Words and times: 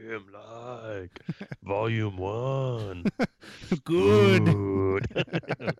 him 0.00 0.26
like 0.32 1.20
volume 1.62 2.16
one. 2.16 3.04
Good. 3.84 4.44
Good. 4.46 5.06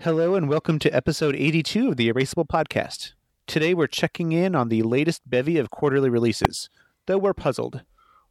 Hello 0.00 0.34
and 0.34 0.48
welcome 0.48 0.78
to 0.78 0.90
episode 0.90 1.36
82 1.36 1.90
of 1.90 1.96
the 1.98 2.10
Erasable 2.10 2.48
Podcast. 2.48 3.12
Today 3.46 3.74
we're 3.74 3.86
checking 3.86 4.32
in 4.32 4.54
on 4.54 4.70
the 4.70 4.82
latest 4.82 5.28
bevy 5.28 5.58
of 5.58 5.68
quarterly 5.68 6.08
releases, 6.08 6.70
though 7.04 7.18
we're 7.18 7.34
puzzled. 7.34 7.82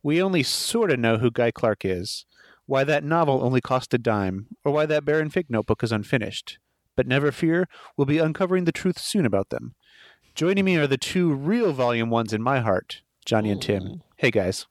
We 0.02 0.22
only 0.22 0.44
sort 0.44 0.92
of 0.92 1.00
know 1.00 1.18
who 1.18 1.32
Guy 1.32 1.52
Clark 1.52 1.84
is, 1.84 2.26
why 2.66 2.84
that 2.84 3.04
novel 3.04 3.44
only 3.44 3.62
cost 3.62 3.94
a 3.94 3.98
dime, 3.98 4.48
or 4.64 4.72
why 4.72 4.86
that 4.86 5.04
Baron 5.04 5.30
Fig 5.30 5.48
notebook 5.50 5.84
is 5.84 5.92
unfinished. 5.92 6.60
But 6.96 7.08
never 7.08 7.32
fear, 7.32 7.68
we'll 7.98 8.06
be 8.06 8.20
uncovering 8.20 8.66
the 8.66 8.72
truth 8.72 9.00
soon 9.00 9.26
about 9.26 9.50
them. 9.50 9.76
Joining 10.36 10.66
me 10.66 10.78
are 10.78 10.88
the 10.88 10.98
two 10.98 11.34
real 11.34 11.74
volume 11.74 12.10
ones 12.10 12.34
in 12.34 12.42
my 12.42 12.60
heart, 12.60 13.02
Johnny 13.26 13.52
and 13.52 13.62
Tim. 13.62 14.04
Hey 14.18 14.32
guys. 14.32 14.68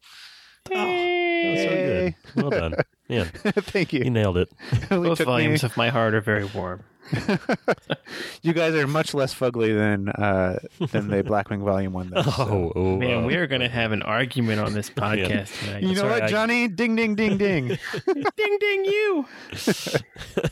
Oh, 0.71 0.75
that 0.75 1.51
was 1.51 1.61
so 1.61 1.69
good. 1.69 2.15
Well 2.37 2.51
done. 2.51 2.75
Yeah, 3.09 3.25
Thank 3.45 3.93
you. 3.93 4.01
you 4.05 4.11
nailed 4.11 4.37
it. 4.37 4.51
It 4.73 4.89
Both 4.91 5.19
took 5.19 5.21
me- 5.21 5.25
volumes 5.33 5.65
of 5.65 5.77
my 5.77 5.89
heart 5.89 6.15
are 6.15 6.21
very 6.21 6.45
warm. 6.45 6.83
you 8.43 8.53
guys 8.53 8.75
are 8.75 8.87
much 8.87 9.15
less 9.15 9.35
fugly 9.35 9.75
than 9.75 10.11
uh, 10.11 10.59
than 10.93 11.09
the 11.09 11.23
Blackwing 11.23 11.65
Volume 11.65 11.95
One. 11.95 12.11
Though, 12.11 12.21
so. 12.23 12.33
Oh, 12.47 12.73
oh 12.77 12.97
Man, 12.99 13.25
uh, 13.25 13.27
we 13.27 13.37
are 13.37 13.47
going 13.47 13.63
to 13.63 13.69
have 13.69 13.93
an 13.93 14.03
argument 14.03 14.61
on 14.61 14.75
this 14.75 14.91
podcast 14.91 15.59
tonight. 15.61 15.83
You 15.85 15.95
know 15.95 16.03
Sorry, 16.03 16.11
what, 16.11 16.23
I- 16.25 16.29
Johnny? 16.29 16.69
Ding, 16.69 16.97
ding, 16.97 17.15
ding, 17.15 17.39
ding. 17.39 17.69
ding 17.69 18.59
ding 18.61 18.85
you! 18.85 19.27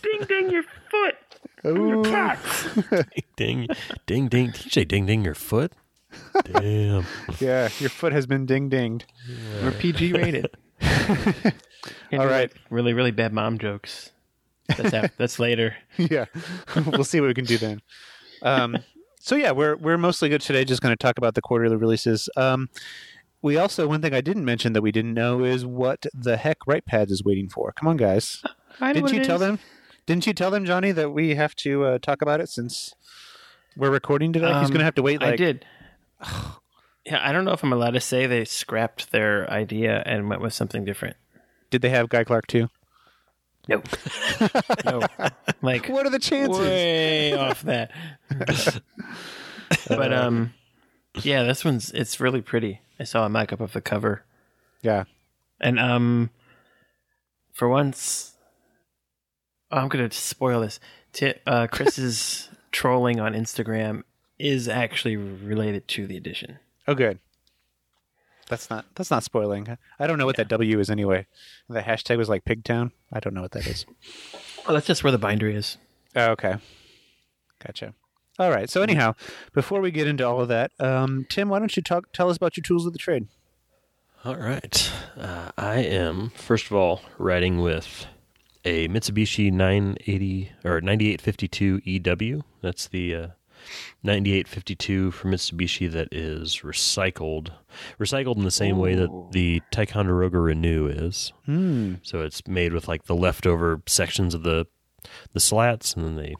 ding 0.02 0.24
ding 0.26 0.50
your 0.50 0.62
foot! 0.90 1.14
Ooh. 1.66 2.02
Ding, 3.36 3.66
ding, 3.66 3.66
ding, 4.06 4.28
ding. 4.28 4.46
Did 4.50 4.64
you 4.64 4.70
say 4.70 4.84
ding, 4.84 5.04
ding 5.04 5.24
your 5.24 5.34
foot? 5.34 5.72
Damn. 6.44 7.04
Yeah, 7.38 7.68
your 7.80 7.90
foot 7.90 8.12
has 8.12 8.26
been 8.26 8.46
ding 8.46 8.68
dinged. 8.70 9.04
We're 9.62 9.72
PG 9.72 10.12
rated. 10.14 10.48
All 12.12 12.26
right. 12.26 12.50
like, 12.52 12.54
really, 12.70 12.92
really 12.92 13.10
bad 13.10 13.32
mom 13.32 13.58
jokes. 13.58 14.10
That's 14.76 15.10
that's 15.18 15.38
later. 15.38 15.76
yeah, 15.96 16.26
we'll 16.86 17.04
see 17.04 17.20
what 17.20 17.28
we 17.28 17.34
can 17.34 17.44
do 17.44 17.58
then. 17.58 17.80
Um, 18.42 18.78
so 19.20 19.36
yeah, 19.36 19.52
we're 19.52 19.76
we're 19.76 19.98
mostly 19.98 20.28
good 20.28 20.40
today. 20.40 20.64
Just 20.64 20.82
going 20.82 20.92
to 20.92 20.96
talk 20.96 21.18
about 21.18 21.34
the 21.34 21.42
quarterly 21.42 21.76
releases. 21.76 22.28
Um, 22.36 22.68
we 23.42 23.56
also 23.56 23.86
one 23.86 24.02
thing 24.02 24.14
I 24.14 24.20
didn't 24.20 24.44
mention 24.44 24.72
that 24.72 24.82
we 24.82 24.90
didn't 24.92 25.14
know 25.14 25.44
is 25.44 25.64
what 25.64 26.06
the 26.12 26.36
heck 26.36 26.58
Right 26.66 26.84
Pads 26.84 27.12
is 27.12 27.22
waiting 27.24 27.48
for. 27.48 27.72
Come 27.72 27.88
on, 27.88 27.96
guys! 27.96 28.42
I 28.80 28.92
Didn't 28.92 29.12
you 29.12 29.24
tell 29.24 29.36
is. 29.36 29.40
them? 29.40 29.58
Didn't 30.06 30.26
you 30.26 30.32
tell 30.32 30.50
them, 30.50 30.64
Johnny, 30.64 30.92
that 30.92 31.10
we 31.10 31.34
have 31.34 31.54
to 31.56 31.84
uh, 31.84 31.98
talk 31.98 32.22
about 32.22 32.40
it 32.40 32.48
since 32.48 32.94
we're 33.76 33.90
recording 33.90 34.32
today? 34.32 34.46
He's 34.46 34.54
Um, 34.66 34.68
going 34.68 34.78
to 34.78 34.84
have 34.84 34.94
to 34.96 35.02
wait. 35.02 35.20
Like, 35.20 35.32
I 35.34 35.36
did. 35.36 35.66
Yeah, 37.06 37.20
I 37.26 37.32
don't 37.32 37.44
know 37.44 37.52
if 37.52 37.62
I'm 37.62 37.72
allowed 37.72 37.92
to 37.92 38.00
say 38.00 38.26
they 38.26 38.44
scrapped 38.44 39.12
their 39.12 39.48
idea 39.50 40.02
and 40.04 40.28
went 40.28 40.42
with 40.42 40.52
something 40.52 40.84
different. 40.84 41.16
Did 41.70 41.80
they 41.82 41.90
have 41.90 42.08
Guy 42.08 42.24
Clark 42.24 42.46
too? 42.48 42.68
No, 43.68 43.82
no, 44.84 45.02
like 45.62 45.88
What 45.88 46.06
are 46.06 46.10
the 46.10 46.18
chances? 46.20 46.58
way 46.60 47.32
off 47.32 47.62
that. 47.62 47.90
but 49.88 50.12
um, 50.12 50.52
yeah, 51.22 51.42
this 51.42 51.64
one's 51.64 51.90
it's 51.90 52.20
really 52.20 52.40
pretty. 52.40 52.80
I 53.00 53.04
saw 53.04 53.26
a 53.26 53.28
mock-up 53.28 53.60
of 53.60 53.72
the 53.72 53.80
cover, 53.80 54.24
Yeah. 54.82 55.04
and 55.60 55.78
um, 55.80 56.30
for 57.52 57.68
once, 57.68 58.36
oh, 59.70 59.78
I'm 59.78 59.88
gonna 59.88 60.10
spoil 60.12 60.60
this. 60.60 60.78
Ti 61.12 61.34
uh, 61.46 61.66
Chris's 61.66 62.48
trolling 62.72 63.18
on 63.20 63.32
Instagram 63.34 64.02
is 64.38 64.68
actually 64.68 65.16
related 65.16 65.88
to 65.88 66.06
the 66.06 66.16
edition. 66.16 66.58
Oh, 66.88 66.94
good. 66.94 67.18
That's 68.48 68.70
not 68.70 68.86
that's 68.94 69.10
not 69.10 69.24
spoiling. 69.24 69.76
I 69.98 70.06
don't 70.06 70.18
know 70.18 70.26
what 70.26 70.36
that 70.36 70.48
W 70.48 70.78
is 70.78 70.88
anyway. 70.88 71.26
The 71.68 71.80
hashtag 71.80 72.16
was 72.16 72.28
like 72.28 72.44
Pigtown. 72.44 72.92
I 73.12 73.18
don't 73.18 73.34
know 73.34 73.42
what 73.42 73.50
that 73.52 73.66
is. 73.66 73.86
Oh, 74.66 74.72
that's 74.72 74.86
just 74.86 75.02
where 75.02 75.10
the 75.10 75.18
binder 75.18 75.48
is. 75.48 75.78
Oh, 76.14 76.30
okay. 76.30 76.56
Gotcha. 77.64 77.94
All 78.38 78.50
right. 78.50 78.70
So 78.70 78.82
anyhow, 78.82 79.14
before 79.52 79.80
we 79.80 79.90
get 79.90 80.06
into 80.06 80.26
all 80.26 80.40
of 80.40 80.48
that, 80.48 80.70
um, 80.78 81.26
Tim, 81.28 81.48
why 81.48 81.58
don't 81.58 81.74
you 81.76 81.82
talk? 81.82 82.12
Tell 82.12 82.30
us 82.30 82.36
about 82.36 82.56
your 82.56 82.62
tools 82.62 82.86
of 82.86 82.92
the 82.92 82.98
trade. 82.98 83.26
All 84.24 84.36
right. 84.36 84.92
Uh, 85.16 85.50
I 85.56 85.78
am, 85.78 86.30
first 86.30 86.66
of 86.66 86.72
all, 86.72 87.00
riding 87.18 87.60
with 87.60 88.06
a 88.64 88.88
Mitsubishi 88.88 89.52
980 89.52 90.52
or 90.64 90.80
9852 90.80 91.80
EW. 91.84 92.42
That's 92.60 92.88
the 92.88 93.14
uh, 93.14 93.26
9852 94.02 95.10
from 95.10 95.32
Mitsubishi 95.32 95.90
that 95.92 96.08
is 96.12 96.60
recycled. 96.64 97.50
Recycled 97.98 98.36
in 98.36 98.44
the 98.44 98.50
same 98.50 98.78
way 98.78 98.94
that 98.94 99.10
the 99.32 99.60
Ticonderoga 99.70 100.38
Renew 100.38 100.86
is. 100.86 101.32
Hmm. 101.46 101.94
So 102.02 102.20
it's 102.22 102.46
made 102.46 102.72
with 102.72 102.88
like 102.88 103.04
the 103.04 103.14
leftover 103.16 103.82
sections 103.86 104.34
of 104.34 104.42
the 104.42 104.66
the 105.32 105.40
slats, 105.40 105.94
and 105.94 106.04
then 106.04 106.16
they 106.16 106.34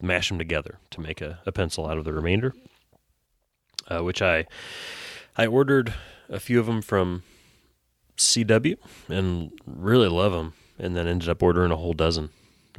mash 0.00 0.28
them 0.28 0.38
together 0.38 0.78
to 0.90 1.00
make 1.00 1.20
a, 1.20 1.38
a 1.46 1.52
pencil 1.52 1.86
out 1.86 1.98
of 1.98 2.04
the 2.04 2.12
remainder. 2.12 2.52
Uh, 3.88 4.02
which 4.02 4.20
I 4.20 4.46
I 5.36 5.46
ordered 5.46 5.94
a 6.28 6.40
few 6.40 6.58
of 6.58 6.66
them 6.66 6.82
from 6.82 7.22
CW 8.16 8.76
and 9.08 9.52
really 9.66 10.08
love 10.08 10.32
them, 10.32 10.54
and 10.78 10.96
then 10.96 11.06
ended 11.06 11.28
up 11.28 11.42
ordering 11.42 11.70
a 11.70 11.76
whole 11.76 11.92
dozen 11.92 12.30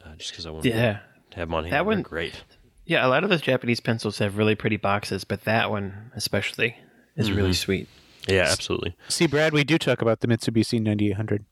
uh, 0.04 0.16
just 0.18 0.32
because 0.32 0.46
I 0.46 0.50
wanted 0.50 0.70
Yeah, 0.74 1.00
to 1.32 1.38
have 1.38 1.48
them 1.48 1.54
on 1.56 1.64
hand. 1.64 1.74
That 1.74 1.86
one- 1.86 2.02
great. 2.02 2.44
Yeah. 2.88 3.06
A 3.06 3.10
lot 3.10 3.24
of 3.24 3.30
those 3.30 3.42
Japanese 3.42 3.80
pencils 3.80 4.18
have 4.18 4.38
really 4.38 4.56
pretty 4.56 4.78
boxes, 4.78 5.24
but 5.24 5.44
that 5.44 5.70
one 5.70 6.12
especially 6.16 6.76
is 7.16 7.32
really 7.32 7.50
mm-hmm. 7.50 7.54
sweet. 7.54 7.90
Yeah, 8.28 8.48
absolutely. 8.50 8.96
See, 9.08 9.28
Brad, 9.28 9.54
we 9.54 9.64
do 9.64 9.78
talk 9.78 10.02
about 10.02 10.20
the 10.20 10.28
Mitsubishi 10.28 10.82
9800. 10.82 11.46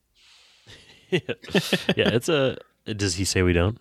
yeah, 1.09 1.19
yeah, 1.96 2.09
it's 2.09 2.29
a. 2.29 2.57
Does 2.85 3.16
he 3.16 3.25
say 3.25 3.41
we 3.41 3.53
don't? 3.53 3.79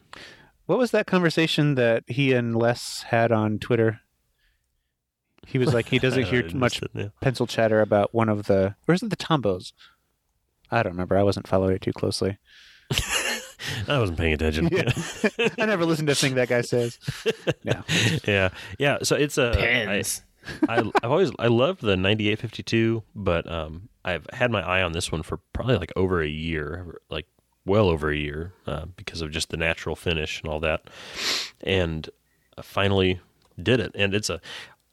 What 0.66 0.78
was 0.78 0.92
that 0.92 1.06
conversation 1.06 1.74
that 1.74 2.04
he 2.06 2.32
and 2.32 2.56
Les 2.56 3.02
had 3.02 3.32
on 3.32 3.58
Twitter? 3.58 4.00
He 5.46 5.58
was 5.58 5.74
like, 5.74 5.88
he 5.88 5.98
doesn't 6.00 6.24
hear 6.24 6.46
I 6.48 6.52
much 6.54 6.82
it, 6.82 6.90
yeah. 6.94 7.08
pencil 7.20 7.46
chatter 7.46 7.80
about 7.80 8.14
one 8.14 8.28
of 8.28 8.46
the. 8.46 8.76
Where's 8.84 9.02
it? 9.02 9.10
The 9.10 9.16
Tombos. 9.16 9.72
I 10.70 10.82
don't 10.82 10.92
remember. 10.92 11.16
I 11.16 11.22
wasn't 11.22 11.46
following 11.46 11.76
it 11.76 11.82
too 11.82 11.92
closely. 11.92 12.38
I 13.88 13.98
wasn't 13.98 14.18
paying 14.18 14.34
attention. 14.34 14.68
Yeah. 14.70 14.90
I 15.58 15.66
never 15.66 15.84
listened 15.84 16.08
to 16.08 16.12
a 16.12 16.14
thing 16.16 16.34
that 16.34 16.48
guy 16.48 16.60
says. 16.62 16.98
No. 17.64 17.82
yeah, 18.26 18.50
yeah. 18.78 18.98
So 19.02 19.16
it's 19.16 19.38
a. 19.38 19.50
I- 19.50 19.54
Pens. 19.54 20.22
I, 20.68 20.78
I've 21.02 21.10
always 21.10 21.30
I 21.38 21.46
loved 21.46 21.80
the 21.80 21.96
9852, 21.96 23.02
but 23.14 23.50
um, 23.50 23.88
I've 24.04 24.26
had 24.32 24.50
my 24.50 24.60
eye 24.60 24.82
on 24.82 24.92
this 24.92 25.10
one 25.10 25.22
for 25.22 25.38
probably 25.54 25.76
like 25.78 25.92
over 25.96 26.20
a 26.20 26.28
year, 26.28 26.98
like 27.08 27.26
well 27.64 27.88
over 27.88 28.10
a 28.10 28.16
year, 28.16 28.52
uh, 28.66 28.84
because 28.96 29.22
of 29.22 29.30
just 29.30 29.48
the 29.48 29.56
natural 29.56 29.96
finish 29.96 30.42
and 30.42 30.50
all 30.52 30.60
that. 30.60 30.82
And 31.62 32.10
I 32.58 32.62
finally 32.62 33.20
did 33.62 33.80
it, 33.80 33.92
and 33.94 34.14
it's 34.14 34.28
a 34.28 34.38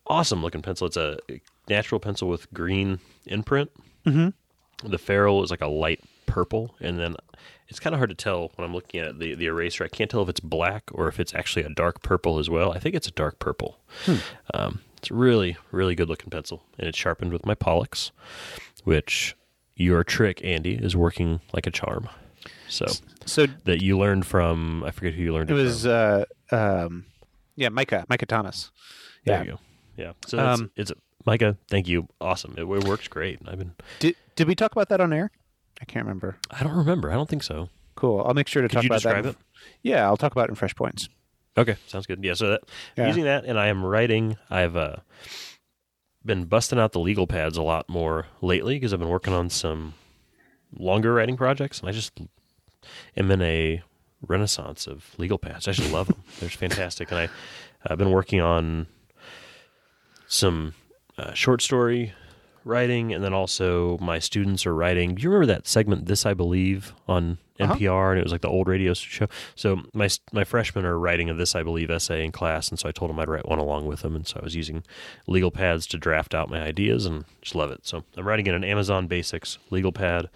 awesome 0.07 0.41
looking 0.41 0.61
pencil. 0.61 0.87
It's 0.87 0.95
a 0.97 1.19
natural 1.67 1.99
pencil 1.99 2.29
with 2.29 2.51
green 2.53 2.99
imprint. 3.25 3.71
Mm-hmm. 4.05 4.89
The 4.89 4.97
ferrule 4.97 5.43
is 5.43 5.51
like 5.51 5.61
a 5.61 5.67
light 5.67 5.99
purple, 6.27 6.75
and 6.79 6.97
then 6.97 7.15
it's 7.71 7.79
kind 7.79 7.95
of 7.95 7.99
hard 7.99 8.09
to 8.09 8.15
tell 8.15 8.51
when 8.55 8.65
I'm 8.67 8.73
looking 8.73 8.99
at 8.99 9.17
the 9.17 9.33
the 9.33 9.45
eraser. 9.45 9.85
I 9.85 9.87
can't 9.87 10.11
tell 10.11 10.21
if 10.21 10.29
it's 10.29 10.41
black 10.41 10.83
or 10.91 11.07
if 11.07 11.19
it's 11.21 11.33
actually 11.33 11.63
a 11.63 11.69
dark 11.69 12.03
purple 12.03 12.37
as 12.37 12.49
well. 12.49 12.73
I 12.73 12.79
think 12.79 12.95
it's 12.95 13.07
a 13.07 13.11
dark 13.11 13.39
purple. 13.39 13.79
Um, 14.53 14.81
it's 14.97 15.09
a 15.09 15.13
really, 15.13 15.55
really 15.71 15.95
good 15.95 16.09
looking 16.09 16.29
pencil, 16.29 16.63
and 16.77 16.87
it's 16.87 16.97
sharpened 16.97 17.31
with 17.31 17.45
my 17.45 17.55
Pollux, 17.55 18.11
which 18.83 19.35
your 19.75 20.03
trick, 20.03 20.43
Andy, 20.43 20.75
is 20.75 20.95
working 20.97 21.39
like 21.53 21.65
a 21.65 21.71
charm. 21.71 22.09
So 22.67 22.87
So 23.25 23.47
that 23.63 23.81
you 23.81 23.97
learned 23.97 24.25
from, 24.25 24.83
I 24.83 24.91
forget 24.91 25.13
who 25.13 25.23
you 25.23 25.33
learned 25.33 25.49
it 25.49 25.57
it, 25.57 25.63
was, 25.63 25.87
uh, 25.87 26.25
um, 26.51 27.05
yeah, 27.55 27.69
Micah, 27.69 28.05
Micah 28.09 28.25
Thomas. 28.25 28.69
There 29.25 29.37
yeah. 29.37 29.43
you 29.43 29.51
go. 29.51 29.59
Yeah. 29.97 30.11
So 30.27 30.37
it's, 30.37 30.61
Um, 30.61 30.71
it's 30.75 30.91
Micah. 31.25 31.57
Thank 31.69 31.87
you. 31.87 32.07
Awesome. 32.19 32.53
It, 32.57 32.63
it 32.63 32.83
works 32.83 33.07
great. 33.07 33.39
I've 33.47 33.57
been. 33.59 33.73
Did 33.99 34.15
did 34.35 34.47
we 34.47 34.55
talk 34.55 34.71
about 34.71 34.89
that 34.89 35.01
on 35.01 35.13
air? 35.13 35.31
I 35.81 35.85
can't 35.85 36.05
remember. 36.05 36.37
I 36.51 36.63
don't 36.63 36.75
remember. 36.77 37.09
I 37.11 37.15
don't 37.15 37.27
think 37.29 37.43
so. 37.43 37.69
Cool. 37.95 38.23
I'll 38.25 38.33
make 38.33 38.47
sure 38.47 38.61
to 38.61 38.67
Could 38.67 38.75
talk 38.75 38.83
you 38.83 38.87
about 38.87 38.95
describe 38.97 39.23
that. 39.25 39.29
it? 39.31 39.37
Yeah, 39.83 40.05
I'll 40.05 40.17
talk 40.17 40.31
about 40.31 40.45
it 40.45 40.49
in 40.51 40.55
Fresh 40.55 40.75
Points. 40.75 41.09
Okay, 41.57 41.75
sounds 41.87 42.05
good. 42.07 42.23
Yeah, 42.23 42.33
so 42.35 42.49
that 42.51 42.61
Yeah. 42.97 43.07
using 43.07 43.25
that, 43.25 43.43
and 43.45 43.59
I 43.59 43.67
am 43.67 43.83
writing. 43.83 44.37
I've 44.49 44.75
uh, 44.77 44.97
been 46.23 46.45
busting 46.45 46.79
out 46.79 46.93
the 46.93 46.99
legal 46.99 47.27
pads 47.27 47.57
a 47.57 47.61
lot 47.61 47.89
more 47.89 48.27
lately 48.41 48.75
because 48.75 48.93
I've 48.93 48.99
been 48.99 49.09
working 49.09 49.33
on 49.33 49.49
some 49.49 49.93
longer 50.77 51.13
writing 51.13 51.35
projects, 51.35 51.79
and 51.81 51.89
I 51.89 51.91
just 51.91 52.13
am 53.17 53.29
in 53.31 53.41
a 53.41 53.81
renaissance 54.25 54.87
of 54.87 55.13
legal 55.17 55.37
pads. 55.37 55.67
I 55.67 55.73
just 55.73 55.91
love 55.91 56.07
them. 56.07 56.23
They're 56.39 56.49
fantastic, 56.49 57.11
and 57.11 57.19
I 57.19 57.29
I've 57.85 57.97
been 57.97 58.11
working 58.11 58.39
on 58.39 58.87
some 60.27 60.73
uh, 61.17 61.33
short 61.33 61.61
story 61.61 62.13
writing, 62.63 63.13
and 63.13 63.23
then 63.23 63.33
also 63.33 63.97
my 63.99 64.19
students 64.19 64.65
are 64.65 64.73
writing. 64.75 65.15
Do 65.15 65.23
you 65.23 65.29
remember 65.29 65.47
that 65.53 65.67
segment, 65.67 66.05
"This 66.05 66.25
I 66.25 66.33
Believe," 66.33 66.93
on 67.07 67.37
Uh-huh. 67.59 67.73
NPR, 67.75 68.11
and 68.11 68.19
it 68.19 68.23
was 68.23 68.31
like 68.31 68.41
the 68.41 68.47
old 68.49 68.67
radio 68.67 68.93
show. 68.95 69.27
So 69.55 69.83
my 69.93 70.09
my 70.33 70.43
freshmen 70.43 70.83
are 70.83 70.97
writing 70.97 71.29
a 71.29 71.33
"This 71.35 71.53
I 71.55 71.61
Believe" 71.61 71.91
essay 71.91 72.23
in 72.25 72.31
class, 72.31 72.69
and 72.69 72.79
so 72.79 72.89
I 72.89 72.91
told 72.91 73.09
them 73.11 73.19
I'd 73.19 73.29
write 73.29 73.47
one 73.47 73.59
along 73.59 73.85
with 73.85 74.01
them, 74.01 74.15
and 74.15 74.25
so 74.25 74.39
I 74.41 74.43
was 74.43 74.55
using 74.55 74.83
legal 75.27 75.51
pads 75.51 75.85
to 75.87 75.97
draft 75.97 76.33
out 76.33 76.49
my 76.49 76.61
ideas, 76.61 77.05
and 77.05 77.23
just 77.41 77.53
love 77.53 77.69
it. 77.71 77.85
So 77.85 78.03
I'm 78.17 78.27
writing 78.27 78.47
in 78.47 78.55
an 78.55 78.63
Amazon 78.63 79.05
Basics 79.07 79.59
legal 79.69 79.91
pad 79.91 80.29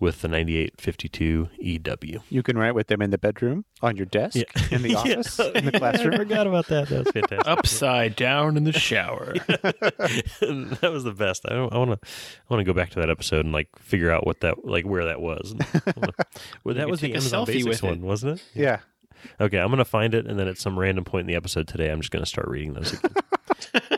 with 0.00 0.22
the 0.22 0.28
9852 0.28 1.48
EW. 1.60 2.20
You 2.30 2.42
can 2.42 2.56
write 2.58 2.74
with 2.74 2.86
them 2.88 3.02
in 3.02 3.10
the 3.10 3.18
bedroom, 3.18 3.64
on 3.82 3.96
your 3.96 4.06
desk, 4.06 4.36
in 4.72 4.82
the 4.82 4.90
Yeah. 4.90 4.96
office, 4.98 5.38
in 5.38 5.66
the 5.66 5.72
classroom. 5.72 5.74
I 5.74 5.78
classroom. 5.78 6.16
forgot 6.16 6.46
about 6.46 6.66
that. 6.68 6.88
That 6.88 6.98
was 7.04 7.08
fantastic. 7.12 7.46
Upside 7.46 8.16
down 8.16 8.56
in 8.56 8.64
the 8.64 8.72
shower. 8.72 9.34
that 9.46 10.90
was 10.92 11.04
the 11.04 11.12
best. 11.12 11.44
I, 11.46 11.60
want 11.60 11.70
to. 11.70 12.08
I 12.08 12.54
want 12.54 12.60
to 12.60 12.64
go 12.64 12.72
back 12.72 12.90
to 12.90 13.00
that 13.00 13.10
episode 13.10 13.44
and 13.44 13.52
like 13.52 13.68
figure 13.78 14.10
out 14.10 14.26
what 14.26 14.40
that 14.40 14.64
like 14.64 14.84
where 14.86 15.04
that 15.04 15.20
was. 15.20 15.54
I 15.74 15.92
wanna- 15.96 16.12
well, 16.64 16.74
that 16.76 16.88
was 16.88 17.00
the 17.00 17.08
take 17.08 17.16
Amazon 17.16 17.44
Basics 17.46 17.82
one, 17.82 18.00
wasn't 18.02 18.40
it? 18.40 18.44
Yeah. 18.54 18.80
Okay, 19.38 19.58
I'm 19.58 19.68
gonna 19.68 19.84
find 19.84 20.14
it, 20.14 20.26
and 20.26 20.38
then 20.38 20.48
at 20.48 20.56
some 20.56 20.78
random 20.78 21.04
point 21.04 21.22
in 21.22 21.26
the 21.26 21.34
episode 21.34 21.68
today, 21.68 21.90
I'm 21.90 22.00
just 22.00 22.10
gonna 22.10 22.24
start 22.24 22.48
reading 22.48 22.72
those 22.72 22.94
again. 22.94 23.12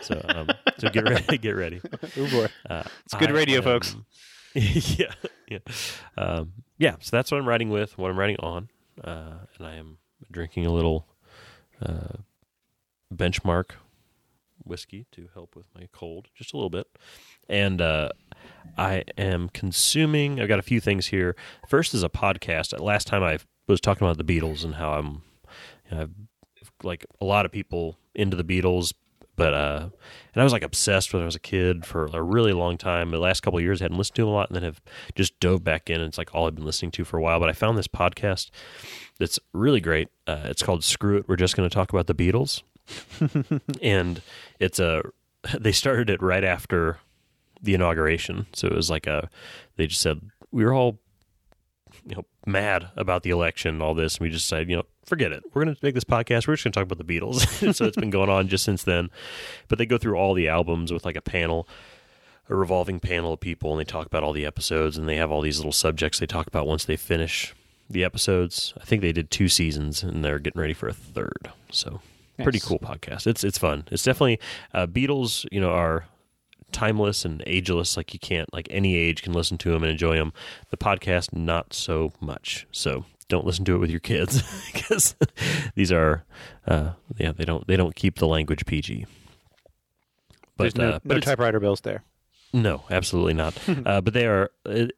so, 0.03 0.21
um, 0.29 0.49
so 0.79 0.89
get 0.89 1.05
ready. 1.05 1.39
Get 1.39 1.53
ready. 1.53 1.81
Oh 2.19 2.29
boy. 2.31 2.49
Uh, 2.69 2.83
It's 3.05 3.15
good 3.15 3.31
I 3.31 3.33
radio, 3.33 3.59
am- 3.59 3.63
folks. 3.63 3.95
yeah, 4.99 5.13
yeah, 5.49 5.59
um, 6.17 6.53
yeah. 6.79 6.97
So 7.01 7.17
that's 7.17 7.31
what 7.31 7.39
I'm 7.39 7.49
writing 7.49 7.71
with. 7.71 7.97
What 7.99 8.11
I'm 8.11 8.19
writing 8.19 8.37
on, 8.41 8.69
uh, 9.03 9.47
and 9.59 9.67
I 9.67 9.75
am 9.77 9.99
drinking 10.31 10.67
a 10.67 10.71
little 10.73 11.07
uh, 11.81 12.19
benchmark 13.15 13.73
whiskey 14.65 15.07
to 15.13 15.29
help 15.35 15.57
with 15.57 15.67
my 15.75 15.89
cold, 15.93 16.29
just 16.35 16.53
a 16.53 16.57
little 16.57 16.71
bit. 16.71 16.87
And 17.49 17.81
uh, 17.81 18.11
I 18.77 19.05
am 19.19 19.49
consuming. 19.49 20.41
I've 20.41 20.49
got 20.49 20.59
a 20.59 20.63
few 20.63 20.81
things 20.81 21.07
here. 21.07 21.37
First 21.69 21.95
is 21.95 22.03
a 22.03 22.09
podcast. 22.09 22.79
Last 22.81 23.07
time 23.07 23.23
I 23.23 23.39
was 23.67 23.81
talking 23.81 24.07
about 24.07 24.19
the 24.19 24.25
Beatles 24.25 24.65
and 24.65 24.77
how 24.77 24.93
I'm, 24.93 25.23
you 25.91 25.97
know, 25.97 26.09
like 26.83 27.07
a 27.21 27.25
lot 27.25 27.47
of 27.47 27.53
people 27.53 27.99
into 28.15 28.37
the 28.37 28.45
Beatles, 28.45 28.93
but 29.43 29.55
uh, 29.55 29.89
and 30.35 30.41
I 30.41 30.45
was 30.45 30.53
like 30.53 30.63
obsessed 30.63 31.13
when 31.13 31.21
I 31.21 31.25
was 31.25 31.35
a 31.35 31.41
kid 31.41 31.85
for 31.85 32.07
a 32.13 32.23
really 32.23 32.53
long 32.53 32.79
time. 32.79 33.11
The 33.11 33.19
last 33.19 33.41
couple 33.41 33.59
of 33.59 33.65
years, 33.65 33.83
I 33.83 33.87
hadn't 33.87 33.99
listened 33.99 34.15
to 34.15 34.23
them 34.23 34.29
a 34.29 34.35
lot, 34.35 34.49
and 34.49 34.55
then 34.55 34.63
have 34.63 34.81
just 35.17 35.41
dove 35.41 35.65
back 35.65 35.91
in. 35.91 35.97
And 35.97 36.07
it's 36.07 36.17
like 36.17 36.33
all 36.33 36.47
I've 36.47 36.55
been 36.55 36.65
listening 36.65 36.93
to 36.93 37.05
for 37.05 37.17
a 37.17 37.21
while. 37.21 37.41
But 37.41 37.49
I 37.49 37.53
found 37.53 37.77
this 37.77 37.89
podcast 37.89 38.51
that's 39.19 39.41
really 39.53 39.81
great. 39.81 40.11
Uh, 40.29 40.43
it's 40.45 40.63
called 40.63 40.85
"Screw 40.85 41.17
It." 41.17 41.29
We're 41.29 41.35
just 41.35 41.57
going 41.57 41.69
to 41.69 41.75
talk 41.75 41.93
about 41.93 42.07
the 42.07 42.15
Beatles, 42.15 42.63
and 43.83 44.23
it's 44.61 44.79
a. 44.79 45.03
They 45.59 45.73
started 45.73 46.09
it 46.09 46.23
right 46.23 46.45
after 46.45 46.99
the 47.61 47.75
inauguration, 47.75 48.47
so 48.53 48.69
it 48.69 48.77
was 48.77 48.91
like 48.91 49.09
a. 49.09 49.29
They 49.75 49.89
just 49.89 50.01
said 50.01 50.21
we 50.53 50.65
were 50.65 50.73
all 50.73 51.01
you 52.07 52.15
know 52.15 52.25
mad 52.47 52.89
about 52.97 53.23
the 53.23 53.31
election 53.31 53.75
and 53.75 53.83
all 53.83 53.95
this 53.95 54.17
and 54.17 54.23
we 54.23 54.31
just 54.31 54.49
said 54.49 54.69
you 54.69 54.77
know 54.77 54.85
forget 55.05 55.33
it. 55.33 55.43
We're 55.53 55.65
going 55.65 55.75
to 55.75 55.85
make 55.85 55.95
this 55.95 56.05
podcast. 56.05 56.47
We're 56.47 56.55
just 56.55 56.65
going 56.65 56.73
to 56.73 56.79
talk 56.79 56.91
about 56.91 57.05
the 57.05 57.21
beatles. 57.21 57.43
So 57.75 57.85
it's 57.85 57.97
been 57.97 58.11
going 58.11 58.31
on 58.31 58.49
just 58.49 58.65
since 58.65 58.83
then. 58.85 59.11
But 59.69 59.79
they 59.79 59.87
go 59.87 59.99
through 59.99 60.17
all 60.17 60.33
the 60.33 60.49
albums 60.49 60.93
with 60.93 61.05
like 61.05 61.17
a 61.17 61.21
panel 61.21 61.69
a 62.49 62.55
revolving 62.55 62.99
panel 62.99 63.33
of 63.33 63.41
people 63.41 63.71
and 63.71 63.81
they 63.81 63.85
talk 63.85 64.07
about 64.07 64.23
all 64.23 64.33
the 64.33 64.45
episodes 64.45 64.99
and 64.99 65.09
they 65.09 65.17
have 65.17 65.31
all 65.31 65.41
these 65.41 65.59
little 65.59 65.73
subjects 65.73 66.19
they 66.19 66.27
talk 66.27 66.47
about 66.47 66.67
once 66.67 66.85
they 66.85 66.97
finish 66.97 67.55
the 67.89 68.05
episodes. 68.05 68.75
I 68.81 68.85
think 68.85 69.01
they 69.01 69.13
did 69.13 69.31
two 69.31 69.49
seasons 69.49 70.03
and 70.03 70.25
they're 70.25 70.39
getting 70.39 70.61
ready 70.61 70.75
for 70.75 70.89
a 70.89 70.93
third. 70.93 71.51
So 71.71 72.01
pretty 72.43 72.61
cool 72.61 72.79
podcast. 72.79 73.27
It's 73.27 73.45
it's 73.45 73.59
fun. 73.59 73.85
It's 73.91 74.03
definitely 74.03 74.41
uh, 74.75 74.87
beatles 74.87 75.47
you 75.53 75.61
know 75.61 75.71
are 75.71 76.07
timeless 76.73 77.25
and 77.25 77.43
ageless 77.47 77.97
like 77.97 78.13
you 78.13 78.19
can't 78.21 78.53
like 78.53 78.67
any 78.71 78.97
age 78.97 79.23
can 79.23 79.33
listen 79.33 79.59
to 79.59 79.71
them 79.71 79.83
and 79.83 79.91
enjoy 79.93 80.17
them 80.17 80.33
the 80.71 80.77
podcast 80.77 81.33
not 81.33 81.73
so 81.75 82.13
much. 82.21 82.67
So 82.73 83.05
don't 83.29 83.47
listen 83.47 83.65
to 83.65 83.75
it 83.75 83.79
with 83.79 83.91
your 83.91 84.01
kids 84.01 84.43
because 84.73 85.15
these 85.75 85.91
are 85.91 86.25
uh 86.67 86.91
yeah 87.17 87.33
they 87.33 87.45
don't 87.45 87.67
they 87.67 87.77
don't 87.77 87.95
keep 87.95 88.19
the 88.19 88.27
language 88.27 88.67
pg 88.67 89.07
There's 90.59 90.75
but 90.75 90.83
no, 90.83 90.91
uh, 90.91 90.99
but 91.05 91.17
it's, 91.19 91.27
typewriter 91.27 91.59
bills 91.59 91.81
there. 91.81 92.03
no 92.53 92.85
absolutely 92.91 93.35
not. 93.35 93.57
Uh, 93.87 94.01
but 94.03 94.13
they 94.13 94.27
are 94.27 94.51
it, 94.67 94.93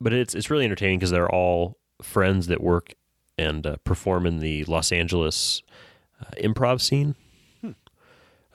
but 0.00 0.12
it's 0.12 0.34
it's 0.34 0.50
really 0.50 0.64
entertaining 0.64 0.98
because 0.98 1.10
they're 1.10 1.30
all 1.30 1.78
friends 2.02 2.48
that 2.48 2.62
work 2.62 2.94
and 3.38 3.66
uh, 3.66 3.76
perform 3.84 4.26
in 4.26 4.38
the 4.40 4.64
los 4.64 4.92
angeles 4.92 5.62
uh, 6.20 6.30
improv 6.42 6.80
scene 6.80 7.14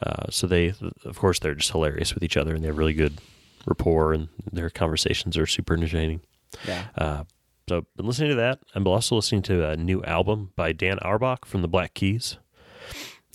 uh, 0.05 0.25
so 0.29 0.47
they, 0.47 0.73
of 1.05 1.17
course, 1.17 1.39
they're 1.39 1.55
just 1.55 1.71
hilarious 1.71 2.13
with 2.13 2.23
each 2.23 2.37
other, 2.37 2.53
and 2.53 2.63
they 2.63 2.67
have 2.67 2.77
really 2.77 2.93
good 2.93 3.19
rapport, 3.65 4.13
and 4.13 4.27
their 4.51 4.69
conversations 4.69 5.37
are 5.37 5.47
super 5.47 5.73
entertaining. 5.73 6.21
Yeah. 6.67 6.85
Uh, 6.97 7.23
so, 7.69 7.77
I've 7.77 7.95
been 7.95 8.05
listening 8.05 8.29
to 8.31 8.35
that. 8.35 8.59
I'm 8.75 8.85
also 8.87 9.15
listening 9.15 9.41
to 9.43 9.69
a 9.69 9.77
new 9.77 10.03
album 10.03 10.51
by 10.55 10.73
Dan 10.73 10.99
Auerbach 10.99 11.45
from 11.45 11.61
the 11.61 11.67
Black 11.69 11.93
Keys. 11.93 12.37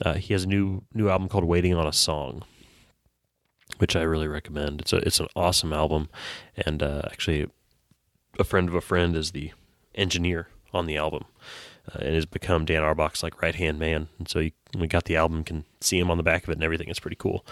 Uh, 0.04 0.14
he 0.14 0.32
has 0.34 0.44
a 0.44 0.48
new 0.48 0.84
new 0.92 1.08
album 1.08 1.28
called 1.28 1.44
"Waiting 1.44 1.74
on 1.74 1.86
a 1.86 1.92
Song," 1.92 2.44
which 3.78 3.96
I 3.96 4.02
really 4.02 4.28
recommend. 4.28 4.82
It's 4.82 4.92
a 4.92 4.98
it's 4.98 5.18
an 5.18 5.28
awesome 5.34 5.72
album, 5.72 6.08
and 6.56 6.82
uh, 6.82 7.02
actually, 7.06 7.48
a 8.38 8.44
friend 8.44 8.68
of 8.68 8.74
a 8.74 8.80
friend 8.80 9.16
is 9.16 9.32
the 9.32 9.52
engineer 9.94 10.48
on 10.72 10.86
the 10.86 10.96
album, 10.96 11.24
uh, 11.88 11.99
and 12.00 12.14
has 12.14 12.26
become 12.26 12.64
Dan 12.64 12.82
Auerbach's 12.82 13.23
like 13.23 13.43
right 13.43 13.55
hand 13.55 13.79
man. 13.79 14.08
And 14.19 14.29
so 14.29 14.49
we 14.76 14.87
got 14.87 15.05
the 15.05 15.17
album, 15.17 15.44
can 15.44 15.64
see 15.81 15.99
him 15.99 16.11
on 16.11 16.17
the 16.17 16.23
back 16.23 16.44
of 16.44 16.50
it 16.50 16.55
and 16.55 16.64
everything. 16.64 16.88
It's 16.88 17.00
pretty 17.00 17.17
cool. 17.17 17.44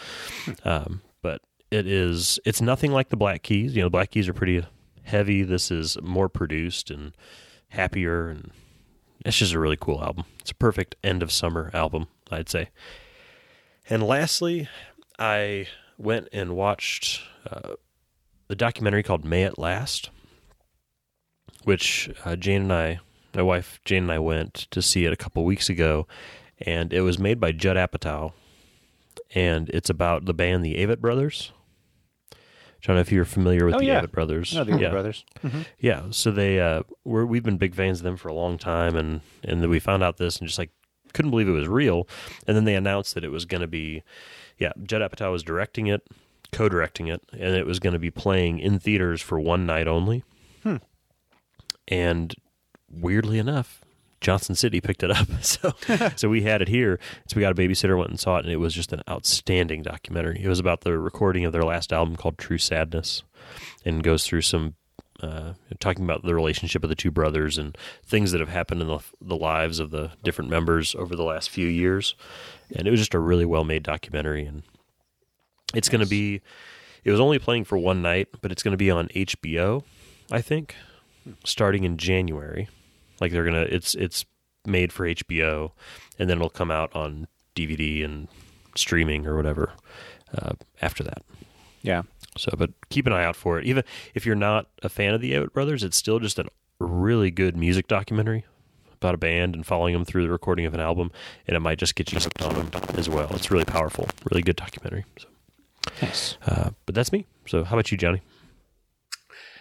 Um, 0.64 1.02
but 1.22 1.40
it 1.70 1.86
is 1.86 2.38
it's 2.44 2.60
nothing 2.60 2.92
like 2.92 3.08
the 3.08 3.16
Black 3.16 3.42
Keys. 3.42 3.74
You 3.74 3.82
know, 3.82 3.86
the 3.86 3.90
Black 3.90 4.10
Keys 4.10 4.28
are 4.28 4.34
pretty 4.34 4.64
heavy. 5.04 5.42
This 5.42 5.70
is 5.70 5.96
more 6.02 6.28
produced 6.28 6.90
and 6.90 7.12
happier, 7.70 8.28
and 8.28 8.50
it's 9.24 9.38
just 9.38 9.54
a 9.54 9.58
really 9.58 9.76
cool 9.76 10.02
album. 10.02 10.24
It's 10.40 10.50
a 10.50 10.54
perfect 10.54 10.96
end 11.02 11.22
of 11.22 11.32
summer 11.32 11.70
album, 11.72 12.08
I'd 12.30 12.48
say. 12.48 12.70
And 13.88 14.02
lastly, 14.02 14.68
I 15.18 15.68
went 15.98 16.28
and 16.32 16.56
watched 16.56 17.22
uh, 17.50 17.74
the 18.48 18.56
documentary 18.56 19.02
called 19.02 19.24
May 19.24 19.44
It 19.44 19.58
Last, 19.58 20.10
which 21.64 22.10
uh, 22.24 22.36
Jane 22.36 22.62
and 22.62 22.72
I, 22.72 23.00
my 23.36 23.42
wife 23.42 23.78
Jane 23.84 24.04
and 24.04 24.12
I 24.12 24.18
went 24.18 24.54
to 24.72 24.82
see 24.82 25.04
it 25.04 25.12
a 25.12 25.16
couple 25.16 25.44
weeks 25.44 25.68
ago, 25.68 26.06
and 26.58 26.92
it 26.92 27.02
was 27.02 27.18
made 27.18 27.38
by 27.38 27.52
Judd 27.52 27.76
Apatow, 27.76 28.32
and 29.34 29.68
it's 29.68 29.90
about 29.90 30.24
the 30.24 30.34
band 30.34 30.64
the 30.64 30.74
Avett 30.76 30.98
Brothers. 30.98 31.52
I 32.32 32.86
don't 32.86 32.96
know 32.96 33.00
if 33.00 33.10
you're 33.12 33.24
familiar 33.24 33.66
with 33.66 33.74
Oh, 33.74 33.78
the 33.78 33.86
yeah. 33.86 34.00
Avett 34.00 34.12
Brothers. 34.12 34.54
No, 34.54 34.62
the 34.64 34.72
Avett 34.72 34.80
yeah. 34.80 34.90
Brothers. 34.90 35.24
Yeah, 35.78 36.02
so 36.10 36.30
they 36.30 36.60
uh, 36.60 36.82
we're, 37.04 37.24
we've 37.26 37.42
been 37.42 37.56
big 37.58 37.74
fans 37.74 37.98
of 38.00 38.04
them 38.04 38.16
for 38.16 38.28
a 38.28 38.34
long 38.34 38.58
time, 38.58 38.96
and 38.96 39.20
and 39.44 39.60
then 39.62 39.68
we 39.70 39.80
found 39.80 40.02
out 40.02 40.16
this 40.18 40.38
and 40.38 40.46
just 40.48 40.58
like 40.58 40.70
couldn't 41.12 41.30
believe 41.30 41.48
it 41.48 41.52
was 41.52 41.68
real, 41.68 42.06
and 42.46 42.56
then 42.56 42.64
they 42.64 42.74
announced 42.74 43.14
that 43.14 43.24
it 43.24 43.30
was 43.30 43.44
going 43.44 43.60
to 43.62 43.66
be, 43.66 44.02
yeah, 44.58 44.72
Judd 44.82 45.02
Apatow 45.02 45.32
was 45.32 45.42
directing 45.42 45.86
it, 45.88 46.06
co-directing 46.52 47.08
it, 47.08 47.22
and 47.32 47.54
it 47.56 47.66
was 47.66 47.78
going 47.80 47.94
to 47.94 47.98
be 47.98 48.10
playing 48.10 48.58
in 48.60 48.78
theaters 48.78 49.20
for 49.22 49.38
one 49.40 49.66
night 49.66 49.88
only. 49.88 50.22
And 51.88 52.34
weirdly 52.98 53.38
enough, 53.38 53.84
Johnson 54.20 54.54
City 54.54 54.80
picked 54.80 55.02
it 55.02 55.10
up, 55.10 55.28
so 55.42 55.74
so 56.16 56.28
we 56.28 56.42
had 56.42 56.62
it 56.62 56.68
here. 56.68 56.98
So 57.26 57.36
we 57.36 57.42
got 57.42 57.52
a 57.52 57.54
babysitter, 57.54 57.96
went 57.96 58.10
and 58.10 58.20
saw 58.20 58.36
it, 58.38 58.44
and 58.44 58.52
it 58.52 58.56
was 58.56 58.74
just 58.74 58.92
an 58.92 59.02
outstanding 59.08 59.82
documentary. 59.82 60.42
It 60.42 60.48
was 60.48 60.58
about 60.58 60.82
the 60.82 60.98
recording 60.98 61.44
of 61.44 61.52
their 61.52 61.62
last 61.62 61.92
album 61.92 62.16
called 62.16 62.38
True 62.38 62.58
Sadness, 62.58 63.22
and 63.84 64.02
goes 64.02 64.26
through 64.26 64.42
some 64.42 64.74
uh, 65.22 65.54
talking 65.78 66.04
about 66.04 66.22
the 66.22 66.34
relationship 66.34 66.82
of 66.82 66.90
the 66.90 66.96
two 66.96 67.10
brothers 67.10 67.58
and 67.58 67.76
things 68.04 68.32
that 68.32 68.40
have 68.40 68.48
happened 68.48 68.82
in 68.82 68.88
the, 68.88 68.98
the 69.20 69.36
lives 69.36 69.78
of 69.78 69.90
the 69.90 70.10
different 70.22 70.50
members 70.50 70.94
over 70.94 71.16
the 71.16 71.24
last 71.24 71.50
few 71.50 71.66
years. 71.66 72.14
And 72.74 72.86
it 72.86 72.90
was 72.90 73.00
just 73.00 73.14
a 73.14 73.18
really 73.18 73.44
well 73.44 73.64
made 73.64 73.82
documentary. 73.82 74.44
And 74.44 74.62
it's 75.74 75.88
going 75.88 76.02
to 76.02 76.08
be, 76.08 76.42
it 77.04 77.10
was 77.10 77.20
only 77.20 77.38
playing 77.38 77.64
for 77.64 77.78
one 77.78 78.02
night, 78.02 78.28
but 78.40 78.52
it's 78.52 78.62
going 78.62 78.72
to 78.72 78.78
be 78.78 78.90
on 78.90 79.08
HBO, 79.08 79.84
I 80.30 80.42
think, 80.42 80.74
starting 81.44 81.84
in 81.84 81.96
January. 81.96 82.68
Like 83.20 83.32
they're 83.32 83.44
going 83.44 83.54
to, 83.66 83.74
it's, 83.74 83.94
it's 83.94 84.24
made 84.66 84.92
for 84.92 85.06
HBO 85.06 85.72
and 86.18 86.28
then 86.28 86.38
it'll 86.38 86.50
come 86.50 86.70
out 86.70 86.94
on 86.94 87.28
DVD 87.54 88.04
and 88.04 88.28
streaming 88.74 89.26
or 89.26 89.36
whatever 89.36 89.72
uh, 90.36 90.52
after 90.82 91.02
that. 91.04 91.22
Yeah. 91.82 92.02
So, 92.36 92.52
but 92.58 92.70
keep 92.90 93.06
an 93.06 93.12
eye 93.12 93.24
out 93.24 93.36
for 93.36 93.58
it. 93.58 93.64
Even 93.66 93.84
if 94.14 94.26
you're 94.26 94.34
not 94.34 94.66
a 94.82 94.88
fan 94.88 95.14
of 95.14 95.20
the 95.20 95.32
Avett 95.32 95.52
Brothers, 95.52 95.82
it's 95.82 95.96
still 95.96 96.18
just 96.18 96.38
a 96.38 96.46
really 96.78 97.30
good 97.30 97.56
music 97.56 97.88
documentary 97.88 98.44
about 98.94 99.14
a 99.14 99.18
band 99.18 99.54
and 99.54 99.64
following 99.64 99.94
them 99.94 100.04
through 100.04 100.22
the 100.22 100.30
recording 100.30 100.66
of 100.66 100.74
an 100.74 100.80
album, 100.80 101.10
and 101.46 101.56
it 101.56 101.60
might 101.60 101.78
just 101.78 101.94
get 101.94 102.12
you 102.12 102.18
hooked 102.18 102.42
on 102.42 102.54
them 102.54 102.70
as 102.96 103.08
well. 103.08 103.28
It's 103.34 103.50
really 103.50 103.64
powerful, 103.64 104.08
really 104.30 104.42
good 104.42 104.56
documentary. 104.56 105.04
So, 105.18 105.28
Nice. 106.02 106.36
uh, 106.46 106.70
but 106.86 106.94
that's 106.94 107.12
me. 107.12 107.26
So, 107.46 107.62
how 107.64 107.76
about 107.76 107.90
you, 107.92 107.96
Johnny? 107.98 108.20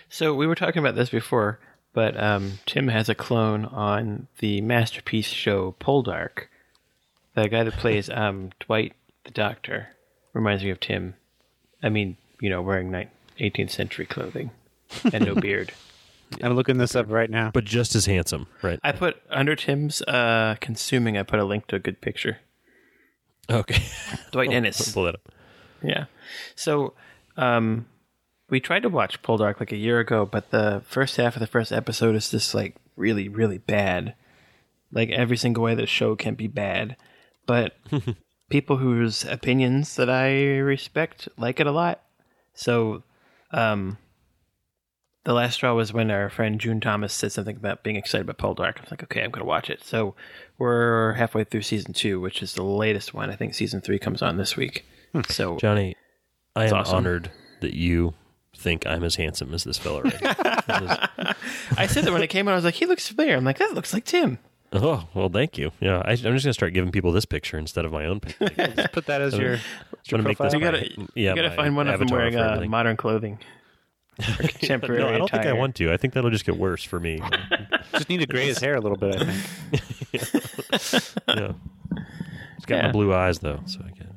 So 0.09 0.33
we 0.33 0.47
were 0.47 0.55
talking 0.55 0.79
about 0.79 0.95
this 0.95 1.09
before, 1.09 1.59
but 1.95 2.21
um, 2.21 2.59
Tim 2.65 2.89
has 2.89 3.07
a 3.07 3.15
clone 3.15 3.65
on 3.65 4.27
the 4.39 4.59
masterpiece 4.59 5.27
show 5.27 5.75
Poldark. 5.79 6.47
The 7.35 7.47
guy 7.47 7.63
that 7.63 7.73
plays 7.73 8.09
um, 8.09 8.51
Dwight 8.59 8.93
the 9.23 9.31
Doctor 9.31 9.87
reminds 10.33 10.63
me 10.63 10.69
of 10.69 10.79
Tim. 10.81 11.15
I 11.81 11.87
mean, 11.87 12.17
you 12.41 12.49
know, 12.49 12.61
wearing 12.61 12.91
night 12.91 13.09
18th 13.39 13.71
century 13.71 14.05
clothing 14.05 14.51
and 15.11 15.25
no 15.25 15.35
beard. 15.41 15.71
I'm 16.43 16.53
looking 16.53 16.77
this 16.79 16.95
up 16.95 17.09
right 17.09 17.29
now. 17.29 17.51
but 17.53 17.63
just 17.63 17.95
as 17.95 18.07
handsome, 18.07 18.47
right? 18.61 18.79
I 18.83 18.91
put 18.91 19.21
under 19.29 19.55
Tim's 19.55 20.01
uh, 20.01 20.57
consuming. 20.59 21.17
I 21.17 21.23
put 21.23 21.39
a 21.39 21.45
link 21.45 21.67
to 21.67 21.77
a 21.77 21.79
good 21.79 22.01
picture. 22.01 22.39
Okay, 23.49 23.85
Dwight 24.31 24.49
Enys. 24.49 24.93
pull 24.93 25.03
that 25.03 25.15
up. 25.15 25.31
Yeah. 25.81 26.05
So, 26.55 26.93
um, 27.37 27.85
we 28.49 28.59
tried 28.59 28.83
to 28.83 28.89
watch 28.89 29.21
Poldark 29.21 29.59
like 29.59 29.71
a 29.71 29.77
year 29.77 29.99
ago, 29.99 30.25
but 30.25 30.51
the 30.51 30.83
first 30.85 31.17
half 31.17 31.35
of 31.35 31.39
the 31.39 31.47
first 31.47 31.71
episode 31.71 32.15
is 32.15 32.29
just 32.29 32.53
like 32.53 32.75
really, 32.95 33.27
really 33.27 33.57
bad. 33.57 34.15
Like 34.91 35.09
every 35.09 35.37
single 35.37 35.63
way 35.63 35.75
the 35.75 35.87
show 35.87 36.15
can 36.15 36.35
be 36.35 36.47
bad, 36.47 36.95
but 37.45 37.75
people 38.49 38.77
whose 38.77 39.25
opinions 39.25 39.95
that 39.95 40.09
I 40.09 40.57
respect 40.57 41.27
like 41.37 41.59
it 41.59 41.67
a 41.67 41.71
lot. 41.71 42.01
So, 42.53 43.03
um, 43.51 43.97
the 45.25 45.33
last 45.33 45.55
straw 45.55 45.73
was 45.73 45.91
when 45.91 46.11
our 46.11 46.29
friend 46.29 46.61
June 46.61 46.79
Thomas 46.79 47.11
said 47.11 47.31
something 47.31 47.55
about 47.55 47.83
being 47.83 47.95
excited 47.95 48.29
about 48.29 48.37
Poldark. 48.37 48.77
I 48.77 48.81
was 48.81 48.91
like, 48.91 49.03
okay, 49.03 49.23
I'm 49.23 49.31
going 49.31 49.41
to 49.41 49.47
watch 49.47 49.71
it. 49.71 49.83
So 49.83 50.13
we're 50.59 51.13
halfway 51.13 51.43
through 51.43 51.63
season 51.63 51.93
two, 51.93 52.19
which 52.19 52.43
is 52.43 52.53
the 52.53 52.63
latest 52.63 53.15
one. 53.15 53.31
I 53.31 53.35
think 53.35 53.55
season 53.55 53.81
three 53.81 53.97
comes 53.97 54.21
on 54.21 54.37
this 54.37 54.55
week. 54.55 54.85
So 55.29 55.57
Johnny, 55.57 55.95
I 56.55 56.65
am 56.65 56.75
awesome. 56.75 56.97
honored 56.97 57.31
that 57.61 57.73
you 57.73 58.13
think 58.65 58.85
I'm 58.85 59.03
as 59.05 59.15
handsome 59.15 59.53
as 59.53 59.63
this 59.63 59.77
fella 59.77 60.01
right 60.01 60.21
now. 60.67 60.79
This 60.79 60.91
is- 60.91 61.35
I 61.77 61.87
said 61.87 62.03
that 62.03 62.11
when 62.11 62.21
it 62.23 62.27
came 62.27 62.47
out, 62.49 62.51
I 62.51 62.55
was 62.55 62.65
like, 62.65 62.73
he 62.73 62.85
looks 62.85 63.07
familiar. 63.07 63.37
I'm 63.37 63.45
like, 63.45 63.59
that 63.59 63.73
looks 63.73 63.93
like 63.93 64.03
Tim. 64.03 64.39
oh, 64.73 65.07
well, 65.13 65.29
thank 65.29 65.57
you. 65.57 65.71
Yeah, 65.79 65.99
I, 66.03 66.11
I'm 66.11 66.15
just 66.17 66.23
going 66.23 66.35
to 66.39 66.53
start 66.53 66.73
giving 66.73 66.91
people 66.91 67.13
this 67.13 67.23
picture 67.25 67.57
instead 67.57 67.85
of 67.85 67.93
my 67.93 68.05
own 68.05 68.19
picture. 68.19 68.49
Just 68.75 68.91
put 68.91 69.05
that 69.05 69.21
as 69.21 69.37
your, 69.37 69.53
as 69.53 69.61
your 70.07 70.17
gonna 70.17 70.23
make 70.27 70.37
profile. 70.37 70.59
this 70.59 70.85
You 70.93 70.97
gotta, 70.99 71.09
yeah, 71.15 71.29
you 71.29 71.35
gotta 71.35 71.55
find 71.55 71.75
one 71.77 71.87
of 71.87 71.99
them 71.99 72.09
wearing 72.11 72.35
uh, 72.35 72.61
modern 72.67 72.97
clothing. 72.97 73.39
Or 74.17 74.47
contemporary 74.47 75.01
no, 75.01 75.09
I 75.09 75.17
don't 75.17 75.29
think 75.29 75.45
I 75.45 75.51
want 75.51 75.75
to. 75.75 75.91
I 75.91 75.97
think 75.97 76.13
that'll 76.13 76.29
just 76.29 76.45
get 76.45 76.55
worse 76.55 76.81
for 76.83 77.01
me. 77.01 77.21
Just 77.91 78.07
need 78.07 78.21
to 78.21 78.25
gray 78.25 78.45
his 78.47 78.59
hair 78.59 78.75
a 78.75 78.79
little 78.79 78.97
bit, 78.97 79.13
I 79.13 79.25
think. 79.25 81.19
yeah. 81.27 81.51
He's 82.55 82.65
got 82.65 82.75
Yeah. 82.77 82.81
my 82.87 82.91
blue 82.93 83.13
eyes 83.13 83.39
though, 83.39 83.59
so 83.65 83.81
I 83.85 83.91
can. 83.91 84.14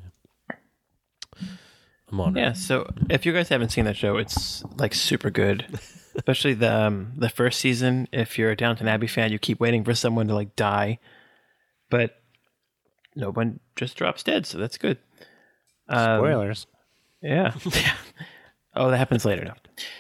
I'm 2.11 2.21
on 2.21 2.37
Yeah, 2.37 2.51
it. 2.51 2.57
so 2.57 2.91
if 3.11 3.27
you 3.27 3.33
guys 3.33 3.49
haven't 3.49 3.71
seen 3.71 3.85
that 3.85 3.97
show, 3.97 4.17
it's 4.17 4.65
like 4.77 4.95
super 4.95 5.31
good. 5.31 5.67
Especially 6.17 6.55
the 6.55 6.73
um, 6.75 7.13
the 7.17 7.29
first 7.29 7.61
season. 7.61 8.09
If 8.13 8.39
you're 8.39 8.51
a 8.51 8.57
Downton 8.57 8.89
Abbey 8.89 9.07
fan, 9.07 9.31
you 9.31 9.39
keep 9.39 9.61
waiting 9.61 9.85
for 9.85 9.95
someone 9.95 10.27
to 10.29 10.35
like 10.35 10.57
die, 10.57 10.99
but 11.91 12.21
no 13.15 13.31
one 13.31 13.61
just 13.77 13.97
drops 13.97 14.25
dead, 14.25 14.45
so 14.45 14.59
that's 14.59 14.79
good. 14.79 14.99
Um, 15.89 16.19
Spoilers. 16.21 16.67
Yeah. 17.23 17.55
oh, 18.75 18.91
that 18.91 18.97
happens 18.99 19.25
later. 19.25 19.45
No. 19.45 19.55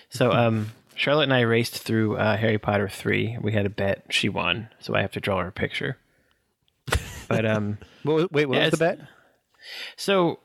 So, 0.08 0.32
um, 0.32 0.72
Charlotte 0.96 1.24
and 1.24 1.34
I 1.34 1.42
raced 1.42 1.78
through 1.78 2.16
uh, 2.16 2.36
Harry 2.36 2.58
Potter 2.58 2.88
three. 2.88 3.38
We 3.40 3.52
had 3.52 3.64
a 3.66 3.70
bet. 3.70 4.04
She 4.10 4.28
won, 4.28 4.70
so 4.80 4.96
I 4.96 5.02
have 5.02 5.12
to 5.12 5.20
draw 5.20 5.38
her 5.40 5.48
a 5.48 5.52
picture. 5.52 5.98
But 7.28 7.46
um, 7.46 7.78
wait, 8.04 8.32
what 8.32 8.56
yeah, 8.56 8.64
was 8.64 8.70
the 8.72 8.76
bet? 8.78 8.98
so 9.96 10.40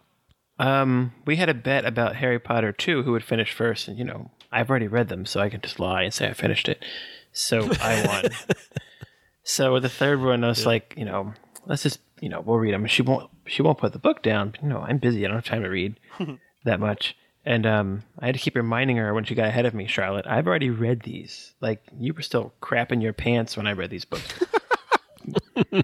um, 0.60 1.14
we 1.26 1.36
had 1.36 1.50
a 1.50 1.54
bet 1.54 1.86
about 1.86 2.16
Harry 2.18 2.40
Potter 2.40 2.72
two, 2.72 3.04
who 3.04 3.12
would 3.12 3.24
finish 3.24 3.54
first, 3.54 3.88
and 3.88 3.98
you 3.98 4.04
know, 4.04 4.32
I've 4.52 4.70
already 4.70 4.88
read 4.88 5.10
them, 5.10 5.26
so 5.26 5.40
I 5.40 5.50
can 5.50 5.62
just 5.62 5.80
lie 5.80 6.04
and 6.04 6.14
say 6.14 6.28
I 6.28 6.34
finished 6.34 6.70
it. 6.70 6.84
So 7.32 7.70
I 7.82 8.06
won. 8.06 8.56
so 9.44 9.74
with 9.74 9.84
the 9.84 9.90
third 9.90 10.22
one, 10.22 10.44
I 10.44 10.48
was 10.48 10.66
like, 10.66 10.94
you 10.96 11.06
know, 11.06 11.34
let's 11.66 11.84
just, 11.84 12.00
you 12.22 12.30
know, 12.30 12.40
we'll 12.40 12.60
read 12.60 12.74
them. 12.74 12.86
She 12.86 13.02
won't, 13.02 13.30
she 13.48 13.64
won't 13.64 13.80
put 13.80 13.94
the 13.94 14.00
book 14.00 14.22
down. 14.22 14.52
But, 14.52 14.62
you 14.62 14.70
know, 14.70 14.80
I'm 14.80 15.00
busy. 15.00 15.26
I 15.26 15.28
don't 15.28 15.38
have 15.38 15.46
time 15.46 15.64
to 15.64 15.70
read 15.70 16.00
that 16.66 16.80
much. 16.80 17.18
And 17.46 17.66
um, 17.66 18.04
I 18.20 18.28
had 18.28 18.36
to 18.36 18.42
keep 18.42 18.56
reminding 18.56 18.98
her 18.98 19.14
when 19.14 19.26
she 19.26 19.36
got 19.36 19.48
ahead 19.48 19.66
of 19.66 19.74
me, 19.74 19.88
Charlotte. 19.88 20.28
I've 20.28 20.48
already 20.48 20.70
read 20.70 21.02
these. 21.02 21.56
Like 21.60 21.84
you 22.00 22.14
were 22.14 22.22
still 22.22 22.54
crapping 22.62 23.02
your 23.02 23.12
pants 23.12 23.58
when 23.58 23.68
I 23.68 23.74
read 23.74 23.90
these 23.90 24.06
books. 24.06 24.34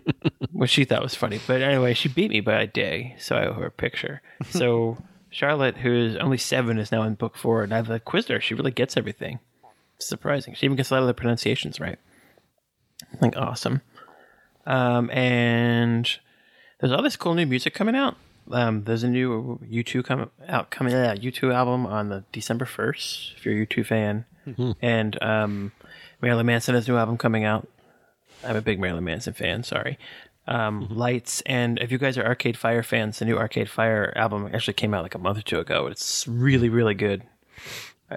Which 0.52 0.72
she 0.72 0.84
thought 0.86 1.04
was 1.04 1.16
funny. 1.16 1.40
But 1.46 1.62
anyway, 1.62 1.94
she 1.94 2.10
beat 2.10 2.32
me 2.32 2.40
by 2.42 2.62
a 2.62 2.68
day, 2.68 3.16
so 3.20 3.36
I 3.36 3.46
owe 3.46 3.54
her 3.54 3.68
a 3.68 3.72
picture. 3.72 4.22
So 4.50 4.98
Charlotte, 5.30 5.78
who 5.78 5.94
is 5.94 6.16
only 6.16 6.38
seven, 6.38 6.80
is 6.80 6.92
now 6.92 7.04
in 7.04 7.14
book 7.16 7.38
four, 7.38 7.62
and 7.64 7.74
I've 7.74 7.90
like, 7.90 8.06
quizzed 8.06 8.30
her. 8.30 8.42
She 8.42 8.56
really 8.56 8.72
gets 8.72 8.98
everything. 8.98 9.40
It's 9.98 10.08
surprising. 10.08 10.56
She 10.56 10.66
even 10.66 10.78
gets 10.78 10.90
a 10.92 10.96
lot 10.96 11.02
of 11.02 11.08
the 11.08 11.14
pronunciations 11.14 11.80
right. 11.80 12.00
Like 13.22 13.36
awesome. 13.38 13.82
Um, 14.66 15.10
and 15.12 16.10
there's 16.80 16.92
all 16.92 17.02
this 17.02 17.16
cool 17.16 17.34
new 17.34 17.46
music 17.46 17.74
coming 17.74 17.96
out. 17.96 18.16
Um, 18.52 18.84
there's 18.86 19.04
a 19.04 19.10
new 19.10 19.60
U2 19.64 20.04
coming 20.04 20.30
out 20.48 20.72
coming 20.72 20.94
out 20.94 21.20
U2 21.20 21.54
album 21.54 21.86
on 21.86 22.10
the 22.10 22.24
December 22.32 22.66
1st. 22.66 23.36
If 23.36 23.46
you're 23.46 23.62
a 23.62 23.66
U2 23.66 23.86
fan, 23.86 24.26
and 24.82 25.22
um, 25.22 25.72
Marilyn 26.22 26.46
Manson 26.48 26.74
has 26.76 26.88
a 26.88 26.92
new 26.92 26.98
album 26.98 27.18
coming 27.18 27.44
out. 27.44 27.68
I'm 28.44 28.56
a 28.56 28.62
big 28.62 28.80
Marilyn 28.80 29.04
Manson 29.04 29.34
fan. 29.34 29.64
Sorry. 29.64 30.00
Um, 30.50 30.88
Lights, 30.90 31.42
and 31.46 31.78
if 31.78 31.92
you 31.92 32.00
guys 32.00 32.18
are 32.18 32.26
Arcade 32.26 32.58
Fire 32.58 32.82
fans, 32.82 33.20
the 33.20 33.26
new 33.26 33.38
Arcade 33.38 33.70
Fire 33.70 34.12
album 34.16 34.50
actually 34.52 34.74
came 34.74 34.96
out 34.96 35.04
like 35.04 35.14
a 35.14 35.20
month 35.20 35.38
or 35.38 35.44
two 35.44 35.60
ago. 35.60 35.86
It's 35.86 36.28
really, 36.28 36.70
really 36.70 36.96
good. 36.96 37.22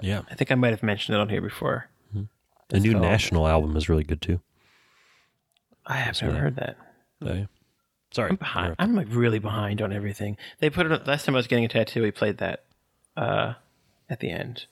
Yeah, 0.01 0.23
I 0.31 0.33
think 0.33 0.51
I 0.51 0.55
might 0.55 0.71
have 0.71 0.81
mentioned 0.81 1.15
it 1.15 1.21
on 1.21 1.29
here 1.29 1.41
before. 1.41 1.89
the 2.69 2.79
new. 2.79 2.95
National 2.95 3.47
album 3.47 3.77
is 3.77 3.87
really 3.87 4.03
good 4.03 4.19
too. 4.19 4.41
I 5.85 5.97
have 5.97 6.19
never 6.23 6.37
heard 6.37 6.55
that. 6.55 6.77
Oh. 7.21 7.45
Sorry, 8.11 8.29
I'm 8.29 8.35
behind. 8.35 8.75
I'm 8.79 8.95
like 8.95 9.07
really 9.09 9.39
behind 9.39 9.81
on 9.81 9.93
everything. 9.93 10.37
They 10.59 10.69
put 10.69 10.89
it 10.89 11.07
last 11.07 11.25
time 11.25 11.35
I 11.35 11.39
was 11.39 11.47
getting 11.47 11.65
a 11.65 11.67
tattoo. 11.67 12.03
He 12.03 12.11
played 12.11 12.37
that 12.37 12.63
uh, 13.15 13.53
at 14.09 14.19
the 14.19 14.31
end. 14.31 14.65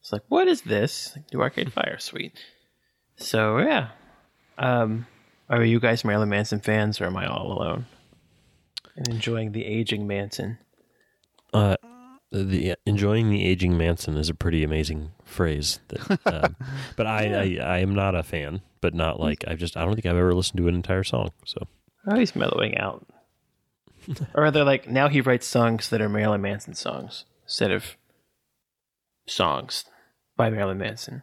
It's 0.00 0.12
like, 0.12 0.22
what 0.28 0.48
is 0.48 0.62
this? 0.62 1.12
Like, 1.14 1.32
New 1.32 1.40
Arcade 1.40 1.72
Fire, 1.72 1.98
sweet. 1.98 2.32
So 3.16 3.58
yeah, 3.58 3.90
um, 4.58 5.06
are 5.48 5.64
you 5.64 5.80
guys 5.80 6.04
Marilyn 6.04 6.28
Manson 6.28 6.60
fans, 6.60 7.00
or 7.00 7.06
am 7.06 7.16
I 7.16 7.26
all 7.26 7.52
alone 7.52 7.86
and 8.96 9.08
enjoying 9.08 9.52
the 9.52 9.64
aging 9.64 10.06
Manson? 10.06 10.58
Uh, 11.52 11.76
the 12.32 12.74
enjoying 12.86 13.30
the 13.30 13.44
aging 13.44 13.76
Manson 13.76 14.16
is 14.16 14.28
a 14.28 14.34
pretty 14.34 14.64
amazing 14.64 15.12
phrase. 15.24 15.78
That, 15.88 16.20
um, 16.44 16.56
but 16.96 17.06
I, 17.06 17.58
I, 17.58 17.58
I 17.62 17.78
am 17.78 17.94
not 17.94 18.14
a 18.14 18.22
fan. 18.22 18.60
But 18.80 18.92
not 18.94 19.18
like 19.18 19.44
I've 19.48 19.58
just. 19.58 19.78
I 19.78 19.84
don't 19.84 19.94
think 19.94 20.04
I've 20.04 20.16
ever 20.16 20.34
listened 20.34 20.58
to 20.58 20.68
an 20.68 20.74
entire 20.74 21.04
song. 21.04 21.30
So 21.46 21.66
Oh, 22.06 22.18
he's 22.18 22.36
mellowing 22.36 22.76
out. 22.76 23.06
or 24.34 24.42
rather, 24.42 24.62
like 24.62 24.90
now 24.90 25.08
he 25.08 25.22
writes 25.22 25.46
songs 25.46 25.88
that 25.88 26.02
are 26.02 26.08
Marilyn 26.10 26.42
Manson 26.42 26.74
songs 26.74 27.24
instead 27.44 27.70
of 27.70 27.96
songs 29.26 29.86
by 30.36 30.50
Marilyn 30.50 30.76
Manson. 30.76 31.22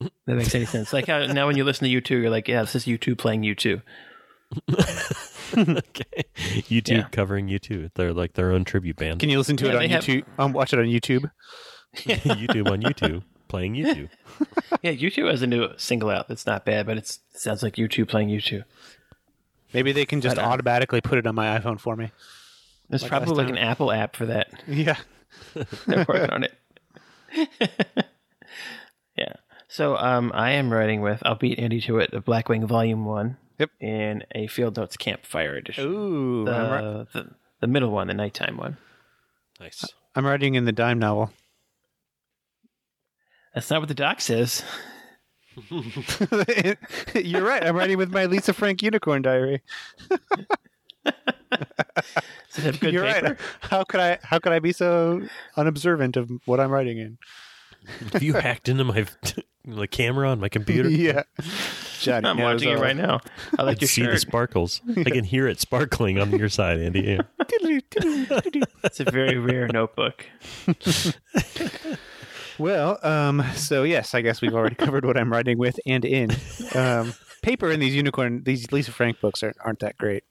That 0.00 0.36
makes 0.36 0.54
any 0.54 0.64
sense. 0.66 0.92
Like 0.92 1.06
how 1.06 1.26
now 1.26 1.46
when 1.46 1.56
you 1.56 1.64
listen 1.64 1.84
to 1.84 1.90
U 1.90 2.00
two, 2.00 2.18
you're 2.18 2.30
like, 2.30 2.46
yeah, 2.48 2.60
this 2.62 2.74
is 2.76 2.86
U 2.86 2.98
two 2.98 3.16
playing 3.16 3.42
U 3.42 3.54
two. 3.54 3.80
okay, 4.68 6.24
YouTube 6.36 6.88
Yeah. 6.88 7.08
covering 7.10 7.48
YouTube. 7.48 7.90
They're 7.94 8.12
like 8.12 8.34
their 8.34 8.52
own 8.52 8.64
tribute 8.64 8.96
band. 8.96 9.20
Can 9.20 9.28
you 9.28 9.38
listen 9.38 9.56
to 9.58 9.66
Yeah, 9.66 9.72
it 9.72 9.74
on 9.76 9.82
they 9.82 9.88
have- 9.88 10.04
YouTube? 10.04 10.24
Um, 10.38 10.52
watch 10.52 10.72
it 10.72 10.78
on 10.78 10.86
YouTube. 10.86 11.30
YouTube 11.96 12.70
on 12.70 12.82
YouTube 12.82 13.22
playing 13.48 13.74
YouTube. 13.74 14.08
Yeah, 14.82 14.90
U 14.92 15.10
two 15.10 15.24
has 15.26 15.42
a 15.42 15.46
new 15.46 15.68
single 15.78 16.10
out 16.10 16.28
that's 16.28 16.46
not 16.46 16.64
bad, 16.64 16.86
but 16.86 16.96
it's, 16.98 17.18
it 17.34 17.40
sounds 17.40 17.62
like 17.62 17.76
U 17.78 17.88
two 17.88 18.06
playing 18.06 18.28
U 18.28 18.40
two. 18.40 18.62
Maybe 19.74 19.90
they 19.92 20.06
can 20.06 20.20
just 20.20 20.36
But, 20.36 20.44
uh, 20.44 20.48
automatically 20.48 21.00
put 21.00 21.18
it 21.18 21.26
on 21.26 21.34
my 21.34 21.58
iPhone 21.58 21.80
for 21.80 21.96
me. 21.96 22.12
There's 22.88 23.02
Like 23.02 23.10
probably 23.10 23.34
like 23.34 23.48
an 23.48 23.58
Apple 23.58 23.90
app 23.90 24.14
for 24.16 24.26
that. 24.26 24.48
Yeah. 24.68 24.96
They're 25.86 26.06
working 26.08 26.30
on 26.30 26.44
it. 26.44 26.54
Yeah. 29.78 29.84
So 29.84 29.96
um, 29.96 30.32
I 30.34 30.52
am 30.52 30.72
writing 30.72 31.00
with 31.00 31.22
I'll 31.24 31.34
beat 31.36 31.58
Andy 31.58 31.80
to 31.82 31.98
it, 31.98 32.10
the 32.10 32.20
Blackwing 32.20 32.66
Volume 32.66 33.04
One. 33.04 33.36
Yep. 33.58 33.70
In 33.80 34.24
a 34.34 34.46
Field 34.46 34.76
Notes 34.76 34.96
Campfire 34.96 35.56
edition. 35.56 35.84
Ooh, 35.84 36.44
the, 36.44 36.52
I'm, 36.52 36.70
ri- 36.84 37.06
the 37.12 37.30
the 37.60 37.66
middle 37.66 37.90
one, 37.90 38.06
the 38.06 38.14
nighttime 38.14 38.56
one. 38.56 38.76
Nice. 39.60 39.84
I'm 40.14 40.24
writing 40.24 40.54
in 40.54 40.64
the 40.64 40.72
dime 40.72 40.98
novel. 40.98 41.32
That's 43.54 43.70
not 43.70 43.80
what 43.80 43.88
the 43.88 43.94
doc 43.94 44.20
says. 44.20 44.62
You're 47.14 47.42
right. 47.42 47.64
I'm 47.66 47.74
writing 47.74 47.98
with 47.98 48.12
my 48.12 48.26
Lisa 48.26 48.52
Frank 48.52 48.82
Unicorn 48.82 49.22
Diary. 49.22 49.62
Does 51.04 51.14
it 52.58 52.62
have 52.62 52.80
good 52.80 52.92
You're 52.94 53.04
paper? 53.04 53.26
right. 53.26 53.38
How 53.60 53.82
could 53.82 54.00
I? 54.00 54.18
How 54.22 54.38
could 54.38 54.52
I 54.52 54.60
be 54.60 54.72
so 54.72 55.22
unobservant 55.56 56.16
of 56.16 56.30
what 56.44 56.60
I'm 56.60 56.70
writing 56.70 56.98
in? 56.98 57.18
Have 58.12 58.22
you 58.22 58.34
hacked 58.34 58.68
into 58.68 58.84
my 58.84 59.06
the 59.76 59.86
camera 59.86 60.28
on 60.28 60.40
my 60.40 60.48
computer? 60.48 60.88
yeah, 60.88 61.22
Johnny 62.00 62.28
I'm 62.28 62.36
knows 62.36 62.54
watching 62.54 62.72
it 62.72 62.76
all. 62.76 62.82
right 62.82 62.96
now. 62.96 63.20
I 63.58 63.62
like 63.62 63.78
I 63.78 63.80
your 63.82 63.88
see 63.88 64.02
the 64.02 64.12
shirt. 64.12 64.20
sparkles. 64.20 64.80
I 64.96 65.04
can 65.04 65.24
hear 65.24 65.46
it 65.46 65.60
sparkling 65.60 66.18
on 66.18 66.30
your 66.30 66.48
side, 66.48 66.80
Andy. 66.80 67.00
Yeah. 67.02 67.22
It's 68.84 69.00
a 69.00 69.04
very 69.04 69.36
rare 69.38 69.68
notebook. 69.68 70.24
Well, 72.58 72.98
um, 73.04 73.44
so 73.54 73.84
yes, 73.84 74.14
I 74.14 74.20
guess 74.20 74.40
we've 74.40 74.54
already 74.54 74.74
covered 74.74 75.04
what 75.04 75.16
I'm 75.16 75.32
writing 75.32 75.58
with 75.58 75.78
and 75.86 76.04
in. 76.04 76.30
Um, 76.74 77.14
paper 77.42 77.70
in 77.70 77.78
these 77.80 77.94
unicorn, 77.94 78.42
these 78.44 78.72
Lisa 78.72 78.90
Frank 78.90 79.20
books 79.20 79.42
aren't, 79.42 79.56
aren't 79.64 79.78
that 79.80 79.96
great. 79.96 80.24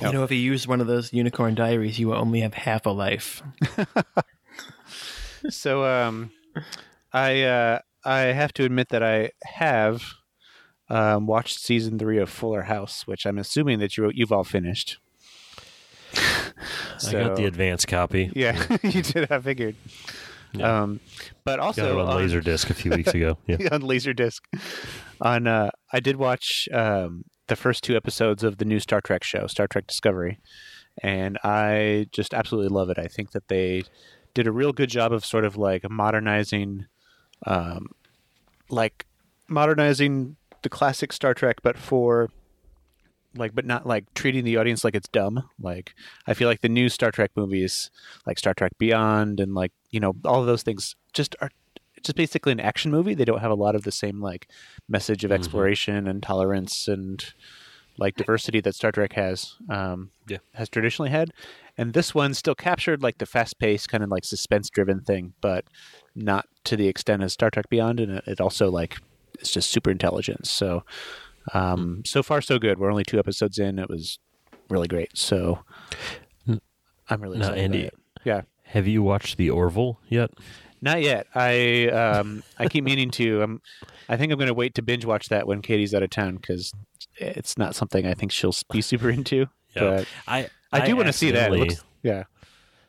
You 0.00 0.12
know, 0.12 0.24
if 0.24 0.30
you 0.30 0.36
use 0.36 0.68
one 0.68 0.80
of 0.80 0.86
those 0.86 1.12
unicorn 1.12 1.54
diaries, 1.54 1.98
you 1.98 2.08
will 2.08 2.16
only 2.16 2.40
have 2.40 2.54
half 2.54 2.84
a 2.86 2.90
life. 2.90 3.42
so 5.48 5.84
um, 5.84 6.30
I 7.12 7.42
uh, 7.42 7.78
I 8.04 8.18
have 8.32 8.52
to 8.54 8.64
admit 8.64 8.88
that 8.90 9.02
I 9.02 9.30
have 9.44 10.02
um, 10.88 11.26
watched 11.26 11.58
season 11.60 11.98
three 11.98 12.18
of 12.18 12.28
Fuller 12.30 12.62
House, 12.62 13.06
which 13.06 13.24
I'm 13.26 13.38
assuming 13.38 13.78
that 13.78 13.96
you 13.96 14.10
you've 14.14 14.32
all 14.32 14.44
finished. 14.44 14.98
I 17.08 17.12
got 17.12 17.36
the 17.36 17.46
advanced 17.46 17.88
copy. 17.88 18.30
yeah, 18.34 18.62
you 18.82 19.02
did. 19.02 19.30
I 19.30 19.40
figured. 19.40 19.76
Yeah. 20.52 20.82
Um, 20.82 21.00
but 21.44 21.56
Got 21.56 21.60
also 21.60 21.98
it 21.98 22.02
on 22.02 22.08
on- 22.08 22.22
Laserdisc 22.28 22.68
a 22.70 22.74
few 22.74 22.90
weeks 22.96 23.14
ago. 23.14 23.38
Yeah. 23.46 23.56
on 23.72 23.82
Laserdisc. 23.82 24.40
On 25.20 25.46
uh, 25.46 25.70
I 25.92 26.00
did 26.00 26.16
watch 26.16 26.68
um, 26.72 27.24
the 27.48 27.56
first 27.56 27.82
two 27.82 27.96
episodes 27.96 28.42
of 28.44 28.58
the 28.58 28.64
new 28.66 28.78
Star 28.78 29.00
Trek 29.00 29.24
show, 29.24 29.46
Star 29.46 29.66
Trek 29.66 29.86
Discovery, 29.86 30.40
and 31.02 31.38
I 31.42 32.06
just 32.12 32.34
absolutely 32.34 32.68
love 32.68 32.90
it. 32.90 32.98
I 32.98 33.06
think 33.06 33.30
that 33.32 33.48
they 33.48 33.84
did 34.34 34.46
a 34.46 34.52
real 34.52 34.72
good 34.72 34.90
job 34.90 35.12
of 35.12 35.24
sort 35.24 35.44
of 35.46 35.56
like 35.56 35.88
modernizing, 35.90 36.86
um, 37.46 37.88
like 38.70 39.06
modernizing 39.48 40.36
the 40.62 40.68
classic 40.68 41.12
Star 41.12 41.34
Trek, 41.34 41.58
but 41.62 41.76
for 41.76 42.30
like, 43.34 43.54
but 43.54 43.64
not 43.64 43.86
like 43.86 44.12
treating 44.14 44.44
the 44.44 44.56
audience 44.56 44.84
like 44.84 44.94
it's 44.94 45.08
dumb. 45.08 45.48
Like, 45.60 45.94
I 46.26 46.34
feel 46.34 46.48
like 46.48 46.60
the 46.60 46.68
new 46.68 46.88
Star 46.88 47.10
Trek 47.10 47.30
movies, 47.34 47.90
like 48.26 48.38
Star 48.38 48.54
Trek 48.54 48.72
Beyond, 48.78 49.40
and 49.40 49.54
like 49.54 49.72
you 49.90 50.00
know 50.00 50.14
all 50.24 50.40
of 50.40 50.46
those 50.46 50.62
things, 50.62 50.94
just 51.12 51.34
are 51.40 51.50
just 52.02 52.16
basically 52.16 52.52
an 52.52 52.60
action 52.60 52.90
movie. 52.90 53.14
They 53.14 53.24
don't 53.24 53.40
have 53.40 53.50
a 53.50 53.54
lot 53.56 53.74
of 53.74 53.84
the 53.84 53.92
same 53.92 54.20
like 54.20 54.48
message 54.88 55.24
of 55.24 55.30
Mhm. 55.30 55.34
exploration 55.34 56.06
and 56.08 56.22
tolerance 56.22 56.88
and 56.88 57.24
like 57.98 58.16
diversity 58.16 58.60
that 58.60 58.74
Star 58.74 58.90
Trek 58.92 59.12
has 59.14 59.54
um, 59.68 60.10
Yeah. 60.28 60.38
has 60.54 60.68
traditionally 60.68 61.10
had. 61.10 61.30
And 61.78 61.94
this 61.94 62.14
one 62.14 62.34
still 62.34 62.54
captured 62.54 63.02
like 63.02 63.18
the 63.18 63.26
fast 63.26 63.58
paced 63.58 63.88
kind 63.88 64.04
of 64.04 64.10
like 64.10 64.24
suspense 64.24 64.68
driven 64.68 65.00
thing, 65.00 65.32
but 65.40 65.64
not 66.14 66.46
to 66.64 66.76
the 66.76 66.86
extent 66.88 67.22
of 67.22 67.32
Star 67.32 67.50
Trek 67.50 67.68
Beyond. 67.70 67.98
And 68.00 68.12
it, 68.18 68.24
it 68.26 68.40
also 68.40 68.70
like 68.70 68.98
it's 69.38 69.50
just 69.52 69.70
super 69.70 69.90
intelligent. 69.90 70.46
So 70.46 70.84
um, 71.54 72.02
so 72.04 72.22
far 72.22 72.40
so 72.40 72.58
good. 72.58 72.78
We're 72.78 72.90
only 72.90 73.04
two 73.04 73.18
episodes 73.18 73.58
in. 73.58 73.78
It 73.78 73.88
was 73.88 74.18
really 74.68 74.86
great. 74.88 75.16
So 75.16 75.60
I'm 77.08 77.20
really 77.20 77.38
Now, 77.38 77.46
excited. 77.46 77.64
Andy. 77.64 77.90
Yeah. 78.24 78.42
have 78.64 78.86
you 78.86 79.02
watched 79.02 79.36
the 79.36 79.50
Orville 79.50 79.98
yet? 80.08 80.30
Not 80.80 81.02
yet. 81.02 81.26
I 81.34 81.88
um 81.88 82.42
I 82.58 82.68
keep 82.68 82.84
meaning 82.84 83.10
to. 83.12 83.42
Um, 83.42 83.62
I 84.08 84.16
think 84.16 84.32
I'm 84.32 84.38
going 84.38 84.48
to 84.48 84.54
wait 84.54 84.74
to 84.76 84.82
binge 84.82 85.04
watch 85.04 85.28
that 85.28 85.46
when 85.46 85.62
Katie's 85.62 85.94
out 85.94 86.02
of 86.02 86.10
town 86.10 86.36
because 86.36 86.72
it's 87.16 87.56
not 87.56 87.74
something 87.74 88.06
I 88.06 88.14
think 88.14 88.30
she'll 88.32 88.54
be 88.70 88.80
super 88.82 89.08
into. 89.10 89.46
But 89.74 90.06
I 90.26 90.48
I 90.72 90.86
do 90.86 90.96
want 90.96 91.08
to 91.08 91.12
see 91.12 91.30
that. 91.32 91.52
It 91.52 91.58
looks, 91.58 91.84
yeah. 92.02 92.24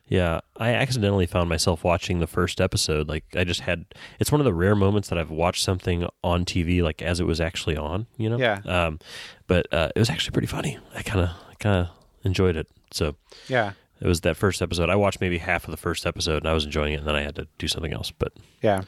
Yeah, 0.06 0.40
I 0.58 0.74
accidentally 0.74 1.24
found 1.24 1.48
myself 1.48 1.82
watching 1.82 2.20
the 2.20 2.26
first 2.26 2.60
episode. 2.60 3.08
Like 3.08 3.24
I 3.34 3.44
just 3.44 3.60
had 3.62 3.86
it's 4.20 4.30
one 4.30 4.38
of 4.40 4.44
the 4.44 4.52
rare 4.52 4.74
moments 4.74 5.08
that 5.08 5.18
I've 5.18 5.30
watched 5.30 5.62
something 5.62 6.06
on 6.22 6.44
TV 6.44 6.82
like 6.82 7.00
as 7.00 7.20
it 7.20 7.24
was 7.26 7.40
actually 7.40 7.76
on, 7.78 8.06
you 8.18 8.28
know? 8.28 8.36
Yeah. 8.36 8.60
Um 8.66 8.98
but 9.46 9.72
uh, 9.72 9.88
it 9.96 9.98
was 9.98 10.10
actually 10.10 10.32
pretty 10.32 10.46
funny. 10.46 10.78
I 10.94 11.02
kind 11.02 11.20
of 11.24 11.30
kind 11.58 11.86
of 11.86 11.88
enjoyed 12.22 12.54
it. 12.56 12.68
So, 12.90 13.16
Yeah. 13.48 13.72
it 14.00 14.06
was 14.06 14.20
that 14.22 14.36
first 14.36 14.60
episode. 14.60 14.90
I 14.90 14.96
watched 14.96 15.22
maybe 15.22 15.38
half 15.38 15.64
of 15.64 15.70
the 15.70 15.76
first 15.78 16.04
episode 16.06 16.38
and 16.38 16.48
I 16.48 16.52
was 16.52 16.66
enjoying 16.66 16.92
it 16.92 16.96
and 16.98 17.06
then 17.08 17.14
I 17.16 17.22
had 17.22 17.34
to 17.36 17.48
do 17.58 17.66
something 17.66 17.92
else, 17.94 18.10
but 18.10 18.32
Yeah. 18.62 18.82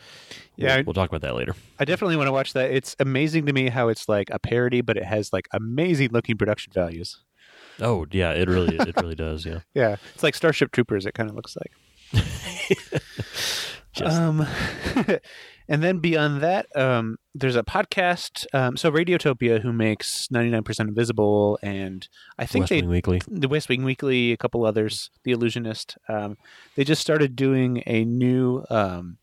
we'll, 0.59 0.69
Yeah. 0.69 0.83
we'll 0.85 0.93
talk 0.95 1.09
about 1.09 1.23
that 1.23 1.35
later. 1.35 1.55
I 1.79 1.87
definitely 1.87 2.17
want 2.17 2.29
to 2.29 2.33
watch 2.33 2.53
that. 2.53 2.71
It's 2.73 2.95
amazing 3.01 3.47
to 3.47 3.55
me 3.55 3.71
how 3.71 3.89
it's 3.89 4.07
like 4.07 4.29
a 4.31 4.39
parody, 4.39 4.83
but 4.83 4.99
it 4.99 5.05
has 5.05 5.33
like 5.33 5.49
amazing 5.53 6.11
looking 6.13 6.37
production 6.37 6.75
values. 6.75 7.21
Oh, 7.81 8.07
yeah, 8.11 8.33
it 8.33 8.49
really 8.49 8.77
it 8.77 8.97
really 8.97 9.15
does, 9.15 9.45
yeah. 9.45 9.61
Yeah. 9.75 9.97
It's 10.15 10.23
like 10.23 10.35
Starship 10.35 10.73
Troopers, 10.73 11.07
it 11.07 11.15
kind 11.15 11.29
of 11.29 11.37
looks 11.37 11.57
like. 11.57 12.23
Just 13.93 14.17
Um, 14.17 14.47
and 15.69 15.83
then 15.83 15.99
beyond 16.01 16.43
that, 16.43 16.67
um, 16.77 17.17
there's 17.35 17.57
a 17.57 17.63
podcast. 17.63 18.47
Um, 18.53 18.77
so 18.77 18.91
Radiotopia, 18.91 19.63
who 19.63 19.73
makes 19.73 20.29
99% 20.29 20.81
Invisible, 20.81 21.59
and 21.63 22.07
I 22.39 22.45
think 22.45 22.65
West 22.65 22.71
they 22.71 22.81
Wing 22.83 22.91
Weekly. 22.91 23.21
the 23.27 23.49
West 23.49 23.69
Wing 23.71 23.85
Weekly, 23.85 24.33
a 24.33 24.37
couple 24.37 24.67
others, 24.67 25.11
The 25.25 25.33
Allusionist. 25.33 25.97
Um, 26.09 26.37
they 26.75 26.85
just 26.85 27.01
started 27.01 27.37
doing 27.37 27.83
a 27.87 28.05
new 28.05 28.65
um, 28.69 29.17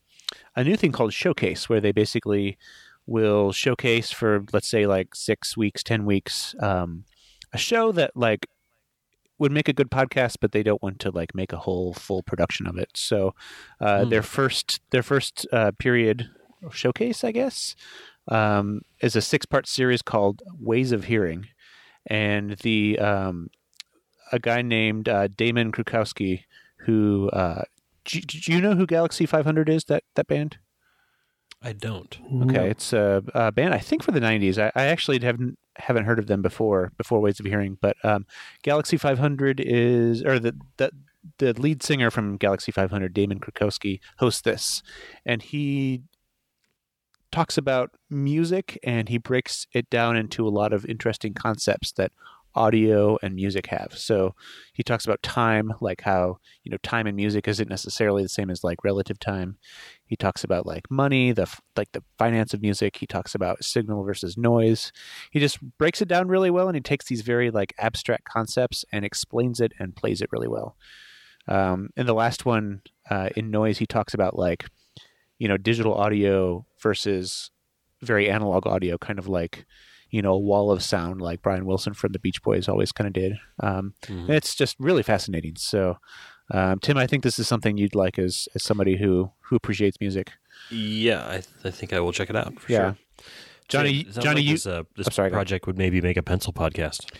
a 0.56 0.64
new 0.64 0.76
thing 0.76 0.90
called 0.92 1.12
Showcase, 1.12 1.68
where 1.68 1.80
they 1.80 1.92
basically 1.92 2.58
will 3.06 3.52
showcase 3.52 4.10
for 4.10 4.44
let's 4.52 4.68
say 4.68 4.86
like 4.86 5.14
six 5.14 5.56
weeks, 5.56 5.82
ten 5.84 6.04
weeks, 6.04 6.54
um, 6.60 7.04
a 7.54 7.58
show 7.58 7.92
that 7.92 8.10
like 8.14 8.46
would 9.38 9.50
make 9.52 9.68
a 9.68 9.72
good 9.72 9.90
podcast, 9.90 10.36
but 10.40 10.52
they 10.52 10.62
don't 10.62 10.82
want 10.82 10.98
to 11.00 11.10
like 11.10 11.34
make 11.34 11.52
a 11.52 11.56
whole 11.58 11.92
full 11.94 12.22
production 12.22 12.66
of 12.66 12.76
it. 12.76 12.90
So 12.94 13.34
uh, 13.80 14.04
Hmm. 14.04 14.10
their 14.10 14.22
first 14.22 14.80
their 14.90 15.02
first 15.02 15.46
uh, 15.52 15.72
period 15.78 16.28
showcase, 16.70 17.24
I 17.24 17.32
guess, 17.32 17.74
um, 18.28 18.82
is 19.00 19.16
a 19.16 19.20
six 19.20 19.46
part 19.46 19.66
series 19.66 20.02
called 20.02 20.42
Ways 20.60 20.92
of 20.92 21.04
Hearing, 21.04 21.48
and 22.06 22.52
the 22.62 22.98
um, 22.98 23.50
a 24.32 24.38
guy 24.38 24.62
named 24.62 25.08
uh, 25.08 25.28
Damon 25.28 25.72
Krukowski 25.72 26.44
who. 26.86 27.30
Uh, 27.32 27.62
do, 28.06 28.20
do 28.20 28.52
you 28.52 28.60
know 28.60 28.74
who 28.74 28.86
Galaxy 28.86 29.24
500 29.24 29.68
is? 29.70 29.84
That 29.84 30.04
that 30.14 30.26
band? 30.26 30.58
I 31.62 31.72
don't. 31.72 32.18
Okay, 32.42 32.68
it's 32.68 32.92
a, 32.92 33.22
a 33.34 33.50
band 33.50 33.72
I 33.72 33.78
think 33.78 34.02
for 34.02 34.12
the 34.12 34.20
'90s. 34.20 34.58
I, 34.62 34.70
I 34.78 34.84
actually 34.86 35.18
haven't 35.20 35.58
haven't 35.76 36.04
heard 36.04 36.18
of 36.18 36.26
them 36.26 36.42
before 36.42 36.92
before 36.96 37.20
Ways 37.20 37.40
of 37.40 37.46
Hearing, 37.46 37.78
but 37.80 37.96
um, 38.04 38.26
Galaxy 38.62 38.96
500 38.96 39.60
is 39.60 40.22
or 40.22 40.38
the 40.38 40.54
the 40.76 40.90
the 41.38 41.52
lead 41.54 41.82
singer 41.82 42.10
from 42.10 42.36
Galaxy 42.36 42.70
500, 42.70 43.14
Damon 43.14 43.40
Krukowski, 43.40 44.00
hosts 44.18 44.42
this, 44.42 44.82
and 45.24 45.42
he 45.42 46.02
talks 47.32 47.58
about 47.58 47.90
music 48.08 48.78
and 48.84 49.08
he 49.08 49.18
breaks 49.18 49.66
it 49.72 49.90
down 49.90 50.16
into 50.16 50.46
a 50.46 50.50
lot 50.50 50.72
of 50.72 50.86
interesting 50.86 51.34
concepts 51.34 51.90
that 51.92 52.12
audio 52.54 53.18
and 53.22 53.34
music 53.34 53.66
have. 53.66 53.92
So 53.96 54.34
he 54.72 54.82
talks 54.82 55.04
about 55.04 55.22
time, 55.22 55.72
like 55.80 56.02
how 56.02 56.38
you 56.62 56.70
know 56.70 56.76
time 56.82 57.06
in 57.06 57.16
music 57.16 57.48
isn't 57.48 57.68
necessarily 57.68 58.22
the 58.22 58.28
same 58.28 58.50
as 58.50 58.64
like 58.64 58.84
relative 58.84 59.18
time. 59.18 59.56
He 60.06 60.16
talks 60.16 60.44
about 60.44 60.66
like 60.66 60.90
money, 60.90 61.32
the 61.32 61.52
like 61.76 61.92
the 61.92 62.02
finance 62.18 62.54
of 62.54 62.62
music. 62.62 62.96
He 62.96 63.06
talks 63.06 63.34
about 63.34 63.64
signal 63.64 64.04
versus 64.04 64.36
noise. 64.36 64.92
He 65.30 65.40
just 65.40 65.58
breaks 65.78 66.00
it 66.02 66.08
down 66.08 66.28
really 66.28 66.50
well, 66.50 66.68
and 66.68 66.76
he 66.76 66.80
takes 66.80 67.06
these 67.06 67.22
very 67.22 67.50
like 67.50 67.74
abstract 67.78 68.24
concepts 68.24 68.84
and 68.92 69.04
explains 69.04 69.60
it 69.60 69.72
and 69.78 69.96
plays 69.96 70.20
it 70.20 70.30
really 70.32 70.48
well. 70.48 70.76
Um, 71.46 71.90
in 71.96 72.06
the 72.06 72.14
last 72.14 72.46
one, 72.46 72.82
uh, 73.10 73.30
in 73.36 73.50
noise, 73.50 73.78
he 73.78 73.86
talks 73.86 74.14
about 74.14 74.38
like 74.38 74.66
you 75.38 75.48
know 75.48 75.56
digital 75.56 75.94
audio 75.94 76.66
versus 76.80 77.50
very 78.02 78.30
analog 78.30 78.66
audio, 78.66 78.98
kind 78.98 79.18
of 79.18 79.28
like 79.28 79.66
you 80.14 80.22
know 80.22 80.36
wall 80.50 80.70
of 80.70 80.80
sound, 80.82 81.20
like 81.20 81.42
Brian 81.42 81.66
Wilson 81.66 81.92
from 81.94 82.12
the 82.12 82.18
Beach 82.18 82.40
Boys 82.42 82.68
always 82.68 82.92
kind 82.92 83.08
of 83.08 83.12
did. 83.22 83.32
Um, 83.68 83.94
Mhm. 84.06 84.28
it's 84.30 84.54
just 84.54 84.76
really 84.78 85.02
fascinating. 85.02 85.56
So, 85.56 85.96
um, 86.52 86.78
Tim, 86.78 86.96
I 86.96 87.06
think 87.08 87.22
this 87.24 87.38
is 87.38 87.48
something 87.48 87.76
you'd 87.76 87.94
like 88.04 88.18
as 88.18 88.48
as 88.54 88.62
somebody 88.62 88.96
who 89.02 89.32
who 89.46 89.56
appreciates 89.56 89.98
music. 90.00 90.26
Yeah, 90.70 91.20
I, 91.34 91.42
I 91.68 91.70
think 91.70 91.92
I 91.92 92.00
will 92.00 92.12
check 92.12 92.30
it 92.30 92.36
out 92.36 92.52
for 92.60 92.70
Yeah. 92.72 92.78
sure. 92.78 92.96
Johnny, 93.68 94.00
it 94.00 94.14
sounds 94.14 94.24
Johnny, 94.24 94.40
like 94.40 94.44
you 94.44 94.54
this, 94.54 94.66
uh, 94.66 94.82
this 94.94 95.06
I'm 95.06 95.12
sorry, 95.12 95.30
go 95.30 95.36
ahead. 95.36 95.46
project 95.46 95.66
would 95.66 95.78
maybe 95.78 96.00
make 96.00 96.18
a 96.18 96.22
pencil 96.22 96.52
podcast. 96.52 97.10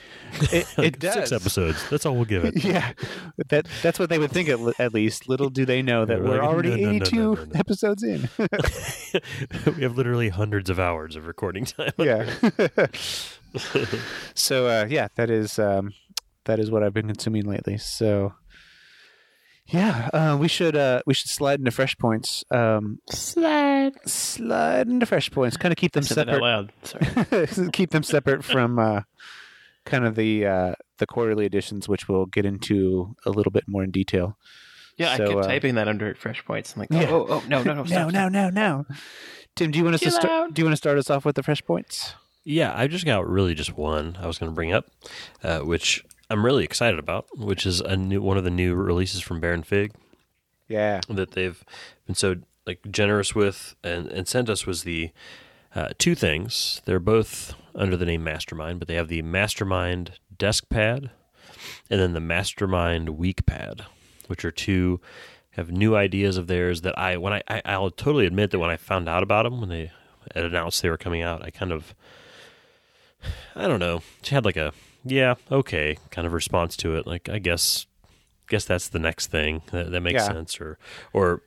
it, 0.52 0.66
it 0.78 0.98
does 0.98 1.14
Six 1.14 1.32
episodes. 1.32 1.88
That's 1.88 2.04
all 2.04 2.14
we'll 2.14 2.26
give 2.26 2.44
it. 2.44 2.62
yeah, 2.64 2.92
that 3.48 3.66
that's 3.82 3.98
what 3.98 4.10
they 4.10 4.18
would 4.18 4.30
think 4.30 4.48
at, 4.50 4.58
at 4.78 4.92
least. 4.92 5.28
Little 5.28 5.48
do 5.48 5.64
they 5.64 5.80
know 5.80 6.04
that 6.04 6.16
They're 6.16 6.22
we're 6.22 6.38
like, 6.38 6.48
already 6.48 6.70
no, 6.70 6.76
no, 6.76 6.82
no, 6.82 6.90
no, 6.90 6.96
82 6.96 7.16
no, 7.16 7.32
no. 7.34 7.46
episodes 7.54 8.02
in. 8.02 8.28
we 9.76 9.82
have 9.82 9.96
literally 9.96 10.28
hundreds 10.28 10.68
of 10.68 10.78
hours 10.78 11.16
of 11.16 11.26
recording 11.26 11.64
time. 11.64 11.92
yeah. 11.98 12.28
so 14.34 14.66
uh, 14.66 14.86
yeah, 14.88 15.08
that 15.16 15.30
is 15.30 15.58
um, 15.58 15.94
that 16.44 16.58
is 16.58 16.70
what 16.70 16.82
I've 16.82 16.94
been 16.94 17.06
consuming 17.06 17.44
lately. 17.44 17.78
So 17.78 18.34
yeah, 19.66 20.10
uh, 20.12 20.36
we 20.38 20.48
should 20.48 20.76
uh, 20.76 21.02
we 21.06 21.14
should 21.14 21.30
slide 21.30 21.58
into 21.58 21.70
fresh 21.70 21.96
points. 21.96 22.44
Um, 22.50 22.98
Slide. 23.10 23.92
slide 24.08 24.88
into 24.88 25.06
fresh 25.06 25.30
points. 25.30 25.56
Kind 25.56 25.72
of 25.72 25.76
keep 25.76 25.92
them 25.92 26.02
Said 26.02 26.28
out 26.28 26.34
separate. 26.34 26.42
loud. 26.42 26.72
Sorry. 26.82 27.68
keep 27.72 27.90
them 27.90 28.02
separate 28.02 28.44
from 28.44 28.78
uh, 28.78 29.00
kind 29.86 30.04
of 30.04 30.14
the 30.16 30.46
uh, 30.46 30.74
the 30.98 31.06
quarterly 31.06 31.46
editions, 31.46 31.88
which 31.88 32.08
we'll 32.08 32.26
get 32.26 32.44
into 32.44 33.14
a 33.24 33.30
little 33.30 33.52
bit 33.52 33.64
more 33.66 33.82
in 33.82 33.90
detail. 33.90 34.36
Yeah, 34.96 35.16
So, 35.16 35.24
I 35.24 35.26
kept 35.28 35.38
uh, 35.40 35.48
typing 35.48 35.74
that 35.74 35.88
under 35.88 36.14
fresh 36.14 36.44
points. 36.44 36.74
I'm 36.76 36.80
like, 36.80 36.88
oh, 36.92 37.00
Yeah. 37.00 37.10
oh, 37.10 37.26
oh, 37.28 37.42
no, 37.48 37.62
no, 37.64 37.74
no, 37.74 37.82
no, 37.82 37.84
stop, 37.86 38.12
no, 38.12 38.28
no, 38.28 38.48
no. 38.50 38.86
Tim, 39.56 39.70
do 39.72 39.78
you 39.78 39.84
want 39.84 39.94
us 39.94 40.02
to 40.02 40.10
start? 40.12 40.54
Do 40.54 40.60
you 40.62 40.66
want 40.66 40.74
to 40.74 40.76
start 40.76 40.98
us 40.98 41.10
off 41.10 41.24
with 41.24 41.34
the 41.36 41.42
fresh 41.42 41.64
points? 41.64 42.14
Yeah, 42.44 42.72
I 42.76 42.86
just 42.86 43.04
got 43.06 43.26
really 43.28 43.54
just 43.54 43.76
one 43.76 44.16
I 44.20 44.26
was 44.26 44.38
going 44.38 44.52
to 44.52 44.54
bring 44.54 44.72
up, 44.72 44.84
uh, 45.42 45.60
which 45.60 46.04
I'm 46.30 46.44
really 46.44 46.64
excited 46.64 46.98
about, 46.98 47.26
which 47.36 47.66
is 47.66 47.80
a 47.80 47.96
new 47.96 48.22
one 48.22 48.38
of 48.38 48.44
the 48.44 48.50
new 48.50 48.74
releases 48.74 49.20
from 49.20 49.40
Baron 49.40 49.62
Fig 49.62 49.92
Yeah, 50.68 51.00
that 51.08 51.32
they've 51.32 51.62
been 52.06 52.14
so 52.14 52.36
like 52.66 52.80
generous 52.90 53.34
with 53.34 53.74
and, 53.84 54.08
and 54.08 54.26
sent 54.26 54.48
us 54.48 54.66
was 54.66 54.84
the 54.84 55.10
uh, 55.74 55.88
two 55.98 56.14
things. 56.14 56.80
They're 56.84 57.00
both 57.00 57.54
under 57.74 57.96
the 57.96 58.06
name 58.06 58.24
Mastermind, 58.24 58.78
but 58.78 58.88
they 58.88 58.94
have 58.94 59.08
the 59.08 59.22
Mastermind 59.22 60.12
Desk 60.36 60.68
Pad 60.68 61.10
and 61.90 62.00
then 62.00 62.12
the 62.12 62.20
Mastermind 62.20 63.10
Week 63.10 63.44
Pad, 63.46 63.84
which 64.26 64.44
are 64.44 64.50
two 64.50 65.00
have 65.52 65.70
new 65.70 65.94
ideas 65.94 66.36
of 66.36 66.46
theirs 66.46 66.80
that 66.80 66.98
I 66.98 67.16
when 67.16 67.32
I, 67.32 67.42
I 67.48 67.62
I'll 67.64 67.90
totally 67.90 68.26
admit 68.26 68.50
that 68.50 68.58
when 68.58 68.70
I 68.70 68.76
found 68.76 69.08
out 69.08 69.22
about 69.22 69.44
them 69.44 69.60
when 69.60 69.68
they 69.68 69.92
had 70.34 70.44
announced 70.44 70.82
they 70.82 70.90
were 70.90 70.96
coming 70.96 71.22
out, 71.22 71.42
I 71.42 71.50
kind 71.50 71.70
of 71.70 71.94
I 73.54 73.68
don't 73.68 73.80
know, 73.80 74.02
she 74.22 74.34
had 74.34 74.44
like 74.44 74.56
a 74.56 74.72
yeah 75.04 75.34
okay 75.50 75.98
kind 76.10 76.26
of 76.26 76.32
response 76.32 76.76
to 76.78 76.96
it. 76.96 77.06
Like 77.06 77.28
I 77.28 77.38
guess 77.38 77.86
guess 78.48 78.64
that's 78.64 78.88
the 78.88 78.98
next 78.98 79.28
thing 79.28 79.62
that, 79.72 79.90
that 79.90 80.00
makes 80.00 80.22
Yeah. 80.22 80.32
sense 80.32 80.60
or 80.60 80.78
or 81.12 81.42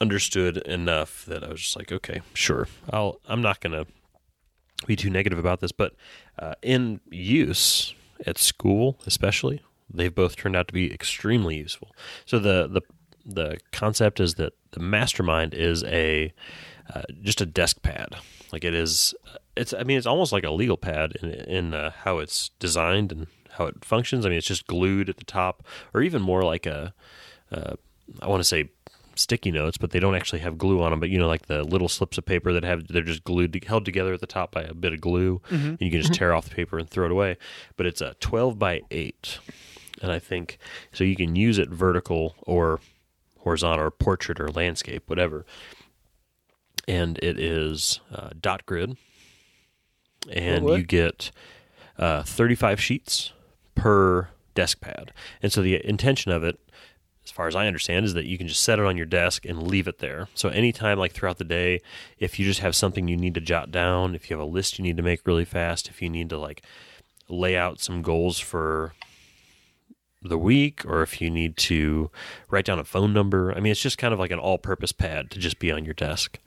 understood 0.00 0.58
enough 0.58 1.24
that 1.26 1.42
I 1.42 1.48
was 1.48 1.60
just 1.60 1.76
like 1.76 1.90
okay 1.92 2.20
sure 2.34 2.68
I'll 2.92 3.20
I'm 3.26 3.42
not 3.42 3.60
gonna 3.60 3.86
be 4.86 4.94
too 4.94 5.08
negative 5.10 5.38
about 5.38 5.60
this, 5.60 5.72
but 5.72 5.94
uh, 6.38 6.54
in 6.62 7.00
use 7.10 7.94
at 8.26 8.36
school, 8.36 8.98
especially, 9.06 9.62
they've 9.92 10.14
both 10.14 10.36
turned 10.36 10.54
out 10.54 10.68
to 10.68 10.74
be 10.74 10.92
extremely 10.92 11.56
useful. 11.56 11.94
So 12.26 12.38
the 12.38 12.68
the 12.68 12.82
the 13.24 13.58
concept 13.72 14.20
is 14.20 14.34
that 14.34 14.52
the 14.72 14.80
mastermind 14.80 15.54
is 15.54 15.82
a 15.84 16.32
uh, 16.94 17.02
just 17.22 17.40
a 17.40 17.46
desk 17.46 17.80
pad. 17.82 18.16
Like 18.52 18.64
it 18.64 18.74
is, 18.74 19.14
it's 19.56 19.72
I 19.74 19.82
mean 19.82 19.98
it's 19.98 20.06
almost 20.06 20.32
like 20.32 20.44
a 20.44 20.50
legal 20.50 20.76
pad 20.76 21.16
in 21.22 21.30
in 21.30 21.74
uh, 21.74 21.90
how 21.90 22.18
it's 22.18 22.50
designed 22.58 23.12
and 23.12 23.26
how 23.50 23.66
it 23.66 23.84
functions. 23.84 24.26
I 24.26 24.28
mean 24.28 24.38
it's 24.38 24.46
just 24.46 24.66
glued 24.66 25.08
at 25.08 25.16
the 25.16 25.24
top, 25.24 25.66
or 25.94 26.02
even 26.02 26.22
more 26.22 26.42
like 26.42 26.66
a 26.66 26.92
uh, 27.52 27.74
I 28.20 28.28
want 28.28 28.40
to 28.40 28.44
say 28.44 28.70
sticky 29.18 29.50
notes, 29.50 29.78
but 29.78 29.90
they 29.90 29.98
don't 29.98 30.14
actually 30.14 30.40
have 30.40 30.58
glue 30.58 30.82
on 30.82 30.90
them. 30.90 31.00
But 31.00 31.08
you 31.10 31.18
know, 31.18 31.26
like 31.26 31.46
the 31.46 31.64
little 31.64 31.88
slips 31.88 32.18
of 32.18 32.26
paper 32.26 32.52
that 32.52 32.64
have 32.64 32.86
they're 32.88 33.02
just 33.02 33.24
glued 33.24 33.64
held 33.64 33.84
together 33.84 34.12
at 34.12 34.20
the 34.20 34.26
top 34.26 34.52
by 34.52 34.62
a 34.62 34.74
bit 34.74 34.92
of 34.92 35.00
glue, 35.00 35.40
and 35.50 35.80
you 35.80 35.90
can 35.90 36.00
just 36.00 36.14
tear 36.14 36.34
off 36.34 36.48
the 36.48 36.54
paper 36.54 36.78
and 36.78 36.88
throw 36.88 37.06
it 37.06 37.12
away. 37.12 37.36
But 37.76 37.86
it's 37.86 38.00
a 38.00 38.14
twelve 38.20 38.58
by 38.58 38.82
eight, 38.90 39.38
and 40.02 40.12
I 40.12 40.18
think 40.18 40.58
so 40.92 41.04
you 41.04 41.16
can 41.16 41.34
use 41.36 41.58
it 41.58 41.68
vertical 41.70 42.36
or 42.42 42.80
horizontal 43.38 43.86
or 43.86 43.90
portrait 43.90 44.40
or 44.40 44.48
landscape, 44.50 45.08
whatever. 45.08 45.46
And 46.88 47.18
it 47.18 47.38
is 47.38 48.00
uh, 48.14 48.30
dot 48.40 48.64
grid, 48.66 48.96
and 50.32 50.64
What? 50.64 50.78
you 50.78 50.84
get 50.84 51.30
uh, 51.98 52.22
thirty-five 52.22 52.80
sheets 52.80 53.32
per 53.74 54.28
desk 54.54 54.80
pad. 54.80 55.12
And 55.42 55.52
so 55.52 55.62
the 55.62 55.84
intention 55.86 56.32
of 56.32 56.44
it 56.44 56.58
as 57.24 57.32
far 57.32 57.48
as 57.48 57.56
I 57.56 57.66
understand, 57.66 58.06
is 58.06 58.14
that 58.14 58.26
you 58.26 58.38
can 58.38 58.46
just 58.46 58.62
set 58.62 58.78
it 58.78 58.84
on 58.84 58.96
your 58.96 59.04
desk 59.04 59.44
and 59.44 59.66
leave 59.66 59.88
it 59.88 59.98
there. 59.98 60.28
So 60.34 60.48
anytime, 60.48 60.96
like 60.96 61.12
throughout 61.12 61.38
the 61.38 61.44
day, 61.44 61.80
if 62.20 62.38
you 62.38 62.44
just 62.44 62.60
have 62.60 62.76
something 62.76 63.08
you 63.08 63.16
need 63.16 63.34
to 63.34 63.40
jot 63.40 63.72
down, 63.72 64.14
if 64.14 64.30
you 64.30 64.36
have 64.36 64.46
a 64.46 64.48
list 64.48 64.78
you 64.78 64.84
need 64.84 64.96
to 64.96 65.02
make 65.02 65.26
really 65.26 65.44
fast, 65.44 65.88
if 65.88 66.00
you 66.00 66.08
need 66.08 66.30
to 66.30 66.38
like 66.38 66.62
lay 67.28 67.56
out 67.56 67.80
some 67.80 68.00
goals 68.00 68.38
for 68.38 68.94
the 70.22 70.38
week, 70.38 70.84
or 70.86 71.02
if 71.02 71.20
you 71.20 71.28
need 71.28 71.56
to 71.56 72.12
write 72.48 72.64
down 72.64 72.78
a 72.78 72.84
phone 72.84 73.12
number, 73.12 73.52
I 73.52 73.58
mean, 73.58 73.72
it's 73.72 73.82
just 73.82 73.98
kind 73.98 74.14
of 74.14 74.20
like 74.20 74.30
an 74.30 74.38
all-purpose 74.38 74.92
pad 74.92 75.30
to 75.32 75.40
just 75.40 75.58
be 75.58 75.72
on 75.72 75.84
your 75.84 75.94
desk. 75.94 76.38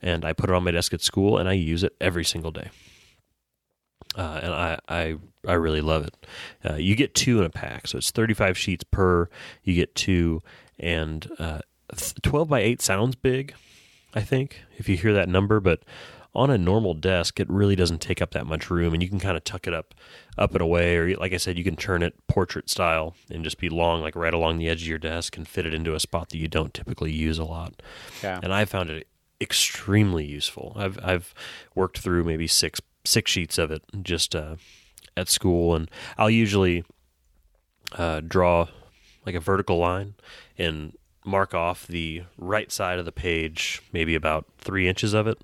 And 0.00 0.24
I 0.24 0.32
put 0.32 0.50
it 0.50 0.54
on 0.54 0.62
my 0.62 0.70
desk 0.70 0.94
at 0.94 1.00
school, 1.00 1.36
and 1.36 1.48
I 1.48 1.54
use 1.54 1.82
it 1.82 1.96
every 2.00 2.24
single 2.24 2.52
day. 2.52 2.70
Uh, 4.16 4.40
and 4.42 4.52
I, 4.52 4.78
I 4.88 5.16
I 5.46 5.54
really 5.54 5.80
love 5.80 6.04
it. 6.06 6.26
Uh, 6.68 6.74
you 6.76 6.94
get 6.94 7.14
two 7.14 7.38
in 7.38 7.44
a 7.44 7.50
pack, 7.50 7.86
so 7.88 7.98
it's 7.98 8.10
35 8.10 8.56
sheets 8.58 8.84
per. 8.84 9.28
You 9.64 9.74
get 9.74 9.94
two, 9.94 10.42
and 10.78 11.28
uh, 11.38 11.60
th- 11.96 12.14
12 12.22 12.48
by 12.48 12.60
8 12.60 12.80
sounds 12.82 13.16
big, 13.16 13.54
I 14.14 14.20
think, 14.20 14.60
if 14.76 14.88
you 14.88 14.96
hear 14.96 15.12
that 15.14 15.28
number, 15.28 15.58
but 15.60 15.82
on 16.34 16.48
a 16.50 16.56
normal 16.56 16.94
desk, 16.94 17.40
it 17.40 17.50
really 17.50 17.74
doesn't 17.76 18.00
take 18.00 18.22
up 18.22 18.30
that 18.32 18.46
much 18.46 18.70
room, 18.70 18.94
and 18.94 19.02
you 19.02 19.08
can 19.08 19.18
kind 19.18 19.36
of 19.36 19.44
tuck 19.44 19.66
it 19.66 19.74
up, 19.74 19.94
up 20.38 20.52
and 20.52 20.60
away, 20.62 20.96
or 20.96 21.16
like 21.16 21.32
I 21.32 21.36
said, 21.38 21.58
you 21.58 21.64
can 21.64 21.76
turn 21.76 22.02
it 22.02 22.14
portrait 22.28 22.70
style 22.70 23.14
and 23.30 23.42
just 23.44 23.58
be 23.58 23.68
long, 23.68 24.00
like 24.02 24.14
right 24.14 24.32
along 24.34 24.58
the 24.58 24.68
edge 24.68 24.82
of 24.82 24.88
your 24.88 24.98
desk, 24.98 25.36
and 25.36 25.46
fit 25.48 25.66
it 25.66 25.74
into 25.74 25.94
a 25.94 26.00
spot 26.00 26.28
that 26.30 26.38
you 26.38 26.48
don't 26.48 26.72
typically 26.72 27.12
use 27.12 27.38
a 27.38 27.44
lot 27.44 27.82
Yeah. 28.22 28.38
and 28.42 28.52
I 28.54 28.64
found 28.66 28.90
it 28.90 29.06
extremely 29.40 30.24
useful. 30.24 30.72
I've 30.76 30.98
I've 31.02 31.34
worked 31.74 31.98
through 31.98 32.24
maybe 32.24 32.46
six 32.46 32.80
six 33.04 33.30
sheets 33.30 33.58
of 33.58 33.70
it 33.70 33.82
just 34.02 34.34
uh, 34.34 34.56
at 35.16 35.28
school, 35.28 35.74
and 35.74 35.90
I'll 36.16 36.30
usually 36.30 36.84
uh, 37.92 38.20
draw 38.20 38.68
like 39.26 39.34
a 39.34 39.40
vertical 39.40 39.78
line 39.78 40.14
and 40.58 40.96
mark 41.24 41.54
off 41.54 41.86
the 41.86 42.22
right 42.36 42.72
side 42.72 42.98
of 42.98 43.04
the 43.04 43.12
page, 43.12 43.80
maybe 43.92 44.14
about 44.14 44.46
three 44.58 44.88
inches 44.88 45.14
of 45.14 45.26
it, 45.26 45.40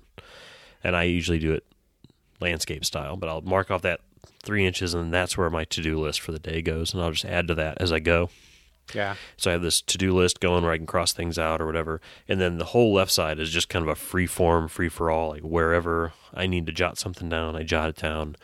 and 0.83 0.95
I 0.95 1.03
usually 1.03 1.39
do 1.39 1.53
it 1.53 1.65
landscape 2.39 2.85
style. 2.85 3.15
But 3.15 3.29
I'll 3.29 3.41
mark 3.41 3.71
off 3.71 3.81
that 3.83 4.01
three 4.43 4.65
inches, 4.65 4.93
and 4.93 5.13
that's 5.13 5.37
where 5.37 5.49
my 5.49 5.65
to 5.65 5.81
do 5.81 5.99
list 5.99 6.21
for 6.21 6.31
the 6.31 6.39
day 6.39 6.61
goes, 6.61 6.93
and 6.93 7.01
I'll 7.01 7.11
just 7.11 7.25
add 7.25 7.47
to 7.47 7.55
that 7.55 7.81
as 7.81 7.91
I 7.91 7.99
go. 7.99 8.29
Yeah. 8.93 9.15
So 9.37 9.51
I 9.51 9.53
have 9.53 9.61
this 9.61 9.81
to 9.81 9.97
do 9.97 10.13
list 10.15 10.39
going 10.39 10.63
where 10.63 10.71
I 10.73 10.77
can 10.77 10.85
cross 10.87 11.13
things 11.13 11.37
out 11.37 11.61
or 11.61 11.65
whatever. 11.65 12.01
And 12.27 12.39
then 12.41 12.57
the 12.57 12.65
whole 12.65 12.93
left 12.93 13.11
side 13.11 13.39
is 13.39 13.49
just 13.51 13.69
kind 13.69 13.83
of 13.83 13.89
a 13.89 13.95
free 13.95 14.25
form, 14.27 14.67
free 14.67 14.89
for 14.89 15.09
all. 15.11 15.29
Like 15.29 15.41
wherever 15.43 16.13
I 16.33 16.47
need 16.47 16.65
to 16.67 16.71
jot 16.71 16.97
something 16.97 17.29
down, 17.29 17.55
I 17.55 17.63
jot 17.63 17.89
it 17.89 17.95
down. 17.97 18.35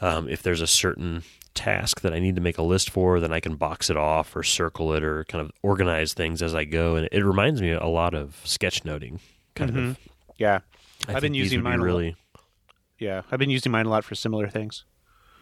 Um, 0.00 0.28
if 0.28 0.42
there's 0.42 0.60
a 0.60 0.66
certain 0.66 1.22
task 1.54 2.00
that 2.00 2.12
I 2.12 2.18
need 2.18 2.34
to 2.34 2.40
make 2.40 2.58
a 2.58 2.62
list 2.62 2.90
for, 2.90 3.20
then 3.20 3.32
I 3.32 3.38
can 3.40 3.54
box 3.54 3.88
it 3.90 3.96
off 3.96 4.34
or 4.34 4.42
circle 4.42 4.92
it 4.92 5.04
or 5.04 5.24
kind 5.24 5.40
of 5.44 5.52
organize 5.62 6.12
things 6.12 6.42
as 6.42 6.54
I 6.54 6.64
go. 6.64 6.96
And 6.96 7.08
it 7.12 7.24
reminds 7.24 7.62
me 7.62 7.70
a 7.70 7.86
lot 7.86 8.12
of 8.14 8.40
sketchnoting, 8.44 9.20
kind 9.54 9.70
of. 9.70 9.76
Mhm. 9.76 9.96
Yeah. 10.36 10.60
I 11.06 11.14
I've 11.14 11.22
been 11.22 11.34
using 11.34 11.62
mine 11.62 11.74
a 11.74 11.82
lot. 11.82 11.84
really, 11.84 12.16
Yeah. 12.98 13.22
I've 13.30 13.38
been 13.38 13.50
using 13.50 13.70
mine 13.70 13.86
a 13.86 13.90
lot 13.90 14.04
for 14.04 14.14
similar 14.16 14.48
things. 14.48 14.84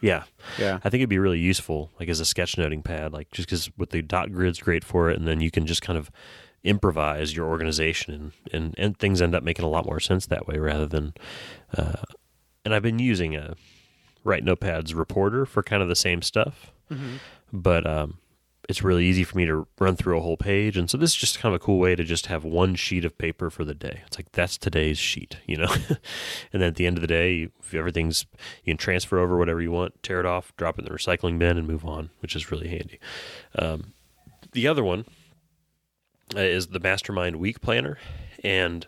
Yeah. 0.03 0.23
Yeah. 0.59 0.79
I 0.83 0.89
think 0.89 0.99
it'd 0.99 1.09
be 1.09 1.17
really 1.17 1.39
useful, 1.39 1.89
like 1.99 2.09
as 2.09 2.19
a 2.19 2.23
sketchnoting 2.23 2.83
pad, 2.83 3.13
like 3.13 3.31
just 3.31 3.47
because 3.47 3.71
with 3.77 3.91
the 3.91 4.01
dot 4.01 4.31
grid's 4.31 4.59
great 4.59 4.83
for 4.83 5.09
it, 5.09 5.17
and 5.17 5.27
then 5.27 5.39
you 5.39 5.49
can 5.49 5.65
just 5.65 5.81
kind 5.81 5.97
of 5.97 6.11
improvise 6.63 7.35
your 7.35 7.47
organization, 7.47 8.13
and 8.13 8.31
and, 8.53 8.75
and 8.77 8.97
things 8.99 9.21
end 9.21 9.33
up 9.33 9.43
making 9.43 9.65
a 9.65 9.69
lot 9.69 9.85
more 9.85 9.99
sense 10.01 10.25
that 10.27 10.45
way 10.45 10.57
rather 10.57 10.85
than. 10.85 11.13
Uh, 11.75 12.03
and 12.65 12.75
I've 12.75 12.83
been 12.83 12.99
using 12.99 13.35
a 13.35 13.55
Write 14.23 14.45
Notepad's 14.45 14.93
reporter 14.93 15.45
for 15.45 15.63
kind 15.63 15.81
of 15.81 15.89
the 15.89 15.95
same 15.95 16.21
stuff, 16.21 16.71
but 17.51 17.87
um, 17.87 18.17
it's 18.69 18.83
really 18.83 19.05
easy 19.05 19.23
for 19.23 19.37
me 19.37 19.45
to 19.45 19.67
run 19.79 19.95
through 19.95 20.17
a 20.17 20.21
whole 20.21 20.37
page, 20.37 20.77
and 20.77 20.89
so 20.89 20.97
this 20.97 21.11
is 21.11 21.17
just 21.17 21.39
kind 21.39 21.53
of 21.53 21.61
a 21.61 21.63
cool 21.63 21.79
way 21.79 21.95
to 21.95 22.03
just 22.03 22.27
have 22.27 22.43
one 22.43 22.75
sheet 22.75 23.03
of 23.03 23.17
paper 23.17 23.49
for 23.49 23.65
the 23.65 23.73
day. 23.73 24.01
It's 24.07 24.17
like 24.17 24.31
that's 24.31 24.57
today's 24.57 24.97
sheet, 24.97 25.37
you 25.45 25.57
know, 25.57 25.73
and 26.53 26.61
then 26.61 26.63
at 26.63 26.75
the 26.75 26.85
end 26.85 26.97
of 26.97 27.01
the 27.01 27.07
day, 27.07 27.49
if 27.59 27.73
everything's 27.73 28.25
you 28.63 28.71
can 28.71 28.77
transfer 28.77 29.19
over 29.19 29.37
whatever 29.37 29.61
you 29.61 29.71
want, 29.71 30.01
tear 30.01 30.19
it 30.19 30.25
off, 30.25 30.55
drop 30.55 30.79
it 30.79 30.85
in 30.85 30.91
the 30.91 30.97
recycling 30.97 31.37
bin, 31.37 31.57
and 31.57 31.67
move 31.67 31.85
on, 31.85 32.09
which 32.19 32.35
is 32.35 32.51
really 32.51 32.69
handy. 32.69 32.99
Um, 33.55 33.93
the 34.53 34.67
other 34.67 34.83
one 34.83 35.05
uh, 36.35 36.39
is 36.39 36.67
the 36.67 36.79
Mastermind 36.79 37.37
Week 37.37 37.59
Planner, 37.61 37.97
and 38.43 38.87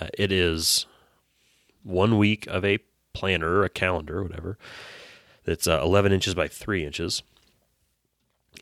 uh, 0.00 0.08
it 0.18 0.30
is 0.30 0.86
one 1.82 2.18
week 2.18 2.46
of 2.46 2.64
a 2.64 2.78
planner, 3.12 3.62
a 3.62 3.68
calendar, 3.68 4.22
whatever. 4.22 4.58
That's 5.44 5.66
uh, 5.66 5.80
11 5.82 6.12
inches 6.12 6.34
by 6.34 6.48
3 6.48 6.84
inches, 6.84 7.22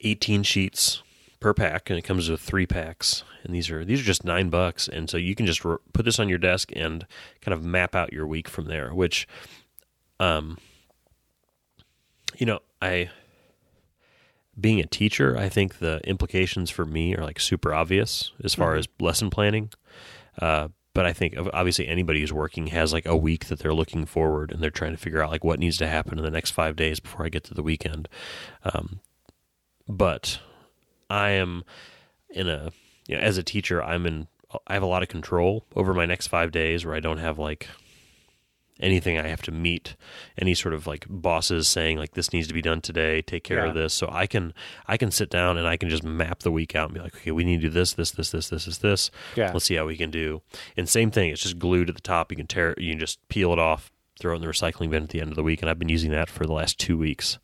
18 0.00 0.42
sheets 0.42 1.02
per 1.40 1.54
pack, 1.54 1.90
and 1.90 1.98
it 1.98 2.02
comes 2.02 2.28
with 2.28 2.40
three 2.40 2.66
packs. 2.66 3.24
And 3.42 3.54
these 3.54 3.70
are 3.70 3.84
these 3.84 4.00
are 4.00 4.04
just 4.04 4.24
nine 4.24 4.50
bucks, 4.50 4.86
and 4.86 5.08
so 5.08 5.16
you 5.16 5.34
can 5.34 5.46
just 5.46 5.64
r 5.64 5.80
put 5.92 6.04
this 6.04 6.18
on 6.18 6.28
your 6.28 6.38
desk 6.38 6.70
and 6.76 7.06
kind 7.40 7.54
of 7.54 7.64
map 7.64 7.94
out 7.94 8.12
your 8.12 8.26
week 8.26 8.48
from 8.48 8.66
there. 8.66 8.94
Which, 8.94 9.26
um, 10.18 10.58
you 12.36 12.44
know, 12.46 12.60
I 12.82 13.10
being 14.60 14.80
a 14.80 14.86
teacher, 14.86 15.36
I 15.38 15.48
think 15.48 15.78
the 15.78 16.00
implications 16.04 16.70
for 16.70 16.84
me 16.84 17.16
are 17.16 17.24
like 17.24 17.40
super 17.40 17.72
obvious 17.72 18.32
as 18.44 18.54
far 18.54 18.74
as 18.74 18.88
lesson 19.00 19.30
planning. 19.30 19.70
Uh, 20.38 20.68
but 20.92 21.06
I 21.06 21.12
think 21.12 21.36
obviously 21.52 21.86
anybody 21.86 22.20
who's 22.20 22.32
working 22.32 22.66
has 22.68 22.92
like 22.92 23.06
a 23.06 23.16
week 23.16 23.46
that 23.46 23.60
they're 23.60 23.72
looking 23.72 24.04
forward 24.06 24.50
and 24.50 24.60
they're 24.60 24.70
trying 24.70 24.90
to 24.90 24.96
figure 24.96 25.22
out 25.22 25.30
like 25.30 25.44
what 25.44 25.60
needs 25.60 25.78
to 25.78 25.86
happen 25.86 26.18
in 26.18 26.24
the 26.24 26.30
next 26.30 26.50
five 26.50 26.76
days 26.76 27.00
before 27.00 27.24
I 27.24 27.28
get 27.28 27.44
to 27.44 27.54
the 27.54 27.62
weekend. 27.62 28.08
Um, 28.64 29.00
but 29.90 30.40
I 31.08 31.30
am 31.30 31.64
in 32.30 32.48
a 32.48 32.72
you 33.06 33.16
know, 33.16 33.22
as 33.22 33.38
a 33.38 33.42
teacher, 33.42 33.82
I'm 33.82 34.06
in. 34.06 34.28
I 34.66 34.74
have 34.74 34.82
a 34.82 34.86
lot 34.86 35.02
of 35.02 35.08
control 35.08 35.64
over 35.76 35.94
my 35.94 36.06
next 36.06 36.26
five 36.26 36.50
days, 36.50 36.84
where 36.84 36.94
I 36.94 37.00
don't 37.00 37.18
have 37.18 37.38
like 37.38 37.68
anything 38.80 39.18
I 39.18 39.28
have 39.28 39.42
to 39.42 39.52
meet, 39.52 39.94
any 40.38 40.54
sort 40.54 40.74
of 40.74 40.86
like 40.86 41.06
bosses 41.08 41.68
saying 41.68 41.98
like 41.98 42.12
this 42.12 42.32
needs 42.32 42.48
to 42.48 42.54
be 42.54 42.62
done 42.62 42.80
today, 42.80 43.22
take 43.22 43.44
care 43.44 43.64
of 43.64 43.74
this. 43.74 43.94
So 43.94 44.08
I 44.10 44.26
can 44.26 44.54
I 44.86 44.96
can 44.96 45.10
sit 45.10 45.30
down 45.30 45.58
and 45.58 45.66
I 45.66 45.76
can 45.76 45.88
just 45.88 46.02
map 46.02 46.40
the 46.40 46.50
week 46.50 46.74
out 46.74 46.86
and 46.86 46.94
be 46.94 47.00
like, 47.00 47.14
okay, 47.16 47.30
we 47.30 47.44
need 47.44 47.60
to 47.60 47.68
do 47.68 47.70
this, 47.70 47.92
this, 47.92 48.10
this, 48.12 48.30
this, 48.30 48.48
this, 48.48 48.64
this, 48.64 48.78
this. 48.78 49.10
Yeah. 49.36 49.52
Let's 49.52 49.66
see 49.66 49.74
how 49.74 49.86
we 49.86 49.96
can 49.96 50.10
do. 50.10 50.42
And 50.76 50.88
same 50.88 51.10
thing, 51.10 51.30
it's 51.30 51.42
just 51.42 51.58
glued 51.58 51.88
at 51.88 51.94
the 51.94 52.00
top. 52.00 52.30
You 52.30 52.36
can 52.36 52.46
tear, 52.46 52.74
you 52.78 52.92
can 52.92 53.00
just 53.00 53.26
peel 53.28 53.52
it 53.52 53.58
off, 53.58 53.90
throw 54.18 54.32
it 54.32 54.36
in 54.36 54.42
the 54.42 54.48
recycling 54.48 54.90
bin 54.90 55.02
at 55.02 55.10
the 55.10 55.20
end 55.20 55.30
of 55.30 55.36
the 55.36 55.42
week. 55.42 55.62
And 55.62 55.70
I've 55.70 55.78
been 55.78 55.88
using 55.88 56.10
that 56.12 56.30
for 56.30 56.46
the 56.46 56.52
last 56.52 56.78
two 56.78 56.96
weeks, 56.96 57.38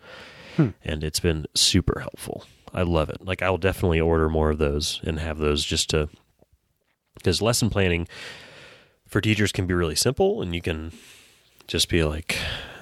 and 0.56 1.04
it's 1.04 1.20
been 1.20 1.46
super 1.54 2.00
helpful. 2.00 2.44
I 2.74 2.82
love 2.82 3.08
it. 3.10 3.24
Like 3.24 3.42
I'll 3.42 3.58
definitely 3.58 4.00
order 4.00 4.28
more 4.28 4.50
of 4.50 4.58
those 4.58 5.00
and 5.04 5.18
have 5.20 5.38
those 5.38 5.64
just 5.64 5.90
to 5.90 6.08
because 7.14 7.40
lesson 7.40 7.70
planning 7.70 8.06
for 9.06 9.20
teachers 9.20 9.52
can 9.52 9.66
be 9.66 9.74
really 9.74 9.94
simple, 9.94 10.42
and 10.42 10.54
you 10.54 10.60
can 10.60 10.92
just 11.66 11.88
be 11.88 12.04
like, 12.04 12.36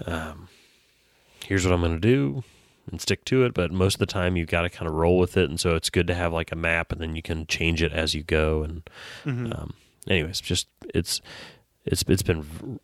um, 0.06 0.48
"Here's 1.46 1.64
what 1.64 1.72
I'm 1.74 1.80
going 1.80 2.00
to 2.00 2.00
do. 2.00 2.44
and 2.90 3.00
stick 3.00 3.24
to 3.24 3.44
it, 3.44 3.54
but 3.54 3.72
most 3.72 3.94
of 3.94 3.98
the 3.98 4.04
time 4.06 4.36
you've 4.36 4.48
got 4.48 4.60
to 4.62 4.68
kind 4.68 4.86
of 4.86 4.94
roll 4.94 5.18
with 5.18 5.38
it, 5.38 5.48
and 5.48 5.58
so 5.58 5.74
it's 5.74 5.88
good 5.88 6.06
to 6.06 6.14
have 6.14 6.34
like 6.34 6.52
a 6.52 6.56
map, 6.56 6.92
and 6.92 7.00
then 7.00 7.16
you 7.16 7.22
can 7.22 7.46
change 7.46 7.82
it 7.82 7.92
as 7.92 8.14
you 8.14 8.22
go. 8.22 8.62
And 8.62 8.82
um, 9.24 9.72
anyways, 10.06 10.40
just 10.42 10.66
it's 10.94 11.22
it's 11.86 12.04
it's 12.08 12.22
been 12.22 12.78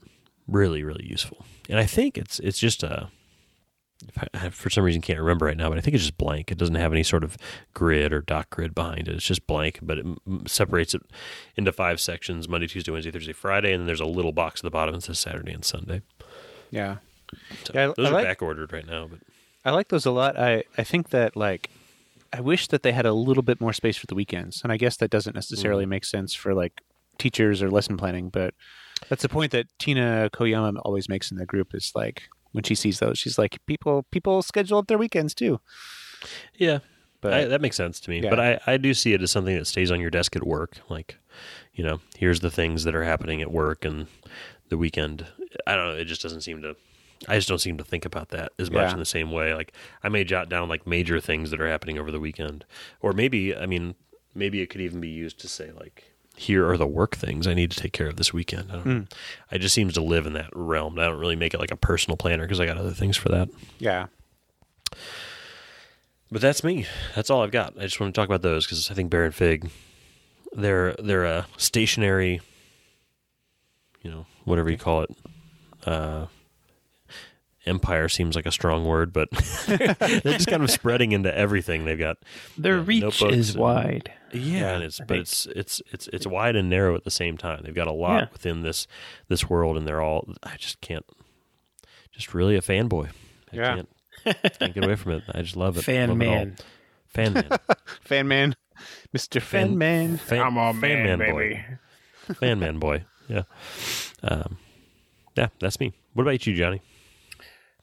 really 0.48 0.82
really 0.82 1.04
useful, 1.04 1.44
and 1.68 1.78
I 1.78 1.84
think 1.86 2.16
it's 2.16 2.38
it's 2.40 2.58
just 2.58 2.82
a. 2.82 3.08
if 4.08 4.24
I- 4.34 4.48
for 4.50 4.70
some 4.70 4.84
reason, 4.84 5.02
can't 5.02 5.18
remember 5.18 5.46
right 5.46 5.56
now, 5.56 5.68
but 5.68 5.78
I 5.78 5.80
think 5.80 5.94
it's 5.94 6.04
just 6.04 6.18
blank. 6.18 6.50
It 6.50 6.58
doesn't 6.58 6.74
have 6.74 6.92
any 6.92 7.02
sort 7.02 7.22
of 7.24 7.36
grid 7.74 8.12
or 8.12 8.22
dot 8.22 8.48
grid 8.50 8.74
behind 8.74 9.08
it. 9.08 9.14
It's 9.14 9.24
just 9.26 9.46
blank, 9.46 9.78
but 9.82 9.98
it 9.98 10.06
m- 10.06 10.46
separates 10.46 10.94
it 10.94 11.02
into 11.56 11.72
five 11.72 12.00
sections: 12.00 12.48
Monday, 12.48 12.66
Tuesday, 12.66 12.90
Wednesday, 12.92 13.10
Thursday, 13.10 13.32
Friday, 13.32 13.72
and 13.72 13.80
then 13.82 13.86
there's 13.86 14.00
a 14.00 14.06
little 14.06 14.32
box 14.32 14.60
at 14.60 14.64
the 14.64 14.70
bottom 14.70 14.94
that 14.94 15.02
says 15.02 15.18
Saturday 15.18 15.52
and 15.52 15.64
Sunday. 15.64 16.02
Yeah. 16.70 16.96
So 17.64 17.72
Yeah, 17.74 17.90
I- 17.90 17.92
those 17.96 18.06
I 18.06 18.10
are 18.10 18.12
like- 18.14 18.24
back 18.26 18.42
ordered 18.42 18.72
right 18.72 18.86
now, 18.86 19.06
but 19.08 19.20
I 19.64 19.70
like 19.72 19.88
those 19.88 20.06
a 20.06 20.10
lot. 20.10 20.38
I, 20.38 20.64
I 20.78 20.84
think 20.84 21.10
that 21.10 21.36
like 21.36 21.70
I 22.32 22.40
wish 22.40 22.68
that 22.68 22.82
they 22.82 22.92
had 22.92 23.06
a 23.06 23.12
little 23.12 23.42
bit 23.42 23.60
more 23.60 23.72
space 23.72 23.96
for 23.96 24.06
the 24.06 24.14
weekends. 24.14 24.62
And 24.62 24.72
I 24.72 24.76
guess 24.76 24.96
that 24.98 25.10
doesn't 25.10 25.34
necessarily 25.34 25.82
mm-hmm. 25.84 25.90
make 25.90 26.04
sense 26.04 26.32
for 26.32 26.54
like 26.54 26.80
teachers 27.18 27.60
or 27.60 27.70
lesson 27.70 27.96
planning, 27.96 28.30
but 28.30 28.54
that's 29.08 29.22
the 29.22 29.28
point 29.28 29.50
that 29.52 29.66
Tina 29.78 30.30
Koyama 30.32 30.80
always 30.84 31.08
makes 31.08 31.30
in 31.30 31.38
the 31.38 31.44
group 31.46 31.74
is 31.74 31.92
like 31.94 32.22
when 32.52 32.64
she 32.64 32.74
sees 32.74 32.98
those, 32.98 33.18
she's 33.18 33.38
like, 33.38 33.58
People 33.66 34.04
people 34.10 34.42
schedule 34.42 34.78
up 34.78 34.86
their 34.88 34.98
weekends 34.98 35.34
too. 35.34 35.60
yeah, 36.54 36.78
But 37.20 37.32
I, 37.32 37.44
that 37.46 37.60
makes 37.60 37.76
sense 37.76 38.00
to 38.00 38.10
me. 38.10 38.20
Yeah. 38.20 38.30
But 38.30 38.40
I, 38.40 38.60
I 38.66 38.76
do 38.76 38.94
see 38.94 39.12
it 39.14 39.22
as 39.22 39.30
something 39.30 39.56
that 39.56 39.66
stays 39.66 39.90
on 39.90 40.00
your 40.00 40.10
desk 40.10 40.36
at 40.36 40.46
work. 40.46 40.78
Like, 40.88 41.16
you 41.74 41.84
know, 41.84 42.00
here's 42.18 42.40
the 42.40 42.50
things 42.50 42.84
that 42.84 42.94
are 42.94 43.04
happening 43.04 43.40
at 43.42 43.50
work 43.50 43.84
and 43.84 44.06
the 44.68 44.76
weekend. 44.78 45.26
I 45.66 45.74
don't 45.74 45.86
know. 45.88 45.94
It 45.96 46.04
just 46.06 46.22
doesn't 46.22 46.42
seem 46.42 46.62
to. 46.62 46.76
I 47.28 47.36
just 47.36 47.48
don't 47.48 47.58
seem 47.58 47.76
to 47.76 47.84
think 47.84 48.06
about 48.06 48.30
that 48.30 48.52
as 48.58 48.70
much 48.70 48.88
Yeah. 48.88 48.92
in 48.94 48.98
the 48.98 49.04
same 49.04 49.30
way. 49.30 49.52
Like, 49.54 49.74
I 50.02 50.08
may 50.08 50.24
jot 50.24 50.48
down 50.48 50.68
like 50.70 50.86
major 50.86 51.20
things 51.20 51.50
that 51.50 51.60
are 51.60 51.68
happening 51.68 51.98
over 51.98 52.10
the 52.10 52.20
weekend, 52.20 52.64
or 53.02 53.12
maybe, 53.12 53.54
I 53.54 53.66
mean, 53.66 53.94
maybe 54.34 54.62
it 54.62 54.68
could 54.68 54.80
even 54.80 55.00
be 55.02 55.08
used 55.10 55.38
to 55.40 55.48
say 55.48 55.70
like, 55.72 56.09
here 56.40 56.66
are 56.68 56.78
the 56.78 56.86
work 56.86 57.16
things 57.16 57.46
I 57.46 57.52
need 57.54 57.70
to 57.72 57.78
take 57.78 57.92
care 57.92 58.08
of 58.08 58.16
this 58.16 58.32
weekend. 58.32 58.70
I 58.72 58.74
don't 58.76 58.86
know. 58.86 59.04
I 59.52 59.58
just 59.58 59.74
seems 59.74 59.92
to 59.94 60.00
live 60.00 60.24
in 60.26 60.32
that 60.32 60.48
realm. 60.54 60.98
I 60.98 61.04
don't 61.06 61.18
really 61.20 61.36
make 61.36 61.52
it 61.52 61.60
like 61.60 61.70
a 61.70 61.76
personal 61.76 62.16
planner 62.16 62.44
because 62.44 62.58
I 62.60 62.64
got 62.66 62.78
other 62.78 62.92
things 62.92 63.16
for 63.16 63.28
that. 63.28 63.48
yeah. 63.78 64.06
But 66.32 66.40
that's 66.40 66.62
me. 66.62 66.86
That's 67.16 67.28
all 67.28 67.42
I've 67.42 67.50
got. 67.50 67.76
I 67.78 67.82
just 67.82 67.98
want 67.98 68.14
to 68.14 68.18
talk 68.20 68.28
about 68.28 68.42
those 68.42 68.64
because 68.64 68.90
I 68.90 68.94
think 68.94 69.10
Baron 69.10 69.32
Fig, 69.32 69.68
they're 70.52 70.94
they're 70.94 71.24
a 71.24 71.46
stationary, 71.56 72.40
you 74.02 74.10
know, 74.10 74.26
whatever 74.44 74.70
you 74.70 74.78
call 74.78 75.02
it. 75.02 75.10
Uh, 75.84 76.26
empire 77.66 78.08
seems 78.08 78.36
like 78.36 78.46
a 78.46 78.52
strong 78.52 78.84
word, 78.84 79.12
but 79.12 79.28
they're 79.66 80.20
just 80.22 80.46
kind 80.46 80.62
of 80.62 80.70
spreading 80.70 81.12
into 81.12 81.36
everything. 81.36 81.84
They've 81.84 81.98
got 81.98 82.18
Their 82.56 82.76
Yeah, 82.78 82.84
reach 82.86 83.22
is 83.22 83.50
and- 83.50 83.58
wide. 83.58 84.12
Yeah, 84.32 84.74
and 84.74 84.84
it's 84.84 85.00
I 85.00 85.04
but 85.04 85.14
think- 85.14 85.22
it's 85.22 85.46
it's 85.46 85.82
it's 85.92 86.08
it's 86.08 86.26
wide 86.26 86.56
and 86.56 86.68
narrow 86.70 86.94
at 86.94 87.04
the 87.04 87.10
same 87.10 87.36
time. 87.36 87.62
They've 87.64 87.74
got 87.74 87.86
a 87.88 87.92
lot 87.92 88.22
Yeah. 88.22 88.26
within 88.32 88.62
this 88.62 88.86
this 89.28 89.48
world, 89.48 89.76
and 89.76 89.86
they're 89.86 90.00
all. 90.00 90.28
I 90.42 90.56
just 90.56 90.80
can't. 90.80 91.04
Just 92.12 92.34
really 92.34 92.56
a 92.56 92.60
fanboy. 92.60 93.08
I 93.52 93.56
Yeah. 93.56 93.74
can't, 93.76 93.88
can't 94.58 94.74
get 94.74 94.84
away 94.84 94.96
from 94.96 95.12
it. 95.12 95.22
I 95.32 95.42
just 95.42 95.56
love 95.56 95.76
it. 95.78 95.82
Fan 95.82 96.08
Love 96.10 96.16
it 96.20 96.24
man. 96.24 96.56
fan 97.06 97.32
man. 97.34 97.48
Fan 98.02 98.28
man. 98.28 98.56
Mr. 99.16 99.40
Fan 99.42 99.76
Man. 99.76 100.16
Fan, 100.16 100.52
fan 100.80 100.82
man, 100.82 101.18
boy. 101.18 101.64
Fan 102.34 102.58
man 102.60 102.78
boy. 102.78 103.04
Yeah. 103.28 103.42
Um, 104.22 104.56
yeah, 105.36 105.48
that's 105.60 105.78
me. 105.80 105.92
What 106.14 106.22
about 106.22 106.46
you, 106.46 106.54
Johnny? 106.54 106.80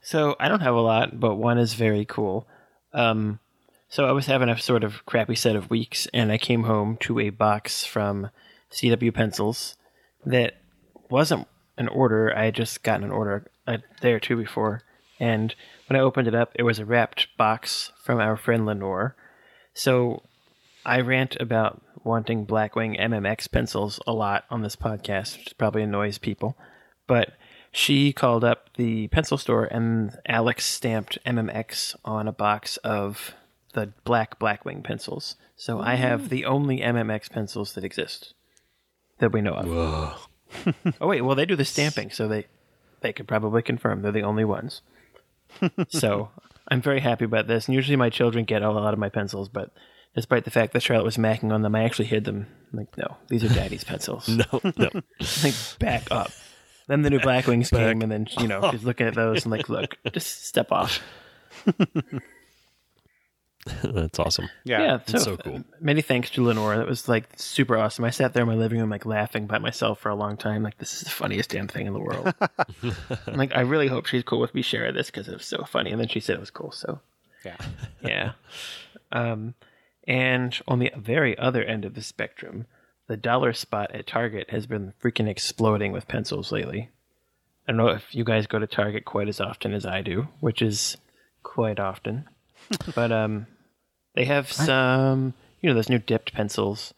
So 0.02 0.36
I 0.40 0.48
don't 0.48 0.60
have 0.60 0.74
a 0.74 0.80
lot, 0.80 1.18
but 1.20 1.36
one 1.36 1.58
is 1.58 1.74
very 1.74 2.04
cool. 2.04 2.46
Um, 2.92 3.38
so 3.88 4.06
I 4.06 4.12
was 4.12 4.26
having 4.26 4.48
a 4.48 4.58
sort 4.58 4.84
of 4.84 5.04
crappy 5.06 5.34
set 5.34 5.56
of 5.56 5.70
weeks, 5.70 6.06
and 6.12 6.30
I 6.30 6.38
came 6.38 6.64
home 6.64 6.96
to 7.00 7.18
a 7.18 7.30
box 7.30 7.84
from 7.84 8.30
CW 8.70 9.14
Pencils 9.14 9.76
that 10.24 10.56
wasn't 11.10 11.48
an 11.76 11.88
order. 11.88 12.36
I 12.36 12.46
had 12.46 12.54
just 12.54 12.82
gotten 12.82 13.04
an 13.04 13.10
order 13.10 13.50
uh, 13.66 13.78
a 13.78 14.00
day 14.00 14.12
or 14.12 14.20
two 14.20 14.36
before, 14.36 14.82
and 15.18 15.54
when 15.86 15.98
I 15.98 16.02
opened 16.02 16.28
it 16.28 16.34
up, 16.34 16.52
it 16.54 16.64
was 16.64 16.78
a 16.78 16.84
wrapped 16.84 17.28
box 17.38 17.92
from 18.02 18.20
our 18.20 18.36
friend 18.36 18.66
Lenore. 18.66 19.16
So 19.74 20.22
I 20.84 21.00
rant 21.00 21.36
about 21.40 21.82
wanting 22.04 22.46
Blackwing 22.46 23.00
MMX 23.00 23.50
pencils 23.50 24.00
a 24.06 24.12
lot 24.12 24.44
on 24.50 24.62
this 24.62 24.76
podcast, 24.76 25.38
which 25.38 25.58
probably 25.58 25.82
annoys 25.82 26.18
people. 26.18 26.56
But 27.06 27.32
she 27.72 28.12
called 28.12 28.44
up 28.44 28.70
the 28.76 29.08
pencil 29.08 29.38
store 29.38 29.64
and 29.64 30.18
Alex 30.26 30.64
stamped 30.64 31.18
MMX 31.26 31.94
on 32.04 32.28
a 32.28 32.32
box 32.32 32.76
of 32.78 33.34
the 33.78 33.92
black 34.04 34.38
Blackwing 34.38 34.82
pencils. 34.82 35.36
So 35.56 35.80
I 35.80 35.94
have 35.94 36.28
the 36.28 36.44
only 36.44 36.80
MMX 36.80 37.30
pencils 37.30 37.74
that 37.74 37.84
exist 37.84 38.34
that 39.18 39.32
we 39.32 39.40
know 39.40 39.54
of. 39.54 40.28
oh 41.00 41.06
wait, 41.06 41.22
well 41.22 41.36
they 41.36 41.46
do 41.46 41.56
the 41.56 41.64
stamping, 41.64 42.10
so 42.10 42.28
they 42.28 42.46
they 43.00 43.12
could 43.12 43.28
probably 43.28 43.62
confirm 43.62 44.02
they're 44.02 44.12
the 44.12 44.22
only 44.22 44.44
ones. 44.44 44.82
so 45.88 46.30
I'm 46.68 46.82
very 46.82 47.00
happy 47.00 47.24
about 47.24 47.46
this. 47.46 47.66
And 47.66 47.74
usually 47.74 47.96
my 47.96 48.10
children 48.10 48.44
get 48.44 48.62
a 48.62 48.70
lot 48.70 48.92
of 48.92 48.98
my 48.98 49.08
pencils, 49.08 49.48
but 49.48 49.70
despite 50.14 50.44
the 50.44 50.50
fact 50.50 50.72
that 50.72 50.82
Charlotte 50.82 51.04
was 51.04 51.16
macking 51.16 51.52
on 51.52 51.62
them, 51.62 51.74
I 51.74 51.84
actually 51.84 52.06
hid 52.06 52.24
them. 52.24 52.46
I'm 52.72 52.78
like, 52.80 52.96
no, 52.96 53.16
these 53.28 53.44
are 53.44 53.48
Daddy's 53.48 53.84
pencils. 53.84 54.28
No, 54.52 54.60
no. 54.76 54.90
like, 55.42 55.54
back 55.78 56.08
up. 56.10 56.30
Then 56.86 57.02
the 57.02 57.10
new 57.10 57.20
Blackwings 57.20 57.70
came, 57.70 58.00
and 58.00 58.10
then 58.10 58.26
you 58.38 58.48
know 58.48 58.70
she's 58.70 58.82
looking 58.82 59.06
at 59.06 59.14
those 59.14 59.44
and 59.44 59.52
like, 59.52 59.68
look, 59.68 59.98
just 60.10 60.46
step 60.46 60.72
off. 60.72 61.02
that's 63.82 64.18
awesome. 64.18 64.48
Yeah. 64.64 64.80
Yeah, 64.80 64.98
It's 65.06 65.24
so 65.24 65.36
cool. 65.36 65.64
Many 65.80 66.00
thanks 66.00 66.30
to 66.30 66.44
Lenore. 66.44 66.76
That 66.76 66.86
was 66.86 67.08
like 67.08 67.28
super 67.36 67.76
awesome. 67.76 68.04
I 68.04 68.10
sat 68.10 68.32
there 68.32 68.42
in 68.42 68.48
my 68.48 68.54
living 68.54 68.78
room 68.78 68.90
like 68.90 69.04
laughing 69.04 69.46
by 69.46 69.58
myself 69.58 70.00
for 70.00 70.08
a 70.08 70.14
long 70.14 70.36
time. 70.36 70.62
Like 70.62 70.78
this 70.78 70.94
is 70.94 71.02
the 71.02 71.10
funniest 71.10 71.50
damn 71.50 71.68
thing 71.68 71.86
in 71.86 71.92
the 71.92 71.98
world. 71.98 72.32
I'm 73.26 73.36
like 73.36 73.54
I 73.54 73.60
really 73.60 73.88
hope 73.88 74.06
she's 74.06 74.22
cool 74.22 74.40
with 74.40 74.54
me 74.54 74.62
sharing 74.62 74.94
this 74.94 75.10
because 75.10 75.28
it 75.28 75.34
was 75.34 75.46
so 75.46 75.64
funny. 75.64 75.90
And 75.90 76.00
then 76.00 76.08
she 76.08 76.20
said 76.20 76.36
it 76.36 76.40
was 76.40 76.50
cool. 76.50 76.70
So 76.72 77.00
Yeah. 77.44 77.56
yeah. 78.02 78.32
Um, 79.12 79.54
and 80.06 80.58
on 80.66 80.78
the 80.78 80.90
very 80.96 81.36
other 81.36 81.62
end 81.62 81.84
of 81.84 81.94
the 81.94 82.02
spectrum, 82.02 82.66
the 83.08 83.16
dollar 83.16 83.52
spot 83.52 83.94
at 83.94 84.06
Target 84.06 84.50
has 84.50 84.66
been 84.66 84.92
freaking 85.02 85.28
exploding 85.28 85.92
with 85.92 86.08
pencils 86.08 86.52
lately. 86.52 86.90
I 87.66 87.72
don't 87.72 87.76
know 87.76 87.88
if 87.88 88.14
you 88.14 88.24
guys 88.24 88.46
go 88.46 88.58
to 88.58 88.66
Target 88.66 89.04
quite 89.04 89.28
as 89.28 89.40
often 89.40 89.74
as 89.74 89.84
I 89.84 90.00
do, 90.00 90.28
which 90.40 90.62
is 90.62 90.96
quite 91.42 91.78
often. 91.78 92.26
but 92.94 93.12
um, 93.12 93.46
they 94.14 94.24
have 94.24 94.50
some, 94.50 95.34
you 95.60 95.68
know, 95.68 95.74
those 95.74 95.88
new 95.88 95.98
dipped 95.98 96.32
pencils, 96.32 96.94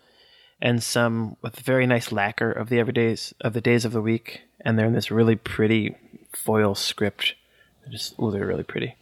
and 0.61 0.83
some 0.83 1.37
with 1.43 1.57
very 1.61 1.87
nice 1.87 2.13
lacquer 2.13 2.51
of 2.51 2.69
the 2.69 2.77
everydays 2.77 3.33
of 3.41 3.53
the 3.53 3.61
days 3.61 3.85
of 3.85 3.93
the 3.93 4.03
week, 4.03 4.43
and 4.61 4.79
they're 4.79 4.87
in 4.87 4.93
this 4.93 5.11
really 5.11 5.37
pretty 5.37 5.95
foil 6.33 6.75
script. 6.75 7.35
They're 7.83 7.93
just 7.93 8.15
oh, 8.19 8.31
they're 8.31 8.47
really 8.47 8.65
pretty. 8.65 8.97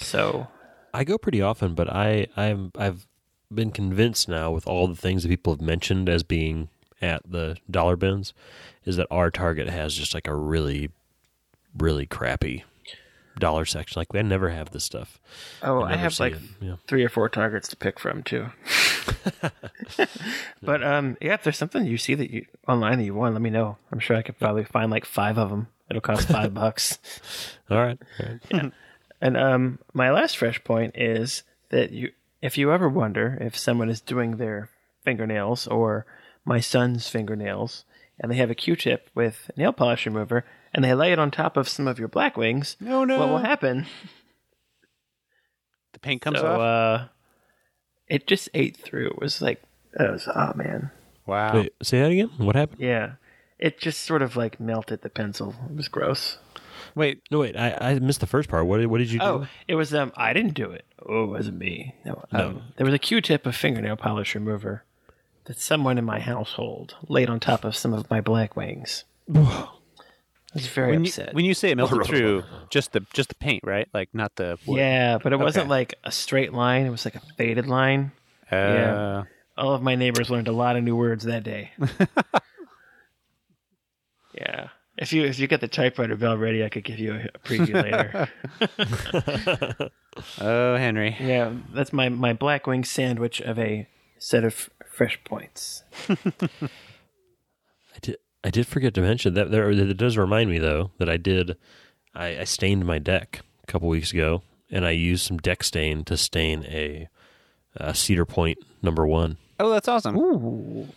So 0.00 0.48
I 0.92 1.04
go 1.04 1.18
pretty 1.18 1.42
often, 1.42 1.74
but 1.74 1.88
I 1.90 2.26
I'm 2.36 2.72
I've 2.76 3.06
been 3.52 3.70
convinced 3.70 4.28
now 4.28 4.50
with 4.50 4.66
all 4.66 4.88
the 4.88 4.96
things 4.96 5.22
that 5.22 5.28
people 5.28 5.52
have 5.52 5.60
mentioned 5.60 6.08
as 6.08 6.22
being 6.22 6.68
at 7.00 7.22
the 7.30 7.56
dollar 7.70 7.96
bins 7.96 8.32
is 8.84 8.96
that 8.96 9.06
our 9.10 9.30
Target 9.30 9.68
has 9.68 9.94
just 9.94 10.14
like 10.14 10.26
a 10.26 10.34
really 10.34 10.90
really 11.76 12.06
crappy 12.06 12.64
dollar 13.38 13.64
section. 13.64 14.00
Like 14.00 14.14
I 14.14 14.22
never 14.22 14.50
have 14.50 14.70
this 14.70 14.84
stuff. 14.84 15.18
Oh, 15.62 15.82
I, 15.82 15.90
never 15.90 16.02
have 16.02 16.20
like. 16.20 16.36
Yeah. 16.60 16.76
three 16.86 17.04
or 17.04 17.08
four 17.08 17.28
targets 17.28 17.68
to 17.68 17.76
pick 17.76 17.98
from 17.98 18.22
too. 18.22 18.46
but 20.62 20.82
um, 20.82 21.16
yeah, 21.20 21.34
if 21.34 21.44
there's 21.44 21.58
something 21.58 21.84
you 21.84 21.98
see 21.98 22.14
that 22.14 22.30
you 22.30 22.46
online 22.66 22.98
that 22.98 23.04
you 23.04 23.14
want, 23.14 23.34
let 23.34 23.42
me 23.42 23.50
know. 23.50 23.78
I'm 23.92 24.00
sure 24.00 24.16
I 24.16 24.22
could 24.22 24.38
probably 24.38 24.64
find 24.64 24.90
like 24.90 25.04
five 25.04 25.38
of 25.38 25.50
them. 25.50 25.68
It'll 25.88 26.02
cost 26.02 26.28
five 26.28 26.54
bucks. 26.54 26.98
All 27.70 27.78
right. 27.78 27.98
All 28.20 28.26
right. 28.52 28.72
And 29.20 29.36
um, 29.36 29.78
my 29.94 30.10
last 30.10 30.36
fresh 30.36 30.62
point 30.62 30.96
is 30.96 31.42
that 31.70 31.90
you, 31.90 32.12
if 32.42 32.58
you 32.58 32.72
ever 32.72 32.88
wonder 32.88 33.38
if 33.40 33.56
someone 33.56 33.88
is 33.88 34.00
doing 34.00 34.36
their 34.36 34.68
fingernails 35.04 35.66
or 35.66 36.06
my 36.44 36.60
son's 36.60 37.08
fingernails, 37.08 37.84
and 38.20 38.30
they 38.30 38.36
have 38.36 38.50
a 38.50 38.54
Q-tip 38.54 39.10
with 39.14 39.50
nail 39.56 39.72
polish 39.72 40.06
remover, 40.06 40.44
and 40.72 40.84
they 40.84 40.94
lay 40.94 41.12
it 41.12 41.18
on 41.18 41.30
top 41.30 41.56
of 41.56 41.68
some 41.68 41.86
of 41.88 41.98
your 41.98 42.08
Blackwings, 42.08 42.76
No, 42.80 43.04
no. 43.04 43.18
what 43.18 43.28
will 43.28 43.38
happen? 43.38 43.86
The 45.92 45.98
paint 46.00 46.22
comes 46.22 46.40
so, 46.40 46.46
off. 46.46 46.60
uh, 46.60 47.08
it 48.08 48.26
just 48.26 48.48
ate 48.54 48.76
through. 48.76 49.08
It 49.08 49.20
was 49.20 49.40
like, 49.40 49.62
it 49.98 50.10
was, 50.10 50.28
oh 50.34 50.52
man, 50.54 50.90
wow. 51.26 51.54
Wait, 51.54 51.72
say 51.82 52.00
that 52.00 52.10
again. 52.10 52.30
What 52.38 52.56
happened? 52.56 52.80
yeah. 52.80 53.12
It 53.58 53.80
just 53.80 54.02
sort 54.02 54.20
of 54.20 54.36
like 54.36 54.60
melted 54.60 55.00
the 55.00 55.08
pencil. 55.08 55.54
It 55.70 55.76
was 55.76 55.88
gross. 55.88 56.36
Wait. 56.94 57.22
No, 57.30 57.38
wait. 57.38 57.56
I, 57.56 57.72
I 57.80 57.98
missed 58.00 58.20
the 58.20 58.26
first 58.26 58.50
part. 58.50 58.66
What 58.66 58.76
did 58.76 58.88
what 58.88 58.98
did 58.98 59.10
you 59.10 59.18
do? 59.18 59.24
Oh, 59.24 59.46
it 59.66 59.76
was 59.76 59.94
um. 59.94 60.12
I 60.14 60.34
didn't 60.34 60.52
do 60.52 60.72
it. 60.72 60.84
Oh, 61.06 61.24
it 61.24 61.28
wasn't 61.28 61.56
me. 61.56 61.94
No. 62.04 62.22
Um, 62.32 62.64
There 62.76 62.84
was 62.84 62.92
a 62.92 62.98
Q-tip 62.98 63.46
of 63.46 63.56
fingernail 63.56 63.96
polish 63.96 64.34
remover 64.34 64.84
that 65.46 65.60
someone 65.60 65.98
in 65.98 66.04
my 66.04 66.20
household 66.20 66.96
laid 67.08 67.30
on 67.30 67.40
top 67.40 67.64
of 67.64 67.76
some 67.76 67.92
of 67.94 68.08
my 68.10 68.20
Blackwings. 68.20 69.04
was 69.28 70.66
very 70.68 70.92
when 70.92 71.04
you, 71.04 71.08
upset. 71.08 71.34
when 71.34 71.44
you 71.44 71.54
say 71.54 71.70
it 71.70 71.76
melted 71.76 72.04
through, 72.04 72.44
just 72.70 72.92
the 72.92 73.04
just 73.12 73.28
the 73.28 73.34
paint, 73.34 73.62
right? 73.64 73.88
Like 73.92 74.08
not 74.14 74.36
the 74.36 74.58
wood. 74.66 74.78
yeah, 74.78 75.18
but 75.22 75.32
it 75.32 75.38
wasn't 75.38 75.68
like 75.68 75.94
a 76.04 76.12
straight 76.12 76.52
line. 76.52 76.86
It 76.86 76.90
was 76.90 77.04
like 77.04 77.16
a 77.16 77.20
faded 77.36 77.66
line. 77.66 78.12
Uh, 78.50 78.56
Yeah. 78.56 79.22
All 79.58 79.72
of 79.74 79.82
my 79.82 79.94
neighbors 79.94 80.28
learned 80.28 80.48
a 80.48 80.52
lot 80.52 80.76
of 80.76 80.84
new 80.84 80.94
words 80.94 81.24
that 81.24 81.42
day. 81.42 81.70
yeah. 84.34 84.68
If 84.98 85.12
you 85.12 85.24
if 85.24 85.38
you 85.38 85.46
get 85.46 85.60
the 85.60 85.68
typewriter 85.68 86.16
bell 86.16 86.36
ready, 86.36 86.64
I 86.64 86.68
could 86.68 86.84
give 86.84 86.98
you 86.98 87.14
a, 87.14 87.28
a 87.34 87.38
preview 87.38 87.82
later. 87.82 89.90
Oh, 90.40 90.76
Henry. 90.76 91.14
yeah, 91.20 91.52
that's 91.74 91.92
my 91.92 92.08
my 92.08 92.32
Blackwing 92.32 92.86
sandwich 92.86 93.42
of 93.42 93.58
a 93.58 93.86
set 94.18 94.44
of 94.44 94.70
fresh 94.90 95.18
points. 95.24 95.82
I 96.08 97.98
did. 98.00 98.16
I 98.44 98.50
did 98.50 98.66
forget 98.66 98.94
to 98.94 99.00
mention 99.00 99.34
that 99.34 99.50
there. 99.50 99.70
It 99.70 99.96
does 99.96 100.16
remind 100.16 100.50
me 100.50 100.58
though 100.58 100.92
that 100.98 101.08
I 101.08 101.16
did. 101.16 101.56
I, 102.14 102.40
I 102.40 102.44
stained 102.44 102.84
my 102.86 102.98
deck 102.98 103.40
a 103.62 103.66
couple 103.66 103.88
weeks 103.88 104.12
ago, 104.12 104.42
and 104.70 104.86
I 104.86 104.90
used 104.92 105.26
some 105.26 105.38
deck 105.38 105.62
stain 105.64 106.04
to 106.04 106.16
stain 106.16 106.64
a, 106.64 107.08
uh 107.78 107.92
Cedar 107.92 108.24
Pointe 108.24 108.58
number 108.82 109.06
one. 109.06 109.36
Oh, 109.58 109.70
that's 109.70 109.88
awesome. 109.88 110.16
Ooh. 110.16 110.88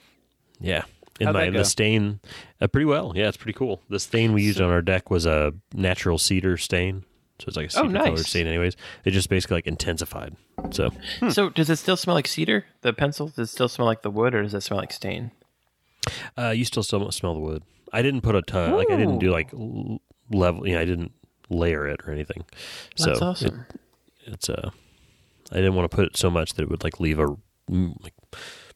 Yeah, 0.59 0.83
and 1.19 1.27
How'd 1.27 1.33
my 1.35 1.45
that 1.45 1.51
go? 1.53 1.57
the 1.59 1.65
stain 1.65 2.19
uh, 2.61 2.67
pretty 2.67 2.85
well. 2.85 3.13
Yeah, 3.15 3.27
it's 3.29 3.37
pretty 3.37 3.57
cool. 3.57 3.81
The 3.89 3.99
stain 3.99 4.33
we 4.33 4.43
used 4.43 4.61
on 4.61 4.69
our 4.69 4.81
deck 4.81 5.09
was 5.09 5.25
a 5.25 5.53
natural 5.73 6.17
cedar 6.17 6.57
stain, 6.57 7.03
so 7.39 7.45
it's 7.47 7.57
like 7.57 7.73
a 7.73 7.79
Oh, 7.79 7.87
cedar 7.87 7.99
colored 8.03 8.25
stain. 8.25 8.47
Anyways, 8.47 8.75
it 9.05 9.11
just 9.11 9.29
basically 9.29 9.55
like 9.57 9.67
intensified. 9.67 10.35
So 10.71 10.91
So 11.29 11.49
does 11.49 11.69
it 11.69 11.77
still 11.77 11.97
smell 11.97 12.15
like 12.15 12.27
cedar? 12.27 12.65
The 12.81 12.93
pencil 12.93 13.27
does 13.27 13.49
it 13.49 13.51
still 13.51 13.67
smell 13.69 13.85
like 13.87 14.01
the 14.01 14.11
wood, 14.11 14.33
or 14.35 14.43
does 14.43 14.53
it 14.53 14.61
smell 14.61 14.79
like 14.79 14.91
stain? 14.93 15.31
uh, 16.37 16.49
you 16.49 16.65
still 16.65 16.83
still 16.83 17.09
smell 17.11 17.33
the 17.33 17.39
wood. 17.39 17.63
I 17.93 18.01
didn't 18.01 18.21
put 18.21 18.35
a 18.35 18.41
ton. 18.41 18.75
Like 18.75 18.89
I 18.91 18.95
didn't 18.97 19.19
do 19.19 19.31
like 19.31 19.51
level. 20.31 20.67
You 20.67 20.75
know, 20.75 20.81
I 20.81 20.85
didn't 20.85 21.11
layer 21.49 21.87
it 21.87 22.01
or 22.05 22.11
anything. 22.11 22.45
That's 22.97 23.19
so 23.19 23.25
awesome. 23.25 23.65
It, 24.25 24.33
it's 24.33 24.49
uh, 24.49 24.69
I 25.51 25.55
didn't 25.55 25.73
want 25.75 25.89
to 25.89 25.95
put 25.95 26.05
it 26.05 26.17
so 26.17 26.29
much 26.29 26.53
that 26.53 26.63
it 26.63 26.69
would 26.69 26.83
like 26.83 26.99
leave 26.99 27.19
a 27.19 27.35
like 27.69 28.13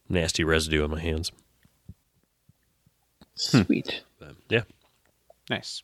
nasty 0.08 0.42
residue 0.44 0.82
on 0.84 0.90
my 0.90 1.00
hands. 1.00 1.32
Sweet. 3.34 4.02
But, 4.18 4.36
yeah. 4.48 4.62
Nice. 5.50 5.82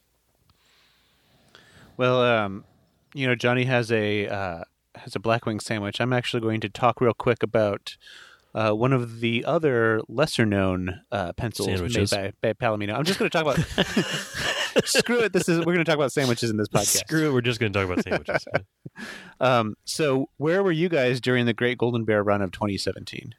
Well, 1.96 2.22
um, 2.22 2.64
you 3.14 3.26
know, 3.26 3.34
Johnny 3.34 3.64
has 3.64 3.90
a 3.90 4.26
uh, 4.28 4.64
has 4.94 5.16
a 5.16 5.20
blackwing 5.20 5.60
sandwich. 5.60 6.00
I'm 6.00 6.12
actually 6.12 6.40
going 6.40 6.60
to 6.60 6.68
talk 6.68 7.00
real 7.00 7.14
quick 7.14 7.42
about 7.42 7.96
uh, 8.54 8.72
one 8.72 8.92
of 8.92 9.20
the 9.20 9.44
other 9.44 10.00
lesser 10.08 10.44
known 10.44 11.00
uh, 11.12 11.32
pencils 11.34 11.68
Sandwiches. 11.68 12.12
made 12.12 12.34
by, 12.40 12.52
by 12.52 12.66
Palomino. 12.66 12.94
I'm 12.94 13.04
just 13.04 13.18
going 13.18 13.30
to 13.30 13.42
talk 13.42 13.42
about. 13.42 14.84
Screw 14.84 15.20
it. 15.20 15.32
This 15.32 15.48
is 15.48 15.58
we're 15.58 15.74
going 15.74 15.78
to 15.78 15.84
talk 15.84 15.96
about 15.96 16.12
sandwiches 16.12 16.50
in 16.50 16.56
this 16.56 16.68
podcast. 16.68 16.98
Screw 16.98 17.28
it. 17.28 17.32
We're 17.32 17.40
just 17.40 17.60
going 17.60 17.72
to 17.72 17.78
talk 17.78 17.90
about 17.90 18.04
sandwiches. 18.04 18.44
Um, 19.40 19.76
so, 19.86 20.28
where 20.36 20.62
were 20.62 20.72
you 20.72 20.90
guys 20.90 21.22
during 21.22 21.46
the 21.46 21.54
Great 21.54 21.78
Golden 21.78 22.04
Bear 22.04 22.22
run 22.22 22.42
of 22.42 22.52
2017? 22.52 23.34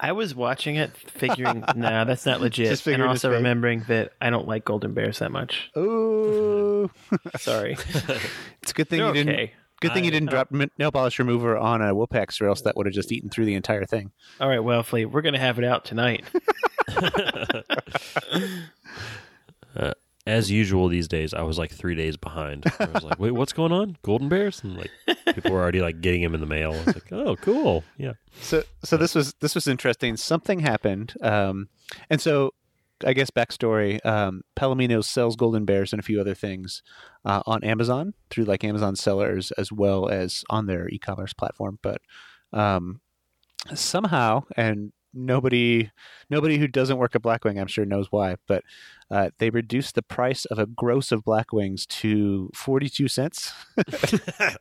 I 0.00 0.12
was 0.12 0.34
watching 0.34 0.76
it, 0.76 0.96
figuring, 0.96 1.64
nah, 1.76 2.04
that's 2.04 2.24
not 2.24 2.40
legit, 2.40 2.68
Just 2.68 2.86
and 2.86 2.92
figuring 2.94 3.10
it's 3.10 3.24
also 3.24 3.34
remembering 3.36 3.84
that 3.88 4.12
I 4.20 4.30
don't 4.30 4.46
like 4.46 4.64
golden 4.64 4.94
bears 4.94 5.18
that 5.18 5.32
much. 5.32 5.70
Oh, 5.74 6.90
Sorry, 7.38 7.72
it's 8.62 8.70
a 8.70 8.74
good 8.74 8.88
thing 8.88 9.00
they're 9.00 9.08
you 9.08 9.14
didn't. 9.14 9.34
okay. 9.34 9.52
Good 9.80 9.92
thing 9.92 10.04
you 10.04 10.10
didn't 10.10 10.30
drop 10.30 10.50
nail 10.50 10.90
polish 10.90 11.20
remover 11.20 11.56
on 11.56 11.80
a 11.82 11.94
Wopex, 11.94 12.40
or 12.40 12.48
else 12.48 12.62
that 12.62 12.76
would 12.76 12.86
have 12.86 12.94
just 12.94 13.12
eaten 13.12 13.30
through 13.30 13.44
the 13.44 13.54
entire 13.54 13.84
thing. 13.84 14.10
All 14.40 14.48
right, 14.48 14.58
well, 14.58 14.82
Fleet, 14.82 15.06
we're 15.06 15.22
gonna 15.22 15.38
have 15.38 15.58
it 15.58 15.64
out 15.64 15.84
tonight. 15.84 16.24
Uh, 19.76 19.92
as 20.26 20.50
usual 20.50 20.88
these 20.88 21.08
days, 21.08 21.32
I 21.32 21.42
was 21.42 21.58
like 21.58 21.70
three 21.72 21.94
days 21.94 22.16
behind. 22.16 22.64
I 22.78 22.86
was 22.86 23.04
like, 23.04 23.18
"Wait, 23.18 23.30
what's 23.30 23.52
going 23.52 23.72
on? 23.72 23.96
Golden 24.02 24.28
bears?" 24.28 24.62
And 24.62 24.76
like 24.76 24.90
people 25.42 25.56
were 25.56 25.62
already 25.62 25.80
like 25.80 26.00
getting 26.00 26.22
him 26.22 26.34
in 26.34 26.40
the 26.40 26.46
mail. 26.46 26.72
I 26.72 26.78
was 26.78 26.86
like, 26.86 27.12
"Oh, 27.12 27.36
cool, 27.36 27.84
yeah." 27.96 28.12
So, 28.40 28.62
so 28.84 28.96
this 28.96 29.14
was 29.14 29.34
this 29.40 29.54
was 29.54 29.66
interesting. 29.66 30.16
Something 30.16 30.60
happened, 30.60 31.14
um, 31.22 31.68
and 32.10 32.20
so 32.20 32.54
I 33.04 33.12
guess 33.12 33.30
backstory: 33.30 34.04
um, 34.04 34.42
Palomino 34.56 35.02
sells 35.04 35.36
golden 35.36 35.64
bears 35.64 35.92
and 35.92 36.00
a 36.00 36.02
few 36.02 36.20
other 36.20 36.34
things 36.34 36.82
uh, 37.24 37.42
on 37.46 37.64
Amazon 37.64 38.14
through 38.30 38.44
like 38.44 38.64
Amazon 38.64 38.96
sellers 38.96 39.50
as 39.52 39.72
well 39.72 40.08
as 40.08 40.44
on 40.50 40.66
their 40.66 40.88
e-commerce 40.88 41.32
platform. 41.32 41.78
But 41.82 42.00
um, 42.52 43.00
somehow, 43.74 44.44
and 44.56 44.92
nobody 45.12 45.90
nobody 46.30 46.58
who 46.58 46.68
doesn't 46.68 46.98
work 46.98 47.14
at 47.14 47.22
Blackwing, 47.22 47.60
I'm 47.60 47.66
sure, 47.66 47.84
knows 47.84 48.08
why, 48.10 48.36
but 48.46 48.62
uh, 49.10 49.30
they 49.38 49.50
reduced 49.50 49.94
the 49.94 50.02
price 50.02 50.44
of 50.46 50.58
a 50.58 50.66
gross 50.66 51.12
of 51.12 51.24
Blackwings 51.24 51.86
to 51.86 52.50
42 52.54 53.08
cents. 53.08 53.52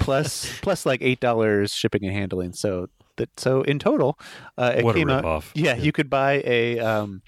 plus 0.00 0.58
plus 0.60 0.86
like 0.86 1.02
eight 1.02 1.20
dollars 1.20 1.72
shipping 1.72 2.04
and 2.04 2.14
handling. 2.14 2.52
So 2.52 2.88
that 3.16 3.38
so 3.38 3.62
in 3.62 3.78
total, 3.78 4.18
uh, 4.58 4.74
it 4.76 4.84
what 4.84 4.96
a 4.96 4.98
came 4.98 5.10
out. 5.10 5.24
ripoff! 5.24 5.50
Yeah, 5.54 5.76
you 5.76 5.92
could 5.92 6.10
buy 6.10 6.42
a 6.44 6.78
um, 6.78 7.22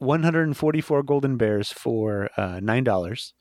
144 0.00 1.02
golden 1.04 1.36
bears 1.36 1.70
for 1.72 2.28
uh, 2.36 2.58
nine 2.62 2.84
dollars, 2.84 3.32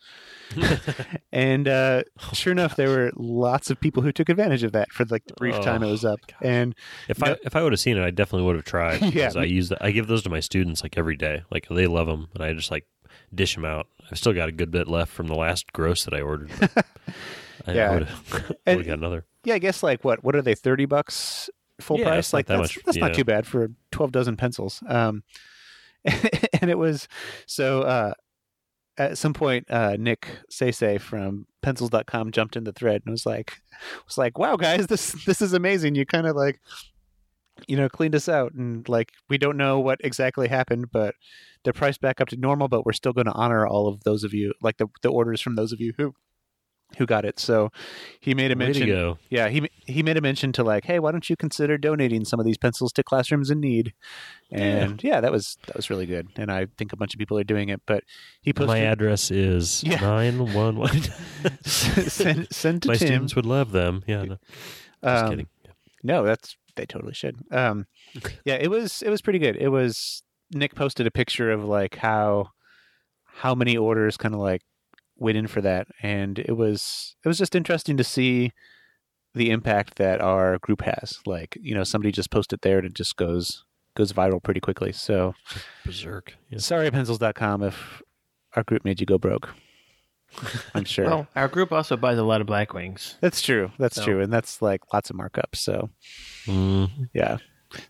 and 1.32 1.68
uh, 1.68 2.04
sure 2.34 2.52
enough, 2.52 2.76
there 2.76 2.90
were 2.90 3.12
lots 3.16 3.70
of 3.70 3.80
people 3.80 4.04
who 4.04 4.12
took 4.12 4.30
advantage 4.30 4.64
of 4.64 4.72
that 4.74 4.92
for 4.92 5.06
like 5.06 5.26
the 5.26 5.34
brief 5.36 5.60
time 5.62 5.84
it 5.84 5.90
was 5.90 6.06
Oh, 6.06 6.14
up. 6.14 6.20
And 6.42 6.76
If 7.08 7.20
No- 7.20 7.32
I 7.32 7.36
if 7.44 7.56
I 7.56 7.64
would 7.64 7.72
have 7.74 7.80
seen 7.80 7.98
it, 7.98 8.04
I 8.04 8.12
definitely 8.12 8.46
would 8.46 8.56
have 8.56 8.66
tried. 8.66 9.02
Yeah. 9.14 9.32
I 9.36 9.44
use 9.44 9.70
that. 9.70 9.84
I 9.84 9.92
give 9.92 10.08
those 10.08 10.24
to 10.24 10.30
my 10.30 10.40
students 10.40 10.84
like 10.84 10.98
every 10.98 11.16
day. 11.18 11.44
Like 11.52 11.68
they 11.70 11.88
love 11.88 12.08
them, 12.08 12.28
and 12.36 12.44
I 12.44 12.54
just 12.54 12.72
like 12.72 12.86
dish 13.34 13.56
them 13.56 13.66
out. 13.66 13.88
I've 14.12 14.18
still 14.18 14.34
got 14.34 14.50
a 14.50 14.52
good 14.52 14.72
bit 14.72 14.88
left 14.88 15.12
from 15.12 15.28
the 15.28 15.36
last 15.36 15.72
gross 15.74 16.06
that 16.06 16.14
I 16.14 16.22
ordered. 16.22 16.52
I, 17.68 17.72
Yeah. 17.74 17.90
I 17.92 17.94
would 17.96 18.04
have 18.08 18.52
And- 18.66 18.86
got 18.86 18.98
another. 18.98 19.26
yeah, 19.44 19.56
I 19.56 19.60
guess 19.60 19.82
like 19.84 20.04
what 20.04 20.24
what 20.24 20.36
are 20.36 20.42
they 20.42 20.56
thirty 20.56 20.86
bucks 20.86 21.50
full 21.80 22.00
Yeah, 22.00 22.06
price? 22.10 22.34
Like 22.34 22.48
that 22.48 22.58
that's 22.58 22.76
much, 22.76 22.86
that's 22.86 22.98
not 22.98 23.14
too 23.14 23.24
bad 23.24 23.46
for 23.48 23.70
twelve 23.92 24.12
dozen 24.12 24.36
pencils. 24.36 24.84
Um, 24.88 25.24
and 26.62 26.70
it 26.70 26.78
was 26.78 27.08
so 27.46 27.82
uh, 27.82 28.14
at 28.98 29.18
some 29.18 29.34
point 29.34 29.66
uh, 29.70 29.96
Nick 30.00 30.28
Say 30.50 30.98
from 30.98 31.46
pencils.com 31.62 32.32
jumped 32.32 32.56
in 32.56 32.64
the 32.64 32.74
thread 32.74 33.02
and 33.06 33.12
was 33.12 33.26
like 33.26 33.62
was 34.06 34.18
like, 34.18 34.38
Wow 34.38 34.56
guys, 34.56 34.88
this 34.88 35.12
this 35.26 35.42
is 35.42 35.54
amazing. 35.54 35.96
You 35.96 36.06
kind 36.06 36.28
of 36.28 36.36
like 36.36 36.60
you 37.68 37.76
know, 37.76 37.90
cleaned 37.90 38.16
us 38.16 38.30
out 38.30 38.54
and 38.54 38.88
like 38.88 39.12
we 39.30 39.38
don't 39.38 39.58
know 39.58 39.80
what 39.80 40.00
exactly 40.04 40.48
happened, 40.48 40.92
but 40.92 41.16
they're 41.64 41.74
priced 41.74 42.02
back 42.02 42.22
up 42.22 42.30
to 42.30 42.38
normal, 42.38 42.68
but 42.68 42.86
we're 42.86 42.94
still 42.94 43.14
gonna 43.14 43.34
honor 43.34 43.68
all 43.68 43.88
of 43.88 44.04
those 44.04 44.24
of 44.24 44.34
you 44.34 44.54
like 44.62 44.78
the 44.78 44.88
the 45.02 45.10
orders 45.10 45.42
from 45.42 45.56
those 45.56 45.72
of 45.72 45.82
you 45.82 45.94
who 45.98 46.14
who 46.98 47.06
got 47.06 47.24
it. 47.24 47.40
So 47.40 47.72
he 48.20 48.34
made 48.34 48.52
a 48.52 48.56
mention 48.56 48.88
go! 48.88 49.18
yeah, 49.30 49.48
he 49.50 49.70
he 49.86 50.02
made 50.04 50.18
a 50.18 50.22
mention 50.22 50.52
to 50.54 50.64
like, 50.64 50.86
hey, 50.86 51.00
why 51.00 51.12
don't 51.12 51.30
you 51.30 51.36
consider 51.36 51.78
donating 51.78 52.26
some 52.26 52.40
of 52.40 52.46
these 52.46 52.58
pencils 52.58 52.92
to 52.94 53.04
classrooms 53.04 53.50
in 53.52 53.60
need? 53.60 53.94
And 54.52 55.04
yeah, 55.04 55.22
that 55.22 55.32
was 55.32 55.58
that 55.68 55.76
was 55.76 55.90
really 55.90 56.06
good, 56.08 56.28
and 56.36 56.52
I 56.52 56.68
think 56.78 56.92
a 56.92 56.98
bunch 56.98 57.14
of 57.14 57.20
people 57.20 57.38
are 57.38 57.44
doing 57.44 57.70
it. 57.70 57.82
But 57.86 58.04
he 58.42 58.52
posted 58.54 58.70
My 58.70 58.80
address 58.80 59.30
is 59.32 59.84
nine 60.02 60.54
one 60.54 60.78
one. 60.78 61.02
send, 61.64 62.48
send 62.52 62.82
to 62.84 62.88
My 62.90 62.96
Tim. 62.96 63.08
students 63.08 63.36
would 63.36 63.46
love 63.46 63.72
them. 63.72 64.04
Yeah, 64.08 64.24
no, 64.24 64.38
just 65.04 65.24
Um, 65.24 65.30
kidding. 65.30 65.48
No, 66.04 66.24
that's 66.24 66.56
they 66.76 66.86
totally 66.86 67.14
should. 67.14 67.38
Um, 67.52 67.86
yeah, 68.46 68.56
it 68.56 68.70
was 68.70 69.02
it 69.02 69.10
was 69.10 69.22
pretty 69.22 69.40
good. 69.40 69.56
It 69.58 69.70
was 69.70 70.24
Nick 70.52 70.76
posted 70.76 71.06
a 71.06 71.12
picture 71.12 71.52
of 71.52 71.64
like 71.66 71.96
how 71.98 72.50
how 73.26 73.54
many 73.56 73.78
orders 73.78 74.18
kind 74.18 74.34
of 74.34 74.40
like 74.42 74.62
went 75.20 75.38
in 75.38 75.48
for 75.48 75.62
that, 75.62 75.88
and 76.02 76.40
it 76.40 76.56
was 76.58 77.16
it 77.24 77.28
was 77.28 77.38
just 77.38 77.56
interesting 77.56 77.98
to 77.98 78.04
see 78.04 78.52
the 79.36 79.52
impact 79.52 79.96
that 79.98 80.22
our 80.22 80.58
group 80.60 80.82
has. 80.82 81.20
Like 81.26 81.58
you 81.62 81.76
know, 81.76 81.84
somebody 81.84 82.12
just 82.12 82.32
posted 82.32 82.60
there 82.62 82.78
and 82.78 82.88
it 82.88 82.94
just 82.94 83.16
goes 83.16 83.64
goes 83.96 84.14
viral 84.14 84.42
pretty 84.42 84.60
quickly. 84.60 84.92
So 84.92 85.34
Berserk. 85.86 86.36
Yeah. 86.50 86.60
sorry, 86.60 86.90
pencils.com, 86.92 87.64
if 87.64 88.02
our 88.56 88.64
group 88.64 88.86
made 88.86 89.00
you 89.00 89.06
go 89.06 89.18
broke. 89.18 89.50
I'm 90.76 90.86
sure. 90.86 91.06
Well, 91.06 91.28
our 91.36 91.48
group 91.48 91.72
also 91.72 91.98
buys 91.98 92.20
a 92.20 92.24
lot 92.24 92.40
of 92.40 92.46
Blackwings. 92.46 93.16
that's 93.20 93.42
true. 93.42 93.72
That's 93.80 93.96
So- 93.96 94.04
true, 94.06 94.22
and 94.22 94.32
that's 94.32 94.62
like 94.62 94.82
lots 94.94 95.10
of 95.10 95.16
markups. 95.16 95.56
So 95.56 95.90
Mhm. 96.46 97.10
Yeah. 97.14 97.38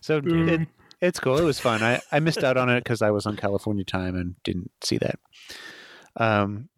So 0.00 0.22
it, 0.24 0.68
it's 1.02 1.20
cool. 1.20 1.38
It 1.38 1.44
was 1.44 1.60
fun. 1.60 1.82
I, 1.82 2.00
I 2.10 2.18
missed 2.20 2.42
out 2.42 2.56
on 2.56 2.68
it 2.70 2.82
because 2.82 3.02
I 3.02 3.10
was 3.10 3.26
on 3.26 3.36
California 3.36 3.84
time 3.84 4.16
and 4.16 4.36
didn't 4.42 4.70
see 4.82 4.96
that. 4.98 5.18
Um, 6.16 6.69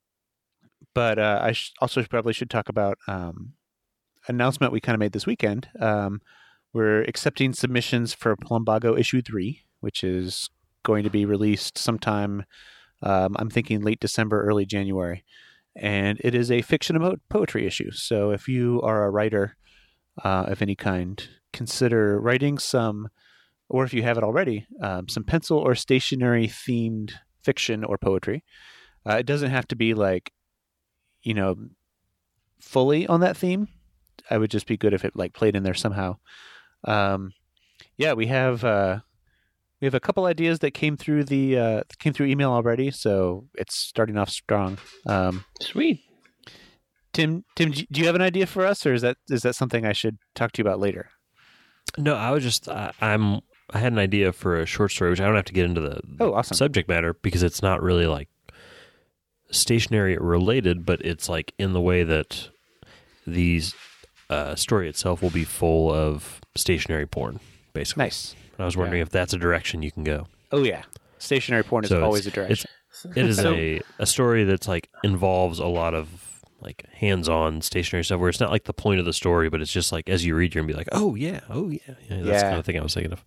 but 0.94 1.18
uh, 1.18 1.40
I 1.42 1.52
sh- 1.52 1.72
also 1.80 2.02
probably 2.04 2.32
should 2.32 2.50
talk 2.50 2.68
about 2.68 2.98
um, 3.06 3.54
announcement 4.28 4.72
we 4.72 4.80
kind 4.80 4.94
of 4.94 5.00
made 5.00 5.12
this 5.12 5.26
weekend. 5.26 5.68
Um, 5.80 6.20
we're 6.72 7.02
accepting 7.02 7.52
submissions 7.52 8.14
for 8.14 8.36
Plumbago 8.36 8.98
issue 8.98 9.22
three, 9.22 9.62
which 9.80 10.02
is 10.02 10.48
going 10.82 11.04
to 11.04 11.10
be 11.10 11.24
released 11.24 11.78
sometime. 11.78 12.44
Um, 13.02 13.36
I'm 13.38 13.50
thinking 13.50 13.82
late 13.82 14.00
December, 14.00 14.42
early 14.42 14.64
January, 14.64 15.24
and 15.76 16.20
it 16.22 16.34
is 16.34 16.50
a 16.50 16.62
fiction 16.62 16.96
about 16.96 17.20
poetry 17.28 17.66
issue. 17.66 17.90
So 17.90 18.30
if 18.30 18.48
you 18.48 18.80
are 18.82 19.04
a 19.04 19.10
writer 19.10 19.56
uh, 20.22 20.44
of 20.48 20.62
any 20.62 20.74
kind, 20.76 21.26
consider 21.52 22.20
writing 22.20 22.58
some, 22.58 23.08
or 23.68 23.84
if 23.84 23.92
you 23.92 24.02
have 24.02 24.18
it 24.18 24.24
already, 24.24 24.66
um, 24.80 25.08
some 25.08 25.24
pencil 25.24 25.58
or 25.58 25.74
stationery 25.74 26.46
themed 26.46 27.12
fiction 27.42 27.84
or 27.84 27.98
poetry. 27.98 28.44
Uh, 29.08 29.16
it 29.16 29.26
doesn't 29.26 29.50
have 29.50 29.66
to 29.68 29.76
be 29.76 29.94
like, 29.94 30.32
you 31.22 31.34
know, 31.34 31.56
fully 32.60 33.06
on 33.06 33.20
that 33.20 33.36
theme. 33.36 33.68
I 34.30 34.38
would 34.38 34.50
just 34.50 34.66
be 34.66 34.76
good 34.76 34.94
if 34.94 35.04
it 35.04 35.16
like 35.16 35.32
played 35.34 35.56
in 35.56 35.62
there 35.62 35.74
somehow. 35.74 36.16
Um, 36.84 37.32
yeah, 37.96 38.12
we 38.12 38.26
have 38.26 38.64
uh, 38.64 39.00
we 39.80 39.86
have 39.86 39.94
a 39.94 40.00
couple 40.00 40.24
ideas 40.26 40.60
that 40.60 40.72
came 40.72 40.96
through 40.96 41.24
the 41.24 41.58
uh, 41.58 41.82
came 41.98 42.12
through 42.12 42.26
email 42.26 42.50
already, 42.52 42.90
so 42.90 43.46
it's 43.54 43.74
starting 43.74 44.16
off 44.16 44.28
strong. 44.30 44.78
Um, 45.06 45.44
Sweet. 45.60 46.00
Tim, 47.12 47.44
Tim, 47.56 47.72
do 47.72 48.00
you 48.00 48.06
have 48.06 48.14
an 48.14 48.22
idea 48.22 48.46
for 48.46 48.64
us, 48.64 48.86
or 48.86 48.94
is 48.94 49.02
that 49.02 49.18
is 49.28 49.42
that 49.42 49.54
something 49.54 49.84
I 49.84 49.92
should 49.92 50.18
talk 50.34 50.52
to 50.52 50.62
you 50.62 50.66
about 50.66 50.80
later? 50.80 51.10
No, 51.98 52.14
I 52.14 52.30
was 52.30 52.42
just 52.42 52.68
I, 52.68 52.92
I'm 53.02 53.40
I 53.70 53.78
had 53.78 53.92
an 53.92 53.98
idea 53.98 54.32
for 54.32 54.58
a 54.58 54.64
short 54.66 54.92
story, 54.92 55.10
which 55.10 55.20
I 55.20 55.26
don't 55.26 55.36
have 55.36 55.44
to 55.46 55.52
get 55.52 55.66
into 55.66 55.80
the, 55.82 56.00
the 56.04 56.24
Oh, 56.24 56.34
awesome. 56.34 56.56
subject 56.56 56.88
matter 56.88 57.12
because 57.14 57.42
it's 57.42 57.60
not 57.62 57.82
really 57.82 58.06
like 58.06 58.28
stationary 59.52 60.16
related, 60.16 60.84
but 60.84 61.00
it's 61.04 61.28
like 61.28 61.54
in 61.58 61.72
the 61.72 61.80
way 61.80 62.02
that 62.02 62.48
these 63.26 63.74
uh, 64.28 64.54
story 64.56 64.88
itself 64.88 65.22
will 65.22 65.30
be 65.30 65.44
full 65.44 65.92
of 65.92 66.40
stationary 66.56 67.06
porn, 67.06 67.38
basically. 67.72 68.04
Nice. 68.04 68.34
I 68.58 68.64
was 68.64 68.76
wondering 68.76 69.00
if 69.02 69.10
that's 69.10 69.32
a 69.32 69.38
direction 69.38 69.82
you 69.82 69.90
can 69.92 70.02
go. 70.04 70.26
Oh 70.50 70.62
yeah, 70.64 70.82
stationary 71.18 71.62
porn 71.64 71.84
is 71.84 71.90
So 71.90 71.96
it's- 71.96 72.06
always 72.06 72.26
a 72.26 72.30
direction. 72.30 72.70
It 73.16 73.26
is 73.26 73.36
So- 73.42 73.54
a 73.54 73.80
a 73.98 74.06
story 74.06 74.44
that's 74.44 74.66
like 74.68 74.88
involves 75.04 75.58
a 75.58 75.66
lot 75.66 75.94
of 75.94 76.08
like 76.60 76.84
hands-on 76.92 77.60
stationary 77.60 78.04
stuff 78.04 78.20
where 78.20 78.28
it's 78.28 78.38
not 78.38 78.50
like 78.52 78.64
the 78.64 78.72
point 78.74 79.00
of 79.00 79.06
the 79.06 79.12
story, 79.12 79.48
but 79.48 79.60
it's 79.60 79.72
just 79.72 79.90
like 79.92 80.08
as 80.08 80.24
you 80.24 80.34
read, 80.36 80.54
you're 80.54 80.62
gonna 80.62 80.72
be 80.72 80.76
like, 80.78 80.88
oh 80.92 81.14
yeah, 81.16 81.40
oh 81.50 81.68
yeah, 81.70 81.78
yeah 81.86 81.94
that's 82.22 82.26
Yeah. 82.26 82.38
the 82.38 82.42
kind 82.42 82.58
of 82.58 82.64
thing 82.64 82.78
I 82.78 82.82
was 82.82 82.94
thinking 82.94 83.12
of. 83.12 83.24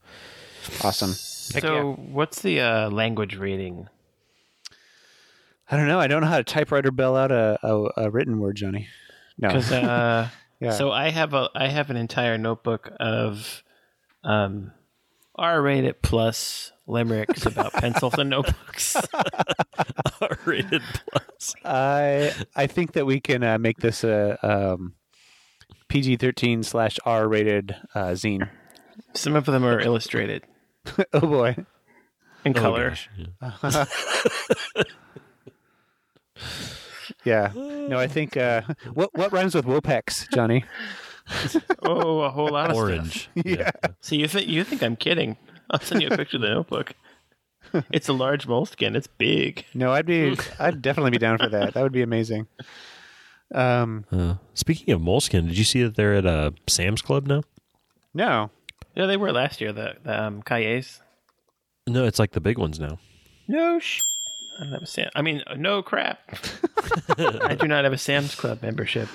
Awesome. 0.84 1.10
Heck 1.54 1.62
So, 1.64 1.94
what's 1.94 2.42
the 2.42 2.62
uh, 2.62 2.90
language 2.90 3.36
rating? 3.36 3.88
I 5.70 5.78
don't 5.78 5.88
know. 5.88 6.00
I 6.00 6.08
don't 6.08 6.22
know 6.22 6.28
how 6.28 6.38
to 6.38 6.44
typewriter 6.44 6.92
bell 6.92 7.16
out 7.16 7.32
a, 7.32 7.58
a, 7.64 8.06
a 8.06 8.10
written 8.12 8.40
word, 8.40 8.56
Johnny. 8.58 8.88
No. 9.38 9.50
Uh, 9.50 10.30
Yeah. 10.62 10.72
so 10.72 10.90
I 10.90 11.10
have 11.10 11.34
a 11.34 11.50
I 11.54 11.68
have 11.68 11.90
an 11.90 11.98
entire 11.98 12.38
notebook 12.38 12.90
of 12.98 13.62
um, 14.24 14.72
R-rated 15.36 16.02
plus 16.02 16.72
limericks 16.88 17.46
about 17.46 17.74
pencils 17.74 18.14
and 18.14 18.30
notebooks. 18.30 18.96
R 20.22 20.38
rated 20.46 20.82
plus. 21.12 21.56
I 21.66 22.32
I 22.56 22.68
think 22.68 22.94
that 22.94 23.06
we 23.06 23.20
can 23.20 23.44
uh, 23.44 23.58
make 23.58 23.80
this 23.80 24.06
a 24.06 24.40
um, 24.42 24.94
PG 25.90 26.16
thirteen 26.18 26.64
slash 26.64 27.00
R 27.06 27.28
rated 27.28 27.76
uh, 27.94 28.12
zine. 28.12 28.50
Some 29.14 29.36
of 29.36 29.46
them 29.46 29.66
are 29.66 29.82
illustrated 29.82 30.44
oh 31.14 31.20
boy. 31.20 31.58
in 32.46 32.58
Oh, 32.58 32.62
color. 32.62 32.96
Gosh, 36.46 37.14
yeah. 37.24 37.52
Yeah. 37.54 37.88
No, 37.88 37.98
I 38.00 38.08
think 38.08 38.38
uh, 38.38 38.62
what 38.94 39.10
what 39.16 39.32
rhymes 39.32 39.56
with 39.56 39.66
Wopex, 39.66 40.32
Johnny? 40.34 40.64
oh, 41.84 42.20
a 42.22 42.30
whole 42.30 42.50
lot 42.50 42.70
of 42.70 42.76
stuff. 42.76 42.84
Orange. 42.84 43.30
Yeah. 43.46 43.72
So 44.02 44.16
you 44.16 44.28
think 44.28 44.48
you 44.48 44.64
think 44.64 44.84
I'm 44.84 44.96
kidding? 44.96 45.38
I'll 45.72 45.80
send 45.80 46.02
you 46.02 46.10
a 46.10 46.18
picture 46.18 46.38
of 46.38 46.42
the 46.42 46.50
notebook. 46.50 46.94
It's 47.92 48.08
a 48.08 48.14
large 48.14 48.48
Moleskine. 48.48 48.96
It's 48.96 49.08
big. 49.08 49.66
No, 49.74 49.92
I'd 49.92 50.06
be 50.06 50.38
I'd 50.60 50.82
definitely 50.82 51.12
be 51.12 51.18
down 51.18 51.40
for 51.40 51.50
that. 51.50 51.74
That 51.74 51.82
would 51.84 51.92
be 51.92 52.04
amazing. 52.04 52.48
Um, 53.54 54.06
Uh, 54.12 54.36
speaking 54.54 54.94
of 54.94 55.02
Moleskine, 55.02 55.48
did 55.48 55.58
you 55.58 55.64
see 55.64 55.84
that 55.84 55.96
they're 55.96 56.14
at 56.16 56.26
uh, 56.26 56.52
Sam's 56.68 57.02
Club 57.02 57.28
now? 57.28 57.44
no. 58.14 58.50
Yeah, 58.96 59.08
they 59.08 59.18
were 59.18 59.34
last 59.34 59.60
year. 59.60 59.74
The, 59.74 59.96
the 60.04 60.24
um, 60.24 60.42
Cahiers. 60.42 61.02
No, 61.86 62.06
it's 62.06 62.18
like 62.18 62.32
the 62.32 62.40
big 62.40 62.58
ones 62.58 62.80
now. 62.80 62.98
No 63.46 63.78
sh. 63.78 64.02
I 64.58 64.64
don't 64.64 64.74
have 64.74 64.84
a 64.84 64.88
Sam. 64.88 65.10
I 65.16 65.22
mean, 65.22 65.44
no 65.58 65.82
crap. 65.82 66.20
I 67.18 67.56
do 67.56 67.68
not 67.68 67.84
have 67.84 67.94
a 67.94 67.98
Sam's 67.98 68.36
Club 68.36 68.62
membership. 68.62 69.10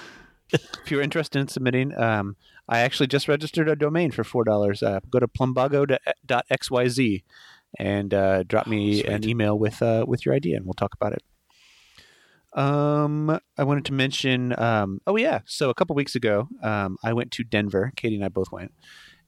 If 0.52 0.90
you're 0.90 1.02
interested 1.02 1.38
in 1.38 1.48
submitting, 1.48 1.96
um, 1.98 2.36
I 2.68 2.80
actually 2.80 3.06
just 3.06 3.28
registered 3.28 3.68
a 3.68 3.76
domain 3.76 4.10
for 4.10 4.24
four 4.24 4.44
dollars. 4.44 4.82
Uh, 4.82 5.00
go 5.08 5.18
to 5.18 5.28
plumbago.xyz 5.28 7.22
and 7.78 8.14
uh, 8.14 8.42
drop 8.42 8.66
me 8.66 9.04
an 9.04 9.28
email 9.28 9.58
with 9.58 9.80
uh, 9.82 10.04
with 10.06 10.26
your 10.26 10.34
idea, 10.34 10.56
and 10.56 10.66
we'll 10.66 10.74
talk 10.74 10.94
about 10.94 11.12
it. 11.12 11.22
Um, 12.52 13.38
I 13.56 13.64
wanted 13.64 13.84
to 13.86 13.92
mention. 13.92 14.58
Um, 14.58 15.00
oh 15.06 15.16
yeah, 15.16 15.40
so 15.46 15.70
a 15.70 15.74
couple 15.74 15.94
weeks 15.94 16.14
ago, 16.14 16.48
um, 16.62 16.96
I 17.02 17.12
went 17.12 17.30
to 17.32 17.44
Denver. 17.44 17.92
Katie 17.96 18.16
and 18.16 18.24
I 18.24 18.28
both 18.28 18.50
went, 18.50 18.72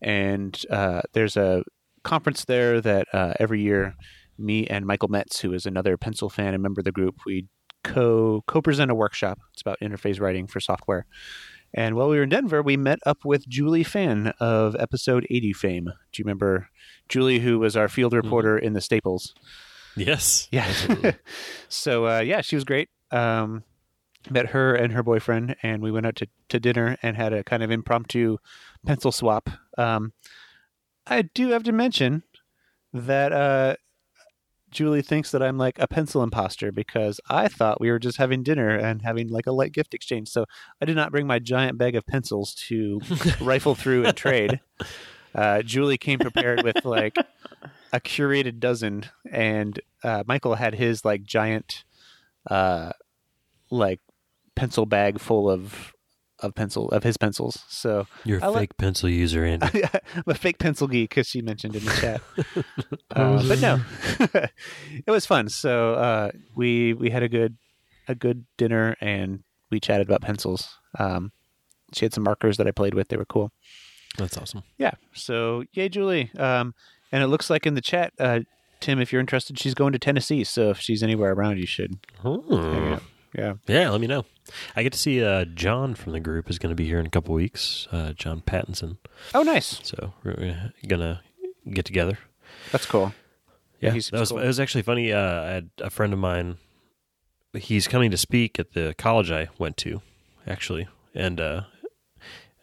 and 0.00 0.60
uh, 0.70 1.02
there's 1.12 1.36
a 1.36 1.62
conference 2.02 2.44
there 2.44 2.80
that 2.80 3.06
uh, 3.12 3.34
every 3.38 3.62
year, 3.62 3.94
me 4.38 4.66
and 4.66 4.86
Michael 4.86 5.08
Metz, 5.08 5.40
who 5.40 5.52
is 5.52 5.66
another 5.66 5.96
pencil 5.96 6.28
fan 6.28 6.54
and 6.54 6.62
member 6.62 6.80
of 6.80 6.84
the 6.84 6.92
group, 6.92 7.16
we 7.26 7.46
co 7.84 8.42
co 8.46 8.62
present 8.62 8.90
a 8.90 8.94
workshop. 8.94 9.38
It's 9.52 9.62
about 9.62 9.80
interface 9.80 10.20
writing 10.20 10.46
for 10.46 10.60
software. 10.60 11.06
And 11.74 11.96
while 11.96 12.08
we 12.08 12.16
were 12.16 12.24
in 12.24 12.28
Denver, 12.28 12.62
we 12.62 12.76
met 12.76 12.98
up 13.06 13.24
with 13.24 13.48
Julie 13.48 13.84
Fan 13.84 14.34
of 14.38 14.76
episode 14.78 15.26
80 15.30 15.54
fame. 15.54 15.84
Do 15.84 16.20
you 16.20 16.24
remember 16.24 16.68
Julie, 17.08 17.38
who 17.38 17.58
was 17.58 17.76
our 17.76 17.88
field 17.88 18.12
reporter 18.12 18.58
in 18.58 18.74
the 18.74 18.80
Staples? 18.82 19.34
Yes. 19.96 20.48
Yeah. 20.50 20.70
so 21.68 22.06
uh, 22.06 22.20
yeah, 22.20 22.42
she 22.42 22.56
was 22.56 22.64
great. 22.64 22.90
Um, 23.10 23.64
met 24.30 24.50
her 24.50 24.74
and 24.74 24.92
her 24.92 25.02
boyfriend, 25.02 25.56
and 25.62 25.82
we 25.82 25.90
went 25.90 26.06
out 26.06 26.16
to, 26.16 26.28
to 26.50 26.60
dinner 26.60 26.96
and 27.02 27.16
had 27.16 27.32
a 27.32 27.42
kind 27.42 27.62
of 27.62 27.70
impromptu 27.70 28.38
pencil 28.86 29.12
swap. 29.12 29.50
Um, 29.78 30.12
I 31.06 31.22
do 31.22 31.50
have 31.50 31.64
to 31.64 31.72
mention 31.72 32.22
that 32.92 33.32
uh, 33.32 33.76
Julie 34.72 35.02
thinks 35.02 35.30
that 35.30 35.42
I'm 35.42 35.58
like 35.58 35.78
a 35.78 35.86
pencil 35.86 36.22
imposter 36.22 36.72
because 36.72 37.20
I 37.28 37.46
thought 37.48 37.80
we 37.80 37.90
were 37.90 37.98
just 37.98 38.16
having 38.16 38.42
dinner 38.42 38.70
and 38.70 39.02
having 39.02 39.28
like 39.28 39.46
a 39.46 39.52
light 39.52 39.72
gift 39.72 39.94
exchange. 39.94 40.28
So 40.28 40.46
I 40.80 40.86
did 40.86 40.96
not 40.96 41.12
bring 41.12 41.26
my 41.26 41.38
giant 41.38 41.78
bag 41.78 41.94
of 41.94 42.06
pencils 42.06 42.54
to 42.68 43.00
rifle 43.40 43.74
through 43.74 44.06
and 44.06 44.16
trade. 44.16 44.60
Uh, 45.34 45.62
Julie 45.62 45.98
came 45.98 46.18
prepared 46.18 46.62
with 46.62 46.84
like 46.84 47.16
a 47.92 48.00
curated 48.00 48.58
dozen, 48.58 49.04
and 49.30 49.78
uh, 50.02 50.24
Michael 50.26 50.54
had 50.54 50.74
his 50.74 51.04
like 51.04 51.22
giant, 51.22 51.84
uh, 52.50 52.92
like 53.70 54.00
pencil 54.54 54.86
bag 54.86 55.20
full 55.20 55.50
of 55.50 55.92
of 56.42 56.54
pencil 56.54 56.88
of 56.90 57.02
his 57.04 57.16
pencils. 57.16 57.62
So 57.68 58.06
You're 58.24 58.38
a 58.40 58.44
I 58.44 58.46
like- 58.48 58.60
fake 58.60 58.76
pencil 58.78 59.08
user, 59.08 59.44
Andy. 59.44 59.82
I'm 60.16 60.22
a 60.26 60.34
fake 60.34 60.58
pencil 60.58 60.88
geek, 60.88 61.16
as 61.18 61.26
she 61.28 61.40
mentioned 61.42 61.76
in 61.76 61.84
the 61.84 61.90
chat. 61.92 62.20
uh, 63.16 63.46
but 63.48 63.60
no, 63.60 63.80
it 65.06 65.10
was 65.10 65.26
fun. 65.26 65.48
So 65.48 65.94
uh, 65.94 66.30
we 66.54 66.92
we 66.94 67.10
had 67.10 67.22
a 67.22 67.28
good 67.28 67.56
a 68.08 68.14
good 68.14 68.44
dinner, 68.56 68.96
and 69.00 69.44
we 69.70 69.80
chatted 69.80 70.06
about 70.08 70.22
pencils. 70.22 70.68
Um, 70.98 71.32
she 71.94 72.04
had 72.04 72.12
some 72.14 72.24
markers 72.24 72.56
that 72.56 72.66
I 72.66 72.70
played 72.72 72.94
with; 72.94 73.08
they 73.08 73.16
were 73.16 73.24
cool. 73.24 73.52
That's 74.18 74.36
awesome. 74.36 74.62
Yeah. 74.78 74.92
So 75.14 75.64
yay, 75.72 75.88
Julie. 75.88 76.30
Um, 76.38 76.74
and 77.10 77.22
it 77.22 77.28
looks 77.28 77.48
like 77.50 77.66
in 77.66 77.74
the 77.74 77.80
chat, 77.80 78.12
uh, 78.18 78.40
Tim, 78.80 78.98
if 79.00 79.12
you're 79.12 79.20
interested, 79.20 79.58
she's 79.58 79.74
going 79.74 79.92
to 79.92 79.98
Tennessee. 79.98 80.44
So 80.44 80.70
if 80.70 80.80
she's 80.80 81.02
anywhere 81.02 81.32
around, 81.32 81.58
you 81.58 81.66
should. 81.66 81.98
Hmm. 82.20 82.94
Yeah. 83.34 83.54
Yeah, 83.66 83.90
let 83.90 84.00
me 84.00 84.06
know. 84.06 84.24
I 84.76 84.82
get 84.82 84.92
to 84.92 84.98
see 84.98 85.22
uh, 85.24 85.44
John 85.46 85.94
from 85.94 86.12
the 86.12 86.20
group 86.20 86.50
is 86.50 86.58
going 86.58 86.70
to 86.70 86.76
be 86.76 86.86
here 86.86 86.98
in 86.98 87.06
a 87.06 87.10
couple 87.10 87.34
weeks. 87.34 87.88
Uh, 87.90 88.12
John 88.12 88.42
Pattinson. 88.42 88.98
Oh, 89.34 89.42
nice. 89.42 89.80
So 89.82 90.12
we're 90.24 90.70
gonna 90.86 91.22
get 91.70 91.84
together. 91.84 92.18
That's 92.70 92.86
cool. 92.86 93.14
Yeah, 93.80 93.92
he's 93.92 94.10
that 94.10 94.20
was 94.20 94.30
cool. 94.30 94.38
it 94.38 94.46
was 94.46 94.60
actually 94.60 94.82
funny. 94.82 95.12
Uh, 95.12 95.42
I 95.42 95.48
had 95.48 95.70
a 95.80 95.90
friend 95.90 96.12
of 96.12 96.18
mine. 96.18 96.58
He's 97.54 97.88
coming 97.88 98.10
to 98.10 98.16
speak 98.16 98.58
at 98.58 98.72
the 98.72 98.94
college 98.96 99.30
I 99.30 99.48
went 99.58 99.76
to, 99.78 100.00
actually, 100.46 100.88
and 101.14 101.40
uh, 101.40 101.62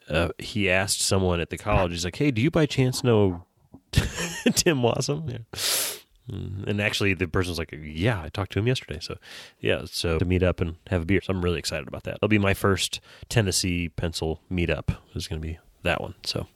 uh, 0.09 0.29
he 0.37 0.69
asked 0.69 1.01
someone 1.01 1.39
at 1.39 1.49
the 1.49 1.57
college. 1.57 1.91
He's 1.91 2.05
like, 2.05 2.15
"Hey, 2.15 2.31
do 2.31 2.41
you 2.41 2.49
by 2.51 2.65
chance 2.65 3.03
know 3.03 3.45
Tim 3.91 4.81
Wasem?" 4.81 5.29
Yeah. 5.31 5.98
Mm, 6.29 6.67
And 6.67 6.81
actually, 6.81 7.13
the 7.13 7.27
person 7.27 7.51
was 7.51 7.57
like, 7.59 7.73
"Yeah, 7.81 8.21
I 8.21 8.29
talked 8.29 8.51
to 8.53 8.59
him 8.59 8.67
yesterday." 8.67 8.99
So, 9.01 9.17
yeah, 9.59 9.83
so 9.85 10.19
to 10.19 10.25
meet 10.25 10.43
up 10.43 10.61
and 10.61 10.75
have 10.87 11.01
a 11.03 11.05
beer. 11.05 11.21
So 11.21 11.33
I'm 11.33 11.41
really 11.41 11.59
excited 11.59 11.87
about 11.87 12.03
that. 12.03 12.15
It'll 12.15 12.27
be 12.27 12.37
my 12.37 12.53
first 12.53 12.99
Tennessee 13.29 13.89
pencil 13.89 14.41
meetup. 14.51 14.95
Is 15.15 15.27
going 15.27 15.41
to 15.41 15.47
be 15.47 15.57
that 15.83 16.01
one. 16.01 16.15
So, 16.23 16.47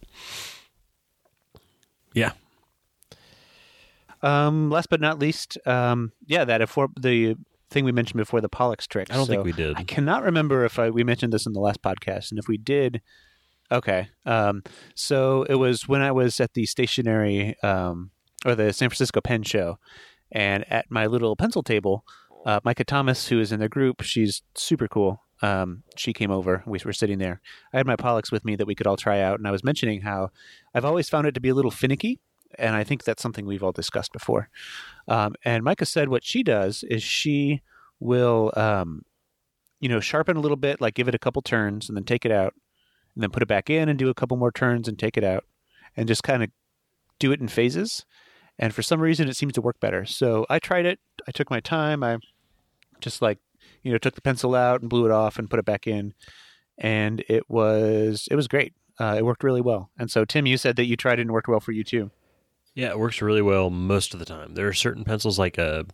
yeah, 2.13 2.33
Um, 4.21 4.69
last 4.69 4.89
but 4.89 5.01
not 5.01 5.19
least, 5.19 5.57
um, 5.67 6.11
yeah, 6.25 6.45
that 6.45 6.61
if 6.61 6.77
the 6.99 7.35
thing 7.69 7.83
we 7.83 7.91
mentioned 7.91 8.17
before, 8.17 8.39
the 8.39 8.49
Pollux 8.49 8.87
trick. 8.87 9.11
I 9.11 9.15
don't 9.15 9.27
think 9.27 9.43
we 9.43 9.51
did. 9.51 9.75
I 9.75 9.83
cannot 9.83 10.23
remember 10.23 10.63
if 10.63 10.79
I, 10.79 10.89
we 10.91 11.03
mentioned 11.03 11.33
this 11.33 11.45
in 11.45 11.53
the 11.53 11.59
last 11.59 11.81
podcast, 11.81 12.29
and 12.31 12.39
if 12.39 12.47
we 12.47 12.57
did, 12.57 13.01
okay. 13.71 14.07
Um, 14.25 14.63
so 14.95 15.43
it 15.43 15.55
was 15.55 15.87
when 15.87 16.01
I 16.01 16.11
was 16.11 16.39
at 16.39 16.53
the 16.53 16.65
stationary 16.65 17.55
um, 17.63 18.11
or 18.45 18.55
the 18.55 18.73
San 18.73 18.89
Francisco 18.89 19.21
Pen 19.21 19.43
Show, 19.43 19.77
and 20.31 20.65
at 20.71 20.89
my 20.89 21.05
little 21.05 21.35
pencil 21.35 21.63
table, 21.63 22.03
uh, 22.45 22.59
Micah 22.63 22.83
Thomas, 22.83 23.27
who 23.27 23.39
is 23.39 23.51
in 23.51 23.59
the 23.59 23.69
group, 23.69 24.01
she's 24.01 24.41
super 24.55 24.87
cool. 24.87 25.21
Um, 25.41 25.83
she 25.95 26.13
came 26.13 26.31
over. 26.31 26.63
We 26.65 26.79
were 26.85 26.93
sitting 26.93 27.19
there. 27.19 27.41
I 27.73 27.77
had 27.77 27.85
my 27.85 27.95
Pollux 27.95 28.31
with 28.31 28.45
me 28.45 28.55
that 28.55 28.65
we 28.67 28.75
could 28.75 28.87
all 28.87 28.97
try 28.97 29.19
out, 29.21 29.39
and 29.39 29.47
I 29.47 29.51
was 29.51 29.63
mentioning 29.63 30.01
how 30.01 30.31
I've 30.73 30.85
always 30.85 31.09
found 31.09 31.27
it 31.27 31.33
to 31.33 31.41
be 31.41 31.49
a 31.49 31.55
little 31.55 31.71
finicky. 31.71 32.19
and 32.59 32.75
I 32.75 32.83
think 32.83 33.03
that's 33.03 33.21
something 33.21 33.45
we've 33.45 33.63
all 33.63 33.71
discussed 33.71 34.13
before. 34.13 34.49
Um, 35.07 35.35
and 35.43 35.63
Micah 35.63 35.85
said 35.85 36.09
what 36.09 36.23
she 36.23 36.43
does 36.43 36.83
is 36.83 37.03
she 37.03 37.61
will, 37.99 38.51
um, 38.55 39.03
you 39.79 39.89
know, 39.89 39.99
sharpen 39.99 40.37
a 40.37 40.41
little 40.41 40.57
bit, 40.57 40.81
like 40.81 40.93
give 40.93 41.07
it 41.07 41.15
a 41.15 41.19
couple 41.19 41.41
turns, 41.41 41.89
and 41.89 41.97
then 41.97 42.03
take 42.03 42.25
it 42.25 42.31
out, 42.31 42.53
and 43.15 43.23
then 43.23 43.31
put 43.31 43.43
it 43.43 43.47
back 43.47 43.69
in 43.69 43.89
and 43.89 43.99
do 43.99 44.09
a 44.09 44.13
couple 44.13 44.37
more 44.37 44.51
turns 44.51 44.87
and 44.87 44.97
take 44.97 45.17
it 45.17 45.23
out, 45.23 45.45
and 45.97 46.07
just 46.07 46.23
kind 46.23 46.43
of 46.43 46.49
do 47.19 47.31
it 47.31 47.39
in 47.39 47.47
phases. 47.47 48.05
And 48.59 48.73
for 48.73 48.81
some 48.83 49.01
reason, 49.01 49.27
it 49.27 49.35
seems 49.35 49.53
to 49.53 49.61
work 49.61 49.79
better. 49.79 50.05
So 50.05 50.45
I 50.49 50.59
tried 50.59 50.85
it. 50.85 50.99
I 51.27 51.31
took 51.31 51.49
my 51.49 51.59
time. 51.59 52.03
I 52.03 52.17
just 53.01 53.21
like 53.21 53.39
you 53.81 53.91
know 53.91 53.97
took 53.97 54.15
the 54.15 54.21
pencil 54.21 54.55
out 54.55 54.81
and 54.81 54.89
blew 54.89 55.05
it 55.05 55.11
off 55.11 55.39
and 55.39 55.49
put 55.49 55.59
it 55.59 55.65
back 55.65 55.87
in, 55.87 56.13
and 56.77 57.23
it 57.27 57.49
was 57.49 58.27
it 58.29 58.35
was 58.35 58.47
great. 58.47 58.73
Uh, 58.99 59.15
it 59.17 59.25
worked 59.25 59.43
really 59.43 59.61
well. 59.61 59.89
And 59.97 60.11
so 60.11 60.23
Tim, 60.23 60.45
you 60.45 60.57
said 60.57 60.75
that 60.75 60.85
you 60.85 60.95
tried 60.95 61.17
it 61.17 61.23
and 61.23 61.31
it 61.31 61.33
worked 61.33 61.47
well 61.47 61.59
for 61.59 61.71
you 61.71 61.83
too. 61.83 62.11
Yeah, 62.75 62.89
it 62.89 62.99
works 62.99 63.21
really 63.21 63.41
well 63.41 63.69
most 63.69 64.13
of 64.13 64.19
the 64.19 64.25
time. 64.25 64.53
There 64.55 64.67
are 64.67 64.73
certain 64.73 65.03
pencils 65.03 65.37
like 65.39 65.57
a 65.57 65.85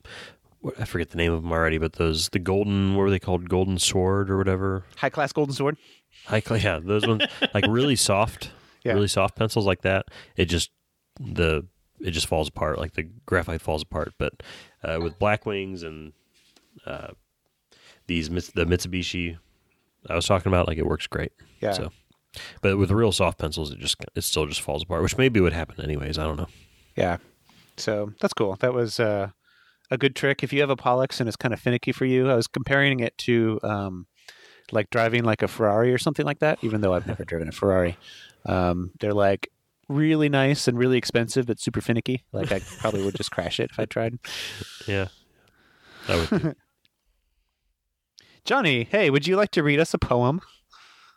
I 0.78 0.84
forget 0.84 1.10
the 1.10 1.18
name 1.18 1.32
of 1.32 1.42
them 1.42 1.52
already, 1.54 1.78
but 1.78 1.94
those 1.94 2.28
the 2.30 2.40
golden 2.40 2.96
what 2.96 3.04
were 3.04 3.10
they 3.10 3.20
called? 3.20 3.48
Golden 3.48 3.80
sword 3.80 4.30
or 4.30 4.38
whatever. 4.38 4.84
High 4.98 5.10
class 5.10 5.32
golden 5.32 5.56
sword. 5.56 5.78
High 6.26 6.42
class, 6.42 6.64
yeah, 6.64 6.80
those 6.84 7.08
ones 7.08 7.24
like 7.54 7.66
really 7.68 7.96
soft, 7.96 8.52
Yeah. 8.84 8.94
really 8.94 9.08
soft 9.08 9.36
pencils 9.38 9.66
like 9.66 9.82
that. 9.84 10.08
It 10.36 10.46
just 10.46 10.72
the 11.20 11.66
it 12.02 12.12
just 12.12 12.28
falls 12.28 12.48
apart, 12.48 12.78
like 12.78 12.94
the 12.94 13.04
graphite 13.26 13.62
falls 13.62 13.82
apart. 13.84 14.14
But 14.18 14.42
uh, 14.84 15.00
with 15.02 15.20
Blackwings 15.20 15.84
and 15.84 16.14
uh, 16.86 17.10
these 18.08 18.30
the 18.30 18.66
Mitsubishi 18.66 19.38
I 20.08 20.16
was 20.16 20.26
talking 20.26 20.50
about, 20.50 20.68
like 20.68 20.78
it 20.78 20.86
works 20.86 21.08
great. 21.08 21.32
Yeah. 21.62 21.74
So, 21.74 21.92
but 22.62 22.78
with 22.78 22.92
real 22.92 23.12
soft 23.12 23.40
pencils, 23.40 23.72
it 23.72 23.80
just 23.80 23.98
it 24.16 24.22
still 24.22 24.46
just 24.46 24.62
falls 24.62 24.84
apart, 24.84 25.02
which 25.02 25.18
maybe 25.18 25.40
would 25.40 25.54
happen 25.54 25.84
anyways. 25.84 26.18
I 26.18 26.24
don't 26.24 26.38
know. 26.38 26.48
Yeah. 26.96 27.18
So 27.78 28.14
that's 28.20 28.34
cool. 28.34 28.56
That 28.60 28.74
was 28.74 29.00
uh, 29.00 29.30
a 29.92 29.98
good 29.98 30.16
trick. 30.16 30.44
If 30.44 30.54
you 30.54 30.62
have 30.62 30.70
a 30.70 30.76
Pollux 30.76 31.20
and 31.20 31.28
it's 31.28 31.38
kind 31.38 31.54
of 31.54 31.60
finicky 31.60 31.92
for 31.92 32.06
you, 32.06 32.30
I 32.30 32.36
was 32.36 32.48
comparing 32.48 33.00
it 33.00 33.18
to 33.20 33.60
um, 33.64 34.08
like 34.72 34.90
driving 34.90 35.24
like 35.24 35.42
a 35.42 35.48
Ferrari 35.48 35.94
or 35.94 35.98
something 35.98 36.26
like 36.26 36.40
that, 36.40 36.60
even 36.62 36.82
though 36.82 36.94
I've 36.94 37.08
never 37.08 37.24
driven 37.24 37.48
a 37.48 37.52
Ferrari. 37.52 37.98
Um, 38.46 38.92
they're 39.00 39.14
like 39.14 39.50
really 39.90 40.30
nice 40.30 40.68
and 40.68 40.78
really 40.78 40.98
expensive, 40.98 41.48
but 41.48 41.60
super 41.60 41.82
finicky. 41.82 42.24
Like 42.32 42.52
I 42.52 42.62
probably 42.80 43.04
would 43.04 43.16
just 43.16 43.32
crash 43.32 43.60
it 43.60 43.72
if 43.72 43.80
I 43.80 43.86
tried. 43.86 44.20
Yeah, 44.88 45.08
that 46.08 46.32
would. 46.32 46.56
Johnny, 48.46 48.88
hey, 48.90 49.10
would 49.10 49.28
you 49.28 49.36
like 49.36 49.52
to 49.52 49.64
read 49.64 49.80
us 49.80 49.94
a 49.94 49.98
poem? 49.98 50.40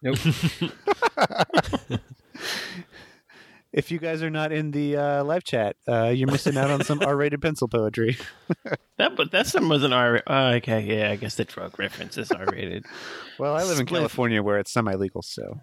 Nope. 0.02 0.18
If 3.72 3.90
you 3.90 3.98
guys 3.98 4.22
are 4.22 4.28
not 4.28 4.52
in 4.52 4.70
the 4.70 4.98
uh, 4.98 5.24
live 5.24 5.44
chat, 5.44 5.76
uh, 5.88 6.08
you're 6.08 6.30
missing 6.30 6.58
out 6.58 6.70
on 6.70 6.84
some 6.84 7.00
R-rated 7.00 7.40
pencil 7.40 7.68
poetry. 7.68 8.18
that 8.98 9.16
but 9.16 9.30
that 9.30 9.50
one 9.54 9.70
was 9.70 9.82
an 9.82 9.94
R. 9.94 10.22
Oh, 10.26 10.48
okay, 10.56 10.80
yeah, 10.80 11.10
I 11.10 11.16
guess 11.16 11.36
the 11.36 11.46
drug 11.46 11.78
reference 11.78 12.18
is 12.18 12.30
R 12.30 12.44
rated. 12.52 12.84
Well, 13.38 13.56
I 13.56 13.62
live 13.64 13.80
in 13.80 13.86
California 13.86 14.42
where 14.42 14.58
it's 14.58 14.70
semi-legal, 14.70 15.22
so 15.22 15.58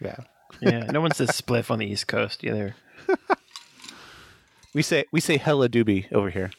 yeah. 0.00 0.16
Yeah, 0.60 0.84
no 0.90 1.00
one 1.00 1.12
says 1.12 1.28
spliff 1.30 1.70
on 1.70 1.78
the 1.78 1.86
East 1.86 2.06
Coast 2.08 2.44
either. 2.44 2.74
We 4.74 4.82
say 4.82 5.06
we 5.10 5.20
say 5.20 5.38
hella 5.38 5.68
doobie 5.70 6.12
over 6.12 6.28
here. 6.28 6.50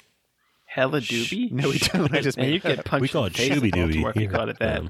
Hella 0.66 1.00
doobie. 1.00 1.52
No, 1.52 1.70
we 1.70 1.78
don't. 1.78 2.12
I 2.14 2.22
just 2.22 2.38
Man, 2.38 2.50
you 2.52 2.60
get 2.60 2.84
punched. 2.86 3.02
We 3.04 3.08
call 3.08 3.26
it 3.26 3.34
shooby 3.34 3.68
if 3.68 3.96
You 3.96 4.12
here. 4.12 4.50
it 4.50 4.60
that. 4.60 4.82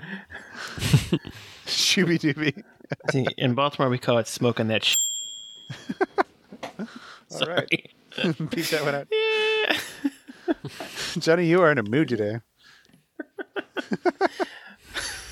Shooby 1.65 2.17
doobie. 2.17 2.63
See, 3.11 3.27
in 3.37 3.55
Baltimore, 3.55 3.89
we 3.89 3.97
call 3.99 4.17
it 4.19 4.27
smoking 4.27 4.69
that. 4.69 4.85
Sh- 4.85 4.95
All 7.41 7.47
right. 7.47 7.67
Peek 7.69 8.69
that 8.69 8.83
one 8.83 8.95
out. 8.95 9.07
Yeah. 9.11 9.79
Johnny, 11.17 11.45
you 11.45 11.61
are 11.61 11.71
in 11.71 11.77
a 11.77 11.83
mood 11.83 12.07
today. 12.07 12.39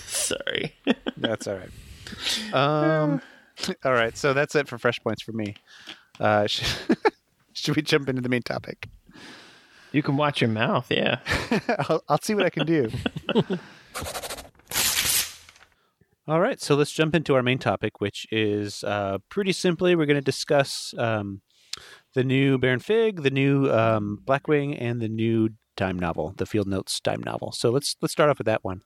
Sorry. 0.06 0.76
That's 1.16 1.48
all 1.48 1.56
right. 1.56 2.54
Um, 2.54 3.22
all 3.86 3.94
right. 3.94 4.18
So 4.18 4.34
that's 4.34 4.56
it 4.56 4.68
for 4.68 4.78
fresh 4.78 5.00
points 5.00 5.22
for 5.22 5.32
me. 5.32 5.56
Uh, 6.20 6.48
sh- 6.48 6.64
should 7.54 7.76
we 7.76 7.82
jump 7.82 8.10
into 8.10 8.22
the 8.22 8.30
main 8.30 8.44
topic? 8.44 8.88
You 9.92 10.04
can 10.04 10.18
watch 10.18 10.42
your 10.42 10.50
mouth. 10.50 10.88
Yeah. 10.92 11.20
I'll, 11.90 12.04
I'll 12.10 12.22
see 12.22 12.36
what 12.36 12.46
I 12.46 12.50
can 12.50 12.66
do. 12.66 12.90
All 16.28 16.42
right, 16.42 16.60
so 16.60 16.76
let's 16.76 16.92
jump 16.92 17.16
into 17.16 17.36
our 17.36 17.42
main 17.42 17.58
topic, 17.58 18.02
which 18.02 18.28
is 18.34 18.84
uh, 18.84 19.20
pretty 19.30 19.54
simply 19.54 19.96
we're 19.96 20.06
going 20.06 20.16
to 20.16 20.22
discuss 20.22 20.94
um, 20.98 21.42
the 22.16 22.24
new 22.26 22.58
Baron 22.58 22.82
Fig, 22.82 23.24
the 23.24 23.32
new 23.32 23.72
um, 23.72 24.20
Blackwing, 24.26 24.78
and 24.78 25.00
the 25.00 25.08
new 25.08 25.52
dime 25.78 25.98
novel, 25.98 26.34
the 26.36 26.46
Field 26.46 26.68
Notes 26.68 27.00
dime 27.00 27.24
novel. 27.24 27.54
So 27.54 27.70
let's 27.70 27.96
let's 28.02 28.12
start 28.12 28.30
off 28.30 28.40
with 28.40 28.48
that 28.48 28.66
one. 28.66 28.82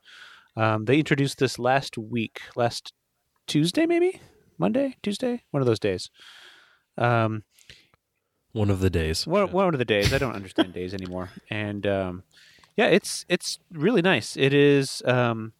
Um, 0.55 0.85
they 0.85 0.99
introduced 0.99 1.39
this 1.39 1.57
last 1.57 1.97
week, 1.97 2.41
last 2.55 2.93
Tuesday, 3.47 3.87
maybe 3.87 4.21
Monday, 4.57 4.95
Tuesday, 5.01 5.43
one 5.51 5.61
of 5.61 5.67
those 5.67 5.79
days. 5.79 6.09
Um, 6.97 7.43
one 8.53 8.69
of 8.69 8.79
the 8.81 8.89
days. 8.89 9.25
one, 9.25 9.47
Yeah. 9.47 9.51
one 9.53 9.73
of 9.73 9.79
the 9.79 9.85
days. 9.85 10.13
I 10.13 10.17
don't 10.17 10.35
understand 10.35 10.73
days 10.73 10.93
anymore. 10.93 11.29
And 11.49 11.85
um, 11.87 12.23
yeah, 12.75 12.87
it's 12.87 13.25
it's 13.29 13.59
really 13.71 14.01
nice. 14.01 14.35
It 14.37 14.53
is 14.53 15.01
um, 15.05 15.53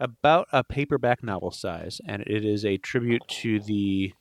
about 0.00 0.48
a 0.52 0.62
paperback 0.64 1.22
novel 1.22 1.50
size, 1.50 2.00
and 2.06 2.22
it 2.22 2.44
is 2.44 2.64
a 2.64 2.76
tribute 2.78 3.22
to 3.42 3.60
the 3.60 4.12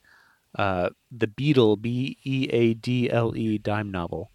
uh, 0.58 0.90
the 1.12 1.28
Beadle 1.28 1.78
B 1.78 2.18
E 2.24 2.48
A 2.52 2.74
D 2.76 3.10
L 3.10 3.36
E 3.36 3.58
dime 3.58 3.90
novel 3.92 4.32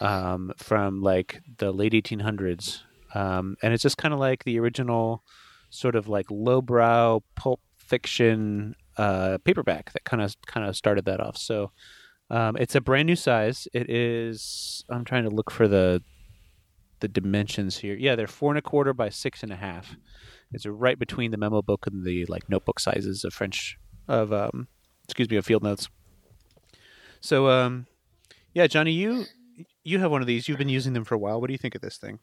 um, 0.00 0.52
from 0.58 1.00
like 1.02 1.40
the 1.58 1.72
late 1.72 1.92
1800s, 1.92 2.82
um, 3.14 3.56
and 3.62 3.72
it's 3.72 3.82
just 3.82 3.96
kind 3.96 4.12
of 4.12 4.20
like 4.20 4.44
the 4.44 4.58
original 4.58 5.22
sort 5.70 5.96
of 5.96 6.08
like 6.08 6.26
lowbrow 6.30 7.22
pulp 7.34 7.60
fiction 7.76 8.74
uh, 8.96 9.38
paperback 9.44 9.92
that 9.92 10.04
kind 10.04 10.22
of 10.22 10.34
kind 10.46 10.66
of 10.68 10.76
started 10.76 11.04
that 11.06 11.20
off. 11.20 11.36
So. 11.36 11.72
Um, 12.28 12.56
it's 12.56 12.74
a 12.74 12.80
brand 12.80 13.06
new 13.06 13.14
size. 13.14 13.68
It 13.72 13.88
is. 13.88 14.84
I'm 14.88 15.04
trying 15.04 15.22
to 15.22 15.30
look 15.30 15.48
for 15.48 15.68
the 15.68 16.02
the 16.98 17.06
dimensions 17.06 17.76
here. 17.78 17.94
Yeah, 17.94 18.16
they're 18.16 18.26
four 18.26 18.50
and 18.50 18.58
a 18.58 18.62
quarter 18.62 18.92
by 18.92 19.10
six 19.10 19.44
and 19.44 19.52
a 19.52 19.56
half. 19.56 19.94
It's 20.50 20.66
right 20.66 20.98
between 20.98 21.30
the 21.30 21.36
memo 21.36 21.62
book 21.62 21.86
and 21.86 22.04
the 22.04 22.24
like 22.26 22.48
notebook 22.48 22.80
sizes 22.80 23.22
of 23.22 23.32
French 23.32 23.78
of 24.08 24.32
um, 24.32 24.66
excuse 25.04 25.30
me 25.30 25.36
of 25.36 25.46
field 25.46 25.62
notes. 25.62 25.88
So 27.20 27.48
um, 27.48 27.86
yeah, 28.54 28.66
Johnny, 28.66 28.90
you 28.90 29.26
you 29.84 30.00
have 30.00 30.10
one 30.10 30.20
of 30.20 30.26
these. 30.26 30.48
You've 30.48 30.58
been 30.58 30.68
using 30.68 30.94
them 30.94 31.04
for 31.04 31.14
a 31.14 31.18
while. 31.18 31.40
What 31.40 31.46
do 31.46 31.52
you 31.54 31.58
think 31.58 31.76
of 31.76 31.80
this 31.80 31.96
thing? 31.96 32.18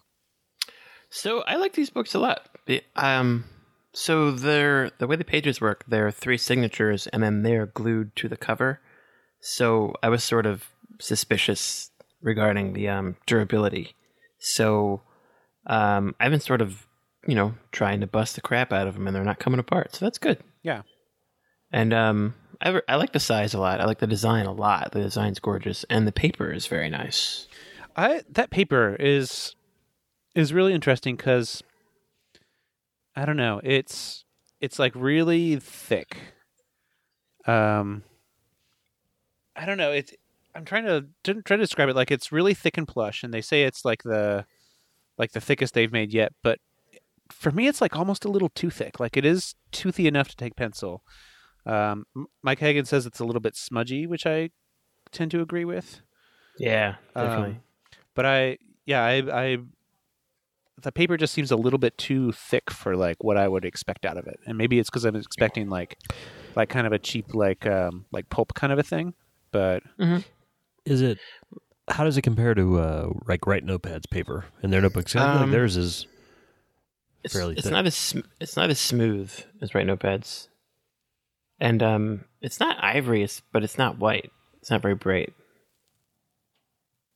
So 1.09 1.43
I 1.43 1.55
like 1.55 1.73
these 1.73 1.89
books 1.89 2.13
a 2.13 2.19
lot. 2.19 2.49
It- 2.67 2.83
um, 2.97 3.45
so 3.93 4.31
they're 4.31 4.91
the 4.97 5.07
way 5.07 5.15
the 5.15 5.23
pages 5.23 5.61
work. 5.61 5.83
There 5.87 6.07
are 6.07 6.11
three 6.11 6.37
signatures, 6.37 7.07
and 7.07 7.21
then 7.21 7.43
they're 7.43 7.67
glued 7.67 8.15
to 8.17 8.27
the 8.27 8.37
cover. 8.37 8.81
So 9.39 9.93
I 10.01 10.09
was 10.09 10.23
sort 10.23 10.45
of 10.45 10.65
suspicious 10.99 11.91
regarding 12.21 12.73
the 12.73 12.89
um, 12.89 13.17
durability. 13.25 13.95
So 14.39 15.01
um, 15.67 16.15
I've 16.19 16.31
been 16.31 16.39
sort 16.39 16.61
of, 16.61 16.87
you 17.27 17.35
know, 17.35 17.53
trying 17.71 18.01
to 18.01 18.07
bust 18.07 18.35
the 18.35 18.41
crap 18.41 18.73
out 18.73 18.87
of 18.87 18.95
them, 18.95 19.07
and 19.07 19.15
they're 19.15 19.23
not 19.23 19.39
coming 19.39 19.59
apart. 19.59 19.95
So 19.95 20.05
that's 20.05 20.17
good. 20.17 20.39
Yeah. 20.63 20.81
And 21.71 21.93
um, 21.93 22.35
I, 22.61 22.81
I 22.87 22.95
like 22.95 23.13
the 23.13 23.19
size 23.19 23.53
a 23.53 23.59
lot. 23.59 23.79
I 23.79 23.85
like 23.85 23.99
the 23.99 24.07
design 24.07 24.45
a 24.45 24.53
lot. 24.53 24.91
The 24.91 25.01
design's 25.01 25.39
gorgeous, 25.39 25.85
and 25.89 26.07
the 26.07 26.11
paper 26.11 26.51
is 26.51 26.67
very 26.67 26.89
nice. 26.89 27.47
I 27.95 28.21
that 28.31 28.49
paper 28.49 28.95
is 28.99 29.55
is 30.35 30.51
really 30.51 30.73
interesting 30.73 31.15
because 31.15 31.61
I 33.15 33.25
don't 33.25 33.37
know. 33.37 33.61
It's 33.63 34.25
it's 34.59 34.79
like 34.79 34.93
really 34.95 35.57
thick. 35.57 36.17
Um, 37.45 38.03
I 39.55 39.65
don't 39.65 39.77
know. 39.77 39.91
It's 39.91 40.13
I'm 40.55 40.65
trying 40.65 40.85
to 40.85 41.05
trying 41.23 41.41
to 41.43 41.57
describe 41.57 41.89
it 41.89 41.95
like 41.95 42.11
it's 42.11 42.31
really 42.31 42.53
thick 42.53 42.77
and 42.77 42.87
plush, 42.87 43.23
and 43.23 43.33
they 43.33 43.41
say 43.41 43.63
it's 43.63 43.85
like 43.85 44.03
the 44.03 44.45
like 45.17 45.31
the 45.31 45.41
thickest 45.41 45.73
they've 45.73 45.91
made 45.91 46.13
yet. 46.13 46.33
But 46.41 46.59
for 47.31 47.51
me, 47.51 47.67
it's 47.67 47.81
like 47.81 47.95
almost 47.95 48.25
a 48.25 48.29
little 48.29 48.49
too 48.49 48.69
thick. 48.69 48.99
Like 48.99 49.17
it 49.17 49.25
is 49.25 49.55
toothy 49.71 50.07
enough 50.07 50.27
to 50.29 50.35
take 50.35 50.55
pencil. 50.55 51.03
Um, 51.65 52.05
Mike 52.41 52.59
Hagan 52.59 52.85
says 52.85 53.05
it's 53.05 53.19
a 53.19 53.25
little 53.25 53.41
bit 53.41 53.55
smudgy, 53.55 54.05
which 54.05 54.25
I 54.25 54.49
tend 55.11 55.31
to 55.31 55.41
agree 55.41 55.65
with. 55.65 56.01
Yeah, 56.57 56.95
definitely. 57.15 57.55
Um, 57.55 57.61
but 58.15 58.25
I, 58.25 58.57
yeah, 58.85 59.01
I, 59.03 59.13
I, 59.31 59.57
the 60.81 60.91
paper 60.91 61.17
just 61.17 61.33
seems 61.33 61.51
a 61.51 61.55
little 61.55 61.79
bit 61.79 61.97
too 61.97 62.31
thick 62.31 62.69
for 62.71 62.95
like 62.95 63.23
what 63.23 63.37
I 63.37 63.47
would 63.47 63.63
expect 63.65 64.05
out 64.05 64.17
of 64.17 64.27
it, 64.27 64.39
and 64.45 64.57
maybe 64.57 64.79
it's 64.79 64.89
because 64.89 65.05
I'm 65.05 65.15
expecting 65.15 65.69
like, 65.69 65.97
like 66.55 66.69
kind 66.69 66.85
of 66.87 66.93
a 66.93 66.99
cheap 66.99 67.33
like 67.33 67.65
um 67.65 68.05
like 68.11 68.29
pulp 68.29 68.53
kind 68.53 68.73
of 68.73 68.79
a 68.79 68.83
thing. 68.83 69.13
But 69.51 69.83
Is 70.85 71.01
it? 71.01 71.19
How 71.89 72.03
does 72.05 72.17
it 72.17 72.21
compare 72.23 72.53
to 72.55 72.79
uh, 72.79 73.09
like 73.27 73.45
Write 73.45 73.65
Notepad's 73.65 74.07
paper 74.07 74.45
in 74.63 74.71
their 74.71 74.81
notebooks? 74.81 75.15
I 75.15 75.19
feel 75.19 75.27
like 75.27 75.39
Um, 75.41 75.51
theirs 75.51 75.77
is 75.77 76.07
it's, 77.23 77.33
fairly 77.33 77.53
it's 77.53 77.63
thick. 77.63 77.71
not 77.71 77.85
as 77.85 77.95
sm- 77.95 78.19
it's 78.41 78.55
not 78.55 78.69
as 78.69 78.79
smooth 78.79 79.31
as 79.61 79.75
Write 79.75 79.85
Notepads, 79.87 80.47
and 81.59 81.83
um, 81.83 82.25
it's 82.41 82.59
not 82.59 82.77
ivory, 82.83 83.21
it's, 83.23 83.41
but 83.51 83.63
it's 83.63 83.77
not 83.77 83.99
white. 83.99 84.31
It's 84.61 84.71
not 84.71 84.81
very 84.81 84.95
bright. 84.95 85.33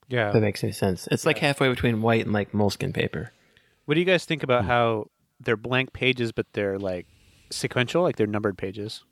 Yeah. 0.10 0.28
If 0.28 0.34
that 0.34 0.42
makes 0.42 0.64
any 0.64 0.74
sense. 0.74 1.08
It's 1.12 1.26
like 1.26 1.40
halfway 1.40 1.70
between 1.70 2.02
white 2.02 2.24
and 2.26 2.34
like 2.34 2.52
Moleskine 2.52 2.94
paper. 2.94 3.32
What 3.88 3.94
do 3.96 4.02
you 4.02 4.06
guys 4.06 4.26
think 4.26 4.42
Hmm. 4.42 4.46
about 4.46 4.66
how 4.66 5.08
they're 5.40 5.58
blank 5.58 5.94
pages, 5.94 6.32
but 6.34 6.46
they're 6.54 6.78
like 6.78 7.08
sequential, 7.52 8.04
like 8.04 8.18
they're 8.18 8.28
numbered 8.28 8.58
pages? 8.58 9.04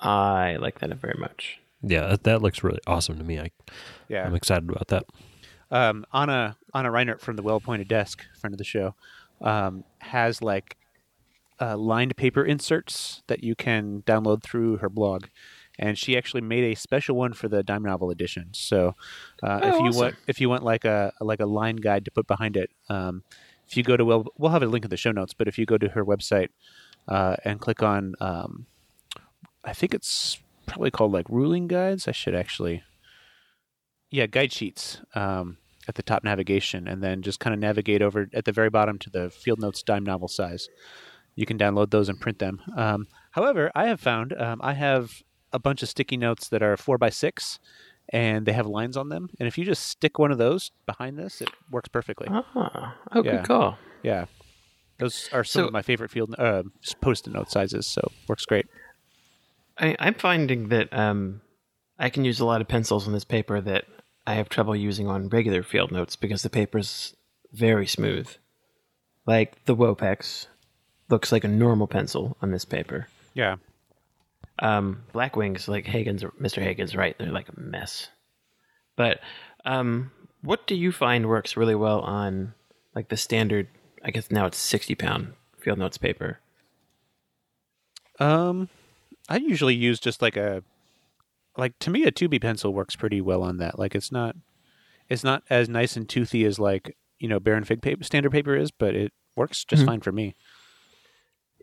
I 0.00 0.56
like 0.56 0.80
that 0.80 0.92
very 0.98 1.16
much. 1.18 1.60
Yeah, 1.82 2.08
that, 2.08 2.24
that 2.24 2.42
looks 2.42 2.64
really 2.64 2.80
awesome 2.86 3.16
to 3.18 3.24
me. 3.24 3.38
I, 3.38 3.50
Yeah. 4.08 4.26
I'm 4.26 4.34
excited 4.34 4.68
about 4.68 4.88
that. 4.88 5.04
um, 5.70 6.04
Ana 6.12 6.56
Ana 6.74 6.90
Reinert 6.90 7.20
from 7.20 7.36
the 7.36 7.42
Well-Appointed 7.42 7.88
Desk, 7.88 8.24
friend 8.40 8.52
of 8.54 8.58
the 8.58 8.64
show, 8.64 8.94
um, 9.40 9.84
has 10.00 10.42
like 10.42 10.76
uh, 11.60 11.76
lined 11.76 12.16
paper 12.16 12.44
inserts 12.44 13.22
that 13.28 13.44
you 13.44 13.54
can 13.54 14.02
download 14.02 14.42
through 14.42 14.78
her 14.78 14.88
blog, 14.90 15.26
and 15.78 15.96
she 15.96 16.16
actually 16.16 16.40
made 16.40 16.64
a 16.64 16.74
special 16.74 17.14
one 17.16 17.32
for 17.32 17.48
the 17.48 17.62
dime 17.62 17.84
novel 17.84 18.10
edition. 18.10 18.48
So 18.52 18.94
uh, 19.42 19.60
Oh, 19.62 19.68
if 19.68 19.80
you 19.80 19.86
awesome. 19.86 19.96
want 19.96 20.14
if 20.26 20.40
you 20.40 20.48
want 20.48 20.64
like 20.64 20.84
a 20.84 21.12
like 21.20 21.40
a 21.40 21.46
line 21.46 21.76
guide 21.76 22.04
to 22.06 22.10
put 22.10 22.26
behind 22.26 22.56
it, 22.56 22.70
um, 22.88 23.22
if 23.68 23.76
you 23.76 23.82
go 23.82 23.96
to 23.96 24.04
well 24.04 24.26
we'll 24.38 24.50
have 24.50 24.62
a 24.62 24.66
link 24.66 24.84
in 24.84 24.90
the 24.90 24.96
show 24.96 25.12
notes, 25.12 25.34
but 25.34 25.48
if 25.48 25.58
you 25.58 25.66
go 25.66 25.78
to 25.78 25.88
her 25.88 26.04
website 26.04 26.48
uh, 27.08 27.36
and 27.44 27.60
click 27.60 27.82
on 27.82 28.14
um, 28.20 28.66
I 29.64 29.72
think 29.72 29.94
it's 29.94 30.38
probably 30.66 30.90
called 30.90 31.12
like 31.12 31.28
ruling 31.28 31.68
guides. 31.68 32.08
I 32.08 32.12
should 32.12 32.34
actually 32.34 32.82
yeah 34.12 34.26
guide 34.26 34.52
sheets 34.52 35.00
um, 35.14 35.56
at 35.88 35.96
the 35.96 36.02
top 36.02 36.22
navigation 36.22 36.86
and 36.86 37.02
then 37.02 37.22
just 37.22 37.40
kind 37.40 37.52
of 37.52 37.58
navigate 37.58 38.02
over 38.02 38.28
at 38.32 38.44
the 38.44 38.52
very 38.52 38.70
bottom 38.70 38.98
to 38.98 39.10
the 39.10 39.30
field 39.30 39.60
notes 39.60 39.82
dime 39.82 40.04
novel 40.04 40.28
size 40.28 40.68
you 41.34 41.46
can 41.46 41.58
download 41.58 41.90
those 41.90 42.08
and 42.08 42.20
print 42.20 42.38
them 42.38 42.60
um, 42.76 43.08
however 43.32 43.72
i 43.74 43.86
have 43.86 44.00
found 44.00 44.32
um, 44.34 44.60
i 44.62 44.74
have 44.74 45.22
a 45.52 45.58
bunch 45.58 45.82
of 45.82 45.88
sticky 45.88 46.16
notes 46.16 46.48
that 46.48 46.62
are 46.62 46.76
four 46.76 46.98
by 46.98 47.10
six 47.10 47.58
and 48.12 48.44
they 48.46 48.52
have 48.52 48.66
lines 48.66 48.96
on 48.96 49.08
them 49.08 49.30
and 49.40 49.46
if 49.48 49.56
you 49.58 49.64
just 49.64 49.86
stick 49.86 50.18
one 50.18 50.30
of 50.30 50.38
those 50.38 50.70
behind 50.86 51.18
this 51.18 51.40
it 51.40 51.48
works 51.70 51.88
perfectly 51.88 52.28
Ah, 52.30 52.96
oh, 53.12 53.22
Yeah. 53.24 53.36
good 53.38 53.44
call. 53.44 53.78
yeah 54.02 54.26
those 54.98 55.28
are 55.32 55.42
some 55.44 55.62
So- 55.62 55.66
of 55.68 55.72
my 55.72 55.82
favorite 55.82 56.10
field 56.10 56.34
uh, 56.38 56.62
post-it 57.00 57.32
note 57.32 57.50
sizes 57.50 57.86
so 57.86 58.02
works 58.28 58.44
great 58.44 58.66
I, 59.78 59.96
I'm 59.98 60.14
finding 60.14 60.68
that 60.68 60.92
um, 60.92 61.40
I 61.98 62.10
can 62.10 62.24
use 62.24 62.40
a 62.40 62.44
lot 62.44 62.60
of 62.60 62.68
pencils 62.68 63.06
on 63.06 63.12
this 63.14 63.24
paper 63.24 63.60
that 63.60 63.84
I 64.26 64.34
have 64.34 64.48
trouble 64.50 64.76
using 64.76 65.08
on 65.08 65.28
regular 65.30 65.62
field 65.62 65.90
notes 65.90 66.14
because 66.14 66.42
the 66.42 66.50
paper's 66.50 67.16
very 67.52 67.86
smooth. 67.86 68.28
Like 69.26 69.64
the 69.64 69.74
Wopex 69.74 70.46
looks 71.08 71.32
like 71.32 71.42
a 71.44 71.48
normal 71.48 71.86
pencil 71.86 72.36
on 72.42 72.50
this 72.50 72.64
paper. 72.66 73.08
yeah 73.34 73.56
Um, 74.62 75.02
Blackwings, 75.12 75.66
like 75.68 75.84
Hagen's, 75.86 76.22
Mr. 76.40 76.62
Hagen's 76.62 76.94
right, 76.96 77.14
they're 77.18 77.30
like 77.32 77.48
a 77.50 77.60
mess. 77.60 78.08
But 78.96 79.20
um, 79.64 80.10
what 80.42 80.66
do 80.66 80.74
you 80.74 80.92
find 80.92 81.28
works 81.28 81.56
really 81.56 81.74
well 81.74 82.00
on 82.00 82.54
like 82.94 83.08
the 83.08 83.16
standard? 83.16 83.68
I 84.04 84.10
guess 84.10 84.30
now 84.30 84.46
it's 84.46 84.56
sixty 84.58 84.94
pound 84.94 85.34
field 85.58 85.78
notes 85.78 85.98
paper. 85.98 86.38
Um, 88.20 88.68
I 89.28 89.36
usually 89.36 89.74
use 89.74 89.98
just 89.98 90.22
like 90.22 90.36
a, 90.36 90.62
like 91.56 91.78
to 91.80 91.90
me 91.90 92.04
a 92.04 92.10
two 92.10 92.28
B 92.28 92.38
pencil 92.38 92.72
works 92.72 92.96
pretty 92.96 93.20
well 93.20 93.42
on 93.42 93.58
that. 93.58 93.78
Like 93.78 93.94
it's 93.94 94.12
not, 94.12 94.36
it's 95.08 95.24
not 95.24 95.42
as 95.50 95.68
nice 95.68 95.96
and 95.96 96.08
toothy 96.08 96.44
as 96.44 96.58
like 96.58 96.96
you 97.18 97.28
know 97.28 97.40
Baron 97.40 97.64
Fig 97.64 97.82
paper 97.82 98.04
standard 98.04 98.32
paper 98.32 98.54
is, 98.56 98.70
but 98.70 98.94
it 98.94 99.12
works 99.36 99.64
just 99.64 99.82
Mhm. 99.82 99.86
fine 99.86 100.00
for 100.00 100.12
me. 100.12 100.34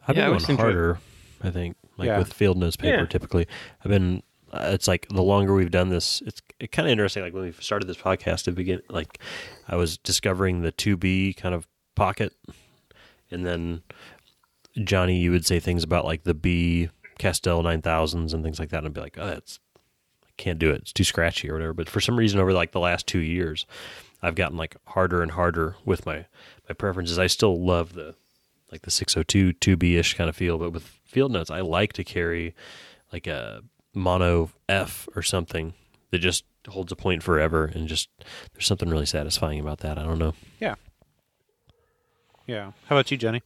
I've 0.08 0.16
Yeah, 0.18 0.30
been 0.30 0.38
going 0.40 0.50
enjoy- 0.52 0.62
harder. 0.64 1.00
I 1.42 1.50
think, 1.52 1.78
like 1.98 2.08
Yeah. 2.08 2.18
with 2.20 2.34
field 2.34 2.58
notes 2.58 2.76
paper, 2.76 3.00
Yeah. 3.02 3.06
typically, 3.06 3.48
I've 3.84 3.90
been. 3.92 4.24
Uh, 4.52 4.72
it's 4.74 4.88
like 4.88 5.08
the 5.10 5.22
longer 5.22 5.54
we've 5.54 5.70
done 5.70 5.90
this, 5.90 6.24
it's 6.26 6.42
it 6.60 6.72
kind 6.72 6.88
of 6.88 6.92
interesting. 6.92 7.22
Like 7.22 7.34
when 7.36 7.44
we 7.44 7.52
started 7.52 7.88
this 7.88 7.98
podcast 7.98 8.46
to 8.46 8.52
begin, 8.52 8.82
like 8.90 9.20
I 9.68 9.76
was 9.76 9.98
discovering 10.00 10.62
the 10.62 10.72
two 10.72 10.98
B 10.98 11.34
kind 11.34 11.54
of 11.54 11.68
pocket, 11.96 12.34
and 13.30 13.46
then 13.46 13.84
Johnny, 14.84 15.20
you 15.20 15.32
would 15.32 15.46
say 15.46 15.60
things 15.60 15.84
about 15.84 16.06
like 16.06 16.24
the 16.24 16.34
B 16.34 16.90
Castell 17.20 17.62
nine 17.62 17.82
thousands 17.82 18.34
and 18.34 18.44
things 18.44 18.60
like 18.60 18.70
that, 18.70 18.80
and 18.80 18.88
I'd 18.88 18.94
be 18.94 19.02
like, 19.02 19.18
oh, 19.20 19.28
that's 19.28 19.60
I 20.26 20.32
can't 20.38 20.58
do 20.60 20.72
it. 20.72 20.82
It's 20.82 20.94
too 20.94 21.04
scratchy 21.04 21.50
or 21.50 21.54
whatever. 21.54 21.74
But 21.74 21.90
for 21.90 22.00
some 22.02 22.18
reason, 22.18 22.40
over 22.40 22.52
like 22.54 22.72
the 22.72 22.80
last 22.80 23.06
two 23.06 23.20
years, 23.20 23.66
I've 24.22 24.36
gotten 24.36 24.58
like 24.58 24.76
harder 24.88 25.22
and 25.22 25.32
harder 25.32 25.76
with 25.86 26.06
my 26.08 26.26
my 26.68 26.74
preferences. 26.74 27.20
I 27.20 27.28
still 27.28 27.64
love 27.64 27.94
the 27.94 28.16
like 28.72 28.82
the 28.84 28.92
602 28.92 29.54
2B 29.54 29.96
ish 30.00 30.16
kind 30.16 30.30
of 30.30 30.36
feel, 30.36 30.58
but 30.58 30.72
with 30.72 30.99
field 31.10 31.32
notes, 31.32 31.50
I 31.50 31.62
like 31.62 31.94
to 31.94 32.04
carry 32.04 32.56
like 33.12 33.28
a 33.28 33.62
mono 33.94 34.52
F 34.68 35.10
or 35.16 35.22
something 35.22 35.74
that 36.12 36.20
just 36.20 36.44
holds 36.68 36.92
a 36.92 36.96
point 36.96 37.24
forever 37.24 37.66
and 37.66 37.88
just 37.88 38.10
there's 38.54 38.68
something 38.68 38.90
really 38.90 39.06
satisfying 39.06 39.60
about 39.60 39.80
that. 39.80 39.98
I 39.98 40.04
don't 40.04 40.20
know. 40.20 40.34
Yeah. 40.60 40.76
Yeah. 42.46 42.72
How 42.86 42.96
about 42.96 43.12
you, 43.12 43.18
Jenny? 43.18 43.42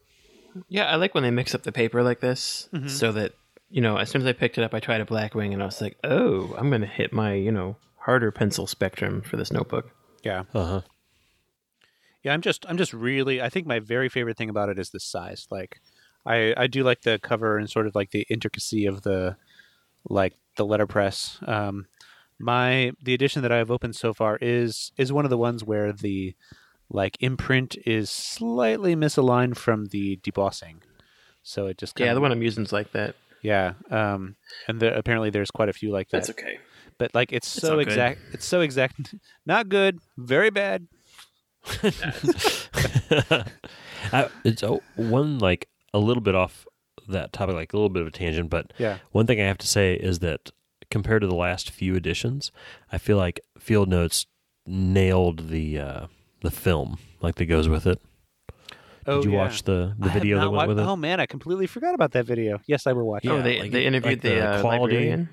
Yeah, 0.67 0.85
I 0.85 0.95
like 0.95 1.15
when 1.15 1.23
they 1.23 1.31
mix 1.31 1.55
up 1.55 1.63
the 1.63 1.71
paper 1.71 2.03
like 2.03 2.19
this, 2.19 2.69
so 2.85 3.11
that 3.13 3.33
you 3.69 3.81
know, 3.81 3.97
as 3.97 4.09
soon 4.11 4.21
as 4.21 4.27
I 4.27 4.33
picked 4.33 4.59
it 4.59 4.63
up, 4.63 4.75
I 4.75 4.79
tried 4.79 5.01
a 5.01 5.05
Blackwing, 5.05 5.51
and 5.51 5.63
I 5.63 5.65
was 5.65 5.81
like, 5.81 5.97
"Oh, 6.03 6.53
I'm 6.59 6.69
going 6.69 6.81
to 6.81 6.87
hit 6.87 7.11
my 7.11 7.33
you 7.33 7.51
know 7.51 7.75
harder 7.97 8.31
pencil 8.31 8.67
spectrum 8.67 9.23
for 9.23 9.35
this 9.35 9.51
notebook." 9.51 9.89
Yeah. 10.23 10.43
Uh 10.53 10.65
huh. 10.65 10.81
Yeah, 12.21 12.33
I'm 12.33 12.41
just 12.41 12.65
I'm 12.69 12.77
just 12.77 12.93
really 12.93 13.41
I 13.41 13.49
think 13.49 13.65
my 13.65 13.79
very 13.79 14.09
favorite 14.09 14.37
thing 14.37 14.49
about 14.49 14.69
it 14.69 14.77
is 14.77 14.91
the 14.91 14.99
size. 14.99 15.47
Like 15.49 15.81
I 16.25 16.53
I 16.57 16.67
do 16.67 16.83
like 16.83 17.01
the 17.01 17.19
cover 17.19 17.57
and 17.57 17.69
sort 17.69 17.87
of 17.87 17.95
like 17.95 18.11
the 18.11 18.25
intricacy 18.29 18.85
of 18.85 19.01
the 19.03 19.35
like 20.09 20.33
the 20.57 20.65
letterpress. 20.65 21.39
Um 21.47 21.87
my 22.39 22.91
the 23.01 23.13
edition 23.13 23.41
that 23.43 23.51
I've 23.51 23.71
opened 23.71 23.95
so 23.95 24.13
far 24.13 24.37
is 24.41 24.91
is 24.97 25.11
one 25.13 25.25
of 25.25 25.29
the 25.31 25.37
ones 25.37 25.63
where 25.63 25.91
the 25.93 26.33
like 26.89 27.17
imprint 27.21 27.75
is 27.85 28.09
slightly 28.09 28.95
misaligned 28.95 29.57
from 29.57 29.85
the 29.87 30.17
debossing. 30.17 30.77
So 31.41 31.67
it 31.67 31.77
just 31.77 31.99
Yeah, 31.99 32.05
kinda- 32.07 32.15
the 32.15 32.21
one 32.21 32.31
I'm 32.31 32.41
using 32.43 32.63
is 32.63 32.71
like 32.73 32.91
that. 32.93 33.15
yeah, 33.41 33.73
um, 33.91 34.35
and 34.67 34.79
there, 34.79 34.93
apparently 34.93 35.29
there's 35.29 35.51
quite 35.51 35.69
a 35.69 35.73
few 35.73 35.91
like 35.91 36.09
that. 36.09 36.17
That's 36.17 36.29
okay. 36.31 36.59
But 36.97 37.13
like 37.15 37.33
it's 37.33 37.47
It's 37.57 37.61
so 37.65 37.69
not 37.75 37.79
good. 37.79 37.87
exact. 37.89 38.19
It's 38.33 38.45
so 38.45 38.61
exact. 38.61 39.15
Not 39.45 39.67
good. 39.69 39.99
Very 40.17 40.49
bad. 40.51 40.87
I, 44.11 44.29
it's 44.43 44.63
oh, 44.63 44.81
one 44.95 45.39
like 45.39 45.67
a 45.93 45.99
little 45.99 46.21
bit 46.21 46.35
off 46.35 46.65
that 47.07 47.33
topic, 47.33 47.55
like 47.55 47.73
a 47.73 47.75
little 47.75 47.89
bit 47.89 48.01
of 48.01 48.07
a 48.07 48.11
tangent, 48.11 48.49
but 48.49 48.71
Yeah. 48.77 48.97
one 49.11 49.27
thing 49.27 49.39
I 49.41 49.45
have 49.45 49.57
to 49.59 49.67
say 49.67 49.93
is 49.95 50.19
that 50.19 50.51
compared 50.89 51.21
to 51.21 51.27
the 51.27 51.35
last 51.35 51.69
few 51.69 51.95
editions, 51.95 52.51
I 52.91 52.97
feel 52.97 53.17
like 53.17 53.39
Field 53.59 53.89
Notes 53.89 54.25
nailed 54.65 55.49
the 55.49 55.79
uh, 55.79 56.07
the 56.41 56.51
film 56.51 56.97
like 57.21 57.35
that 57.35 57.45
goes 57.45 57.67
with 57.67 57.85
it. 57.87 58.01
Oh, 59.05 59.17
Did 59.17 59.25
you 59.25 59.31
yeah. 59.33 59.37
watch 59.39 59.63
the 59.63 59.95
the 59.99 60.09
I 60.09 60.13
video 60.13 60.37
that 60.39 60.43
went 60.51 60.53
wa- 60.53 60.65
with 60.67 60.79
it? 60.79 60.83
Oh 60.87 60.95
man, 60.95 61.19
I 61.19 61.25
completely 61.25 61.67
forgot 61.67 61.93
about 61.93 62.11
that 62.13 62.25
video. 62.25 62.61
Yes, 62.67 62.87
I 62.87 62.93
will 62.93 63.05
watching. 63.05 63.31
oh, 63.31 63.35
Yeah, 63.35 63.39
it. 63.41 63.43
they 63.43 63.59
like 63.59 63.71
they 63.71 63.85
interviewed 63.85 64.13
like 64.13 64.21
the, 64.21 64.29
the 64.29 64.45
uh, 64.49 64.61
quality. 64.61 64.95
librarian. 64.95 65.29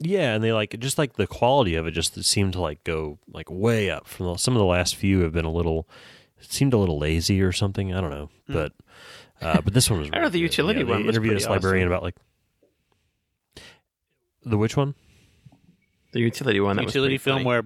Yeah, 0.00 0.34
and 0.34 0.44
they 0.44 0.52
like 0.52 0.78
just 0.78 0.98
like 0.98 1.14
the 1.14 1.26
quality 1.26 1.74
of 1.74 1.86
it 1.86 1.90
just 1.92 2.22
seemed 2.24 2.52
to 2.52 2.60
like 2.60 2.84
go 2.84 3.18
like 3.32 3.50
way 3.50 3.90
up 3.90 4.06
from 4.06 4.26
the, 4.26 4.36
some 4.36 4.54
of 4.54 4.58
the 4.60 4.64
last 4.66 4.94
few 4.94 5.20
have 5.20 5.32
been 5.32 5.44
a 5.44 5.50
little 5.50 5.88
seemed 6.40 6.72
a 6.72 6.78
little 6.78 6.98
lazy 6.98 7.40
or 7.42 7.50
something. 7.50 7.92
I 7.92 8.00
don't 8.00 8.10
know, 8.10 8.30
but 8.46 8.72
uh, 9.40 9.60
but 9.60 9.72
this 9.74 9.90
one 9.90 10.00
was. 10.00 10.08
I 10.08 10.16
don't 10.16 10.22
know, 10.24 10.28
the 10.30 10.38
utility 10.38 10.80
yeah, 10.80 10.86
they 10.86 10.90
one 10.90 11.06
was 11.06 11.14
interviewed 11.14 11.32
pretty 11.32 11.44
this 11.44 11.48
librarian 11.50 11.88
awesome. 11.88 11.92
about 11.92 12.02
like 12.02 12.16
the 14.44 14.58
which 14.58 14.76
one? 14.76 14.94
The 16.12 16.20
utility 16.20 16.60
one. 16.60 16.76
That 16.76 16.86
utility 16.86 17.18
pretty 17.18 17.18
film 17.18 17.36
funny. 17.38 17.46
where 17.46 17.62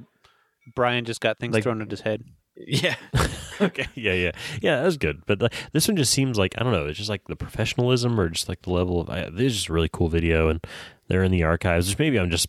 Brian 0.75 1.05
just 1.05 1.21
got 1.21 1.39
things 1.39 1.55
Like- 1.55 1.63
thrown 1.63 1.83
at 1.83 1.91
his 1.91 2.01
head. 2.01 2.25
yeah, 2.57 2.97
okay, 3.63 3.87
yeah, 3.95 4.13
yeah, 4.13 4.33
yeah. 4.61 4.77
That 4.81 4.85
was 4.85 4.99
good, 4.99 5.23
but 5.25 5.41
like, 5.41 5.55
this 5.73 5.89
one 5.89 5.97
just 5.97 6.13
seems 6.13 6.37
like 6.37 6.55
I 6.59 6.63
don't 6.63 6.73
know. 6.73 6.85
It's 6.87 6.99
just 6.99 7.09
like 7.09 7.25
the 7.27 7.35
professionalism 7.35 8.21
or 8.21 8.29
just 8.29 8.47
like 8.47 8.61
the 8.63 8.71
level 8.71 9.01
of. 9.01 9.09
I, 9.09 9.31
this 9.31 9.53
is 9.53 9.55
just 9.55 9.69
a 9.71 9.73
really 9.73 9.89
cool 9.91 10.09
video, 10.09 10.49
and 10.49 10.63
they're 11.09 11.23
in 11.23 11.33
the 11.33 11.45
archives. 11.45 11.89
Which 11.89 11.99
maybe 11.99 12.21
I'm 12.21 12.29
just 12.29 12.49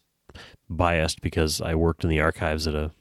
biased 0.69 1.21
because 1.21 1.61
I 1.61 1.76
worked 1.76 2.03
in 2.03 2.09
the 2.09 2.19
archives 2.19 2.67
at 2.67 2.76
a 2.76 2.91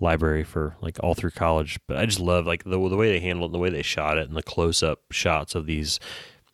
library 0.00 0.44
for 0.44 0.76
like 0.80 0.98
all 1.02 1.14
through 1.14 1.30
college. 1.30 1.78
But 1.86 1.96
I 1.98 2.06
just 2.06 2.20
love 2.20 2.46
like 2.46 2.64
the 2.64 2.70
the 2.88 2.96
way 2.96 3.10
they 3.10 3.20
handled 3.20 3.50
it, 3.50 3.52
the 3.52 3.58
way 3.58 3.70
they 3.70 3.82
shot 3.82 4.18
it, 4.18 4.28
and 4.28 4.36
the 4.36 4.42
close 4.42 4.82
up 4.82 5.00
shots 5.10 5.54
of 5.54 5.66
these 5.66 5.98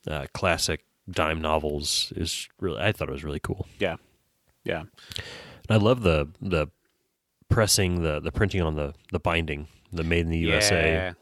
uh, 0.08 0.26
classic 0.34 0.84
dime 1.10 1.40
novels 1.40 2.12
is 2.16 2.48
really. 2.60 2.80
I 2.80 2.92
thought 2.92 3.08
it 3.08 3.12
was 3.12 3.24
really 3.24 3.40
cool. 3.40 3.66
Yeah, 3.78 3.96
yeah, 4.64 4.80
And 4.80 5.70
I 5.70 5.76
love 5.76 6.02
the 6.02 6.28
the 6.40 6.68
pressing 7.48 8.02
the 8.02 8.20
the 8.20 8.32
printing 8.32 8.62
on 8.62 8.74
the 8.76 8.94
the 9.12 9.20
binding, 9.20 9.68
the 9.92 10.04
made 10.04 10.20
in 10.20 10.30
the 10.30 10.38
USA. 10.38 10.92
Yeah, 10.92 11.12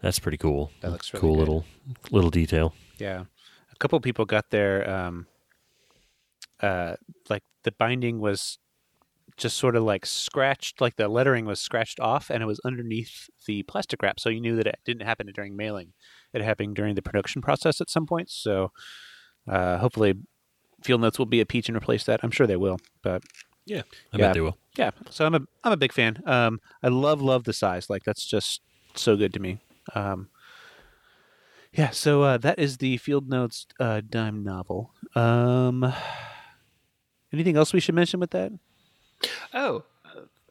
That's 0.00 0.18
pretty 0.18 0.38
cool. 0.38 0.70
That 0.80 0.90
looks 0.90 1.12
really 1.12 1.20
cool 1.20 1.34
good. 1.34 1.38
little 1.40 1.64
little 2.10 2.30
detail. 2.30 2.74
yeah. 2.98 3.24
A 3.72 3.76
couple 3.76 3.98
people 4.00 4.24
got 4.24 4.50
their 4.50 4.88
um, 4.88 5.26
uh, 6.60 6.94
like 7.28 7.42
the 7.64 7.72
binding 7.72 8.20
was 8.20 8.58
just 9.36 9.56
sort 9.58 9.74
of 9.76 9.82
like 9.82 10.06
scratched, 10.06 10.80
like 10.80 10.96
the 10.96 11.08
lettering 11.08 11.44
was 11.44 11.60
scratched 11.60 11.98
off, 12.00 12.30
and 12.30 12.42
it 12.42 12.46
was 12.46 12.60
underneath 12.64 13.28
the 13.46 13.62
plastic 13.64 14.02
wrap, 14.02 14.20
so 14.20 14.28
you 14.28 14.40
knew 14.40 14.56
that 14.56 14.66
it 14.66 14.78
didn't 14.84 15.06
happen 15.06 15.26
during 15.34 15.56
mailing. 15.56 15.92
It 16.32 16.42
happened 16.42 16.76
during 16.76 16.94
the 16.94 17.02
production 17.02 17.42
process 17.42 17.80
at 17.80 17.90
some 17.90 18.06
point. 18.06 18.30
So 18.30 18.70
uh, 19.48 19.78
hopefully, 19.78 20.14
Field 20.82 21.00
Notes 21.00 21.18
will 21.18 21.26
be 21.26 21.40
a 21.40 21.46
peach 21.46 21.68
and 21.68 21.76
replace 21.76 22.04
that. 22.04 22.20
I'm 22.22 22.30
sure 22.30 22.46
they 22.46 22.56
will, 22.56 22.78
but 23.02 23.22
Yeah, 23.66 23.82
I 24.12 24.18
Yeah. 24.18 24.26
bet 24.26 24.34
they 24.34 24.40
will. 24.40 24.58
Yeah, 24.76 24.90
so 25.10 25.24
I'm 25.26 25.34
a 25.34 25.40
I'm 25.62 25.72
a 25.72 25.76
big 25.76 25.92
fan. 25.92 26.22
Um, 26.26 26.60
I 26.82 26.88
love 26.88 27.22
love 27.22 27.44
the 27.44 27.52
size. 27.52 27.88
Like 27.88 28.02
that's 28.04 28.26
just 28.26 28.60
so 28.94 29.16
good 29.16 29.32
to 29.34 29.40
me. 29.40 29.58
Um, 29.94 30.28
yeah, 31.72 31.90
so 31.90 32.22
uh, 32.22 32.38
that 32.38 32.58
is 32.58 32.76
the 32.78 32.96
Field 32.98 33.28
Notes 33.28 33.66
uh, 33.80 34.00
dime 34.08 34.44
novel. 34.44 34.92
Um, 35.16 35.92
anything 37.32 37.56
else 37.56 37.72
we 37.72 37.80
should 37.80 37.94
mention 37.94 38.20
with 38.20 38.30
that? 38.30 38.52
Oh, 39.52 39.84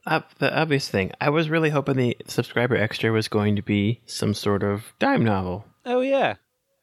uh, 0.05 0.21
the 0.39 0.57
obvious 0.57 0.89
thing. 0.89 1.11
I 1.21 1.30
was 1.30 1.49
really 1.49 1.69
hoping 1.69 1.95
the 1.97 2.17
subscriber 2.28 2.76
extra 2.76 3.11
was 3.11 3.28
going 3.28 3.55
to 3.55 3.61
be 3.61 4.01
some 4.05 4.34
sort 4.34 4.63
of 4.63 4.93
dime 4.99 5.24
novel. 5.24 5.65
Oh 5.86 6.01
yeah, 6.01 6.36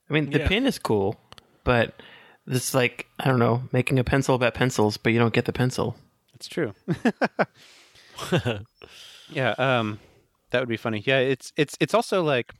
I 0.08 0.12
mean, 0.12 0.30
the 0.30 0.38
Yeah. 0.40 0.48
pin 0.48 0.66
is 0.66 0.78
cool, 0.78 1.16
but 1.64 1.94
it's 2.46 2.72
like 2.74 3.06
I 3.18 3.28
don't 3.28 3.38
know, 3.38 3.62
making 3.72 3.98
a 3.98 4.04
pencil 4.04 4.34
about 4.34 4.54
pencils, 4.54 4.96
but 4.96 5.12
you 5.12 5.18
don't 5.18 5.34
get 5.34 5.44
the 5.44 5.52
pencil. 5.52 5.96
That's 6.32 6.48
true. 6.48 6.72
yeah, 9.28 9.50
um, 9.58 9.98
that 10.50 10.60
would 10.60 10.68
be 10.68 10.76
funny. 10.76 11.02
Yeah, 11.04 11.18
it's 11.18 11.52
it's 11.56 11.76
it's 11.80 11.94
also 11.94 12.22
like 12.22 12.52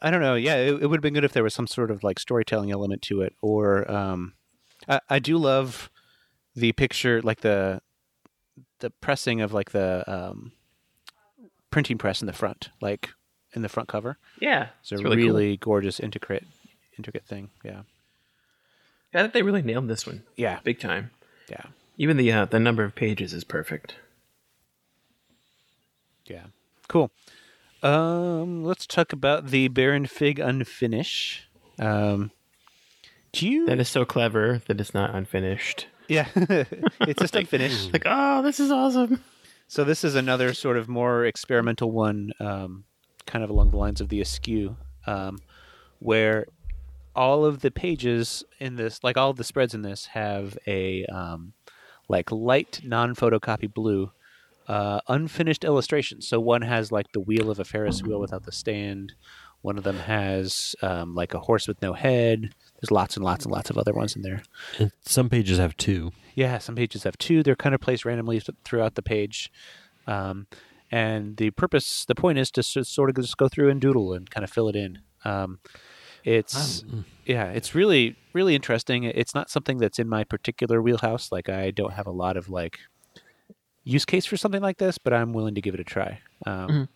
I 0.00 0.10
don't 0.10 0.20
know. 0.20 0.34
Yeah, 0.36 0.56
it, 0.56 0.82
it 0.82 0.86
would 0.86 0.98
have 0.98 1.02
been 1.02 1.14
good 1.14 1.24
if 1.24 1.32
there 1.32 1.42
was 1.42 1.54
some 1.54 1.66
sort 1.66 1.90
of 1.90 2.04
like 2.04 2.18
storytelling 2.18 2.70
element 2.70 3.02
to 3.02 3.22
it, 3.22 3.34
or 3.42 3.90
um, 3.90 4.34
I, 4.88 5.00
I 5.08 5.18
do 5.18 5.36
love 5.38 5.90
the 6.58 6.72
picture, 6.72 7.20
like 7.22 7.40
the 7.40 7.80
the 8.80 8.90
pressing 8.90 9.40
of 9.40 9.52
like 9.52 9.70
the 9.72 10.04
um, 10.06 10.52
printing 11.70 11.98
press 11.98 12.20
in 12.20 12.26
the 12.26 12.32
front, 12.32 12.70
like 12.80 13.10
in 13.54 13.62
the 13.62 13.68
front 13.68 13.88
cover. 13.88 14.18
Yeah, 14.40 14.68
It's 14.80 14.92
a 14.92 14.96
it's 14.96 15.04
really, 15.04 15.16
really, 15.16 15.56
cool. 15.56 15.72
gorgeous, 15.74 15.98
intricate, 16.00 16.44
intricate 16.96 17.24
thing. 17.26 17.50
Yeah, 17.64 17.82
I 19.14 19.22
think 19.22 19.32
they 19.32 19.42
really 19.42 19.62
nailed 19.62 19.88
this 19.88 20.06
one, 20.06 20.22
yeah, 20.36 20.60
big 20.64 20.78
time. 20.80 21.10
yeah, 21.48 21.62
Even 21.96 22.16
the 22.16 22.30
uh, 22.32 22.44
the 22.44 22.60
number 22.60 22.84
of 22.84 22.94
pages 22.94 23.32
is 23.32 23.44
perfect. 23.44 23.96
yeah. 26.26 26.44
Cool. 26.88 27.10
Um, 27.82 28.64
let's 28.64 28.86
talk 28.86 29.12
about 29.12 29.48
the 29.48 29.68
Baron 29.68 30.06
Fig 30.06 30.38
Unfinish. 30.38 31.40
Um, 31.78 32.30
do 33.32 33.46
you? 33.48 33.66
That 33.66 33.78
is 33.78 33.88
so 33.88 34.04
clever 34.06 34.62
that 34.66 34.80
it's 34.80 34.94
not 34.94 35.14
unfinished. 35.14 35.86
Yeah, 36.08 36.28
it's 36.34 37.20
just 37.20 37.36
unfinished. 37.36 37.92
Like, 37.92 38.04
oh, 38.06 38.42
this 38.42 38.60
is 38.60 38.70
awesome. 38.70 39.22
So 39.66 39.84
this 39.84 40.02
is 40.02 40.14
another 40.14 40.54
sort 40.54 40.76
of 40.76 40.88
more 40.88 41.26
experimental 41.26 41.90
one, 41.90 42.32
um, 42.40 42.84
kind 43.26 43.44
of 43.44 43.50
along 43.50 43.70
the 43.70 43.76
lines 43.76 44.00
of 44.00 44.08
the 44.08 44.20
Askew, 44.20 44.76
um, 45.06 45.38
where 45.98 46.46
all 47.14 47.44
of 47.44 47.60
the 47.60 47.70
pages 47.70 48.44
in 48.58 48.76
this, 48.76 49.04
like 49.04 49.16
all 49.16 49.30
of 49.30 49.36
the 49.36 49.44
spreads 49.44 49.74
in 49.74 49.82
this, 49.82 50.06
have 50.06 50.56
a 50.66 51.04
um, 51.06 51.52
like 52.08 52.32
light 52.32 52.80
non-photocopy 52.82 53.72
blue 53.72 54.10
uh, 54.68 55.00
unfinished 55.08 55.64
illustrations. 55.64 56.28
So 56.28 56.38
one 56.38 56.62
has 56.62 56.92
like 56.92 57.12
the 57.12 57.20
wheel 57.20 57.50
of 57.50 57.58
a 57.58 57.64
Ferris 57.64 58.02
wheel 58.02 58.20
without 58.20 58.44
the 58.44 58.52
stand. 58.52 59.14
One 59.62 59.78
of 59.78 59.84
them 59.84 59.98
has 59.98 60.76
um, 60.82 61.14
like 61.14 61.34
a 61.34 61.40
horse 61.40 61.66
with 61.66 61.82
no 61.82 61.94
head. 61.94 62.54
There's 62.80 62.90
lots 62.90 63.16
and 63.16 63.24
lots 63.24 63.44
and 63.44 63.52
lots 63.52 63.70
of 63.70 63.78
other 63.78 63.92
ones 63.92 64.14
in 64.14 64.22
there. 64.22 64.42
And 64.78 64.92
some 65.00 65.28
pages 65.28 65.58
have 65.58 65.76
two. 65.76 66.12
Yeah, 66.34 66.58
some 66.58 66.76
pages 66.76 67.02
have 67.02 67.18
two. 67.18 67.42
They're 67.42 67.56
kind 67.56 67.74
of 67.74 67.80
placed 67.80 68.04
randomly 68.04 68.40
throughout 68.64 68.94
the 68.94 69.02
page. 69.02 69.50
Um, 70.06 70.46
and 70.90 71.36
the 71.36 71.50
purpose, 71.50 72.04
the 72.06 72.14
point 72.14 72.38
is 72.38 72.50
to 72.52 72.62
sort 72.62 73.10
of 73.10 73.16
just 73.16 73.36
go 73.36 73.48
through 73.48 73.70
and 73.70 73.80
doodle 73.80 74.12
and 74.12 74.30
kind 74.30 74.44
of 74.44 74.50
fill 74.50 74.68
it 74.68 74.76
in. 74.76 75.00
Um, 75.24 75.58
it's, 76.24 76.84
yeah, 77.26 77.46
it's 77.50 77.74
really, 77.74 78.16
really 78.32 78.54
interesting. 78.54 79.04
It's 79.04 79.34
not 79.34 79.50
something 79.50 79.78
that's 79.78 79.98
in 79.98 80.08
my 80.08 80.24
particular 80.24 80.80
wheelhouse. 80.80 81.32
Like, 81.32 81.48
I 81.48 81.70
don't 81.70 81.92
have 81.94 82.06
a 82.06 82.12
lot 82.12 82.36
of 82.36 82.48
like 82.48 82.78
use 83.84 84.04
case 84.04 84.26
for 84.26 84.36
something 84.36 84.62
like 84.62 84.78
this, 84.78 84.98
but 84.98 85.12
I'm 85.12 85.32
willing 85.32 85.54
to 85.56 85.60
give 85.60 85.74
it 85.74 85.80
a 85.80 85.84
try. 85.84 86.20
Um, 86.46 86.88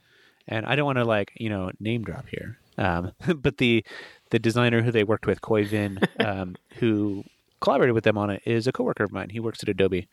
And 0.49 0.67
I 0.67 0.75
don't 0.77 0.87
want 0.87 0.99
to 0.99 1.05
like, 1.05 1.33
you 1.37 1.49
know, 1.49 1.71
name 1.81 2.03
drop 2.03 2.27
here. 2.29 2.59
Um, 2.79 3.13
but 3.37 3.59
the, 3.59 3.85
the 4.33 4.39
designer 4.39 4.83
who 4.83 4.91
they 4.91 5.05
worked 5.05 5.27
with, 5.27 5.41
Khoi 5.43 5.65
Vinh, 5.65 6.03
um, 6.27 6.57
who 6.79 7.23
collaborated 7.61 7.95
with 7.95 8.05
them 8.05 8.19
on 8.19 8.31
it, 8.31 8.43
is 8.45 8.67
a 8.67 8.73
coworker 8.73 9.05
of 9.05 9.13
mine. 9.13 9.29
He 9.29 9.39
works 9.39 9.63
at 9.63 9.69
Adobe. 9.69 10.09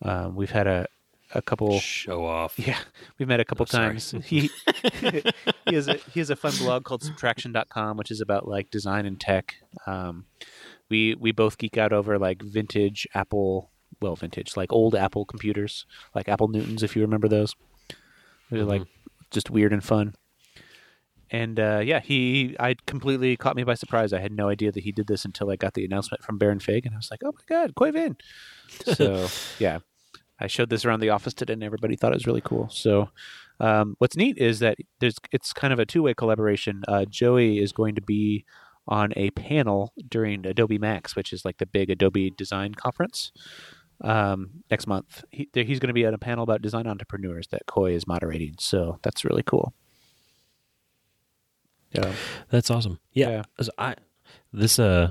Um, 0.00 0.34
we've 0.34 0.50
had 0.50 0.66
a, 0.66 0.86
a 1.34 1.42
couple. 1.42 1.78
Show 1.78 2.24
off. 2.24 2.58
Yeah, 2.58 2.78
we've 3.18 3.28
met 3.28 3.40
a 3.40 3.44
couple 3.44 3.66
sorry. 3.66 3.88
times. 3.88 4.14
He 4.24 4.50
he 5.66 5.74
has 5.74 5.86
a 5.86 5.94
he 6.12 6.20
has 6.20 6.30
a 6.30 6.36
fun 6.36 6.54
blog 6.58 6.84
called 6.84 7.02
subtraction.com 7.02 7.96
which 7.96 8.10
is 8.10 8.20
about 8.20 8.48
like 8.48 8.70
design 8.70 9.06
and 9.06 9.20
tech. 9.20 9.54
Um, 9.86 10.24
we 10.88 11.14
we 11.14 11.30
both 11.30 11.58
geek 11.58 11.76
out 11.76 11.92
over 11.92 12.18
like 12.18 12.42
vintage 12.42 13.06
Apple, 13.14 13.70
well 14.00 14.16
vintage, 14.16 14.56
like 14.56 14.72
old 14.72 14.94
Apple 14.94 15.24
computers, 15.26 15.86
like 16.14 16.28
Apple 16.28 16.48
Newtons 16.48 16.82
if 16.82 16.96
you 16.96 17.02
remember 17.02 17.28
those. 17.28 17.54
They're 18.50 18.64
like 18.64 18.82
just 19.30 19.50
weird 19.50 19.72
and 19.72 19.84
fun. 19.84 20.14
And 21.32 21.58
uh, 21.58 21.80
yeah, 21.82 22.00
he 22.00 22.54
I 22.60 22.76
completely 22.86 23.36
caught 23.38 23.56
me 23.56 23.64
by 23.64 23.74
surprise. 23.74 24.12
I 24.12 24.20
had 24.20 24.32
no 24.32 24.50
idea 24.50 24.70
that 24.70 24.84
he 24.84 24.92
did 24.92 25.06
this 25.06 25.24
until 25.24 25.50
I 25.50 25.56
got 25.56 25.72
the 25.72 25.84
announcement 25.84 26.22
from 26.22 26.36
Baron 26.36 26.60
Fig, 26.60 26.84
and 26.84 26.94
I 26.94 26.98
was 26.98 27.10
like, 27.10 27.22
"Oh 27.24 27.32
my 27.32 27.44
god, 27.48 27.74
Khoi 27.74 27.90
Vinh!" 27.90 28.20
So 28.96 29.28
yeah, 29.58 29.78
I 30.38 30.46
showed 30.46 30.68
this 30.68 30.84
around 30.84 31.00
the 31.00 31.08
office 31.08 31.32
today, 31.32 31.54
and 31.54 31.64
everybody 31.64 31.96
thought 31.96 32.12
it 32.12 32.16
was 32.16 32.26
really 32.26 32.42
cool. 32.42 32.68
So, 32.68 33.08
um, 33.60 33.96
what's 33.98 34.14
neat 34.14 34.36
is 34.36 34.58
that 34.58 34.76
there's 35.00 35.16
it's 35.32 35.54
kind 35.54 35.72
of 35.72 35.78
a 35.78 35.86
two 35.86 36.02
way 36.02 36.12
collaboration. 36.12 36.82
Uh, 36.86 37.06
Joey 37.06 37.58
is 37.58 37.72
going 37.72 37.94
to 37.94 38.02
be 38.02 38.44
on 38.86 39.14
a 39.16 39.30
panel 39.30 39.94
during 40.10 40.44
Adobe 40.44 40.78
Max, 40.78 41.16
which 41.16 41.32
is 41.32 41.46
like 41.46 41.56
the 41.56 41.66
big 41.66 41.88
Adobe 41.88 42.30
design 42.30 42.74
conference 42.74 43.32
um, 44.02 44.64
next 44.70 44.86
month. 44.86 45.24
He, 45.30 45.48
he's 45.54 45.78
going 45.78 45.88
to 45.88 45.94
be 45.94 46.04
at 46.04 46.12
a 46.12 46.18
panel 46.18 46.42
about 46.42 46.60
design 46.60 46.86
entrepreneurs 46.86 47.46
that 47.52 47.62
Khoi 47.66 47.94
is 47.94 48.06
moderating. 48.06 48.56
So 48.58 48.98
that's 49.02 49.24
really 49.24 49.44
cool. 49.44 49.72
Yeah, 51.92 52.12
That's 52.50 52.70
awesome. 52.70 52.98
Yeah. 53.12 53.42
Yeah. 53.58 53.66
I 53.78 53.94
this 54.52 54.78
uh 54.78 55.10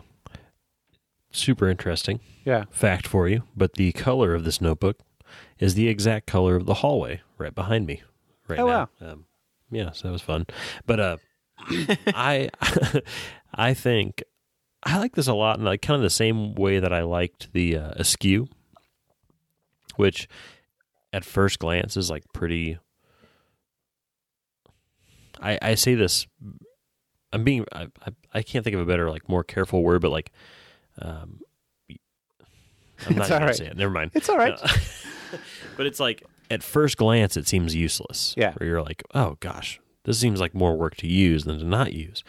super 1.31 1.69
interesting 1.69 2.19
yeah, 2.43 2.65
fact 2.71 3.07
for 3.07 3.27
you, 3.29 3.43
but 3.55 3.73
the 3.73 3.91
color 3.93 4.33
of 4.33 4.43
this 4.43 4.59
notebook 4.59 4.99
is 5.59 5.75
the 5.75 5.87
exact 5.87 6.27
color 6.27 6.55
of 6.55 6.65
the 6.65 6.75
hallway 6.75 7.21
right 7.37 7.53
behind 7.55 7.85
me 7.85 8.01
right 8.47 8.59
Oh, 8.59 8.67
now. 8.67 8.89
Um, 8.99 9.25
yeah, 9.69 9.91
so 9.91 10.07
that 10.07 10.11
was 10.11 10.21
fun. 10.21 10.45
But 10.85 10.99
uh 10.99 11.17
I 12.07 12.49
I 13.53 13.73
think 13.73 14.23
I 14.83 14.97
like 14.97 15.13
this 15.15 15.27
a 15.27 15.33
lot 15.33 15.59
in 15.59 15.65
like 15.65 15.81
kind 15.83 15.97
of 15.97 16.01
the 16.01 16.09
same 16.09 16.55
way 16.55 16.79
that 16.79 16.91
I 16.91 17.03
liked 17.03 17.53
the 17.53 17.77
uh, 17.77 17.91
Askew, 17.97 18.47
which 19.95 20.27
at 21.13 21.23
first 21.23 21.59
glance 21.59 21.95
is 21.95 22.09
like 22.09 22.23
pretty 22.33 22.79
I, 25.39 25.57
I 25.61 25.75
say 25.75 25.93
this 25.95 26.25
I'm 27.33 27.43
being 27.43 27.65
I, 27.71 27.87
I 28.05 28.11
I 28.33 28.41
can't 28.41 28.63
think 28.63 28.73
of 28.73 28.81
a 28.81 28.85
better 28.85 29.09
like 29.09 29.27
more 29.29 29.43
careful 29.43 29.83
word, 29.83 30.01
but 30.01 30.11
like 30.11 30.31
um 31.01 31.39
I'm 33.07 33.15
not 33.15 33.29
gonna 33.29 33.45
right. 33.47 33.55
say 33.55 33.67
it. 33.67 33.77
Never 33.77 33.91
mind. 33.91 34.11
it's 34.13 34.29
all 34.29 34.37
right. 34.37 34.59
No. 34.63 35.39
but 35.77 35.85
it's 35.85 35.99
like 35.99 36.23
at 36.49 36.63
first 36.63 36.97
glance 36.97 37.37
it 37.37 37.47
seems 37.47 37.75
useless. 37.75 38.33
Yeah. 38.37 38.53
Where 38.53 38.69
you're 38.69 38.81
like, 38.83 39.03
oh 39.13 39.37
gosh, 39.39 39.79
this 40.03 40.19
seems 40.19 40.39
like 40.39 40.53
more 40.53 40.75
work 40.75 40.95
to 40.97 41.07
use 41.07 41.45
than 41.45 41.59
to 41.59 41.65
not 41.65 41.93
use. 41.93 42.23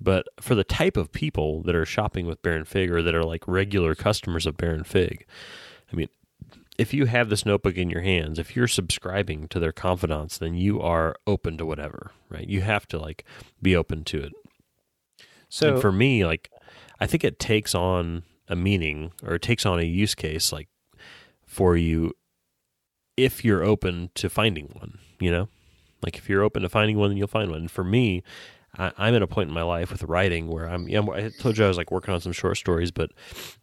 But 0.00 0.26
for 0.40 0.54
the 0.54 0.64
type 0.64 0.96
of 0.96 1.12
people 1.12 1.62
that 1.62 1.74
are 1.74 1.86
shopping 1.86 2.26
with 2.26 2.42
Baron 2.42 2.64
Fig 2.64 2.90
or 2.90 3.02
that 3.02 3.14
are 3.14 3.24
like 3.24 3.46
regular 3.46 3.94
customers 3.94 4.46
of 4.46 4.56
Baron 4.56 4.84
Fig, 4.84 5.24
I 5.92 5.96
mean, 5.96 6.08
if 6.78 6.92
you 6.92 7.06
have 7.06 7.28
this 7.28 7.46
notebook 7.46 7.76
in 7.76 7.90
your 7.90 8.00
hands, 8.00 8.38
if 8.38 8.56
you're 8.56 8.66
subscribing 8.66 9.46
to 9.48 9.60
their 9.60 9.72
confidants, 9.72 10.38
then 10.38 10.54
you 10.54 10.80
are 10.80 11.14
open 11.26 11.56
to 11.58 11.66
whatever, 11.66 12.10
right? 12.28 12.48
You 12.48 12.62
have 12.62 12.86
to 12.88 12.98
like 12.98 13.24
be 13.60 13.76
open 13.76 14.04
to 14.04 14.22
it. 14.22 14.32
So 15.52 15.74
and 15.74 15.82
for 15.82 15.92
me, 15.92 16.24
like, 16.24 16.50
I 16.98 17.06
think 17.06 17.24
it 17.24 17.38
takes 17.38 17.74
on 17.74 18.22
a 18.48 18.56
meaning 18.56 19.12
or 19.22 19.34
it 19.34 19.42
takes 19.42 19.66
on 19.66 19.78
a 19.78 19.82
use 19.82 20.14
case, 20.14 20.50
like, 20.50 20.68
for 21.44 21.76
you 21.76 22.14
if 23.18 23.44
you're 23.44 23.62
open 23.62 24.08
to 24.14 24.30
finding 24.30 24.68
one, 24.68 24.98
you 25.20 25.30
know? 25.30 25.50
Like, 26.02 26.16
if 26.16 26.26
you're 26.26 26.42
open 26.42 26.62
to 26.62 26.70
finding 26.70 26.96
one, 26.96 27.10
then 27.10 27.18
you'll 27.18 27.28
find 27.28 27.50
one. 27.50 27.60
And 27.60 27.70
for 27.70 27.84
me, 27.84 28.22
I, 28.78 28.92
I'm 28.96 29.14
at 29.14 29.20
a 29.20 29.26
point 29.26 29.50
in 29.50 29.54
my 29.54 29.62
life 29.62 29.92
with 29.92 30.04
writing 30.04 30.48
where 30.48 30.70
I'm, 30.70 30.88
yeah, 30.88 31.02
I 31.02 31.30
told 31.38 31.58
you 31.58 31.66
I 31.66 31.68
was 31.68 31.76
like 31.76 31.90
working 31.90 32.14
on 32.14 32.22
some 32.22 32.32
short 32.32 32.56
stories, 32.56 32.90
but 32.90 33.10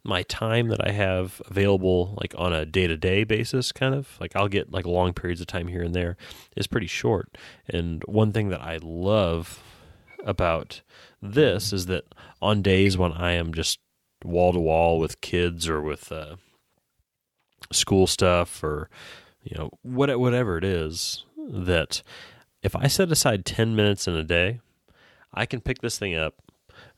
my 0.04 0.22
time 0.22 0.68
that 0.68 0.86
I 0.86 0.92
have 0.92 1.42
available, 1.50 2.16
like 2.20 2.36
on 2.38 2.52
a 2.52 2.64
day 2.64 2.86
to 2.86 2.96
day 2.96 3.24
basis, 3.24 3.72
kind 3.72 3.96
of 3.96 4.16
like 4.20 4.36
I'll 4.36 4.46
get 4.46 4.70
like 4.70 4.86
long 4.86 5.12
periods 5.12 5.40
of 5.40 5.48
time 5.48 5.66
here 5.66 5.82
and 5.82 5.92
there, 5.92 6.16
is 6.56 6.68
pretty 6.68 6.86
short. 6.86 7.36
And 7.68 8.04
one 8.04 8.30
thing 8.30 8.50
that 8.50 8.62
I 8.62 8.78
love 8.80 9.60
about 10.24 10.82
this 11.22 11.72
is 11.72 11.86
that 11.86 12.04
on 12.40 12.62
days 12.62 12.96
when 12.96 13.12
I 13.12 13.32
am 13.32 13.52
just 13.52 13.78
wall 14.24 14.52
to 14.52 14.60
wall 14.60 14.98
with 14.98 15.20
kids 15.20 15.68
or 15.68 15.80
with 15.80 16.12
uh, 16.12 16.36
school 17.72 18.06
stuff 18.06 18.62
or 18.62 18.90
you 19.42 19.56
know 19.56 19.70
what 19.82 20.18
whatever 20.18 20.58
it 20.58 20.64
is 20.64 21.24
that 21.36 22.02
if 22.62 22.76
I 22.76 22.86
set 22.86 23.10
aside 23.10 23.44
10 23.44 23.74
minutes 23.74 24.06
in 24.06 24.14
a 24.14 24.24
day 24.24 24.60
I 25.32 25.46
can 25.46 25.60
pick 25.60 25.80
this 25.80 25.98
thing 25.98 26.14
up 26.14 26.34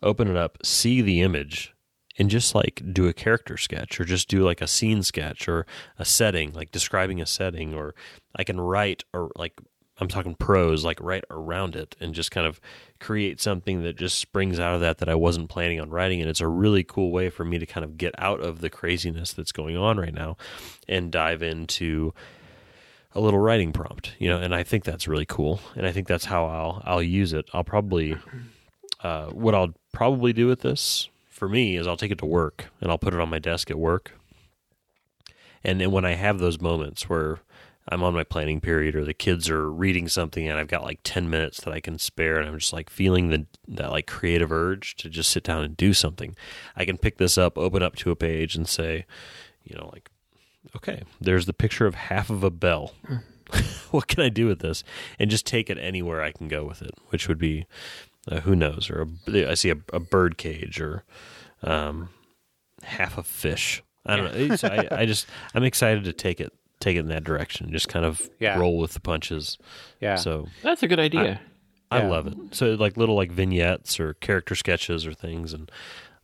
open 0.02 0.28
it 0.28 0.36
up 0.36 0.58
see 0.64 1.00
the 1.00 1.20
image 1.20 1.72
and 2.18 2.28
just 2.28 2.54
like 2.54 2.82
do 2.92 3.08
a 3.08 3.12
character 3.12 3.56
sketch 3.56 4.00
or 4.00 4.04
just 4.04 4.28
do 4.28 4.44
like 4.44 4.60
a 4.60 4.66
scene 4.66 5.02
sketch 5.02 5.48
or 5.48 5.66
a 5.98 6.04
setting, 6.04 6.52
like 6.52 6.70
describing 6.70 7.20
a 7.20 7.26
setting, 7.26 7.74
or 7.74 7.94
I 8.36 8.44
can 8.44 8.60
write 8.60 9.04
or 9.12 9.30
like 9.36 9.54
I'm 10.02 10.08
talking 10.08 10.34
prose, 10.34 10.84
like 10.84 11.00
right 11.00 11.24
around 11.30 11.76
it 11.76 11.96
and 12.00 12.12
just 12.12 12.30
kind 12.30 12.46
of 12.46 12.60
create 13.00 13.40
something 13.40 13.82
that 13.84 13.96
just 13.96 14.18
springs 14.18 14.58
out 14.58 14.74
of 14.74 14.80
that 14.80 14.98
that 14.98 15.08
I 15.08 15.14
wasn't 15.14 15.48
planning 15.48 15.80
on 15.80 15.90
writing. 15.90 16.20
And 16.20 16.28
it's 16.28 16.40
a 16.40 16.48
really 16.48 16.84
cool 16.84 17.10
way 17.10 17.30
for 17.30 17.44
me 17.44 17.58
to 17.58 17.66
kind 17.66 17.84
of 17.84 17.96
get 17.96 18.14
out 18.18 18.40
of 18.40 18.60
the 18.60 18.68
craziness 18.68 19.32
that's 19.32 19.52
going 19.52 19.76
on 19.76 19.98
right 19.98 20.12
now 20.12 20.36
and 20.88 21.10
dive 21.10 21.42
into 21.42 22.12
a 23.14 23.20
little 23.20 23.38
writing 23.38 23.72
prompt, 23.72 24.14
you 24.18 24.28
know, 24.28 24.38
and 24.38 24.54
I 24.54 24.62
think 24.62 24.84
that's 24.84 25.06
really 25.06 25.26
cool. 25.26 25.60
And 25.76 25.86
I 25.86 25.92
think 25.92 26.08
that's 26.08 26.24
how 26.24 26.46
I'll 26.46 26.82
I'll 26.84 27.02
use 27.02 27.32
it. 27.32 27.48
I'll 27.52 27.64
probably 27.64 28.16
uh, 29.02 29.26
what 29.26 29.54
I'll 29.54 29.74
probably 29.92 30.32
do 30.32 30.46
with 30.46 30.60
this 30.60 31.08
for 31.28 31.48
me 31.48 31.76
is 31.76 31.86
I'll 31.86 31.96
take 31.96 32.10
it 32.10 32.18
to 32.18 32.26
work 32.26 32.66
and 32.80 32.90
I'll 32.90 32.98
put 32.98 33.14
it 33.14 33.20
on 33.20 33.28
my 33.28 33.38
desk 33.38 33.70
at 33.70 33.78
work. 33.78 34.12
And 35.64 35.80
then 35.80 35.92
when 35.92 36.04
I 36.04 36.14
have 36.14 36.38
those 36.38 36.60
moments 36.60 37.08
where 37.08 37.38
I'm 37.88 38.02
on 38.02 38.14
my 38.14 38.24
planning 38.24 38.60
period 38.60 38.94
or 38.94 39.04
the 39.04 39.14
kids 39.14 39.50
are 39.50 39.70
reading 39.70 40.08
something 40.08 40.48
and 40.48 40.58
I've 40.58 40.68
got 40.68 40.84
like 40.84 41.00
10 41.02 41.28
minutes 41.28 41.60
that 41.62 41.72
I 41.72 41.80
can 41.80 41.98
spare 41.98 42.38
and 42.38 42.48
I'm 42.48 42.58
just 42.58 42.72
like 42.72 42.88
feeling 42.88 43.30
the 43.30 43.46
that 43.68 43.90
like 43.90 44.06
creative 44.06 44.52
urge 44.52 44.94
to 44.96 45.08
just 45.08 45.30
sit 45.30 45.42
down 45.42 45.64
and 45.64 45.76
do 45.76 45.92
something. 45.92 46.36
I 46.76 46.84
can 46.84 46.96
pick 46.96 47.18
this 47.18 47.36
up, 47.36 47.58
open 47.58 47.82
up 47.82 47.96
to 47.96 48.10
a 48.10 48.16
page 48.16 48.54
and 48.54 48.68
say, 48.68 49.04
you 49.64 49.76
know, 49.76 49.90
like 49.92 50.10
okay, 50.76 51.02
there's 51.20 51.46
the 51.46 51.52
picture 51.52 51.86
of 51.86 51.94
half 51.94 52.30
of 52.30 52.44
a 52.44 52.50
bell. 52.50 52.94
what 53.90 54.06
can 54.06 54.22
I 54.22 54.28
do 54.28 54.46
with 54.46 54.60
this? 54.60 54.84
And 55.18 55.30
just 55.30 55.46
take 55.46 55.68
it 55.68 55.78
anywhere 55.78 56.22
I 56.22 56.32
can 56.32 56.48
go 56.48 56.64
with 56.64 56.82
it, 56.82 56.94
which 57.08 57.28
would 57.28 57.38
be 57.38 57.66
uh, 58.30 58.40
who 58.40 58.54
knows, 58.54 58.88
or 58.90 59.08
a, 59.28 59.50
I 59.50 59.54
see 59.54 59.70
a, 59.70 59.76
a 59.92 59.98
bird 59.98 60.38
cage 60.38 60.80
or 60.80 61.04
um, 61.62 62.10
half 62.82 63.18
a 63.18 63.22
fish. 63.24 63.82
I 64.06 64.16
don't 64.16 64.34
know. 64.34 64.56
I, 64.68 65.02
I 65.02 65.06
just 65.06 65.26
I'm 65.54 65.64
excited 65.64 66.04
to 66.04 66.12
take 66.12 66.40
it 66.40 66.52
take 66.82 66.96
it 66.96 67.00
in 67.00 67.08
that 67.08 67.24
direction. 67.24 67.72
Just 67.72 67.88
kind 67.88 68.04
of 68.04 68.28
Yeah. 68.38 68.58
roll 68.58 68.78
with 68.78 68.92
the 68.92 69.00
punches. 69.00 69.56
Yeah. 70.00 70.16
So 70.16 70.48
That's 70.62 70.82
a 70.82 70.88
good 70.88 71.00
idea. 71.00 71.40
I 71.90 71.98
Yeah. 72.00 72.08
love 72.08 72.26
it. 72.26 72.34
So 72.52 72.74
like 72.74 72.96
little 72.96 73.14
like 73.16 73.30
vignettes 73.32 73.98
or 74.00 74.14
character 74.14 74.54
sketches 74.54 75.06
or 75.06 75.14
things, 75.14 75.52
and 75.52 75.70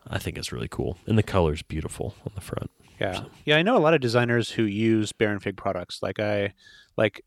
I 0.07 0.19
think 0.19 0.39
it's 0.39 0.53
really 0.53 0.69
cool. 0.69 0.99
And 1.07 1.17
the 1.19 1.23
color's 1.23 1.63
beautiful 1.63 2.15
on 2.25 2.33
the 2.35 2.41
front. 2.41 2.71
Yeah, 3.01 3.25
yeah. 3.45 3.57
I 3.57 3.63
know 3.63 3.77
a 3.77 3.79
lot 3.79 3.95
of 3.95 4.01
designers 4.01 4.51
who 4.51 4.65
use 4.65 5.13
Baron 5.13 5.39
Fig 5.39 5.57
products. 5.57 6.03
Like 6.03 6.19
I, 6.19 6.53
like, 6.97 7.23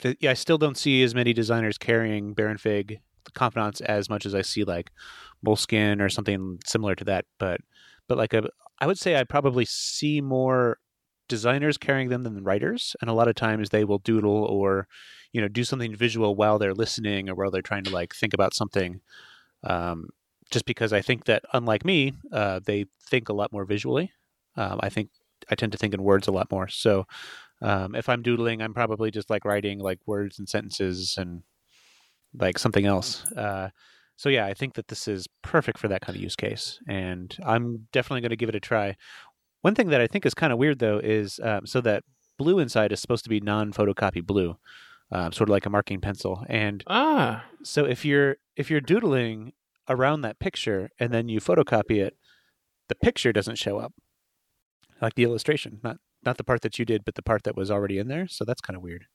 the, 0.00 0.16
yeah. 0.20 0.32
I 0.32 0.34
still 0.34 0.58
don't 0.58 0.76
see 0.76 1.02
as 1.02 1.14
many 1.14 1.32
designers 1.32 1.78
carrying 1.78 2.34
Baron 2.34 2.58
Fig 2.58 3.00
confidants 3.32 3.80
as 3.80 4.10
much 4.10 4.26
as 4.26 4.34
I 4.34 4.42
see 4.42 4.64
like 4.64 4.90
Moleskine 5.44 6.00
or 6.02 6.08
something 6.10 6.58
similar 6.66 6.94
to 6.96 7.04
that. 7.04 7.24
But, 7.38 7.60
but 8.08 8.18
like 8.18 8.34
a, 8.34 8.48
I 8.80 8.86
would 8.86 8.98
say 8.98 9.16
I 9.16 9.24
probably 9.24 9.64
see 9.64 10.20
more 10.20 10.78
designers 11.28 11.78
carrying 11.78 12.08
them 12.08 12.22
than 12.22 12.44
writers, 12.44 12.96
and 13.00 13.10
a 13.10 13.14
lot 13.14 13.28
of 13.28 13.34
times 13.34 13.70
they 13.70 13.84
will 13.84 13.98
doodle 13.98 14.44
or, 14.44 14.88
you 15.32 15.40
know, 15.40 15.48
do 15.48 15.64
something 15.64 15.94
visual 15.94 16.34
while 16.34 16.58
they're 16.58 16.74
listening 16.74 17.28
or 17.28 17.34
while 17.34 17.50
they're 17.50 17.62
trying 17.62 17.84
to 17.84 17.90
like 17.90 18.14
think 18.14 18.34
about 18.34 18.54
something. 18.54 19.00
Um, 19.64 20.08
just 20.50 20.64
because 20.64 20.92
I 20.92 21.02
think 21.02 21.24
that 21.24 21.44
unlike 21.52 21.84
me, 21.84 22.14
uh, 22.32 22.60
they 22.64 22.86
think 23.10 23.28
a 23.28 23.32
lot 23.34 23.52
more 23.52 23.64
visually. 23.64 24.12
Um, 24.56 24.80
I 24.82 24.88
think 24.88 25.10
I 25.50 25.54
tend 25.54 25.72
to 25.72 25.78
think 25.78 25.94
in 25.94 26.02
words 26.02 26.28
a 26.28 26.32
lot 26.32 26.50
more. 26.50 26.68
So 26.68 27.06
um, 27.62 27.94
if 27.94 28.08
I'm 28.08 28.22
doodling, 28.22 28.62
I'm 28.62 28.74
probably 28.74 29.10
just 29.10 29.30
like 29.30 29.44
writing 29.44 29.78
like 29.78 29.98
words 30.06 30.38
and 30.38 30.48
sentences 30.48 31.16
and 31.18 31.42
like 32.34 32.58
something 32.58 32.86
else. 32.86 33.24
Uh, 33.32 33.70
so 34.16 34.28
yeah, 34.30 34.46
I 34.46 34.54
think 34.54 34.74
that 34.74 34.88
this 34.88 35.08
is 35.08 35.26
perfect 35.42 35.78
for 35.78 35.88
that 35.88 36.00
kind 36.00 36.16
of 36.16 36.22
use 36.22 36.36
case, 36.36 36.80
and 36.88 37.36
I'm 37.44 37.86
definitely 37.92 38.22
going 38.22 38.30
to 38.30 38.36
give 38.36 38.48
it 38.48 38.54
a 38.54 38.60
try. 38.60 38.96
One 39.66 39.74
thing 39.74 39.88
that 39.88 40.00
I 40.00 40.06
think 40.06 40.24
is 40.24 40.32
kind 40.32 40.52
of 40.52 40.60
weird 40.60 40.78
though 40.78 40.98
is 40.98 41.40
um, 41.42 41.66
so 41.66 41.80
that 41.80 42.04
blue 42.38 42.60
inside 42.60 42.92
is 42.92 43.00
supposed 43.00 43.24
to 43.24 43.28
be 43.28 43.40
non-photocopy 43.40 44.24
blue, 44.24 44.56
um, 45.10 45.32
sort 45.32 45.48
of 45.48 45.52
like 45.52 45.66
a 45.66 45.70
marking 45.70 46.00
pencil, 46.00 46.44
and 46.48 46.84
Ah, 46.86 47.44
so 47.64 47.84
if 47.84 48.04
you're 48.04 48.36
if 48.54 48.70
you're 48.70 48.80
doodling 48.80 49.54
around 49.88 50.20
that 50.20 50.38
picture 50.38 50.90
and 51.00 51.12
then 51.12 51.28
you 51.28 51.40
photocopy 51.40 52.00
it, 52.00 52.16
the 52.86 52.94
picture 52.94 53.32
doesn't 53.32 53.56
show 53.58 53.78
up. 53.78 53.92
Like 55.02 55.16
the 55.16 55.24
illustration, 55.24 55.80
not 55.82 55.96
not 56.24 56.36
the 56.36 56.44
part 56.44 56.60
that 56.62 56.78
you 56.78 56.84
did, 56.84 57.04
but 57.04 57.16
the 57.16 57.22
part 57.22 57.42
that 57.42 57.56
was 57.56 57.68
already 57.68 57.98
in 57.98 58.06
there. 58.06 58.28
So 58.28 58.44
that's 58.44 58.60
kind 58.60 58.76
of 58.76 58.84
weird. 58.84 59.06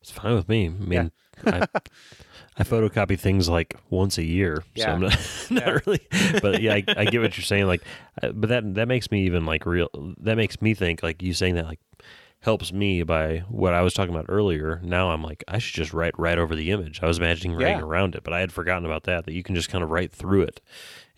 It's 0.00 0.12
fine 0.12 0.36
with 0.36 0.48
me. 0.48 0.66
I 0.66 0.68
mean, 0.68 1.12
I, 1.46 1.66
I 2.58 2.64
photocopy 2.64 3.18
things 3.18 3.48
like 3.48 3.76
once 3.90 4.18
a 4.18 4.24
year, 4.24 4.62
so 4.76 4.84
I'm 4.86 5.00
not, 5.00 5.12
not 5.50 5.62
Yeah. 5.66 5.78
really. 5.86 6.00
But 6.40 6.60
yeah, 6.60 6.74
I, 6.74 6.84
I 6.96 7.04
get 7.06 7.20
what 7.22 7.36
you're 7.36 7.44
saying. 7.44 7.66
Like, 7.66 7.82
uh, 8.22 8.32
but 8.32 8.48
that 8.50 8.74
that 8.74 8.88
makes 8.88 9.10
me 9.10 9.24
even 9.26 9.46
like 9.46 9.64
real. 9.66 9.88
That 10.20 10.36
makes 10.36 10.60
me 10.60 10.74
think 10.74 11.02
like 11.02 11.22
you 11.22 11.32
saying 11.34 11.54
that 11.56 11.66
like 11.66 11.80
helps 12.40 12.72
me 12.72 13.02
by 13.04 13.38
what 13.48 13.72
I 13.72 13.82
was 13.82 13.94
talking 13.94 14.12
about 14.12 14.26
earlier. 14.28 14.80
Now 14.82 15.10
I'm 15.12 15.22
like 15.22 15.44
I 15.48 15.58
should 15.58 15.74
just 15.76 15.92
write 15.94 16.18
right 16.18 16.38
over 16.38 16.54
the 16.56 16.70
image. 16.72 17.00
I 17.02 17.06
was 17.06 17.18
imagining 17.18 17.56
writing 17.56 17.78
Yeah. 17.78 17.84
around 17.84 18.14
it, 18.16 18.24
but 18.24 18.32
I 18.32 18.40
had 18.40 18.52
forgotten 18.52 18.84
about 18.84 19.04
that. 19.04 19.24
That 19.24 19.32
you 19.32 19.42
can 19.42 19.54
just 19.54 19.68
kind 19.70 19.82
of 19.84 19.90
write 19.90 20.12
through 20.12 20.42
it. 20.42 20.60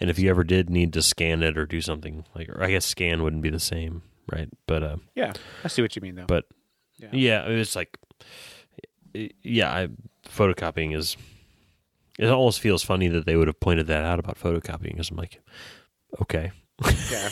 And 0.00 0.10
if 0.10 0.18
you 0.18 0.28
ever 0.30 0.44
did 0.44 0.68
need 0.70 0.92
to 0.92 1.02
scan 1.02 1.42
it 1.42 1.56
or 1.56 1.66
do 1.66 1.80
something 1.80 2.24
like, 2.34 2.48
or 2.48 2.62
I 2.62 2.70
guess 2.70 2.84
scan 2.84 3.22
wouldn't 3.22 3.42
be 3.42 3.50
the 3.50 3.60
same, 3.60 4.02
right? 4.30 4.48
But 4.66 4.82
uh, 4.82 4.96
Yeah, 5.14 5.32
I 5.64 5.68
see 5.68 5.82
what 5.82 5.96
you 5.96 6.02
mean 6.02 6.14
though. 6.16 6.26
but 6.26 6.44
Yeah. 6.98 7.08
yeah, 7.12 7.42
it's 7.46 7.74
like 7.74 7.96
yeah, 9.42 9.72
I, 9.72 9.88
photocopying 10.28 10.96
is. 10.96 11.16
It 12.18 12.28
almost 12.30 12.60
feels 12.60 12.84
funny 12.84 13.08
that 13.08 13.26
they 13.26 13.34
would 13.36 13.48
have 13.48 13.58
pointed 13.58 13.88
that 13.88 14.04
out 14.04 14.20
about 14.20 14.38
photocopying 14.38 14.92
because 14.92 15.10
I'm 15.10 15.16
like, 15.16 15.40
okay, 16.22 16.52
yeah, 17.10 17.28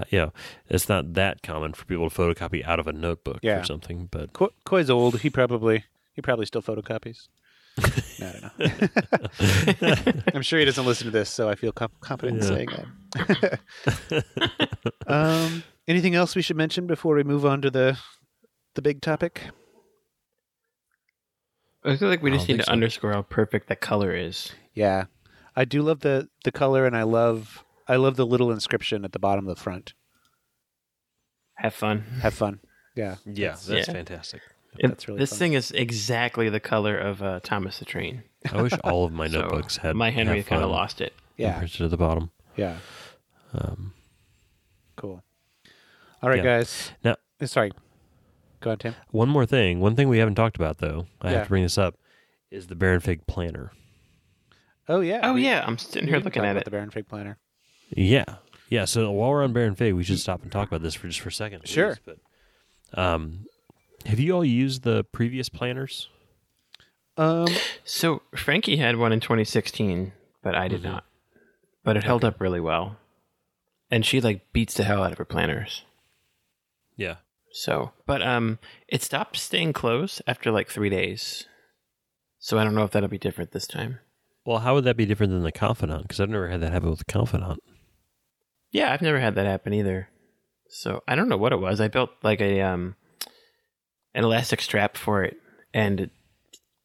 you 0.10 0.18
know, 0.18 0.32
it's 0.68 0.88
not 0.88 1.14
that 1.14 1.42
common 1.42 1.74
for 1.74 1.84
people 1.84 2.10
to 2.10 2.14
photocopy 2.16 2.64
out 2.66 2.80
of 2.80 2.88
a 2.88 2.92
notebook 2.92 3.38
Yeah. 3.42 3.60
or 3.60 3.64
something. 3.64 4.08
But 4.10 4.32
Ko- 4.32 4.52
Khoi's 4.66 4.90
old. 4.90 5.20
He 5.20 5.30
probably 5.30 5.84
he 6.14 6.22
probably 6.22 6.46
still 6.46 6.62
photocopies. 6.62 7.28
No, 8.20 8.26
I 8.28 9.76
don't 9.80 9.82
know. 9.82 10.22
I'm 10.34 10.42
sure 10.42 10.60
he 10.60 10.64
doesn't 10.64 10.86
listen 10.86 11.06
to 11.06 11.10
this, 11.10 11.28
so 11.28 11.48
I 11.48 11.56
feel 11.56 11.72
confident 11.72 12.38
in 12.38 12.48
Yeah. 12.48 12.48
saying 12.48 12.68
that. 13.14 14.24
um, 15.08 15.64
anything 15.88 16.14
else 16.14 16.36
we 16.36 16.42
should 16.42 16.56
mention 16.56 16.86
before 16.86 17.16
we 17.16 17.24
move 17.24 17.44
on 17.44 17.60
to 17.62 17.70
the 17.70 17.98
the 18.74 18.82
big 18.82 19.00
topic? 19.02 19.42
I 21.84 21.96
feel 21.96 22.08
like 22.08 22.22
we 22.22 22.30
I 22.32 22.34
just 22.36 22.48
need 22.48 22.58
to 22.58 22.64
so. 22.64 22.72
underscore 22.72 23.12
how 23.12 23.22
perfect 23.22 23.68
the 23.68 23.76
color 23.76 24.14
is. 24.14 24.52
Yeah, 24.74 25.04
I 25.54 25.64
do 25.64 25.82
love 25.82 26.00
the 26.00 26.28
the 26.44 26.52
color, 26.52 26.86
and 26.86 26.96
I 26.96 27.02
love 27.02 27.64
I 27.86 27.96
love 27.96 28.16
the 28.16 28.26
little 28.26 28.50
inscription 28.50 29.04
at 29.04 29.12
the 29.12 29.18
bottom 29.18 29.46
of 29.48 29.54
the 29.56 29.60
front. 29.62 29.92
Have 31.56 31.74
fun. 31.74 32.04
Have 32.22 32.34
fun. 32.34 32.60
Yeah, 32.96 33.16
yeah, 33.26 33.48
that's 33.50 33.68
yeah. 33.68 33.82
fantastic. 33.92 34.40
It- 34.78 34.86
That's 34.86 35.08
really 35.08 35.18
this 35.18 35.30
fun. 35.30 35.38
thing 35.40 35.52
is 35.54 35.72
exactly 35.72 36.48
the 36.48 36.60
color 36.60 36.96
of 36.96 37.20
uh, 37.24 37.40
Thomas 37.42 37.80
the 37.80 37.84
Train. 37.84 38.22
I 38.52 38.62
wish 38.62 38.72
all 38.84 39.04
of 39.04 39.10
my 39.12 39.26
So, 39.28 39.40
notebooks 39.40 39.78
had 39.78 39.96
my 39.96 40.10
Henry 40.10 40.44
kind 40.44 40.62
of 40.62 40.70
lost 40.70 41.00
it. 41.00 41.12
yeah, 41.36 41.54
imprinted 41.54 41.82
at 41.82 41.90
the 41.90 41.96
bottom. 41.96 42.30
yeah. 42.54 42.76
Um, 43.52 43.94
Cool. 44.94 45.24
All 46.22 46.28
right, 46.28 46.38
Yeah. 46.38 46.44
guys. 46.58 46.92
Now- 47.02 47.16
Uh, 47.40 47.46
sorry. 47.46 47.72
Go 48.64 48.70
on, 48.70 48.78
Tim. 48.78 48.94
one 49.10 49.28
more 49.28 49.44
thing, 49.46 49.78
one 49.80 49.94
thing 49.94 50.08
we 50.08 50.18
haven't 50.18 50.34
talked 50.36 50.56
about 50.56 50.78
though, 50.78 51.06
I 51.20 51.30
Yeah. 51.30 51.36
have 51.38 51.46
to 51.46 51.48
bring 51.50 51.62
this 51.62 51.76
up, 51.78 51.96
is 52.50 52.66
the 52.68 52.74
Baron 52.74 53.00
Fig 53.00 53.26
planner. 53.26 53.72
Oh 54.88 55.00
yeah. 55.00 55.20
Oh 55.22 55.34
we- 55.34 55.44
yeah, 55.44 55.62
I'm 55.66 55.76
sitting 55.78 56.08
here 56.08 56.18
looking 56.18 56.42
at 56.44 56.50
about 56.52 56.62
it. 56.62 56.64
The 56.64 56.70
Baron 56.70 56.90
Fig 56.90 57.06
Planner. 57.08 57.38
Yeah, 57.90 58.24
yeah. 58.70 58.86
So 58.86 59.10
while 59.12 59.30
we're 59.30 59.44
on 59.44 59.52
Baron 59.52 59.74
Fig, 59.74 59.94
we 59.94 60.02
should 60.04 60.18
stop 60.18 60.42
and 60.42 60.50
talk 60.50 60.68
about 60.68 60.82
this 60.82 60.94
for 60.94 61.06
just 61.08 61.20
for 61.20 61.28
a 61.28 61.32
second. 61.32 61.66
Sure. 61.68 61.88
least, 61.90 62.00
But, 62.04 62.98
um, 62.98 63.46
have 64.06 64.18
you 64.18 64.32
all 64.32 64.44
used 64.44 64.82
the 64.82 65.04
previous 65.04 65.48
planners? 65.48 66.08
Um, 67.16 67.48
So 67.84 68.22
Frankie 68.34 68.76
had 68.78 68.96
one 68.96 69.12
in 69.12 69.20
2016, 69.20 70.12
but 70.42 70.54
I 70.54 70.68
did 70.68 70.80
Mhm. 70.80 70.84
not. 70.84 71.04
But 71.84 71.96
it 71.98 72.04
held 72.04 72.24
up 72.24 72.40
really 72.40 72.60
well, 72.60 72.96
and 73.90 74.04
she 74.06 74.20
like 74.22 74.50
beats 74.52 74.74
the 74.74 74.84
hell 74.84 75.02
out 75.04 75.12
of 75.12 75.18
her 75.18 75.24
planners. 75.26 75.84
Yeah. 76.96 77.16
So, 77.56 77.92
but 78.04 78.20
um, 78.20 78.58
it 78.88 79.00
stopped 79.00 79.36
staying 79.36 79.74
closed 79.74 80.20
after 80.26 80.50
like 80.50 80.68
three 80.68 80.90
days. 80.90 81.46
So 82.40 82.58
I 82.58 82.64
don't 82.64 82.74
know 82.74 82.82
if 82.82 82.90
that'll 82.90 83.08
be 83.08 83.16
different 83.16 83.52
this 83.52 83.68
time. 83.68 84.00
Well, 84.44 84.58
how 84.58 84.74
would 84.74 84.82
that 84.84 84.96
be 84.96 85.06
different 85.06 85.32
than 85.32 85.44
the 85.44 85.52
Confidant? 85.52 86.02
Because 86.02 86.18
I've 86.18 86.28
never 86.28 86.48
had 86.48 86.60
that 86.62 86.72
happen 86.72 86.90
with 86.90 86.98
the 86.98 87.04
Confidant. 87.04 87.62
Yeah, 88.72 88.92
I've 88.92 89.02
never 89.02 89.20
had 89.20 89.36
that 89.36 89.46
happen 89.46 89.72
either. 89.72 90.08
So 90.68 91.04
I 91.06 91.14
don't 91.14 91.28
know 91.28 91.36
what 91.36 91.52
it 91.52 91.60
was. 91.60 91.80
I 91.80 91.86
built 91.86 92.10
like 92.24 92.40
a 92.40 92.60
um 92.60 92.96
an 94.16 94.24
elastic 94.24 94.60
strap 94.60 94.96
for 94.96 95.22
it 95.22 95.36
and 95.72 96.00
it 96.00 96.10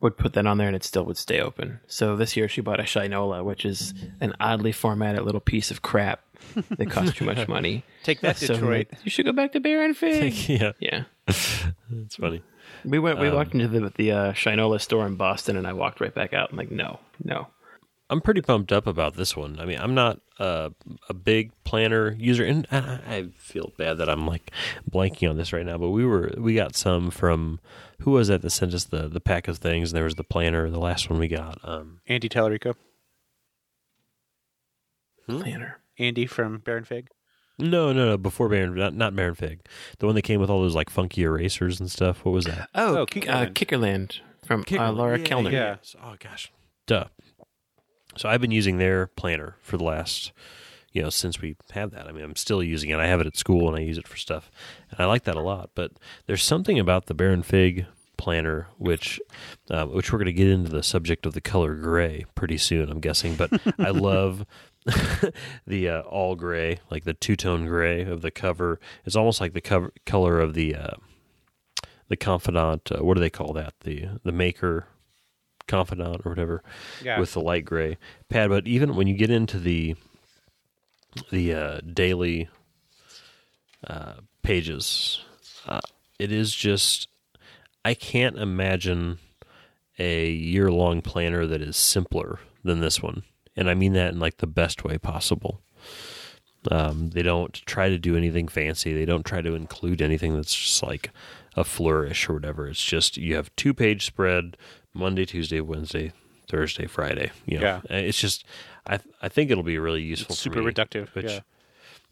would 0.02 0.18
put 0.18 0.34
that 0.34 0.46
on 0.46 0.60
there 0.60 0.68
and 0.68 0.76
it 0.76 0.84
still 0.84 1.04
would 1.06 1.18
stay 1.18 1.40
open. 1.40 1.80
So 1.88 2.16
this 2.16 2.38
year 2.38 2.48
she 2.48 2.62
bought 2.62 2.80
a 2.80 2.84
Shinola, 2.84 3.44
which 3.44 3.66
is 3.66 3.96
an 4.22 4.36
oddly 4.40 4.72
formatted 4.72 5.24
little 5.24 5.42
piece 5.42 5.72
of 5.72 5.82
crap 5.82 6.24
that 6.78 6.90
cost 6.90 7.16
too 7.16 7.26
much 7.26 7.48
money. 7.48 7.84
take 8.04 8.22
that, 8.22 8.38
So 8.38 8.54
I'm 8.54 8.60
Detroit. 8.60 8.88
you 9.04 9.12
should 9.12 9.26
go 9.26 9.32
back 9.32 9.52
to 9.54 9.60
Baron 9.60 9.94
Fig. 9.94 10.34
yeah, 10.50 10.72
yeah. 10.80 11.04
That's 11.28 12.16
funny. 12.18 12.42
We 12.86 13.00
went 13.00 13.20
we 13.20 13.28
Um, 13.28 13.36
walked 13.36 13.54
into 13.54 13.68
the 13.68 13.92
the 13.96 14.12
uh, 14.12 14.34
Shinola 14.34 14.80
store 14.82 15.06
in 15.06 15.16
Boston 15.16 15.58
and 15.58 15.68
I 15.68 15.74
walked 15.74 16.00
right 16.02 16.14
back 16.14 16.34
out. 16.34 16.52
I'm 16.52 16.58
like, 16.58 16.72
no, 16.72 17.00
no. 17.24 17.48
I'm 18.12 18.22
pretty 18.22 18.42
pumped 18.42 18.72
up 18.72 18.88
about 18.88 19.16
this 19.16 19.38
one. 19.38 19.60
I 19.60 19.66
mean, 19.66 19.78
I'm 19.80 19.94
not 19.94 20.20
uh, 20.40 20.70
a 21.10 21.14
big 21.14 21.52
planner 21.64 22.16
user, 22.18 22.44
and 22.44 22.66
I, 22.72 23.00
I 23.08 23.28
feel 23.38 23.72
bad 23.78 24.00
that 24.00 24.10
I'm 24.10 24.26
like 24.26 24.50
blanking 24.90 25.30
on 25.30 25.38
this 25.38 25.54
right 25.54 25.64
now. 25.64 25.78
But 25.78 25.90
we 25.92 26.04
were 26.04 26.32
we 26.36 26.56
got 26.56 26.76
some 26.76 27.12
from 27.12 27.60
who 28.00 28.10
was 28.12 28.30
that 28.30 28.42
that 28.42 28.50
sent 28.50 28.74
us 28.74 28.86
the 28.86 29.08
the 29.10 29.20
pack 29.20 29.48
of 29.48 29.60
things? 29.60 29.92
And 29.92 29.98
there 29.98 30.06
was 30.06 30.16
the 30.16 30.24
planner, 30.24 30.72
the 30.72 30.80
last 30.80 31.08
one 31.12 31.20
we 31.20 31.28
got. 31.28 31.60
Um, 31.64 32.00
Andy 32.08 32.30
Tellerico. 32.30 32.74
Hmm? 35.28 35.42
Planner. 35.42 35.78
Andy 36.00 36.26
from 36.26 36.60
Baron 36.60 36.86
Fig. 36.86 37.08
no, 37.58 37.92
no, 37.92 38.06
no, 38.08 38.18
before 38.18 38.50
Baron, 38.50 38.74
not 38.76 38.94
not 38.94 39.16
Baron 39.16 39.36
Fig, 39.36 39.60
the 40.00 40.06
one 40.06 40.16
that 40.16 40.22
came 40.24 40.40
with 40.40 40.50
all 40.50 40.62
those 40.62 40.76
like 40.76 40.90
funky 40.90 41.24
erasers 41.24 41.80
and 41.80 41.92
stuff. 41.92 42.24
What 42.26 42.32
was 42.32 42.46
that? 42.46 42.70
Oh, 42.74 42.98
Oh, 42.98 43.02
uh, 43.04 43.06
Kikkerland. 43.06 43.54
Kikkerland 43.54 44.20
from 44.46 44.64
uh, 44.80 44.92
Laura 44.92 45.20
yeah, 45.20 45.26
Kellner. 45.26 45.52
yeah. 45.52 45.76
Oh 46.04 46.16
gosh, 46.20 46.52
duh. 46.88 47.06
So 48.18 48.28
I've 48.28 48.42
been 48.42 48.52
using 48.52 48.78
their 48.78 49.08
planner 49.08 49.56
for 49.62 49.78
the 49.78 49.84
last, 49.84 50.32
you 50.92 51.02
know, 51.02 51.10
since 51.10 51.40
we 51.42 51.56
had 51.72 51.92
that. 51.92 52.08
I 52.08 52.12
mean, 52.12 52.24
I'm 52.24 52.36
still 52.36 52.64
using 52.64 52.90
it. 52.90 52.98
I 53.00 53.06
have 53.08 53.22
it 53.22 53.28
at 53.28 53.38
school 53.38 53.68
and 53.68 53.78
I 53.78 53.82
use 53.82 53.98
it 53.98 54.08
for 54.08 54.18
stuff, 54.18 54.50
and 54.90 55.00
I 55.00 55.06
like 55.06 55.24
that 55.26 55.36
a 55.36 55.42
lot. 55.42 55.70
But 55.76 55.92
there's 56.26 56.44
something 56.44 56.80
about 56.80 57.06
the 57.06 57.14
Baron 57.14 57.44
Fig 57.44 57.86
planner, 58.18 58.68
which, 58.78 59.22
uh, 59.70 59.86
which 59.86 60.12
we're 60.12 60.18
going 60.20 60.26
to 60.26 60.34
get 60.34 60.50
into 60.50 60.70
the 60.70 60.84
subject 60.84 61.26
of 61.26 61.34
the 61.34 61.40
color 61.40 61.76
gray 61.76 62.26
pretty 62.36 62.58
soon. 62.58 62.90
I'm 62.90 63.00
guessing, 63.00 63.36
but 63.36 63.52
I 63.80 63.92
love. 63.92 64.46
the 65.68 65.90
uh, 65.90 66.02
all 66.02 66.36
gray, 66.36 66.80
like 66.90 67.04
the 67.04 67.14
two 67.14 67.36
tone 67.36 67.66
gray 67.66 68.04
of 68.04 68.22
the 68.22 68.32
cover, 68.32 68.80
it's 69.06 69.16
almost 69.16 69.42
like 69.42 69.54
the 69.54 69.62
cover 69.62 69.92
color 70.06 70.40
of 70.40 70.54
the 70.54 70.76
uh, 70.76 70.96
the 72.08 72.18
confidant. 72.18 72.92
Uh, 72.92 73.04
what 73.04 73.16
do 73.16 73.20
they 73.22 73.30
call 73.30 73.54
that? 73.54 73.74
The 73.82 74.08
the 74.24 74.32
maker 74.32 74.88
confidant 75.68 76.22
or 76.26 76.30
whatever 76.32 76.64
Yeah. 77.04 77.20
with 77.20 77.34
the 77.34 77.42
light 77.42 77.64
gray 77.66 77.98
pad. 78.30 78.50
But 78.50 78.68
even 78.68 78.96
when 78.96 79.08
you 79.08 79.16
get 79.16 79.30
into 79.30 79.60
the 79.60 79.96
the 81.32 81.54
uh, 81.54 81.80
daily 81.82 82.50
uh, 83.86 84.14
pages, 84.42 85.22
uh, 85.68 85.82
it 86.18 86.32
is 86.32 86.54
just 86.56 87.08
I 87.86 87.94
can't 87.94 88.38
imagine 88.38 89.20
a 89.98 90.30
year 90.30 90.72
long 90.72 91.02
planner 91.02 91.46
that 91.46 91.62
is 91.62 91.76
simpler 91.78 92.40
than 92.64 92.80
this 92.80 93.02
one, 93.02 93.24
and 93.60 93.70
I 93.70 93.74
mean 93.76 93.94
that 93.94 94.14
in 94.14 94.20
like 94.20 94.38
the 94.38 94.48
best 94.48 94.84
way 94.84 94.98
possible. 94.98 95.62
Um, 96.72 97.12
they 97.12 97.22
don't 97.22 97.54
try 97.66 97.90
to 97.90 97.98
do 97.98 98.18
anything 98.18 98.48
fancy. 98.48 98.94
They 98.94 99.06
don't 99.06 99.26
try 99.26 99.42
to 99.42 99.54
include 99.56 100.02
anything 100.02 100.36
that's 100.36 100.54
just 100.56 100.84
like 100.84 101.12
a 101.56 101.64
flourish 101.64 102.28
or 102.30 102.34
whatever. 102.34 102.68
It's 102.68 102.84
just 102.84 103.18
you 103.18 103.36
have 103.36 103.56
two 103.56 103.74
page 103.74 104.06
spread 104.06 104.58
Monday, 104.94 105.26
Tuesday, 105.26 105.62
Wednesday, 105.62 106.12
Thursday, 106.50 106.86
Friday. 106.88 107.32
You 107.46 107.60
know, 107.60 107.64
Yeah. 107.64 107.82
Uh, 107.90 108.02
it's 108.02 108.20
just 108.20 108.46
I 108.88 109.00
I 109.22 109.30
think 109.30 109.52
it'll 109.52 109.64
be 109.64 109.78
really 109.78 110.02
useful. 110.02 110.34
It's 110.34 110.42
super 110.42 110.62
me, 110.62 110.72
reductive. 110.72 111.14
Which, 111.16 111.26
yeah. 111.26 111.40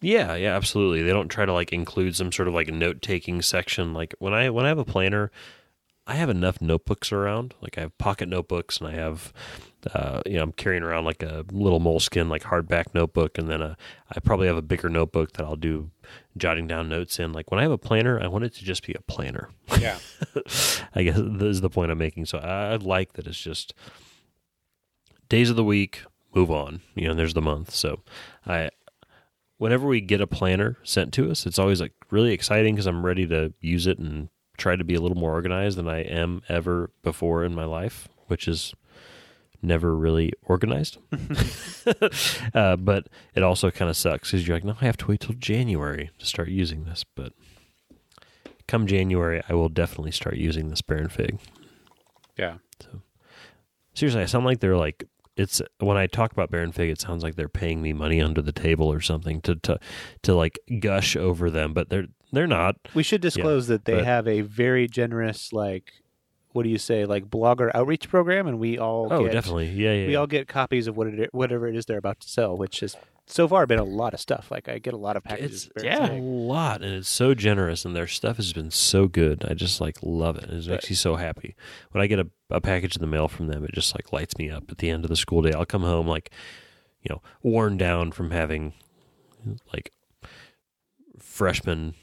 yeah, 0.01 0.35
yeah, 0.35 0.55
absolutely. 0.55 1.01
They 1.03 1.11
don't 1.11 1.29
try 1.29 1.45
to 1.45 1.53
like 1.53 1.73
include 1.73 2.15
some 2.15 2.31
sort 2.31 2.47
of 2.47 2.53
like 2.53 2.67
note 2.67 3.01
taking 3.01 3.41
section. 3.41 3.93
Like 3.93 4.15
when 4.19 4.33
I 4.33 4.49
when 4.49 4.65
I 4.65 4.69
have 4.69 4.79
a 4.79 4.85
planner, 4.85 5.31
I 6.07 6.15
have 6.15 6.29
enough 6.29 6.61
notebooks 6.61 7.11
around. 7.11 7.53
Like 7.61 7.77
I 7.77 7.81
have 7.81 7.97
pocket 7.97 8.29
notebooks, 8.29 8.77
and 8.79 8.87
I 8.87 8.93
have, 8.93 9.33
uh, 9.93 10.21
you 10.25 10.33
know, 10.33 10.43
I'm 10.43 10.51
carrying 10.51 10.83
around 10.83 11.05
like 11.05 11.23
a 11.23 11.45
little 11.51 11.79
Moleskine 11.79 12.29
like 12.29 12.43
hardback 12.43 12.93
notebook, 12.93 13.37
and 13.37 13.49
then 13.49 13.61
a, 13.61 13.77
I 14.09 14.19
probably 14.19 14.47
have 14.47 14.57
a 14.57 14.61
bigger 14.61 14.89
notebook 14.89 15.33
that 15.33 15.45
I'll 15.45 15.55
do 15.55 15.91
jotting 16.35 16.67
down 16.67 16.89
notes 16.89 17.19
in. 17.19 17.33
Like 17.33 17.51
when 17.51 17.59
I 17.59 17.63
have 17.63 17.71
a 17.71 17.77
planner, 17.77 18.19
I 18.21 18.27
want 18.27 18.45
it 18.45 18.53
to 18.55 18.65
just 18.65 18.85
be 18.85 18.93
a 18.93 19.01
planner. 19.01 19.49
Yeah. 19.79 19.99
I 20.95 21.03
guess 21.03 21.17
this 21.17 21.55
is 21.55 21.61
the 21.61 21.69
point 21.69 21.91
I'm 21.91 21.97
making. 21.97 22.25
So 22.25 22.39
I, 22.39 22.73
I 22.73 22.75
like 22.75 23.13
that 23.13 23.27
it's 23.27 23.39
just 23.39 23.73
days 25.29 25.49
of 25.49 25.55
the 25.55 25.63
week, 25.63 26.03
move 26.33 26.51
on. 26.51 26.81
You 26.95 27.07
know, 27.07 27.13
there's 27.13 27.33
the 27.33 27.41
month. 27.41 27.73
So 27.73 28.01
I, 28.45 28.69
whenever 29.57 29.87
we 29.87 30.01
get 30.01 30.21
a 30.21 30.27
planner 30.27 30.77
sent 30.83 31.13
to 31.13 31.29
us, 31.29 31.45
it's 31.45 31.59
always 31.59 31.81
like 31.81 31.93
really 32.09 32.33
exciting 32.33 32.75
because 32.75 32.87
I'm 32.87 33.05
ready 33.05 33.27
to 33.27 33.53
use 33.61 33.87
it 33.87 33.99
and 33.99 34.29
try 34.57 34.75
to 34.75 34.83
be 34.83 34.95
a 34.95 35.01
little 35.01 35.17
more 35.17 35.33
organized 35.33 35.77
than 35.77 35.87
I 35.87 36.01
am 36.01 36.41
ever 36.49 36.89
before 37.03 37.43
in 37.43 37.53
my 37.53 37.65
life, 37.65 38.07
which 38.27 38.47
is 38.47 38.73
never 39.61 39.95
really 39.95 40.33
organized. 40.43 40.97
uh, 42.53 42.75
but 42.75 43.07
it 43.35 43.43
also 43.43 43.71
kind 43.71 43.89
of 43.89 43.97
sucks 43.97 44.31
because 44.31 44.47
you're 44.47 44.57
like, 44.57 44.63
no, 44.63 44.75
I 44.81 44.85
have 44.85 44.97
to 44.97 45.07
wait 45.07 45.21
till 45.21 45.35
January 45.35 46.09
to 46.19 46.25
start 46.25 46.49
using 46.49 46.85
this. 46.85 47.03
But 47.15 47.33
come 48.67 48.87
January, 48.87 49.41
I 49.47 49.53
will 49.53 49.69
definitely 49.69 50.11
start 50.11 50.37
using 50.37 50.69
this 50.69 50.81
Baron 50.81 51.09
Fig. 51.09 51.39
Yeah. 52.37 52.57
So 52.81 53.01
seriously, 53.93 54.21
I 54.21 54.25
sound 54.25 54.45
like 54.45 54.59
they're 54.59 54.77
like 54.77 55.05
it's 55.35 55.61
when 55.79 55.97
I 55.97 56.07
talk 56.07 56.31
about 56.31 56.49
Baron 56.49 56.71
Fig, 56.71 56.89
it 56.89 56.99
sounds 56.99 57.23
like 57.23 57.35
they're 57.35 57.47
paying 57.47 57.81
me 57.81 57.93
money 57.93 58.21
under 58.21 58.41
the 58.41 58.51
table 58.51 58.91
or 58.91 59.01
something 59.01 59.41
to 59.41 59.55
to 59.55 59.79
to 60.23 60.33
like 60.33 60.59
gush 60.79 61.15
over 61.15 61.49
them, 61.49 61.73
but 61.73 61.89
they're 61.89 62.07
they're 62.31 62.47
not. 62.47 62.75
We 62.93 63.03
should 63.03 63.21
disclose 63.21 63.67
that 63.67 63.85
they 63.85 63.95
but- 63.95 64.05
have 64.05 64.27
a 64.27 64.41
very 64.41 64.87
generous, 64.87 65.53
like, 65.53 65.93
what 66.53 66.63
do 66.63 66.69
you 66.69 66.77
say, 66.77 67.05
like 67.05 67.29
blogger 67.29 67.69
outreach 67.75 68.09
program, 68.09 68.47
and 68.47 68.59
we 68.59 68.77
all 68.79 69.07
Oh, 69.11 69.23
get, 69.23 69.33
definitely, 69.33 69.69
yeah, 69.71 69.93
yeah. 69.93 70.07
we 70.07 70.15
all 70.15 70.27
get 70.27 70.47
copies 70.47 70.87
of 70.87 70.97
what 70.97 71.07
it, 71.07 71.33
whatever 71.33 71.67
it 71.67 71.75
is 71.75 71.85
they're 71.85 71.97
about 71.97 72.19
to 72.21 72.29
sell, 72.29 72.57
which 72.57 72.79
has 72.79 72.95
so 73.29 73.45
far 73.47 73.67
been 73.67 73.77
a 73.79 73.83
lot 73.83 74.13
of 74.13 74.19
stuff. 74.21 74.49
Like 74.49 74.69
I 74.69 74.79
get 74.79 74.93
a 74.93 74.97
lot 74.97 75.17
of 75.17 75.23
packages. 75.23 75.69
It's 75.75 75.83
yeah. 75.83 76.09
a 76.11 76.15
lot, 76.21 76.81
and 76.81 76.93
it's 76.93 77.09
so 77.09 77.33
generous, 77.35 77.83
and 77.85 77.95
their 77.95 78.07
stuff 78.07 78.37
has 78.37 78.53
been 78.53 78.71
so 78.71 79.07
good. 79.07 79.45
I 79.47 79.53
just 79.53 79.81
like 79.81 79.97
love 80.01 80.37
it. 80.37 80.45
It 80.45 80.53
makes 80.53 80.67
Right. 80.69 80.89
me 80.89 80.95
so 80.95 81.15
happy 81.17 81.55
when 81.91 82.01
I 82.01 82.07
get 82.07 82.19
a, 82.19 82.27
a 82.49 82.61
package 82.61 82.95
in 82.95 83.01
the 83.01 83.07
mail 83.07 83.27
from 83.27 83.47
them. 83.47 83.63
It 83.65 83.73
just 83.73 83.93
like 83.93 84.11
lights 84.13 84.37
me 84.37 84.49
up 84.49 84.71
at 84.71 84.77
the 84.79 84.89
end 84.89 85.03
of 85.05 85.09
the 85.09 85.15
school 85.17 85.41
day. 85.41 85.51
I'll 85.53 85.65
come 85.65 85.83
home 85.83 86.07
like, 86.07 86.31
you 87.03 87.09
know, 87.13 87.21
worn 87.43 87.77
down 87.77 88.11
from 88.13 88.31
having 88.31 88.73
like 89.73 89.91
freshmen 91.19 91.93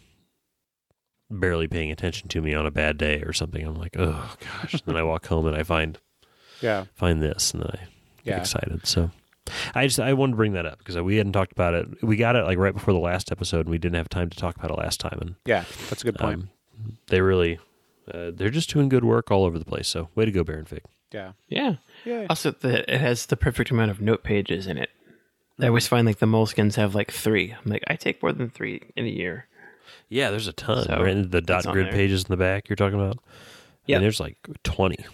barely 1.41 1.69
paying 1.69 1.91
attention 1.91 2.29
to 2.29 2.41
me 2.41 2.55
on 2.55 2.67
a 2.67 2.71
bad 2.71 2.99
day 2.99 3.23
or 3.23 3.33
something. 3.33 3.65
I'm 3.67 3.75
like, 3.77 3.97
oh 3.99 4.37
gosh. 4.41 4.81
then 4.87 4.97
I 4.97 5.03
walk 5.03 5.27
home 5.29 5.47
and 5.47 5.57
I 5.57 5.63
find 5.63 5.99
Yeah. 6.61 6.85
find 6.95 7.23
this, 7.23 7.53
and 7.53 7.63
then 7.63 7.71
I 7.73 7.79
get 7.79 7.89
Yeah. 8.25 8.41
excited. 8.41 8.87
So 8.87 9.11
I 9.75 9.87
just 9.87 10.01
I 10.01 10.13
wanted 10.15 10.33
to 10.33 10.37
bring 10.37 10.53
that 10.55 10.67
up 10.67 10.79
because 10.79 10.97
we 10.99 11.17
hadn't 11.17 11.33
talked 11.33 11.53
about 11.53 11.75
it. 11.75 12.03
We 12.03 12.17
got 12.17 12.37
it 12.37 12.45
like 12.45 12.59
right 12.59 12.73
before 12.75 12.95
the 12.95 13.01
last 13.01 13.31
episode, 13.31 13.61
and 13.61 13.69
we 13.71 13.79
didn't 13.79 13.97
have 13.97 14.09
time 14.09 14.31
to 14.31 14.37
talk 14.37 14.57
about 14.57 14.71
it 14.71 14.79
last 14.79 15.01
time. 15.01 15.19
And 15.21 15.35
Yeah. 15.45 15.65
That's 15.91 16.03
a 16.03 16.05
good 16.07 16.17
point. 16.17 16.35
um, 16.35 16.49
they 17.09 17.21
really 17.21 17.59
uh, 18.13 18.31
they're 18.35 18.51
just 18.51 18.71
doing 18.71 18.89
good 18.89 19.05
work 19.05 19.31
all 19.31 19.45
over 19.45 19.59
the 19.59 19.65
place. 19.65 19.89
So 19.89 20.09
way 20.15 20.25
to 20.25 20.31
go, 20.31 20.45
Baron 20.45 20.65
Fig. 20.67 20.83
yeah. 21.13 21.33
Yeah. 21.49 21.77
Yeah. 22.05 22.27
Also, 22.29 22.51
the, 22.51 22.91
it 22.93 23.01
has 23.01 23.27
the 23.27 23.37
perfect 23.37 23.71
amount 23.71 23.91
of 23.91 24.01
note 24.01 24.23
pages 24.23 24.67
in 24.67 24.77
it. 24.79 24.91
I 25.61 25.69
always 25.69 25.87
find 25.87 26.05
like 26.07 26.19
the 26.19 26.27
Moleskines 26.27 26.75
have 26.75 26.95
like 26.97 27.11
three. 27.13 27.53
I'm 27.53 27.71
like, 27.71 27.85
I 27.87 27.95
take 27.97 28.21
more 28.23 28.33
than 28.33 28.51
three 28.51 28.83
in 28.97 29.05
a 29.07 29.09
year. 29.09 29.47
Yeah, 30.15 30.31
there's 30.31 30.47
a 30.47 30.53
ton. 30.53 30.85
So, 30.85 31.03
right? 31.03 31.29
The 31.31 31.41
dot 31.41 31.65
grid 31.65 31.91
pages 31.91 32.23
in 32.23 32.29
the 32.29 32.37
back 32.37 32.69
you're 32.69 32.77
talking 32.77 33.01
about. 33.01 33.19
Yeah. 33.87 33.97
Yeah, 33.97 33.99
there's 33.99 34.21
like 34.21 34.37
twenty, 34.63 35.05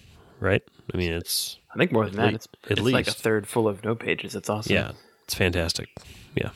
right? 0.40 0.62
I 0.92 0.96
mean, 0.98 1.12
it's 1.12 1.58
I 1.74 1.78
think 1.78 1.90
more 1.90 2.04
than 2.04 2.16
that. 2.16 2.28
le- 2.28 2.34
It's, 2.34 2.48
at 2.64 2.72
it's 2.72 2.80
like 2.82 3.08
a 3.08 3.12
third 3.12 3.46
full 3.48 3.66
of 3.66 3.82
note 3.82 3.98
pages. 4.00 4.34
It's 4.34 4.50
awesome. 4.50 4.74
yeah, 4.74 4.92
it's 5.24 5.34
fantastic. 5.34 5.88
Yeah. 6.34 6.50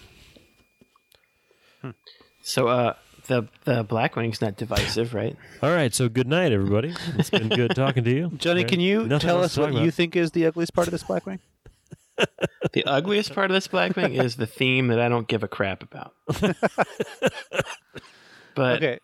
So, 2.43 2.69
uh, 2.69 2.95
the 3.29 3.49
the 3.65 3.83
Blackwing's 3.83 4.43
not 4.43 4.57
divisive, 4.59 5.15
right? 5.15 5.35
All 5.63 5.71
right, 5.71 5.95
so 5.95 6.11
good 6.11 6.29
night, 6.29 6.53
everybody. 6.53 6.95
It's 7.17 7.31
been 7.31 7.49
good 7.49 7.75
talking 7.75 8.05
to 8.05 8.11
you, 8.15 8.31
Johnny, 8.37 8.61
Right? 8.61 8.69
can 8.69 8.81
you 8.81 9.07
Nothing 9.07 9.27
tell 9.27 9.43
us 9.43 9.57
what 9.57 9.73
talk 9.73 9.83
you 9.83 9.91
think 9.91 10.17
is 10.17 10.33
the 10.33 10.45
ugliest 10.47 10.75
part 10.75 10.87
of 10.87 10.93
this 10.93 11.03
Blackwing? 11.03 11.39
The 12.73 12.85
ugliest 12.85 13.35
part 13.35 13.51
of 13.51 13.55
this 13.55 13.69
Blackwing 13.69 14.21
is 14.21 14.37
the 14.37 14.47
theme 14.47 14.87
that 14.89 14.99
I 15.01 15.09
don't 15.09 15.27
give 15.29 15.43
a 15.43 15.49
crap 15.49 15.83
about. 15.83 16.13
But 18.55 18.77
okay. 18.77 18.99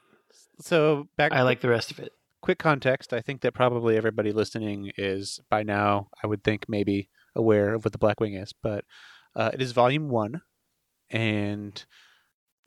So 0.61 1.09
back 1.17 1.33
I 1.33 1.43
like 1.43 1.61
the 1.61 1.69
rest 1.69 1.91
of 1.91 1.99
it. 1.99 2.13
quick 2.41 2.59
context. 2.59 3.13
I 3.13 3.21
think 3.21 3.41
that 3.43 3.55
probably 3.55 3.97
everybody 3.97 4.33
listening 4.33 4.93
is 4.97 5.41
by 5.51 5.63
now, 5.63 6.09
I 6.23 6.27
would 6.27 6.45
think, 6.45 6.67
maybe 6.69 7.09
aware 7.35 7.75
of 7.75 7.85
what 7.85 7.93
the 7.93 7.99
Blackwing 7.99 8.41
is. 8.41 8.53
But 8.63 8.85
uh, 9.35 9.51
it 9.55 9.63
is 9.63 9.73
Volume 9.73 10.09
One, 10.09 10.43
and 11.11 11.85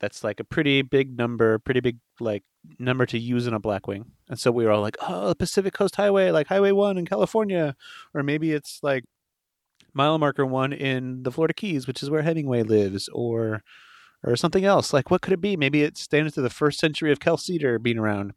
that's 0.00 0.24
like 0.24 0.40
a 0.40 0.44
pretty 0.44 0.82
big 0.82 1.16
number, 1.16 1.58
pretty 1.58 1.80
big 1.80 1.98
like 2.20 2.42
number 2.78 3.06
to 3.06 3.18
use 3.18 3.46
in 3.46 3.54
a 3.54 3.60
Blackwing. 3.60 4.06
And 4.28 4.38
so 4.38 4.50
we 4.50 4.64
were 4.64 4.72
all 4.72 4.82
like, 4.82 4.96
"Oh, 5.00 5.28
the 5.28 5.34
Pacific 5.36 5.74
Coast 5.74 5.96
Highway, 5.96 6.30
like 6.30 6.48
Highway 6.48 6.72
One 6.72 6.98
in 6.98 7.06
California," 7.06 7.76
or 8.12 8.22
maybe 8.22 8.52
it's 8.52 8.80
like 8.82 9.04
mile 9.92 10.18
marker 10.18 10.44
one 10.44 10.72
in 10.72 11.22
the 11.22 11.30
Florida 11.30 11.54
Keys, 11.54 11.86
which 11.86 12.02
is 12.02 12.10
where 12.10 12.22
Hemingway 12.22 12.62
lives, 12.64 13.08
or 13.12 13.62
or 14.24 14.36
something 14.36 14.64
else. 14.64 14.92
Like, 14.92 15.10
what 15.10 15.20
could 15.20 15.32
it 15.32 15.40
be? 15.40 15.56
Maybe 15.56 15.82
it 15.82 15.96
stands 15.96 16.34
to 16.34 16.42
the 16.42 16.50
first 16.50 16.80
century 16.80 17.12
of 17.12 17.20
Cal 17.20 17.36
Cedar 17.36 17.78
being 17.78 17.98
around. 17.98 18.32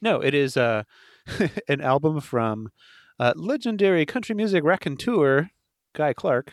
No, 0.00 0.20
it 0.20 0.34
is 0.34 0.56
uh, 0.56 0.84
an 1.68 1.80
album 1.80 2.20
from 2.20 2.70
uh, 3.18 3.32
legendary 3.36 4.06
country 4.06 4.34
music 4.34 4.64
raconteur 4.64 5.50
Guy 5.94 6.12
Clark, 6.12 6.52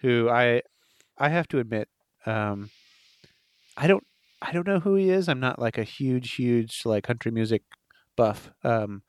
who 0.00 0.28
I 0.28 0.62
I 1.18 1.28
have 1.28 1.48
to 1.48 1.58
admit, 1.58 1.88
um, 2.24 2.70
I 3.76 3.86
don't 3.86 4.06
I 4.42 4.52
don't 4.52 4.66
know 4.66 4.80
who 4.80 4.94
he 4.94 5.10
is. 5.10 5.28
I'm 5.28 5.40
not 5.40 5.58
like 5.58 5.78
a 5.78 5.84
huge 5.84 6.34
huge 6.34 6.82
like 6.84 7.04
country 7.04 7.30
music 7.30 7.62
buff. 8.16 8.50
Um, 8.64 9.02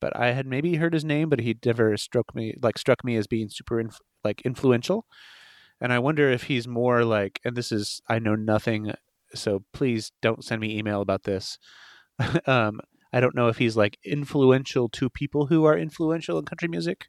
but 0.00 0.16
I 0.16 0.32
had 0.32 0.46
maybe 0.46 0.76
heard 0.76 0.94
his 0.94 1.04
name, 1.04 1.28
but 1.28 1.40
he 1.40 1.56
never 1.64 1.96
struck 1.96 2.34
me 2.34 2.54
like 2.62 2.78
struck 2.78 3.04
me 3.04 3.16
as 3.16 3.26
being 3.26 3.48
super 3.50 3.78
inf- 3.78 4.00
like 4.24 4.40
influential. 4.42 5.06
And 5.80 5.92
I 5.92 5.98
wonder 5.98 6.30
if 6.30 6.44
he's 6.44 6.68
more 6.68 7.04
like, 7.04 7.40
and 7.44 7.56
this 7.56 7.72
is 7.72 8.00
I 8.08 8.18
know 8.18 8.34
nothing, 8.34 8.92
so 9.34 9.64
please 9.72 10.12
don't 10.20 10.44
send 10.44 10.60
me 10.60 10.76
email 10.78 11.00
about 11.00 11.22
this. 11.22 11.58
um, 12.46 12.80
I 13.12 13.20
don't 13.20 13.34
know 13.34 13.48
if 13.48 13.58
he's 13.58 13.76
like 13.76 13.98
influential 14.04 14.88
to 14.90 15.10
people 15.10 15.46
who 15.46 15.64
are 15.64 15.76
influential 15.76 16.38
in 16.38 16.44
country 16.44 16.68
music. 16.68 17.06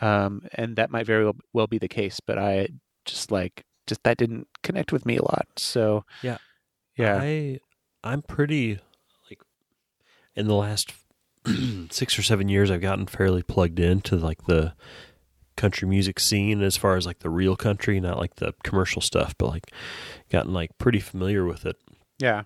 Um, 0.00 0.42
and 0.52 0.76
that 0.76 0.90
might 0.90 1.06
very 1.06 1.24
well, 1.24 1.36
well 1.52 1.66
be 1.66 1.78
the 1.78 1.88
case, 1.88 2.20
but 2.20 2.38
I 2.38 2.68
just 3.04 3.30
like 3.30 3.64
just 3.86 4.02
that 4.02 4.18
didn't 4.18 4.48
connect 4.62 4.92
with 4.92 5.06
me 5.06 5.16
a 5.16 5.22
lot. 5.22 5.46
So 5.56 6.04
Yeah. 6.22 6.38
yeah, 6.96 7.18
I 7.22 7.60
I'm 8.04 8.22
pretty 8.22 8.78
like 9.30 9.40
in 10.34 10.46
the 10.46 10.54
last 10.54 10.92
six 11.90 12.18
or 12.18 12.22
seven 12.22 12.48
years 12.48 12.70
I've 12.70 12.80
gotten 12.80 13.06
fairly 13.06 13.42
plugged 13.42 13.80
into 13.80 14.16
like 14.16 14.44
the 14.46 14.74
country 15.56 15.88
music 15.88 16.20
scene 16.20 16.62
as 16.62 16.76
far 16.76 16.96
as 16.96 17.06
like 17.06 17.20
the 17.20 17.30
real 17.30 17.56
country, 17.56 17.98
not 18.00 18.18
like 18.18 18.36
the 18.36 18.52
commercial 18.62 19.02
stuff, 19.02 19.34
but 19.38 19.48
like 19.48 19.70
gotten 20.30 20.52
like 20.52 20.76
pretty 20.78 21.00
familiar 21.00 21.44
with 21.44 21.66
it. 21.66 21.76
yeah, 22.18 22.42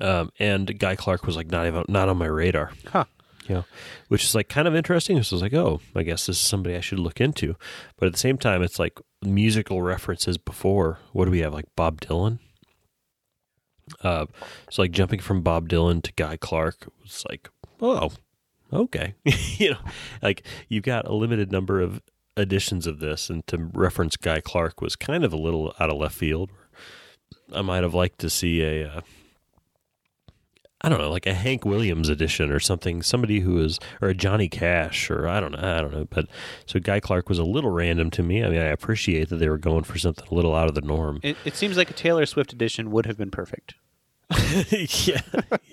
Um, 0.00 0.30
and 0.38 0.78
Guy 0.78 0.96
Clark 0.96 1.24
was 1.26 1.36
like 1.36 1.50
not 1.50 1.66
even 1.66 1.84
not 1.88 2.08
on 2.08 2.18
my 2.18 2.26
radar. 2.26 2.72
Huh. 2.86 3.04
You 3.48 3.54
know, 3.54 3.64
which 4.08 4.24
is 4.24 4.34
like 4.34 4.50
kind 4.50 4.68
of 4.68 4.74
interesting. 4.74 5.22
So 5.22 5.34
I 5.34 5.36
was 5.36 5.42
like, 5.42 5.54
oh, 5.54 5.80
I 5.96 6.02
guess 6.02 6.26
this 6.26 6.36
is 6.36 6.42
somebody 6.46 6.76
I 6.76 6.80
should 6.80 6.98
look 6.98 7.18
into. 7.18 7.56
But 7.96 8.06
at 8.06 8.12
the 8.12 8.18
same 8.18 8.36
time, 8.36 8.62
it's 8.62 8.78
like 8.78 9.00
musical 9.22 9.80
references 9.80 10.36
before. 10.36 10.98
What 11.12 11.24
do 11.24 11.30
we 11.30 11.38
have? 11.40 11.54
Like 11.54 11.64
Bob 11.74 12.02
Dylan. 12.02 12.40
Uh, 14.02 14.26
so 14.70 14.82
like 14.82 14.90
jumping 14.90 15.20
from 15.20 15.40
Bob 15.40 15.68
Dylan 15.68 16.02
to 16.02 16.12
Guy 16.12 16.36
Clark 16.36 16.88
was 17.02 17.24
like, 17.26 17.48
oh, 17.80 18.10
okay. 18.70 19.14
you 19.24 19.70
know, 19.70 19.78
like 20.20 20.44
you've 20.68 20.84
got 20.84 21.06
a 21.06 21.14
limited 21.14 21.50
number 21.50 21.80
of 21.80 22.02
editions 22.38 22.86
of 22.86 23.00
this, 23.00 23.30
and 23.30 23.46
to 23.48 23.70
reference 23.72 24.16
Guy 24.16 24.40
Clark 24.40 24.80
was 24.80 24.96
kind 24.96 25.24
of 25.24 25.32
a 25.32 25.36
little 25.36 25.74
out 25.78 25.90
of 25.90 25.96
left 25.96 26.14
field. 26.14 26.50
I 27.52 27.62
might 27.62 27.82
have 27.82 27.94
liked 27.94 28.18
to 28.20 28.30
see 28.30 28.62
a. 28.62 28.88
Uh, 28.88 29.00
I 30.80 30.88
don't 30.88 31.00
know, 31.00 31.10
like 31.10 31.26
a 31.26 31.34
Hank 31.34 31.64
Williams 31.64 32.08
edition 32.08 32.52
or 32.52 32.60
something. 32.60 33.02
Somebody 33.02 33.40
who 33.40 33.58
is, 33.58 33.80
or 34.00 34.10
a 34.10 34.14
Johnny 34.14 34.48
Cash, 34.48 35.10
or 35.10 35.26
I 35.26 35.40
don't 35.40 35.50
know, 35.50 35.58
I 35.58 35.80
don't 35.80 35.92
know. 35.92 36.06
But 36.08 36.28
so 36.66 36.78
Guy 36.78 37.00
Clark 37.00 37.28
was 37.28 37.40
a 37.40 37.44
little 37.44 37.70
random 37.70 38.10
to 38.12 38.22
me. 38.22 38.44
I 38.44 38.48
mean, 38.48 38.60
I 38.60 38.66
appreciate 38.66 39.28
that 39.30 39.36
they 39.36 39.48
were 39.48 39.58
going 39.58 39.82
for 39.82 39.98
something 39.98 40.24
a 40.30 40.34
little 40.34 40.54
out 40.54 40.68
of 40.68 40.76
the 40.76 40.80
norm. 40.80 41.18
it, 41.24 41.36
it 41.44 41.56
seems 41.56 41.76
like 41.76 41.90
a 41.90 41.94
Taylor 41.94 42.26
Swift 42.26 42.52
edition 42.52 42.92
would 42.92 43.06
have 43.06 43.18
been 43.18 43.32
perfect. 43.32 43.74
yeah, 44.70 45.20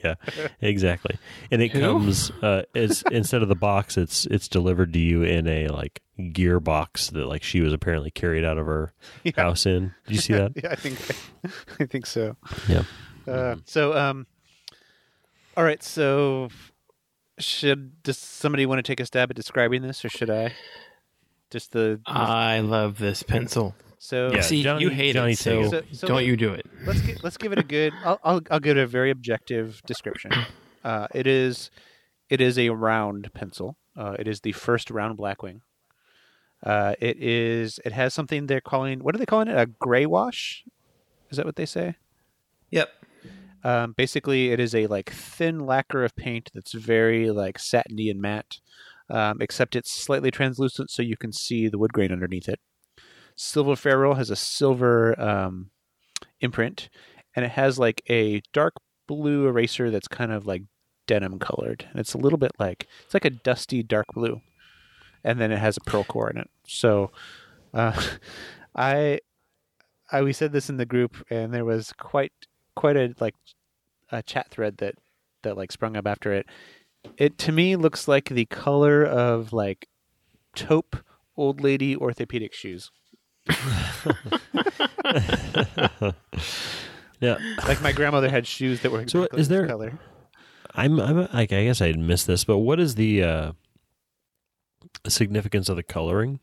yeah, 0.03 0.15
exactly. 0.61 1.17
And 1.51 1.61
it 1.61 1.71
Who? 1.71 1.81
comes 1.81 2.31
uh, 2.41 2.63
it's 2.73 3.01
instead 3.11 3.41
of 3.41 3.49
the 3.49 3.55
box, 3.55 3.97
it's 3.97 4.25
it's 4.27 4.47
delivered 4.47 4.93
to 4.93 4.99
you 4.99 5.23
in 5.23 5.47
a 5.47 5.67
like 5.67 6.01
gear 6.31 6.59
box 6.61 7.09
that 7.09 7.27
like 7.27 7.43
she 7.43 7.59
was 7.61 7.73
apparently 7.73 8.11
carried 8.11 8.45
out 8.45 8.57
of 8.57 8.65
her 8.65 8.93
Yeah. 9.23 9.33
house 9.35 9.65
in. 9.65 9.93
Did 10.07 10.15
you 10.15 10.21
see 10.21 10.33
that? 10.33 10.51
yeah, 10.63 10.69
I 10.71 10.75
think 10.75 10.97
I 11.79 11.85
think 11.85 12.05
so. 12.05 12.37
Yeah. 12.69 12.83
Uh, 13.27 13.55
so, 13.65 13.97
um, 13.97 14.27
all 15.57 15.63
right. 15.63 15.81
So, 15.83 16.49
should 17.39 18.01
does 18.03 18.17
somebody 18.17 18.65
want 18.65 18.79
to 18.79 18.83
take 18.83 18.99
a 18.99 19.05
stab 19.05 19.31
at 19.31 19.35
describing 19.35 19.81
this, 19.81 20.05
or 20.05 20.09
should 20.09 20.29
I? 20.29 20.53
Just 21.49 21.71
the 21.73 21.99
I 22.05 22.59
love 22.61 22.99
this 22.99 23.21
pencil. 23.23 23.75
So 24.05 24.31
Yeah, 24.31 24.41
See, 24.41 24.63
Johnny- 24.63 24.83
you 24.83 24.89
hate 24.89 25.13
Johnny 25.13 25.33
it, 25.33 25.37
so. 25.39 25.69
So- 25.69 25.81
so 25.91 26.07
don't 26.07 26.25
you 26.25 26.37
do 26.37 26.53
it. 26.53 26.65
let's 26.85 27.01
gi- 27.01 27.17
let's 27.23 27.37
give 27.37 27.51
it 27.51 27.59
a 27.59 27.63
good. 27.63 27.93
I'll, 28.03 28.19
I'll 28.23 28.41
I'll 28.51 28.59
give 28.59 28.77
it 28.77 28.81
a 28.81 28.87
very 28.87 29.11
objective 29.11 29.81
description. 29.85 30.31
Uh, 30.85 31.07
it 31.15 31.25
is 31.25 31.71
it 32.29 32.39
is 32.39 32.59
a 32.59 32.69
round 32.69 33.33
pencil. 33.33 33.75
Uh, 33.97 34.15
it 34.19 34.27
is 34.27 34.41
the 34.41 34.51
first 34.51 34.91
round 34.91 35.17
Blackwing. 35.17 35.61
Uh, 36.63 36.93
it 36.99 37.17
is 37.17 37.79
it 37.83 37.91
has 37.91 38.13
something 38.13 38.45
they're 38.45 38.61
calling 38.61 38.99
what 39.03 39.15
are 39.15 39.17
they 39.17 39.25
calling 39.25 39.47
it 39.47 39.57
a 39.57 39.65
gray 39.65 40.05
wash? 40.05 40.63
Is 41.31 41.37
that 41.37 41.45
what 41.45 41.55
they 41.55 41.65
say? 41.65 41.95
Yep. 42.69 42.89
Um, 43.63 43.93
basically, 43.93 44.51
it 44.51 44.59
is 44.59 44.75
a 44.75 44.85
like 44.85 45.09
thin 45.11 45.59
lacquer 45.65 46.03
of 46.03 46.15
paint 46.15 46.51
that's 46.53 46.73
very 46.73 47.31
like 47.31 47.57
satiny 47.57 48.11
and 48.11 48.21
matte, 48.21 48.59
um, 49.09 49.41
except 49.41 49.75
it's 49.75 49.91
slightly 49.91 50.29
translucent, 50.29 50.91
so 50.91 51.01
you 51.01 51.17
can 51.17 51.31
see 51.33 51.67
the 51.67 51.79
wood 51.79 51.93
grain 51.93 52.11
underneath 52.11 52.47
it. 52.47 52.59
Silver 53.35 53.75
Ferrule 53.75 54.15
has 54.15 54.29
a 54.29 54.35
silver 54.35 55.19
um, 55.19 55.71
imprint, 56.39 56.89
and 57.35 57.43
it 57.45 57.51
has 57.51 57.77
like 57.77 58.01
a 58.09 58.41
dark 58.53 58.73
blue 59.07 59.47
eraser 59.47 59.91
that's 59.91 60.07
kind 60.07 60.31
of 60.31 60.45
like 60.45 60.63
denim 61.07 61.39
colored, 61.39 61.85
and 61.91 61.99
it's 61.99 62.13
a 62.13 62.17
little 62.17 62.37
bit 62.37 62.51
like 62.59 62.87
it's 63.03 63.13
like 63.13 63.25
a 63.25 63.29
dusty 63.29 63.83
dark 63.83 64.07
blue, 64.13 64.41
and 65.23 65.39
then 65.39 65.51
it 65.51 65.59
has 65.59 65.77
a 65.77 65.81
pearl 65.81 66.03
core 66.03 66.29
in 66.29 66.37
it. 66.37 66.49
So, 66.67 67.11
uh, 67.73 68.01
I, 68.75 69.19
I 70.11 70.21
we 70.21 70.33
said 70.33 70.51
this 70.51 70.69
in 70.69 70.77
the 70.77 70.85
group, 70.85 71.25
and 71.29 71.53
there 71.53 71.65
was 71.65 71.93
quite 71.93 72.33
quite 72.75 72.97
a 72.97 73.13
like 73.19 73.35
a 74.11 74.23
chat 74.23 74.49
thread 74.49 74.77
that 74.77 74.95
that 75.43 75.57
like 75.57 75.71
sprung 75.71 75.97
up 75.97 76.07
after 76.07 76.33
it. 76.33 76.47
It 77.17 77.37
to 77.39 77.51
me 77.51 77.75
looks 77.75 78.07
like 78.07 78.29
the 78.29 78.45
color 78.45 79.05
of 79.05 79.53
like 79.53 79.87
taupe 80.55 80.95
old 81.37 81.61
lady 81.61 81.95
orthopedic 81.95 82.53
shoes. 82.53 82.91
Yeah. 87.21 87.37
Like 87.67 87.81
my 87.81 87.91
grandmother 87.91 88.29
had 88.29 88.45
shoes 88.45 88.81
that 88.81 88.91
were 88.91 89.07
So 89.07 89.19
exactly 89.23 89.41
is 89.41 89.47
this 89.47 89.57
there- 89.57 89.67
color. 89.67 89.99
I'm, 90.77 90.99
I'm 90.99 91.17
like, 91.33 91.53
I 91.53 91.63
guess 91.63 91.79
I 91.79 91.93
missed 91.93 92.27
this, 92.27 92.43
but 92.43 92.57
what 92.57 92.81
is 92.81 92.95
the 92.95 93.23
uh, 93.23 93.51
significance 95.07 95.69
of 95.69 95.77
the 95.77 95.83
coloring? 95.83 96.41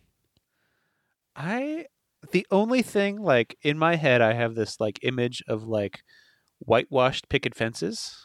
I 1.37 1.85
the 2.31 2.47
only 2.51 2.81
thing 2.83 3.21
like 3.21 3.59
in 3.63 3.77
my 3.77 3.97
head 3.97 4.23
I 4.23 4.33
have 4.33 4.55
this 4.55 4.81
like 4.81 4.99
image 5.03 5.43
of 5.49 5.65
like 5.65 6.03
whitewashed 6.61 7.29
picket 7.29 7.55
fences 7.55 8.17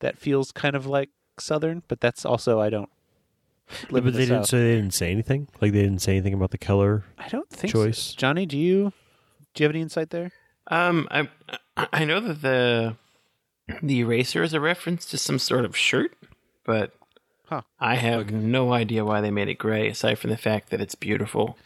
that 0.00 0.18
feels 0.18 0.50
kind 0.50 0.74
of 0.74 0.86
like 0.86 1.10
southern, 1.38 1.82
but 1.86 2.00
that's 2.00 2.24
also 2.24 2.60
I 2.60 2.68
don't 2.70 2.90
but 3.90 3.98
in 3.98 4.04
the 4.06 4.10
they 4.12 4.18
didn't. 4.26 4.42
South. 4.44 4.48
So 4.48 4.58
they 4.58 4.74
didn't 4.76 4.94
say 4.94 5.10
anything. 5.10 5.48
Like 5.60 5.72
they 5.72 5.82
didn't 5.82 6.00
say 6.00 6.12
anything 6.12 6.34
about 6.34 6.50
the 6.50 6.58
color 6.58 7.04
I 7.18 7.28
don't 7.28 7.48
think 7.50 7.72
so. 7.72 7.84
choice. 7.84 8.12
Johnny, 8.12 8.46
do 8.46 8.56
you 8.58 8.92
do 9.54 9.62
you 9.62 9.64
have 9.68 9.72
any 9.74 9.82
insight 9.82 10.10
there? 10.10 10.32
Um, 10.68 11.08
I 11.10 11.28
I 11.76 12.04
know 12.04 12.20
that 12.20 12.42
the 12.42 12.96
the 13.82 14.00
eraser 14.00 14.42
is 14.42 14.54
a 14.54 14.60
reference 14.60 15.04
to 15.06 15.18
some 15.18 15.38
sort 15.38 15.64
of 15.64 15.76
shirt, 15.76 16.12
but 16.64 16.92
Huh. 17.46 17.62
I 17.80 17.94
have 17.94 18.30
no 18.30 18.74
idea 18.74 19.06
why 19.06 19.22
they 19.22 19.30
made 19.30 19.48
it 19.48 19.54
gray, 19.54 19.88
aside 19.88 20.18
from 20.18 20.28
the 20.28 20.36
fact 20.36 20.68
that 20.68 20.82
it's 20.82 20.94
beautiful. 20.94 21.56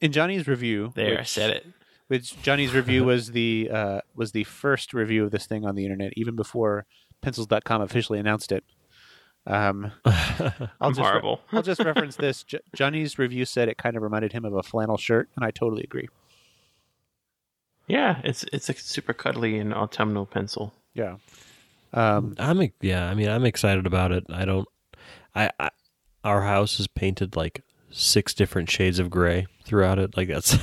In 0.00 0.12
Johnny's 0.12 0.46
review, 0.46 0.92
There, 0.94 1.18
I 1.18 1.24
said 1.24 1.50
it. 1.50 1.66
Which 2.06 2.40
Johnny's 2.42 2.72
review 2.74 3.02
was 3.12 3.32
the 3.32 3.68
uh, 3.72 4.00
was 4.14 4.30
the 4.30 4.44
first 4.44 4.94
review 4.94 5.24
of 5.24 5.32
this 5.32 5.46
thing 5.46 5.64
on 5.66 5.74
the 5.74 5.82
internet, 5.84 6.12
even 6.16 6.36
before 6.36 6.86
Pencils.com 7.22 7.82
officially 7.82 8.20
announced 8.20 8.52
it. 8.52 8.62
Um, 9.46 9.92
I'll 10.04 10.70
I'm 10.80 10.94
just 10.94 11.14
re- 11.14 11.36
I'll 11.52 11.62
just 11.62 11.80
reference 11.80 12.16
this. 12.16 12.42
J- 12.44 12.60
Johnny's 12.74 13.18
review 13.18 13.44
said 13.44 13.68
it 13.68 13.78
kind 13.78 13.96
of 13.96 14.02
reminded 14.02 14.32
him 14.32 14.44
of 14.44 14.54
a 14.54 14.62
flannel 14.62 14.96
shirt, 14.96 15.28
and 15.36 15.44
I 15.44 15.50
totally 15.50 15.82
agree. 15.82 16.08
Yeah, 17.88 18.20
it's 18.24 18.44
it's 18.52 18.68
a 18.68 18.74
super 18.74 19.12
cuddly 19.12 19.58
and 19.58 19.74
autumnal 19.74 20.26
pencil. 20.26 20.72
Yeah. 20.94 21.16
Um, 21.92 22.34
I'm 22.38 22.72
yeah. 22.80 23.08
I 23.08 23.14
mean, 23.14 23.28
I'm 23.28 23.44
excited 23.44 23.86
about 23.86 24.12
it. 24.12 24.24
I 24.30 24.44
don't. 24.44 24.68
I, 25.34 25.50
I 25.58 25.70
our 26.24 26.42
house 26.42 26.78
is 26.78 26.86
painted 26.86 27.36
like 27.36 27.62
six 27.90 28.32
different 28.32 28.70
shades 28.70 28.98
of 28.98 29.10
gray 29.10 29.46
throughout 29.64 29.98
it. 29.98 30.16
Like 30.16 30.28
that's. 30.28 30.56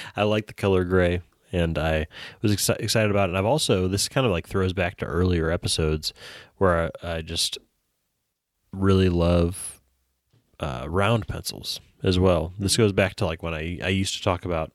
I 0.16 0.24
like 0.24 0.48
the 0.48 0.54
color 0.54 0.84
gray, 0.84 1.20
and 1.52 1.78
I 1.78 2.08
was 2.42 2.52
exci- 2.52 2.80
excited 2.80 3.10
about 3.10 3.28
it. 3.28 3.30
And 3.30 3.38
I've 3.38 3.46
also 3.46 3.86
this 3.86 4.08
kind 4.08 4.26
of 4.26 4.32
like 4.32 4.48
throws 4.48 4.72
back 4.72 4.96
to 4.98 5.06
earlier 5.06 5.50
episodes 5.50 6.12
where 6.58 6.90
I, 7.02 7.16
I 7.16 7.22
just 7.22 7.58
really 8.72 9.08
love 9.08 9.80
uh, 10.60 10.86
round 10.88 11.26
pencils 11.26 11.80
as 12.02 12.18
well. 12.18 12.52
This 12.58 12.76
goes 12.76 12.92
back 12.92 13.14
to 13.16 13.26
like 13.26 13.42
when 13.42 13.54
I 13.54 13.78
I 13.82 13.88
used 13.88 14.14
to 14.16 14.22
talk 14.22 14.44
about 14.44 14.72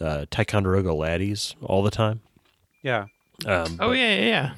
uh, 0.00 0.26
Ticonderoga 0.30 0.92
laddies 0.94 1.54
all 1.62 1.82
the 1.82 1.90
time. 1.90 2.20
yeah. 2.82 3.06
Um, 3.46 3.76
Oh 3.80 3.92
yeah, 3.92 4.16
yeah, 4.16 4.26
yeah. 4.26 4.54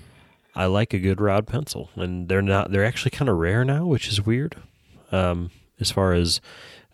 I 0.56 0.66
like 0.66 0.92
a 0.92 0.98
good 0.98 1.20
round 1.20 1.46
pencil, 1.46 1.90
and 1.94 2.28
they're 2.28 2.42
not. 2.42 2.70
They're 2.72 2.84
actually 2.84 3.12
kind 3.12 3.28
of 3.28 3.36
rare 3.38 3.64
now, 3.64 3.86
which 3.86 4.08
is 4.08 4.24
weird. 4.24 4.56
Um, 5.12 5.50
as 5.80 5.90
far 5.90 6.12
as 6.14 6.40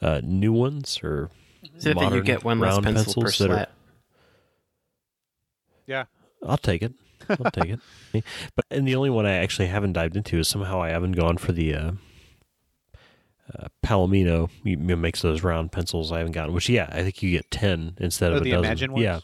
uh, 0.02 0.20
new 0.22 0.52
ones 0.52 1.00
or 1.02 1.30
Is 1.76 1.86
it 1.86 1.98
that 1.98 2.12
you 2.12 2.22
get 2.22 2.44
one 2.44 2.58
less 2.60 2.72
round 2.74 2.84
pencil 2.84 3.14
per 3.22 3.28
pencils 3.28 3.38
that 3.38 3.50
are- 3.50 3.66
Yeah. 5.86 6.04
I'll 6.46 6.56
take 6.58 6.82
it. 6.82 6.92
I'll 7.28 7.50
take 7.50 7.70
it. 7.70 8.24
But 8.56 8.64
and 8.70 8.86
the 8.86 8.94
only 8.96 9.10
one 9.10 9.26
I 9.26 9.34
actually 9.34 9.68
haven't 9.68 9.92
dived 9.94 10.16
into 10.16 10.38
is 10.38 10.48
somehow 10.48 10.80
I 10.82 10.90
haven't 10.90 11.12
gone 11.12 11.36
for 11.38 11.52
the 11.52 11.74
uh, 11.74 11.90
uh, 13.58 13.68
Palomino. 13.84 14.50
Makes 14.64 15.22
those 15.22 15.42
round 15.42 15.72
pencils. 15.72 16.12
I 16.12 16.18
haven't 16.18 16.32
gotten. 16.32 16.54
Which 16.54 16.68
yeah, 16.68 16.88
I 16.90 17.02
think 17.02 17.22
you 17.22 17.30
get 17.30 17.50
ten 17.50 17.94
instead 17.98 18.32
Oh, 18.32 18.36
of 18.36 18.42
a 18.42 18.50
dozen. 18.50 18.64
Imagine 18.64 18.92
ones? 18.92 19.02
Yeah, 19.04 19.20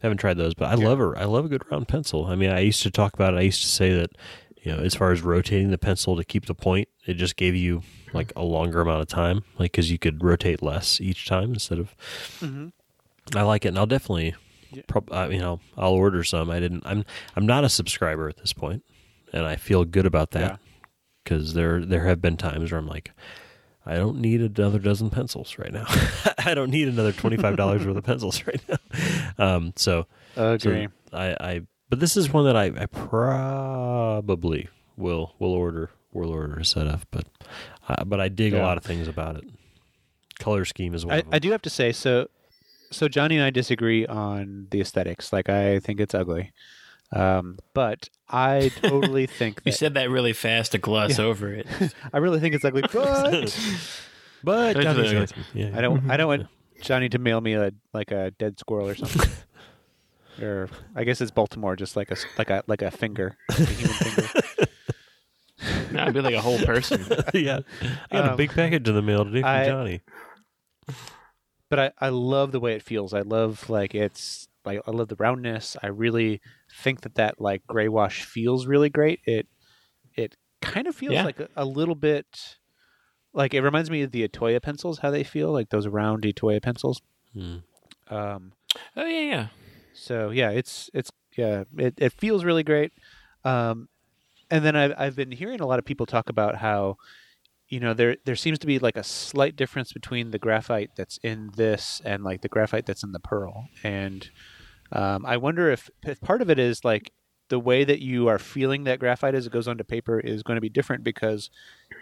haven't 0.00 0.18
tried 0.18 0.36
those, 0.36 0.54
but 0.54 0.66
I 0.66 0.80
Yeah. 0.80 0.88
love 0.88 0.98
her. 0.98 1.16
I 1.18 1.24
love 1.24 1.44
a 1.44 1.48
good 1.48 1.62
round 1.70 1.88
pencil. 1.88 2.26
I 2.26 2.34
mean, 2.34 2.50
I 2.50 2.60
used 2.60 2.82
to 2.82 2.90
talk 2.90 3.14
about 3.14 3.34
it. 3.34 3.38
I 3.38 3.42
used 3.42 3.62
to 3.62 3.68
say 3.68 3.92
that 3.94 4.10
you 4.62 4.72
know, 4.72 4.78
as 4.78 4.94
far 4.94 5.12
as 5.12 5.20
rotating 5.20 5.70
the 5.70 5.78
pencil 5.78 6.16
to 6.16 6.24
keep 6.24 6.46
the 6.46 6.54
point, 6.54 6.88
it 7.06 7.14
just 7.14 7.36
gave 7.36 7.54
you 7.54 7.82
like 8.14 8.32
a 8.34 8.42
longer 8.42 8.80
amount 8.80 9.02
of 9.02 9.08
time, 9.08 9.44
like 9.58 9.72
because 9.72 9.90
you 9.90 9.98
could 9.98 10.22
rotate 10.24 10.62
less 10.62 11.00
each 11.00 11.26
time 11.26 11.52
instead 11.52 11.78
of. 11.78 11.94
Mm-hmm. 12.40 12.68
I 13.36 13.42
like 13.42 13.64
it, 13.64 13.68
and 13.68 13.78
I'll 13.78 13.86
definitely, 13.86 14.34
Yeah. 14.74 14.82
prob- 14.86 15.12
I, 15.12 15.28
you 15.28 15.38
know, 15.38 15.60
I'll 15.76 15.92
order 15.92 16.24
some. 16.24 16.50
I 16.50 16.60
didn't. 16.60 16.82
I'm 16.86 17.04
I'm 17.36 17.46
not 17.46 17.64
a 17.64 17.68
subscriber 17.68 18.28
at 18.28 18.36
this 18.38 18.52
point, 18.52 18.84
and 19.32 19.44
I 19.44 19.56
feel 19.56 19.84
good 19.84 20.06
about 20.06 20.32
that 20.32 20.60
because 21.22 21.54
there 21.54 21.84
there 21.84 22.04
have 22.06 22.20
been 22.20 22.36
times 22.36 22.70
where 22.70 22.78
I'm 22.78 22.86
like, 22.86 23.10
I 23.86 23.96
don't 23.96 24.20
need 24.20 24.40
another 24.40 24.78
dozen 24.78 25.10
pencils 25.10 25.58
right 25.58 25.72
now. 25.72 25.86
I 26.38 26.54
don't 26.54 26.70
need 26.70 26.88
another 26.88 27.12
twenty 27.12 27.36
five 27.36 27.56
dollars 27.56 27.86
worth 27.86 27.96
of 27.96 28.04
pencils 28.04 28.46
right 28.46 28.62
now. 28.68 28.76
Um, 29.36 29.72
so 29.74 30.06
Agree. 30.36 30.86
so 31.10 31.16
I, 31.18 31.36
I 31.40 31.60
but 31.90 31.98
this 31.98 32.16
is 32.16 32.32
one 32.32 32.44
that 32.44 32.56
I, 32.56 32.66
I 32.66 32.86
probably 32.86 34.68
will 34.96 35.34
will 35.40 35.52
order 35.52 35.90
will 36.12 36.30
order 36.30 36.54
a 36.54 36.64
set 36.64 36.86
of, 36.86 37.04
but 37.10 37.24
uh, 37.88 38.04
but 38.04 38.20
I 38.20 38.28
dig 38.28 38.54
a 38.54 38.62
lot 38.62 38.76
of 38.76 38.84
things 38.84 39.08
about 39.08 39.36
it. 39.36 39.44
Color 40.38 40.64
scheme 40.64 40.94
is 40.94 41.04
one 41.04 41.16
I. 41.16 41.22
I 41.32 41.38
do 41.40 41.50
have 41.50 41.62
to 41.62 41.70
say 41.70 41.90
so. 41.92 42.28
So 42.94 43.08
Johnny 43.08 43.36
and 43.36 43.44
I 43.44 43.50
disagree 43.50 44.06
on 44.06 44.68
the 44.70 44.80
aesthetics. 44.80 45.32
Like 45.32 45.48
I 45.48 45.78
think 45.80 46.00
it's 46.00 46.14
ugly, 46.14 46.52
um, 47.12 47.58
but 47.74 48.08
I 48.28 48.70
totally 48.82 49.26
think 49.40 49.56
that, 49.62 49.66
You 49.66 49.72
said 49.72 49.94
that 49.94 50.10
really 50.10 50.32
fast 50.32 50.72
to 50.72 50.78
gloss 50.78 51.18
Yeah. 51.18 51.24
over 51.24 51.52
it. 51.52 51.66
I 52.12 52.18
really 52.18 52.40
think 52.40 52.54
it's 52.54 52.64
ugly. 52.64 52.82
But 52.92 53.56
but 54.44 54.74
That's 54.74 54.84
Johnny's 54.84 55.06
okay. 55.10 55.18
got 55.20 55.28
some- 55.30 55.44
yeah, 55.54 55.70
I 55.74 55.80
don't. 55.80 56.10
I 56.10 56.16
don't 56.18 56.28
want 56.28 56.46
Johnny 56.82 57.08
to 57.08 57.18
mail 57.18 57.40
me 57.40 57.54
a 57.54 57.72
like 57.94 58.10
a 58.10 58.30
dead 58.32 58.58
squirrel 58.60 58.88
or 58.88 58.94
something. 58.94 59.30
or 60.42 60.68
I 60.94 61.04
guess 61.04 61.22
it's 61.22 61.30
Baltimore, 61.30 61.76
just 61.76 61.96
like 61.96 62.10
a 62.10 62.12
s- 62.12 62.26
like 62.36 62.50
a 62.50 62.62
like 62.66 62.82
a 62.82 62.90
finger, 62.90 63.38
like 63.48 63.58
a 63.60 63.64
human 63.72 63.94
finger. 63.96 64.28
No, 65.92 66.02
I'd 66.04 66.12
be 66.12 66.20
like 66.20 66.34
a 66.34 66.42
whole 66.42 66.58
person. 66.58 67.06
yeah. 67.32 67.60
I 68.10 68.16
got 68.16 68.24
a 68.26 68.30
Um, 68.32 68.36
big 68.36 68.50
package 68.50 68.86
in 68.86 68.94
the 68.94 69.00
mail 69.00 69.24
today 69.24 69.40
from 69.40 69.48
I- 69.50 69.64
Johnny. 69.66 70.00
But 71.74 71.94
I, 72.00 72.06
I 72.06 72.08
love 72.10 72.52
the 72.52 72.60
way 72.60 72.74
it 72.74 72.82
feels. 72.82 73.12
I 73.12 73.22
love 73.22 73.68
like 73.68 73.94
it's 73.94 74.46
like 74.64 74.80
I 74.86 74.90
love 74.92 75.08
the 75.08 75.16
roundness. 75.16 75.76
I 75.82 75.88
really 75.88 76.40
think 76.82 77.00
that 77.00 77.16
that 77.16 77.40
like 77.40 77.66
gray 77.66 77.88
wash 77.88 78.22
feels 78.24 78.66
really 78.66 78.90
great. 78.90 79.20
It 79.24 79.48
it 80.14 80.36
kind 80.62 80.86
of 80.86 80.94
feels 80.94 81.14
Yeah. 81.14 81.24
like 81.24 81.40
a, 81.40 81.48
a 81.56 81.64
little 81.64 81.96
bit 81.96 82.58
like 83.32 83.54
it 83.54 83.62
reminds 83.62 83.90
me 83.90 84.02
of 84.02 84.12
the 84.12 84.26
Atoya 84.28 84.62
pencils. 84.62 85.00
How 85.00 85.10
they 85.10 85.24
feel 85.24 85.50
like 85.52 85.70
those 85.70 85.88
round 85.88 86.22
Atoya 86.22 86.62
pencils. 86.62 87.02
Hmm. 87.32 87.56
Um, 88.08 88.52
Oh 88.96 89.04
yeah, 89.06 89.20
yeah. 89.20 89.46
so 89.94 90.30
yeah, 90.30 90.50
it's 90.50 90.90
it's 90.94 91.10
yeah, 91.36 91.64
it 91.76 91.94
it 91.98 92.12
feels 92.12 92.44
really 92.44 92.62
great. 92.62 92.92
Um, 93.44 93.88
and 94.50 94.64
then 94.64 94.76
I've 94.76 94.94
I've 94.96 95.16
been 95.16 95.32
hearing 95.32 95.60
a 95.60 95.66
lot 95.66 95.78
of 95.80 95.84
people 95.84 96.06
talk 96.06 96.28
about 96.28 96.54
how, 96.56 96.96
you 97.74 97.80
know, 97.80 97.92
there 97.92 98.18
there 98.24 98.36
seems 98.36 98.60
to 98.60 98.68
be 98.68 98.78
like 98.78 98.96
a 98.96 99.02
slight 99.02 99.56
difference 99.56 99.92
between 99.92 100.30
the 100.30 100.38
graphite 100.38 100.90
that's 100.94 101.18
in 101.24 101.50
this 101.56 102.00
and 102.04 102.22
like 102.22 102.40
the 102.42 102.48
graphite 102.48 102.86
that's 102.86 103.02
in 103.02 103.10
the 103.10 103.18
pearl. 103.18 103.66
And 103.82 104.30
um, 104.92 105.26
I 105.26 105.38
wonder 105.38 105.72
if 105.72 105.90
if 106.04 106.20
part 106.20 106.40
of 106.40 106.48
it 106.48 106.60
is 106.60 106.84
like 106.84 107.10
the 107.48 107.58
way 107.58 107.82
that 107.82 107.98
you 107.98 108.28
are 108.28 108.38
feeling 108.38 108.84
that 108.84 109.00
graphite 109.00 109.34
as 109.34 109.48
it 109.48 109.52
goes 109.52 109.66
onto 109.66 109.82
paper 109.82 110.20
is 110.20 110.44
going 110.44 110.54
to 110.56 110.60
be 110.60 110.68
different 110.68 111.02
because 111.02 111.50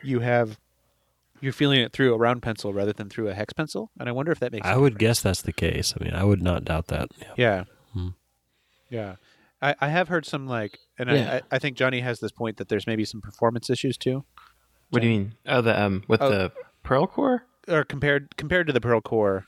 you 0.02 0.20
have 0.20 0.58
you're 1.40 1.54
feeling 1.54 1.80
it 1.80 1.90
through 1.94 2.12
a 2.12 2.18
round 2.18 2.42
pencil 2.42 2.74
rather 2.74 2.92
than 2.92 3.08
through 3.08 3.28
a 3.28 3.34
hex 3.34 3.54
pencil. 3.54 3.90
And 3.98 4.10
I 4.10 4.12
wonder 4.12 4.30
if 4.30 4.40
that 4.40 4.52
makes 4.52 4.66
i 4.66 4.76
would 4.76 4.98
difference. 4.98 5.00
guess 5.00 5.22
that's 5.22 5.42
the 5.42 5.54
case. 5.54 5.94
I 5.98 6.04
mean, 6.04 6.12
I 6.12 6.22
would 6.22 6.42
not 6.42 6.66
doubt 6.66 6.88
that. 6.88 7.08
Yeah. 7.18 7.32
Yeah. 7.38 7.64
Hmm. 7.94 8.08
Yeah. 8.90 9.16
I, 9.62 9.74
I 9.80 9.88
have 9.88 10.08
heard 10.08 10.26
some 10.26 10.46
like 10.46 10.80
and 10.98 11.08
Yeah. 11.08 11.32
I, 11.32 11.36
I 11.36 11.42
I 11.52 11.58
think 11.58 11.78
Johnny 11.78 12.00
has 12.00 12.20
this 12.20 12.30
point 12.30 12.58
that 12.58 12.68
there's 12.68 12.86
maybe 12.86 13.06
some 13.06 13.22
performance 13.22 13.70
issues 13.70 13.96
too. 13.96 14.26
What 14.92 15.02
do 15.02 15.08
you 15.08 15.18
mean? 15.18 15.34
Oh, 15.46 15.60
the 15.62 15.80
um 15.82 16.04
with 16.06 16.22
Oh. 16.22 16.30
the 16.30 16.52
pearl 16.84 17.06
core. 17.06 17.44
Or 17.68 17.84
compared 17.84 18.36
compared 18.36 18.66
to 18.66 18.72
the 18.72 18.80
Pearl 18.80 19.00
Core. 19.00 19.46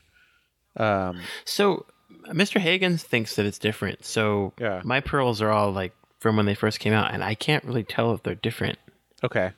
Um 0.77 1.21
So 1.45 1.85
Mr. 2.27 2.59
Hagens 2.59 3.01
thinks 3.01 3.35
that 3.35 3.45
it's 3.45 3.59
different. 3.59 4.03
So 4.05 4.53
Yeah. 4.59 4.81
my 4.83 4.99
pearls 5.01 5.41
are 5.41 5.51
all 5.51 5.71
like 5.71 5.93
from 6.19 6.35
when 6.37 6.45
they 6.47 6.55
first 6.55 6.79
came 6.79 6.93
out, 6.93 7.13
and 7.13 7.23
I 7.23 7.35
can't 7.35 7.63
really 7.63 7.83
tell 7.83 8.13
if 8.13 8.23
they're 8.23 8.33
different. 8.35 8.79
okay. 9.23 9.51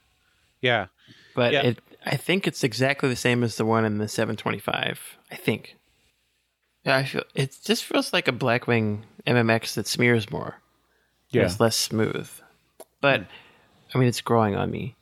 Yeah. 0.62 0.88
But 1.36 1.54
Yeah. 1.54 1.62
it, 1.62 1.80
I 2.06 2.18
think 2.18 2.48
it's 2.48 2.64
exactly 2.64 3.08
the 3.10 3.16
same 3.16 3.44
as 3.44 3.56
the 3.58 3.66
one 3.66 3.86
in 3.86 3.98
the 4.00 4.08
725. 4.10 5.18
I 5.32 5.36
think. 5.36 5.76
Yeah, 6.84 6.98
I 6.98 7.04
feel 7.06 7.24
it 7.36 7.56
just 7.64 7.86
feels 7.86 8.12
like 8.12 8.28
a 8.28 8.32
Blackwing 8.34 9.04
MMX 9.26 9.76
that 9.76 9.88
smears 9.88 10.30
more. 10.32 10.56
Yeah. 11.30 11.44
It's 11.46 11.60
less 11.60 11.76
smooth. 11.78 12.30
But 13.02 13.26
I 13.94 13.98
mean, 13.98 14.08
it's 14.10 14.22
growing 14.22 14.56
on 14.56 14.72
me. 14.72 14.96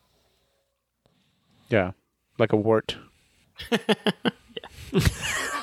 Yeah. 1.69 1.91
Like 2.37 2.53
a 2.53 2.57
wart. 2.57 2.97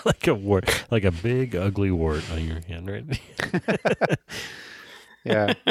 like 0.05 0.27
a 0.27 0.35
wart, 0.35 0.85
like 0.91 1.05
a 1.05 1.11
big 1.11 1.55
ugly 1.55 1.91
wart 1.91 2.24
on 2.33 2.47
your 2.47 2.61
hand, 2.62 2.89
right? 2.89 4.19
Yeah. 5.24 5.55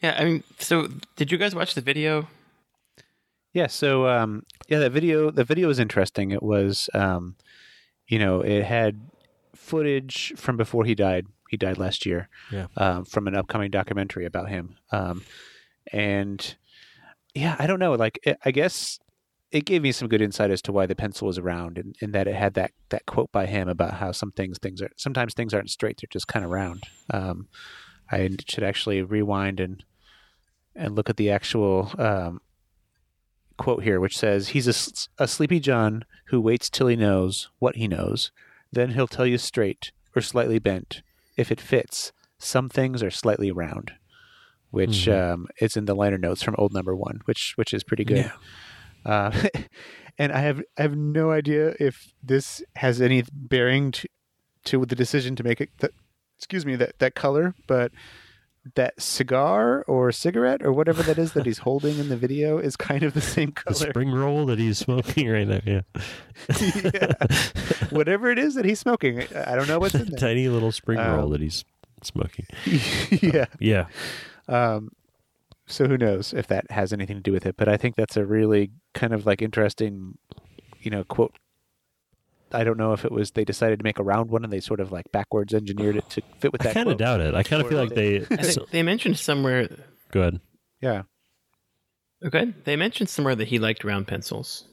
Yeah, 0.00 0.14
I 0.16 0.24
mean, 0.24 0.44
so 0.60 0.88
did 1.16 1.32
you 1.32 1.38
guys 1.38 1.56
watch 1.56 1.74
the 1.74 1.80
video? 1.80 2.28
Yeah, 3.52 3.66
so 3.66 4.06
um, 4.06 4.44
yeah, 4.68 4.78
that 4.78 4.92
video 4.92 5.32
the 5.32 5.42
video 5.42 5.66
was 5.66 5.80
interesting. 5.80 6.30
It 6.30 6.42
was 6.42 6.88
um, 6.94 7.34
you 8.06 8.20
know, 8.20 8.40
it 8.40 8.62
had 8.64 9.00
footage 9.56 10.32
from 10.36 10.56
before 10.56 10.84
he 10.84 10.94
died. 10.94 11.26
He 11.48 11.56
died 11.56 11.78
last 11.78 12.06
year. 12.06 12.28
Yeah. 12.52 12.66
Um, 12.76 13.06
from 13.06 13.26
an 13.26 13.34
upcoming 13.34 13.72
documentary 13.72 14.24
about 14.24 14.50
him. 14.50 14.76
Um, 14.92 15.24
and 15.92 16.54
yeah, 17.38 17.56
I 17.58 17.66
don't 17.66 17.78
know. 17.78 17.92
Like, 17.92 18.18
it, 18.24 18.36
I 18.44 18.50
guess 18.50 18.98
it 19.52 19.64
gave 19.64 19.82
me 19.82 19.92
some 19.92 20.08
good 20.08 20.20
insight 20.20 20.50
as 20.50 20.60
to 20.62 20.72
why 20.72 20.86
the 20.86 20.96
pencil 20.96 21.26
was 21.28 21.38
around, 21.38 21.78
and, 21.78 21.94
and 22.00 22.12
that 22.12 22.26
it 22.26 22.34
had 22.34 22.54
that 22.54 22.72
that 22.90 23.06
quote 23.06 23.30
by 23.30 23.46
him 23.46 23.68
about 23.68 23.94
how 23.94 24.12
some 24.12 24.32
things 24.32 24.58
things 24.58 24.82
are 24.82 24.90
sometimes 24.96 25.34
things 25.34 25.54
aren't 25.54 25.70
straight; 25.70 26.00
they're 26.00 26.08
just 26.10 26.26
kind 26.28 26.44
of 26.44 26.50
round. 26.50 26.84
Um, 27.10 27.48
I 28.10 28.28
should 28.48 28.64
actually 28.64 29.02
rewind 29.02 29.60
and 29.60 29.84
and 30.74 30.96
look 30.96 31.08
at 31.08 31.16
the 31.16 31.30
actual 31.30 31.92
um, 31.98 32.40
quote 33.56 33.84
here, 33.84 34.00
which 34.00 34.18
says, 34.18 34.48
"He's 34.48 34.66
a 35.18 35.28
sleepy 35.28 35.60
John 35.60 36.04
who 36.26 36.40
waits 36.40 36.68
till 36.68 36.88
he 36.88 36.96
knows 36.96 37.48
what 37.60 37.76
he 37.76 37.86
knows. 37.86 38.32
Then 38.72 38.90
he'll 38.90 39.06
tell 39.06 39.26
you 39.26 39.38
straight 39.38 39.92
or 40.14 40.22
slightly 40.22 40.58
bent. 40.58 41.02
If 41.36 41.52
it 41.52 41.60
fits, 41.60 42.12
some 42.38 42.68
things 42.68 43.02
are 43.02 43.10
slightly 43.10 43.52
round." 43.52 43.92
Which 44.70 45.06
Mhm. 45.06 45.32
um, 45.32 45.48
is 45.60 45.76
in 45.76 45.86
the 45.86 45.94
liner 45.94 46.18
notes 46.18 46.42
from 46.42 46.54
old 46.58 46.72
number 46.74 46.94
one, 46.94 47.20
which 47.24 47.52
which 47.56 47.72
is 47.72 47.82
pretty 47.82 48.04
good. 48.04 48.30
Yeah. 48.30 48.32
Uh, 49.04 49.48
and 50.18 50.32
I 50.32 50.40
have 50.40 50.62
I 50.76 50.82
have 50.82 50.96
no 50.96 51.30
idea 51.30 51.74
if 51.80 52.12
this 52.22 52.62
has 52.76 53.00
any 53.00 53.24
bearing 53.32 53.92
to, 53.92 54.08
to 54.64 54.84
the 54.84 54.94
decision 54.96 55.36
to 55.36 55.42
make 55.42 55.60
it. 55.60 55.70
That, 55.78 55.92
excuse 56.36 56.66
me, 56.66 56.76
that 56.76 56.98
that 56.98 57.14
color, 57.14 57.54
but 57.66 57.92
that 58.74 59.00
cigar 59.00 59.82
or 59.88 60.12
cigarette 60.12 60.62
or 60.62 60.70
whatever 60.74 61.02
that 61.04 61.16
is 61.18 61.32
that 61.32 61.46
he's 61.46 61.58
holding 61.68 61.98
in 61.98 62.10
the 62.10 62.16
video 62.18 62.58
is 62.58 62.76
kind 62.76 63.02
of 63.02 63.14
the 63.14 63.20
same 63.22 63.52
color. 63.52 63.72
The 63.78 63.90
spring 63.90 64.10
roll 64.10 64.44
that 64.46 64.58
he's 64.58 64.76
smoking 64.76 65.30
right 65.30 65.48
now. 65.48 65.60
Yeah. 65.64 65.80
yeah. 66.84 67.14
Whatever 67.88 68.30
it 68.30 68.38
is 68.38 68.54
that 68.56 68.66
he's 68.66 68.78
smoking, 68.80 69.22
I 69.34 69.56
don't 69.56 69.68
know 69.68 69.78
what's 69.78 69.94
in 69.94 70.08
there. 70.10 70.18
Tiny 70.18 70.48
little 70.48 70.72
spring 70.72 70.98
Um, 70.98 71.16
roll 71.16 71.30
that 71.30 71.40
he's 71.40 71.64
smoking. 72.02 72.44
yeah. 73.22 73.46
Yeah. 73.58 73.86
Um, 74.48 74.90
so 75.66 75.86
who 75.86 75.98
knows 75.98 76.32
if 76.32 76.46
that 76.46 76.70
has 76.70 76.92
anything 76.92 77.16
to 77.16 77.22
do 77.22 77.32
with 77.32 77.46
it? 77.46 77.56
But 77.56 77.68
I 77.68 77.76
think 77.76 77.96
that's 77.96 78.16
a 78.16 78.24
really 78.24 78.70
kind 78.94 79.12
of 79.12 79.26
like 79.26 79.42
interesting, 79.42 80.16
you 80.80 80.90
know, 80.90 81.04
quote. 81.04 81.36
I 82.50 82.64
don't 82.64 82.78
know 82.78 82.94
if 82.94 83.04
it 83.04 83.12
was 83.12 83.32
they 83.32 83.44
decided 83.44 83.78
to 83.80 83.84
make 83.84 83.98
a 83.98 84.02
round 84.02 84.30
one 84.30 84.42
and 84.42 84.50
they 84.50 84.60
sort 84.60 84.80
of 84.80 84.90
like 84.90 85.12
backwards 85.12 85.52
engineered 85.52 85.96
it 85.96 86.08
to 86.10 86.22
fit 86.38 86.50
with 86.50 86.62
that. 86.62 86.70
I 86.70 86.74
kind 86.74 86.88
of 86.88 86.96
doubt 86.96 87.20
it. 87.20 87.34
I 87.34 87.42
kind 87.42 87.60
of 87.60 87.68
feel 87.68 87.78
like 87.78 87.94
they. 87.94 88.24
I 88.30 88.42
so, 88.42 88.66
they 88.70 88.82
mentioned 88.82 89.18
somewhere. 89.18 89.68
Good. 90.10 90.40
Yeah. 90.80 91.02
Okay, 92.24 92.52
they 92.64 92.74
mentioned 92.76 93.10
somewhere 93.10 93.34
that 93.34 93.48
he 93.48 93.58
liked 93.58 93.84
round 93.84 94.06
pencils. 94.08 94.64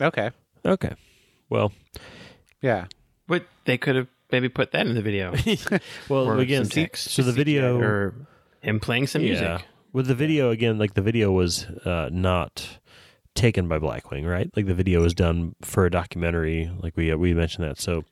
Okay. 0.00 0.30
Okay. 0.64 0.94
Well, 1.50 1.72
Yeah. 2.62 2.86
But 3.28 3.46
they 3.64 3.78
could 3.78 3.96
have 3.96 4.08
maybe 4.32 4.48
put 4.48 4.72
that 4.72 4.86
in 4.86 4.94
the 4.94 5.02
video. 5.02 5.34
well, 6.08 6.26
or 6.26 6.38
again, 6.38 6.64
some 6.64 6.82
text. 6.82 7.10
so 7.10 7.22
the 7.22 7.32
video 7.32 7.78
or 7.78 8.14
him 8.64 8.80
playing 8.80 9.06
some 9.06 9.22
music. 9.22 9.44
Yeah. 9.44 9.58
With 9.92 10.06
the 10.08 10.14
video 10.14 10.50
again, 10.50 10.78
like 10.78 10.94
the 10.94 11.02
video 11.02 11.30
was 11.30 11.64
uh, 11.84 12.08
not 12.12 12.78
taken 13.34 13.68
by 13.68 13.78
Blackwing, 13.78 14.28
right? 14.28 14.48
Like 14.56 14.66
the 14.66 14.74
video 14.74 15.02
was 15.02 15.14
done 15.14 15.54
for 15.62 15.86
a 15.86 15.90
documentary, 15.90 16.70
like 16.80 16.96
we 16.96 17.12
we 17.14 17.34
mentioned 17.34 17.68
that. 17.68 17.78
So 17.80 18.04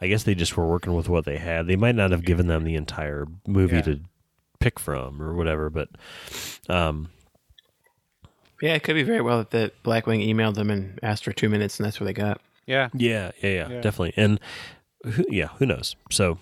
I 0.00 0.08
guess 0.08 0.24
they 0.24 0.34
just 0.34 0.56
were 0.56 0.66
working 0.66 0.94
with 0.94 1.08
what 1.08 1.24
they 1.24 1.38
had. 1.38 1.66
They 1.66 1.76
might 1.76 1.94
not 1.94 2.10
have 2.10 2.24
given 2.24 2.46
them 2.48 2.64
the 2.64 2.74
entire 2.74 3.26
movie 3.46 3.76
Yeah. 3.76 3.82
to 3.82 4.00
pick 4.60 4.78
from 4.78 5.20
or 5.22 5.34
whatever, 5.34 5.70
but 5.70 5.88
um, 6.68 7.08
Yeah, 8.60 8.74
it 8.74 8.82
could 8.82 8.94
be 8.94 9.02
very 9.02 9.20
well 9.20 9.38
that, 9.38 9.50
that 9.50 9.82
Blackwing 9.82 10.26
emailed 10.26 10.54
them 10.54 10.70
and 10.70 10.98
asked 11.02 11.24
for 11.24 11.32
two 11.32 11.48
minutes, 11.48 11.78
and 11.78 11.86
that's 11.86 11.98
what 11.98 12.06
they 12.06 12.12
got. 12.12 12.40
Yeah. 12.66 12.88
yeah, 12.94 13.32
yeah, 13.42 13.48
yeah, 13.50 13.68
Yeah. 13.70 13.80
definitely. 13.80 14.14
And 14.16 14.38
who, 15.04 15.24
yeah, 15.28 15.48
who 15.58 15.66
knows? 15.66 15.96
So 16.10 16.38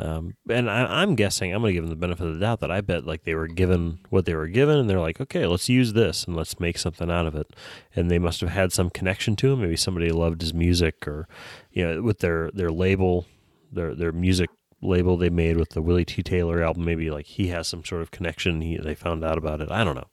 Um, 0.00 0.34
and 0.48 0.70
I, 0.70 1.02
I'm 1.02 1.14
guessing 1.14 1.52
I'm 1.52 1.60
going 1.60 1.74
to 1.74 1.74
give 1.74 1.84
them 1.84 1.90
the 1.90 1.96
benefit 1.96 2.26
of 2.26 2.34
the 2.34 2.40
doubt 2.40 2.60
that 2.60 2.70
I 2.70 2.80
bet 2.80 3.04
like 3.04 3.24
they 3.24 3.34
were 3.34 3.46
given 3.46 3.98
what 4.08 4.24
they 4.24 4.34
were 4.34 4.48
given, 4.48 4.78
and 4.78 4.88
they're 4.88 5.00
like, 5.00 5.20
okay, 5.20 5.46
let's 5.46 5.68
use 5.68 5.92
this 5.92 6.24
and 6.24 6.34
let's 6.34 6.58
make 6.58 6.78
something 6.78 7.10
out 7.10 7.26
of 7.26 7.34
it. 7.34 7.54
And 7.94 8.10
they 8.10 8.18
must 8.18 8.40
have 8.40 8.50
had 8.50 8.72
some 8.72 8.88
connection 8.88 9.36
to 9.36 9.52
him. 9.52 9.60
Maybe 9.60 9.76
somebody 9.76 10.10
loved 10.10 10.40
his 10.40 10.54
music, 10.54 11.06
or 11.06 11.28
you 11.70 11.86
know, 11.86 12.02
with 12.02 12.20
their 12.20 12.50
their 12.52 12.70
label, 12.70 13.26
their 13.70 13.94
their 13.94 14.12
music 14.12 14.48
label 14.80 15.18
they 15.18 15.28
made 15.28 15.58
with 15.58 15.70
the 15.70 15.82
Willy 15.82 16.06
Tea 16.06 16.22
Taylor 16.22 16.62
album. 16.62 16.84
Maybe 16.86 17.10
like 17.10 17.26
he 17.26 17.48
has 17.48 17.68
some 17.68 17.84
sort 17.84 18.00
of 18.00 18.10
connection. 18.10 18.62
He 18.62 18.78
they 18.78 18.94
found 18.94 19.22
out 19.22 19.36
about 19.36 19.60
it. 19.60 19.70
I 19.70 19.84
don't 19.84 19.96
know, 19.96 20.08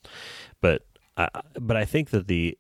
but 0.62 0.84
I, 1.16 1.30
but 1.60 1.78
I 1.78 1.86
think 1.86 2.10
that 2.10 2.28
the 2.28 2.58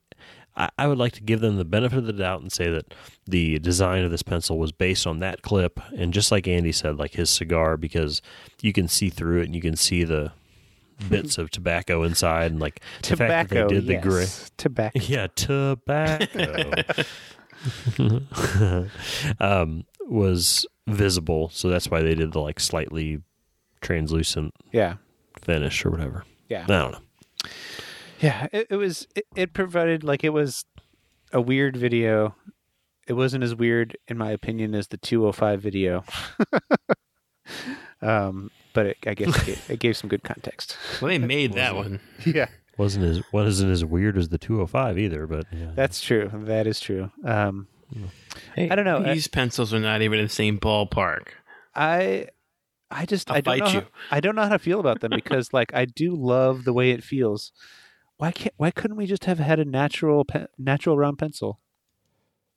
I, 0.57 0.69
I 0.77 0.88
would 0.88 0.97
like 0.97 1.13
to 1.13 1.21
give 1.21 1.39
them 1.39 1.55
the 1.57 1.63
benefit 1.65 1.99
of 1.99 2.05
the 2.05 2.13
doubt 2.13 2.41
and 2.41 2.51
say 2.51 2.69
that 2.71 2.93
the 3.27 3.59
design 3.59 4.03
of 4.03 4.11
this 4.11 4.23
pencil 4.23 4.57
was 4.57 4.71
based 4.71 5.05
on 5.07 5.19
that 5.19 5.43
clip 5.43 5.79
and 5.95 6.11
just 6.13 6.31
like 6.31 6.47
Andy 6.47 6.71
said, 6.71 6.97
like 6.97 7.11
his 7.13 7.29
cigar, 7.29 7.77
because 7.77 8.21
you 8.61 8.73
can 8.73 8.88
see 8.88 9.09
through 9.09 9.41
it 9.41 9.45
and 9.45 9.55
you 9.55 9.61
can 9.61 9.75
see 9.75 10.03
the 10.03 10.31
bits 11.09 11.38
of 11.38 11.51
tobacco 11.51 12.01
inside 12.01 12.49
and 12.51 12.59
like 12.59 12.81
the 13.03 13.15
fact 13.15 13.51
that 13.51 13.55
Tobacco. 13.55 13.67
they 13.69 13.75
did 13.75 13.85
the 13.88 13.97
gray 13.97 14.25
Tobacco. 14.57 14.99
yeah 15.03 15.27
tobacco 15.35 16.73
um, 19.39 19.85
was 20.07 20.65
visible 20.88 21.49
so 21.49 21.69
that's 21.69 21.89
why 21.91 22.01
they 22.01 22.15
did 22.15 22.31
the 22.31 22.39
like 22.39 22.59
slightly 22.59 23.21
translucent 23.81 24.53
Yeah. 24.71 24.95
finish 25.41 25.85
or 25.85 25.91
whatever 25.91 26.23
Yeah. 26.49 26.63
I 26.63 26.65
don't 26.67 26.91
know 26.93 26.99
Yeah, 28.19 28.48
it, 28.52 28.68
it 28.69 28.76
was. 28.76 29.07
It, 29.15 29.26
it 29.35 29.53
provided 29.53 30.03
like 30.03 30.23
it 30.23 30.30
was 30.30 30.65
a 31.31 31.41
weird 31.41 31.77
video. 31.77 32.35
It 33.07 33.14
wasn't 33.14 33.44
as 33.44 33.56
weird, 33.56 33.98
in 34.07 34.18
my 34.18 34.31
opinion, 34.31 34.76
as 34.76 34.88
the 34.88 34.98
205 34.98 35.61
video. 35.61 36.03
um, 38.02 38.52
but 38.73 38.88
it, 38.88 38.98
I 39.07 39.14
guess 39.14 39.38
it 39.38 39.45
gave, 39.45 39.69
it 39.69 39.80
gave 39.80 39.98
some 39.98 40.10
good 40.10 40.23
context. 40.23 40.77
Well, 41.02 41.10
they 41.10 41.19
made 41.19 41.53
that 41.53 41.76
one. 41.76 41.99
Yeah, 42.26 42.48
wasn't 42.77 43.06
as 43.06 43.22
wasn't 43.31 43.72
as 43.72 43.85
weird 43.85 44.18
as 44.18 44.30
the 44.30 44.38
205 44.38 44.98
either 44.98 45.27
but 45.27 45.45
yeah. 45.52 45.72
that's 45.76 46.02
true. 46.02 46.30
That 46.34 46.68
is 46.68 46.80
true. 46.80 47.11
Um, 47.23 47.68
Hey, 48.56 48.69
I 48.69 48.76
don't 48.76 48.85
know. 48.85 49.02
These 49.02 49.27
pencils 49.27 49.73
are 49.73 49.80
not 49.80 50.02
even 50.02 50.19
in 50.19 50.26
the 50.26 50.30
same 50.30 50.60
ballpark. 50.60 51.27
I, 51.76 52.27
I 52.89 53.06
just 53.06 53.30
I'll 53.30 53.38
I 53.38 53.41
don't 53.41 53.60
know. 53.60 53.68
you. 53.68 53.80
How, 53.81 53.88
I 54.18 54.19
don't 54.19 54.35
know 54.35 54.44
how 54.44 54.49
to 54.49 54.60
feel 54.60 54.80
about 54.80 55.02
them 55.02 55.11
because 55.15 55.53
like 55.53 55.73
I 55.73 55.85
do 55.85 56.15
love 56.15 56.64
the 56.64 56.73
way 56.73 56.91
it 56.91 57.03
feels. 57.03 57.52
Why 58.18 58.31
can't? 58.31 58.53
Why 58.57 58.72
couldn't 58.72 58.98
we 58.98 59.06
just 59.06 59.26
have 59.26 59.39
had 59.39 59.60
a 59.60 59.65
natural 59.65 60.26
pe- 60.26 60.48
natural 60.57 60.98
round 60.98 61.18
pencil? 61.19 61.60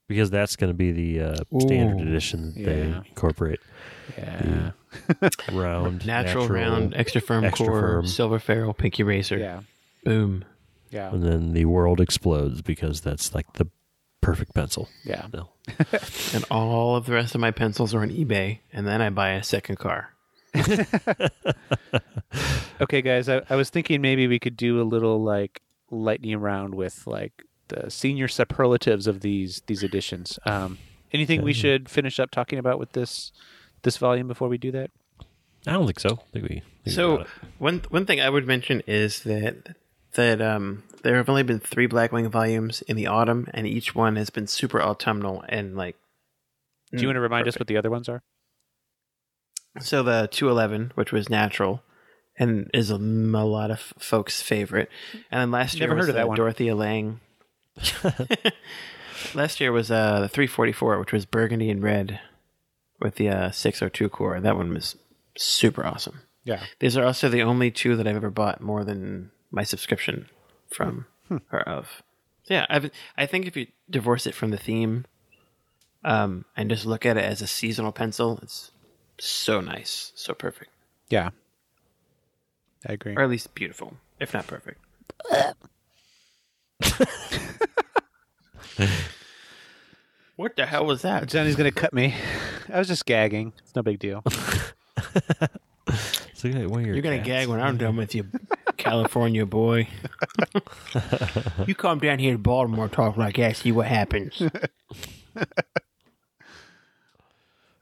because 0.09 0.29
that's 0.29 0.57
going 0.57 0.71
to 0.71 0.75
be 0.77 0.91
the 0.91 1.21
uh, 1.21 1.37
standard 1.61 2.01
Ooh. 2.01 2.09
edition 2.09 2.53
that 2.57 2.65
they 2.65 2.81
incorporate 2.83 3.61
Yeah. 4.19 4.73
round 5.53 6.05
Natural, 6.05 6.49
round, 6.49 6.95
extra 6.97 7.21
firm 7.21 7.45
extra 7.45 7.67
core, 7.67 7.81
firm. 7.81 8.07
silver 8.09 8.41
ferrule, 8.41 8.75
pinky 8.75 9.05
razor. 9.05 9.39
Yeah. 9.39 9.61
Boom. 10.05 10.45
Yeah. 10.91 11.13
and 11.13 11.23
then 11.23 11.53
the 11.53 11.67
world 11.67 12.01
explodes 12.01 12.61
because 12.61 13.03
that's 13.03 13.33
like 13.37 13.53
the 13.53 13.69
perfect 14.21 14.53
pencil 14.53 14.89
Yeah. 15.05 15.29
no. 15.33 15.51
And 16.35 16.45
all 16.51 16.97
of 16.97 17.07
the 17.07 17.13
rest 17.13 17.37
of 17.37 17.41
my 17.41 17.53
pencils 17.53 17.95
are 17.95 18.01
on 18.03 18.11
eBay, 18.11 18.59
and 18.73 18.89
then 18.89 19.01
I 19.01 19.11
buy 19.11 19.31
a 19.35 19.45
second 19.45 19.79
car. 19.79 20.11
Okay, 22.81 23.03
guys, 23.03 23.29
I, 23.29 23.43
I 23.51 23.57
was 23.57 23.69
thinking 23.69 24.01
maybe 24.01 24.27
we 24.27 24.39
could 24.39 24.57
do 24.57 24.81
a 24.81 24.85
little 24.85 25.23
like 25.23 25.61
lightning 25.91 26.39
round 26.39 26.75
with 26.75 27.07
like 27.07 27.45
the 27.69 27.91
senior 27.91 28.27
superlatives 28.27 29.07
of 29.07 29.21
these 29.21 29.63
these 29.67 29.83
editions. 29.83 30.39
Um, 30.47 30.79
anything 31.13 31.43
we 31.43 31.53
should 31.53 31.89
finish 31.89 32.19
up 32.19 32.31
talking 32.31 32.59
about 32.59 32.79
with 32.79 32.93
this 32.93 33.33
this 33.83 33.99
volume 33.99 34.29
before 34.29 34.49
we 34.49 34.59
do 34.59 34.71
that? 34.73 34.91
i 35.67 35.73
don't 35.73 35.85
think 35.85 36.01
so 36.01 36.15
I 36.15 36.31
think 36.33 36.49
we, 36.49 36.63
think 36.85 36.95
So 36.95 37.27
one 37.59 37.83
one 37.91 38.07
thing 38.07 38.19
I 38.19 38.31
would 38.31 38.47
mention 38.47 38.81
is 38.87 39.21
that 39.25 39.77
that 40.15 40.41
um, 40.41 40.83
there 41.03 41.17
have 41.17 41.29
only 41.29 41.43
been 41.43 41.61
three 41.61 41.87
Blackwing 41.87 42.29
volumes 42.31 42.83
in 42.83 42.97
the 42.97 43.07
autumn, 43.07 43.47
and 43.53 43.67
each 43.67 43.95
one 43.95 44.17
has 44.17 44.31
been 44.31 44.47
super 44.47 44.83
autumnal 44.83 45.45
and 45.49 45.77
like. 45.77 45.97
Do 46.93 47.03
you 47.03 47.07
want 47.07 47.17
to 47.17 47.21
remind 47.21 47.47
us 47.47 47.57
what 47.57 47.69
the 47.69 47.77
other 47.77 47.91
ones 47.91 48.09
are? 48.09 48.23
So 49.81 50.03
the 50.03 50.29
211, 50.31 50.93
which 50.95 51.13
was 51.13 51.29
natural, 51.29 51.83
and 52.39 52.71
is 52.73 52.91
a, 52.91 52.95
m- 52.95 53.35
a 53.35 53.45
lot 53.45 53.71
of 53.71 53.81
folks' 53.99 54.41
favorite, 54.43 54.89
and 55.31 55.41
then 55.41 55.51
last 55.51 55.79
year 55.79 55.89
Never 55.89 55.97
was 55.97 56.07
heard 56.07 56.11
of 56.11 56.15
that 56.17 56.29
one. 56.29 56.37
Dorothea 56.37 56.75
Lange. 56.75 57.21
last 59.35 59.61
year 59.61 59.73
was 59.73 59.91
uh, 59.91 60.21
the 60.21 60.29
344, 60.29 60.99
which 60.99 61.13
was 61.13 61.27
burgundy 61.27 61.71
and 61.71 61.83
red, 61.83 62.21
with 63.01 63.17
the 63.17 63.29
uh, 63.29 63.51
602 63.51 64.09
core. 64.09 64.41
That 64.41 64.57
one 64.57 64.73
was 64.73 64.97
super 65.37 65.85
awesome. 65.85 66.21
Yeah. 66.45 66.63
These 66.79 66.97
are 66.97 67.05
also 67.05 67.29
the 67.29 67.43
only 67.43 67.71
two 67.71 67.97
that 67.97 68.07
I've 68.07 68.17
ever 68.17 68.31
bought 68.31 68.61
more 68.61 68.85
than 68.85 69.31
my 69.51 69.63
subscription 69.63 70.27
from 70.73 71.07
Hmm. 71.29 71.37
or 71.53 71.61
of. 71.61 72.03
So 72.45 72.55
yeah, 72.55 72.67
I've, 72.69 72.91
I 73.17 73.27
think 73.27 73.47
if 73.47 73.57
you 73.57 73.69
divorce 73.89 74.27
it 74.27 74.35
from 74.35 74.51
the 74.51 74.57
theme, 74.57 75.05
um, 76.03 76.45
and 76.57 76.71
just 76.71 76.87
look 76.87 77.05
at 77.07 77.17
it 77.17 77.25
as 77.25 77.41
a 77.43 77.47
seasonal 77.47 77.93
pencil, 77.93 78.41
it's 78.43 78.73
so 79.27 79.61
nice, 79.61 80.13
so 80.15 80.35
perfect, 80.35 80.71
Yeah. 81.09 81.31
I 82.89 82.95
agree. 82.95 83.15
or 83.15 83.23
at 83.23 83.29
least 83.31 83.55
beautiful, 83.55 83.97
if 84.19 84.33
not 84.33 84.47
perfect. 84.47 84.79
what 90.37 90.57
the 90.57 90.65
hell 90.67 90.87
was 90.87 91.03
that? 91.03 91.29
Johnny's 91.29 91.57
gonna 91.57 91.71
cut 91.73 91.93
me. 91.93 92.15
I 92.73 92.79
was 92.79 92.89
just 92.89 93.05
gagging. 93.07 93.53
It's 93.63 93.75
no 93.77 93.83
big 93.83 93.99
deal. 93.99 94.23
It's 96.33 96.45
like 96.45 96.71
one 96.71 96.81
of 96.81 96.87
your 96.87 96.95
You're 96.95 97.03
gonna 97.03 97.17
cats. 97.17 97.27
gag 97.27 97.49
when 97.49 97.61
I'm 97.61 97.77
done 97.77 97.97
with 97.97 98.15
you, 98.15 98.25
California 98.77 99.45
boy. 99.45 99.89
you 101.67 101.75
come 101.75 101.99
down 101.99 102.19
here 102.21 102.33
to 102.33 102.39
Baltimore, 102.39 102.89
talk 102.89 103.17
like 103.19 103.37
that, 103.37 103.57
see 103.57 103.73
what 103.73 103.87
happens. 103.89 104.41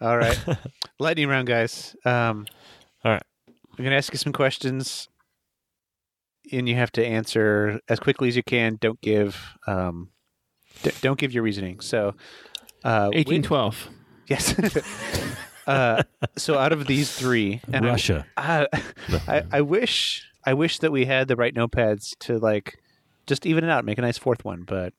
All 0.00 0.16
right. 0.16 0.38
lightning 0.98 1.28
round, 1.28 1.46
guys. 1.48 1.96
Um, 2.04 2.46
all 3.04 3.12
right 3.12 3.22
I'm 3.78 3.84
gonna 3.84 3.96
ask 3.96 4.12
you 4.12 4.18
some 4.18 4.32
questions, 4.32 5.08
and 6.50 6.68
you 6.68 6.74
have 6.74 6.90
to 6.92 7.06
answer 7.06 7.80
as 7.88 8.00
quickly 8.00 8.28
as 8.28 8.36
you 8.36 8.42
can. 8.42 8.76
Don't 8.80 9.00
give 9.00 9.40
um, 9.66 10.10
d- 10.82 10.90
don't 11.00 11.18
give 11.18 11.32
your 11.32 11.42
reasoning. 11.44 11.80
So, 11.80 12.14
uh, 12.84 13.08
which- 13.10 13.28
1812. 13.28 13.88
Yes. 14.26 15.24
uh, 15.66 16.02
so 16.36 16.58
out 16.58 16.72
of 16.72 16.86
these 16.86 17.10
three, 17.12 17.60
and 17.72 17.86
I- 17.86 17.90
russia 17.90 18.26
I, 18.36 18.66
I, 19.28 19.42
I 19.52 19.60
wish 19.60 20.24
I 20.44 20.54
wish 20.54 20.80
that 20.80 20.90
we 20.92 21.06
had 21.06 21.28
the 21.28 21.36
Write 21.36 21.54
Notepads 21.54 22.18
to 22.20 22.38
like 22.38 22.78
just 23.26 23.46
even 23.46 23.62
it 23.64 23.70
out, 23.70 23.84
make 23.84 23.98
a 23.98 24.02
nice 24.02 24.18
fourth 24.18 24.44
one. 24.44 24.64
But 24.66 24.92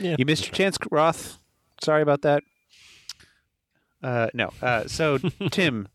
yeah 0.00 0.16
you 0.18 0.24
missed 0.24 0.46
your 0.46 0.54
chance, 0.54 0.78
Rothe. 0.90 1.36
Sorry 1.82 2.02
about 2.02 2.22
that. 2.22 2.42
Uh, 4.04 4.28
no. 4.34 4.52
Uh, 4.60 4.86
so 4.86 5.18
Tim, 5.50 5.88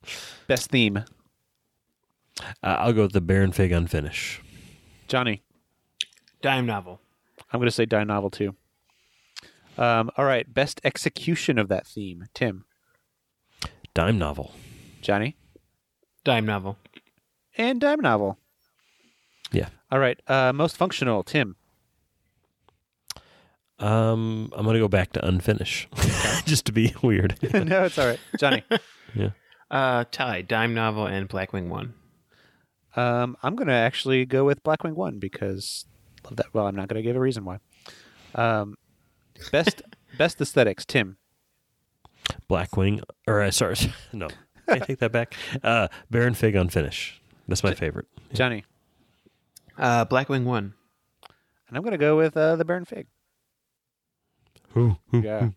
best 0.47 0.69
theme, 0.71 0.97
uh, 0.97 1.03
i'll 2.63 2.93
go 2.93 3.03
with 3.03 3.11
the 3.13 3.21
baron 3.21 3.51
fig 3.51 3.71
unfinish 3.71 4.39
Johnny. 5.07 5.43
Dime 6.41 6.65
novel. 6.65 7.01
I'm 7.51 7.59
going 7.59 7.67
to 7.67 7.71
say 7.71 7.85
dime 7.85 8.07
novel 8.07 8.29
too. 8.29 8.55
Um, 9.77 10.09
all 10.17 10.25
right, 10.25 10.51
best 10.53 10.81
execution 10.83 11.57
of 11.59 11.67
that 11.69 11.85
theme, 11.87 12.25
Tim, 12.33 12.65
dime 13.93 14.17
novel 14.17 14.53
Johnny, 15.01 15.35
Dime 16.23 16.45
novel. 16.45 16.77
and 17.57 17.79
dime 17.79 18.01
novel. 18.01 18.37
yeah 19.51 19.69
All 19.91 19.99
right, 19.99 20.19
uh, 20.27 20.51
most 20.53 20.75
functional, 20.77 21.23
Tim. 21.23 21.55
Um 23.79 24.51
i'm 24.55 24.65
gonna 24.65 24.79
go 24.79 24.87
back 24.87 25.11
to 25.13 25.19
unfinish 25.21 25.87
just 26.45 26.65
to 26.65 26.71
be 26.71 26.93
weird 27.03 27.37
no, 27.53 27.83
it's 27.85 27.97
all 27.97 28.07
right, 28.07 28.19
Johnny. 28.37 28.63
yeah 29.15 29.29
Uh, 29.71 30.03
tie. 30.11 30.41
Dime 30.41 30.73
novel 30.73 31.05
and 31.05 31.29
Blackwing 31.29 31.67
1. 31.69 31.93
Um, 32.95 33.37
I'm 33.43 33.55
going 33.55 33.67
to 33.67 33.73
actually 33.73 34.25
go 34.25 34.43
with 34.43 34.63
Blackwing 34.63 34.95
One 34.95 35.19
because 35.19 35.85
love 36.23 36.37
that. 36.37 36.47
Well, 36.53 36.65
I'm 36.65 36.75
not 36.75 36.87
going 36.87 36.95
to 37.01 37.07
give 37.07 37.15
a 37.15 37.19
reason 37.19 37.45
why. 37.45 37.59
Um, 38.33 38.77
best 39.51 39.83
best 40.17 40.41
aesthetics, 40.41 40.85
Tim. 40.85 41.17
blackwing 42.49 43.03
or 43.27 43.41
uh, 43.43 43.51
sorry 43.51 43.75
no 44.11 44.27
i 44.67 44.79
take 44.79 44.97
that 44.99 45.11
back 45.11 45.35
uh 45.63 45.87
baron 46.09 46.33
fig 46.33 46.55
unfinish 46.55 47.13
that's 47.47 47.63
my 47.63 47.73
favorite 47.75 48.07
Johnny, 48.33 48.63
Uh, 49.77 50.05
Blackwing 50.05 50.43
1. 50.45 50.73
and 51.67 51.77
I'm 51.77 51.81
going 51.83 51.91
to 51.93 51.97
go 51.97 52.17
with 52.17 52.35
uh, 52.37 52.55
the 52.57 52.65
Baron 52.65 52.85
Fig. 52.85 53.07
Ooh, 54.77 54.97
ooh, 55.13 55.21
Yeah. 55.21 55.49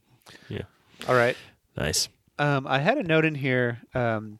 Yeah. 0.48 0.62
All 1.06 1.14
right. 1.14 1.36
nice 1.76 2.08
Um, 2.38 2.66
I 2.66 2.78
had 2.78 2.98
a 2.98 3.02
note 3.02 3.24
in 3.24 3.34
here, 3.34 3.80
um, 3.94 4.38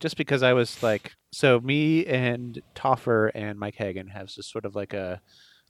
just 0.00 0.16
because 0.16 0.42
I 0.42 0.52
was 0.52 0.82
like, 0.82 1.12
so 1.32 1.60
me 1.60 2.06
and 2.06 2.62
Toffer 2.74 3.28
and 3.34 3.58
Mike 3.58 3.74
Hagen 3.76 4.06
have 4.08 4.28
just 4.28 4.50
sort 4.50 4.64
of 4.64 4.74
like 4.76 4.94
a 4.94 5.20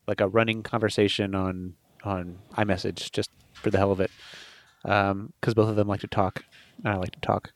like 0.07 0.21
a 0.21 0.29
running 0.29 0.63
conversation 0.63 1.35
on 1.35 1.75
on 2.05 2.39
iMessage 2.57 3.11
just 3.13 3.31
for 3.55 3.71
the 3.71 3.79
hell 3.79 3.91
of 3.93 4.01
it, 4.01 4.11
because 4.83 5.55
both 5.55 5.69
of 5.69 5.77
them 5.77 5.89
like 5.89 6.01
to 6.01 6.07
talk, 6.07 6.45
and 6.85 6.93
I 6.93 6.97
like 6.97 7.13
to 7.13 7.21
talk. 7.21 7.53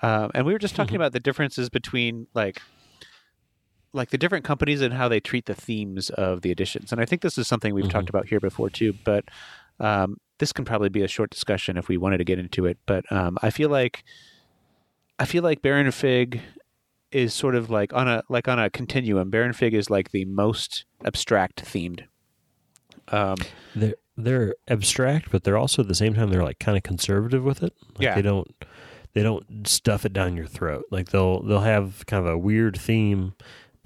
Um, 0.00 0.30
and 0.34 0.46
we 0.46 0.52
were 0.52 0.58
just 0.60 0.76
talking 0.76 0.92
Mhm. 0.92 0.96
about 1.00 1.12
the 1.12 1.20
differences 1.20 1.68
between 1.68 2.28
like 2.34 2.62
like 3.92 4.10
the 4.10 4.18
different 4.18 4.44
companies 4.44 4.80
and 4.80 4.94
how 4.94 5.08
they 5.08 5.18
treat 5.18 5.46
the 5.46 5.54
themes 5.54 6.10
of 6.10 6.42
the 6.42 6.50
editions. 6.50 6.92
And 6.92 7.00
I 7.00 7.04
think 7.06 7.22
this 7.22 7.38
is 7.38 7.48
something 7.48 7.74
we've 7.74 7.86
Mhm. 7.86 7.90
talked 7.90 8.08
about 8.10 8.28
here 8.28 8.38
before 8.40 8.68
too. 8.70 8.92
But 9.04 9.24
um, 9.80 10.16
this 10.38 10.52
can 10.52 10.64
probably 10.64 10.88
be 10.88 11.02
a 11.02 11.08
short 11.08 11.30
discussion 11.30 11.76
if 11.76 11.88
we 11.88 11.96
wanted 11.96 12.18
to 12.18 12.24
get 12.24 12.38
into 12.38 12.66
it. 12.66 12.78
But 12.86 13.10
um, 13.12 13.38
I 13.42 13.50
feel 13.50 13.68
like 13.70 14.04
I 15.18 15.24
feel 15.24 15.42
like 15.42 15.62
Baron 15.62 15.90
Fig 15.90 16.40
is 17.10 17.32
sort 17.32 17.54
of 17.54 17.70
like 17.70 17.92
on 17.92 18.06
a 18.08 18.22
like 18.28 18.48
on 18.48 18.58
a 18.58 18.70
continuum. 18.70 19.30
Baron 19.30 19.52
Fig 19.52 19.74
is 19.74 19.90
like 19.90 20.10
the 20.10 20.24
most 20.26 20.84
abstract 21.04 21.64
themed. 21.64 22.04
Um, 23.08 23.36
They're 23.74 23.94
they're 24.16 24.54
abstract, 24.68 25.30
but 25.30 25.44
they're 25.44 25.56
also 25.56 25.82
at 25.82 25.88
the 25.88 25.94
same 25.94 26.14
time 26.14 26.28
they're 26.30 26.42
like 26.44 26.58
kind 26.58 26.76
of 26.76 26.82
conservative 26.82 27.44
with 27.44 27.62
it. 27.62 27.72
Like 27.96 28.02
Yeah. 28.02 28.14
they 28.14 28.22
don't 28.22 28.52
they 29.14 29.22
don't 29.22 29.66
stuff 29.66 30.04
it 30.04 30.12
down 30.12 30.36
your 30.36 30.46
throat. 30.46 30.84
Like 30.90 31.08
they'll 31.10 31.42
they'll 31.42 31.60
have 31.60 32.04
kind 32.06 32.26
of 32.26 32.32
a 32.32 32.36
weird 32.38 32.78
theme, 32.78 33.34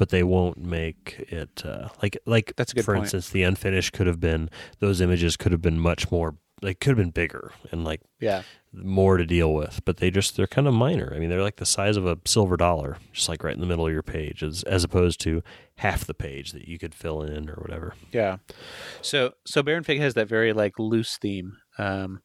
but 0.03 0.09
they 0.09 0.25
won't 0.25 0.59
make 0.59 1.25
it 1.29 1.63
uh, 1.65 1.87
like 2.03 2.19
like 2.27 2.53
That's 2.57 2.73
a 2.73 2.75
good 2.75 2.85
for 2.85 2.95
point. 2.95 3.05
instance, 3.05 3.29
the 3.31 3.45
unfinished 3.45 3.93
could 3.93 4.09
have 4.09 4.19
been 4.19 4.51
those 4.81 5.01
images 5.01 5.37
could 5.37 5.53
have 5.53 5.63
been 5.63 5.79
much 5.79 6.11
more 6.11 6.35
they 6.61 6.75
could 6.75 6.89
have 6.91 6.97
been 6.97 7.11
bigger 7.11 7.53
and 7.71 7.85
like 7.85 8.01
yeah, 8.19 8.43
more 8.73 9.17
to 9.17 9.25
deal 9.25 9.55
with, 9.55 9.81
but 9.85 9.99
they 9.99 10.11
just 10.11 10.37
they're 10.37 10.49
kind 10.49 10.67
of 10.67 10.75
minor. 10.75 11.13
I 11.15 11.21
mean, 11.21 11.31
they're 11.31 11.41
like 11.41 11.55
the 11.59 11.65
size 11.67 11.97
of 11.97 12.05
a 12.05 12.19
silver 12.25 12.57
dollar, 12.57 12.97
just 13.13 13.29
like 13.29 13.45
right 13.45 13.55
in 13.55 13.61
the 13.61 13.67
middle 13.67 13.87
of 13.87 13.93
your 13.93 14.03
page, 14.03 14.43
as 14.43 14.65
as 14.65 14.83
opposed 14.83 15.21
to 15.21 15.41
half 15.77 16.05
the 16.05 16.15
page 16.15 16.51
that 16.51 16.67
you 16.67 16.81
could 16.81 16.97
fill 16.97 17.23
in 17.23 17.49
or 17.49 17.55
whatever. 17.55 17.95
yeah. 18.11 18.39
So 19.03 19.35
so 19.47 19.63
Baron 19.63 19.85
Fig 19.85 20.01
has 20.01 20.15
that 20.15 20.27
very 20.29 20.53
like 20.53 20.81
loose 20.81 21.17
theme. 21.17 21.59
Um, 21.79 22.23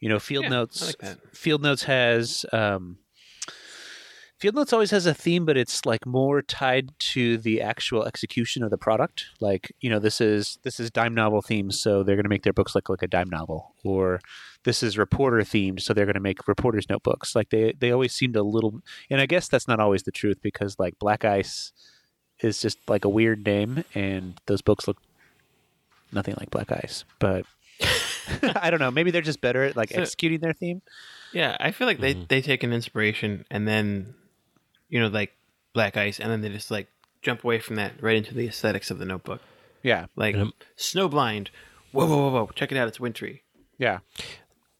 you 0.00 0.08
know, 0.08 0.18
Field 0.18 0.44
Yeah, 0.44 0.48
Notes. 0.50 0.94
Like. 1.02 1.18
Field 1.34 1.60
Notes 1.62 1.82
has 1.82 2.46
um, 2.54 2.96
Field 4.38 4.54
Notes 4.54 4.72
always 4.72 4.92
has 4.92 5.04
a 5.06 5.12
theme, 5.14 5.44
but 5.44 5.56
it's 5.56 5.84
like 5.84 6.06
more 6.06 6.42
tied 6.42 6.90
to 7.00 7.38
the 7.38 7.60
actual 7.60 8.04
execution 8.04 8.62
of 8.62 8.70
the 8.70 8.78
product. 8.78 9.26
Like 9.40 9.72
you 9.80 9.90
know, 9.90 9.98
this 9.98 10.20
is 10.20 10.58
this 10.62 10.78
is 10.78 10.90
dime 10.90 11.14
novel 11.14 11.42
themed, 11.42 11.72
so 11.74 12.02
they're 12.04 12.14
going 12.16 12.22
to 12.24 12.28
make 12.28 12.44
their 12.44 12.52
books 12.52 12.74
look 12.74 12.88
like 12.88 13.02
a 13.02 13.08
dime 13.08 13.28
novel, 13.30 13.74
or 13.84 14.20
this 14.64 14.82
is 14.82 14.96
reporter 14.96 15.38
themed, 15.38 15.80
so 15.80 15.92
they're 15.92 16.04
going 16.06 16.14
to 16.14 16.20
make 16.20 16.46
reporters 16.46 16.88
notebooks. 16.88 17.34
Like 17.34 17.50
they 17.50 17.72
they 17.78 17.90
always 17.90 18.12
seemed 18.12 18.36
a 18.36 18.42
little, 18.44 18.80
and 19.10 19.20
I 19.20 19.26
guess 19.26 19.48
that's 19.48 19.66
not 19.66 19.80
always 19.80 20.04
the 20.04 20.12
truth 20.12 20.38
because 20.40 20.78
like 20.78 20.98
Black 21.00 21.24
Ice 21.24 21.72
is 22.40 22.60
just 22.60 22.78
like 22.88 23.04
a 23.04 23.08
weird 23.08 23.44
name, 23.44 23.82
and 23.94 24.40
those 24.46 24.62
books 24.62 24.86
look 24.86 24.98
nothing 26.12 26.34
like 26.38 26.50
Black 26.50 26.70
Ice, 26.70 27.04
but. 27.18 27.44
I 28.56 28.70
don't 28.70 28.80
know. 28.80 28.90
Maybe 28.90 29.10
they're 29.10 29.22
just 29.22 29.40
better 29.40 29.64
at 29.64 29.76
like 29.76 29.90
So- 29.90 30.02
executing 30.02 30.40
their 30.40 30.52
theme. 30.52 30.82
Yeah, 31.32 31.56
I 31.60 31.70
feel 31.70 31.86
like 31.86 31.98
they 32.00 32.14
Mhm. 32.14 32.28
they 32.28 32.42
take 32.42 32.62
an 32.62 32.72
inspiration 32.72 33.44
and 33.50 33.66
then, 33.66 34.14
you 34.88 35.00
know, 35.00 35.08
like 35.08 35.32
Black 35.74 35.96
Ice, 35.96 36.18
and 36.20 36.30
then 36.30 36.40
they 36.40 36.48
just 36.48 36.70
like 36.70 36.88
jump 37.22 37.44
away 37.44 37.58
from 37.58 37.76
that 37.76 37.92
right 38.02 38.16
into 38.16 38.34
the 38.34 38.46
aesthetics 38.48 38.90
of 38.90 38.98
the 38.98 39.04
notebook. 39.04 39.40
Yeah, 39.82 40.06
Like 40.16 40.34
And, 40.34 40.42
um, 40.44 40.52
Snowblind. 40.76 41.48
Whoa, 41.92 42.06
whoa, 42.06 42.16
whoa, 42.18 42.30
whoa! 42.30 42.50
Check 42.54 42.72
it 42.72 42.76
out. 42.78 42.88
It's 42.88 43.00
wintry. 43.00 43.42
yeah, 43.78 43.98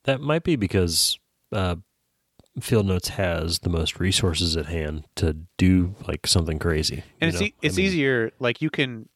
That 0.05 0.21
might 0.21 0.43
be 0.45 0.57
because 0.57 1.19
uh, 1.53 1.77
Field 2.61 2.87
Notes 2.87 3.09
has 3.11 3.61
the 3.61 3.71
most 3.71 4.01
resources 4.01 4.57
at 4.57 4.67
hand 4.67 5.05
to 5.17 5.37
do 5.57 5.95
like 6.07 6.27
something 6.27 6.59
crazy. 6.59 7.05
and 7.21 7.29
you 7.33 7.37
it's 7.37 7.41
know? 7.41 7.47
e- 7.47 7.55
it's 7.63 7.75
I 7.75 7.79
mean, 7.79 7.87
easier. 7.87 8.31
Like 8.41 8.61
you 8.61 8.71
can 8.71 9.09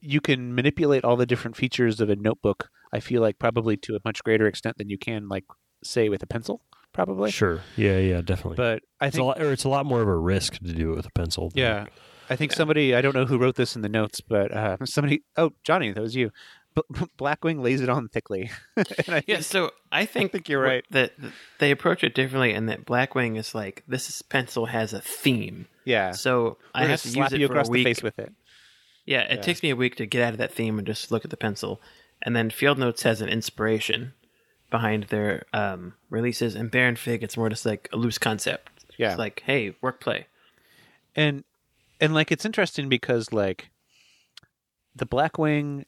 you 0.00 0.20
can 0.20 0.54
manipulate 0.54 1.04
all 1.04 1.16
the 1.16 1.26
different 1.26 1.56
features 1.56 2.00
of 2.00 2.10
a 2.10 2.16
notebook. 2.16 2.68
I 2.92 3.00
feel 3.00 3.20
like 3.22 3.38
probably 3.38 3.76
to 3.78 3.96
a 3.96 4.00
much 4.04 4.22
greater 4.24 4.46
extent 4.46 4.78
than 4.78 4.88
you 4.88 4.98
can 4.98 5.28
like 5.28 5.44
say 5.84 6.08
with 6.08 6.22
a 6.22 6.26
pencil, 6.26 6.60
probably. 6.92 7.30
Sure. 7.30 7.60
Yeah. 7.76 7.98
Yeah. 7.98 8.20
Definitely. 8.20 8.56
But 8.56 8.82
I 9.00 9.06
it's 9.08 9.16
a 9.16 9.18
think 9.18 9.26
lot, 9.26 9.42
or 9.42 9.52
it's 9.52 9.64
a 9.64 9.68
lot 9.68 9.86
more 9.86 10.02
of 10.02 10.08
a 10.08 10.16
risk 10.16 10.54
to 10.54 10.72
do 10.72 10.92
it 10.92 10.96
with 10.96 11.06
a 11.06 11.10
pencil. 11.12 11.50
than- 11.50 11.58
yeah, 11.58 11.86
I 12.30 12.36
think 12.36 12.52
somebody 12.52 12.94
I 12.94 13.00
don't 13.00 13.14
know 13.14 13.24
who 13.26 13.38
wrote 13.38 13.56
this 13.56 13.76
in 13.76 13.82
the 13.82 13.88
notes, 13.88 14.20
but 14.20 14.52
uh, 14.52 14.76
somebody. 14.84 15.22
Oh, 15.36 15.52
Johnny, 15.64 15.92
that 15.92 16.00
was 16.00 16.14
you. 16.16 16.30
B- 16.74 16.82
Blackwing 17.18 17.60
lays 17.62 17.80
it 17.80 17.88
on 17.88 18.08
thickly. 18.08 18.50
and 18.76 18.86
I 19.08 19.22
Yeah, 19.26 19.36
think- 19.36 19.44
so 19.44 19.70
I 19.90 20.04
think, 20.04 20.32
think 20.32 20.48
you're 20.48 20.62
right. 20.62 20.84
that 20.90 21.12
that 21.20 21.32
they 21.58 21.70
approach 21.70 22.04
it 22.04 22.14
differently, 22.14 22.52
and 22.52 22.68
that 22.68 22.84
Blackwing 22.84 23.36
is 23.38 23.54
like 23.54 23.82
this 23.88 24.08
is, 24.08 24.22
pencil 24.22 24.66
has 24.66 24.92
a 24.92 25.00
theme. 25.00 25.66
yeah. 25.84 26.12
So 26.12 26.58
We're 26.74 26.82
I 26.82 26.86
have 26.86 27.02
to 27.02 27.08
slap 27.08 27.30
use 27.30 27.32
it 27.34 27.40
you 27.40 27.46
for 27.46 27.54
across 27.54 27.68
a 27.68 27.70
week. 27.70 27.84
the 27.84 27.90
face 27.90 28.02
with 28.02 28.18
it. 28.18 28.32
Yeah, 29.06 29.20
it 29.22 29.36
Yeah. 29.36 29.40
takes 29.40 29.62
me 29.62 29.70
a 29.70 29.76
week 29.76 29.96
to 29.96 30.06
get 30.06 30.22
out 30.22 30.32
of 30.34 30.38
that 30.38 30.52
theme 30.52 30.76
and 30.78 30.86
just 30.86 31.10
look 31.10 31.24
at 31.24 31.30
the 31.30 31.36
pencil. 31.38 31.80
And 32.20 32.36
then 32.36 32.50
Field 32.50 32.78
Notes 32.78 33.02
has 33.04 33.22
an 33.22 33.28
inspiration 33.30 34.12
behind 34.70 35.04
their 35.04 35.44
um, 35.52 35.94
releases, 36.10 36.54
and 36.54 36.70
Baron 36.70 36.96
Fig, 36.96 37.22
it's 37.22 37.36
more 37.36 37.48
just 37.48 37.64
like 37.66 37.88
a 37.92 37.96
loose 37.96 38.18
concept. 38.18 38.70
Yeah. 38.96 39.10
It's 39.10 39.18
like, 39.18 39.42
hey, 39.46 39.74
work 39.80 40.00
play. 40.00 40.26
and 41.16 41.44
and 42.00 42.14
like 42.14 42.30
it's 42.30 42.44
interesting 42.44 42.88
because 42.88 43.32
like 43.32 43.70
the 44.94 45.06
blackwing 45.06 45.84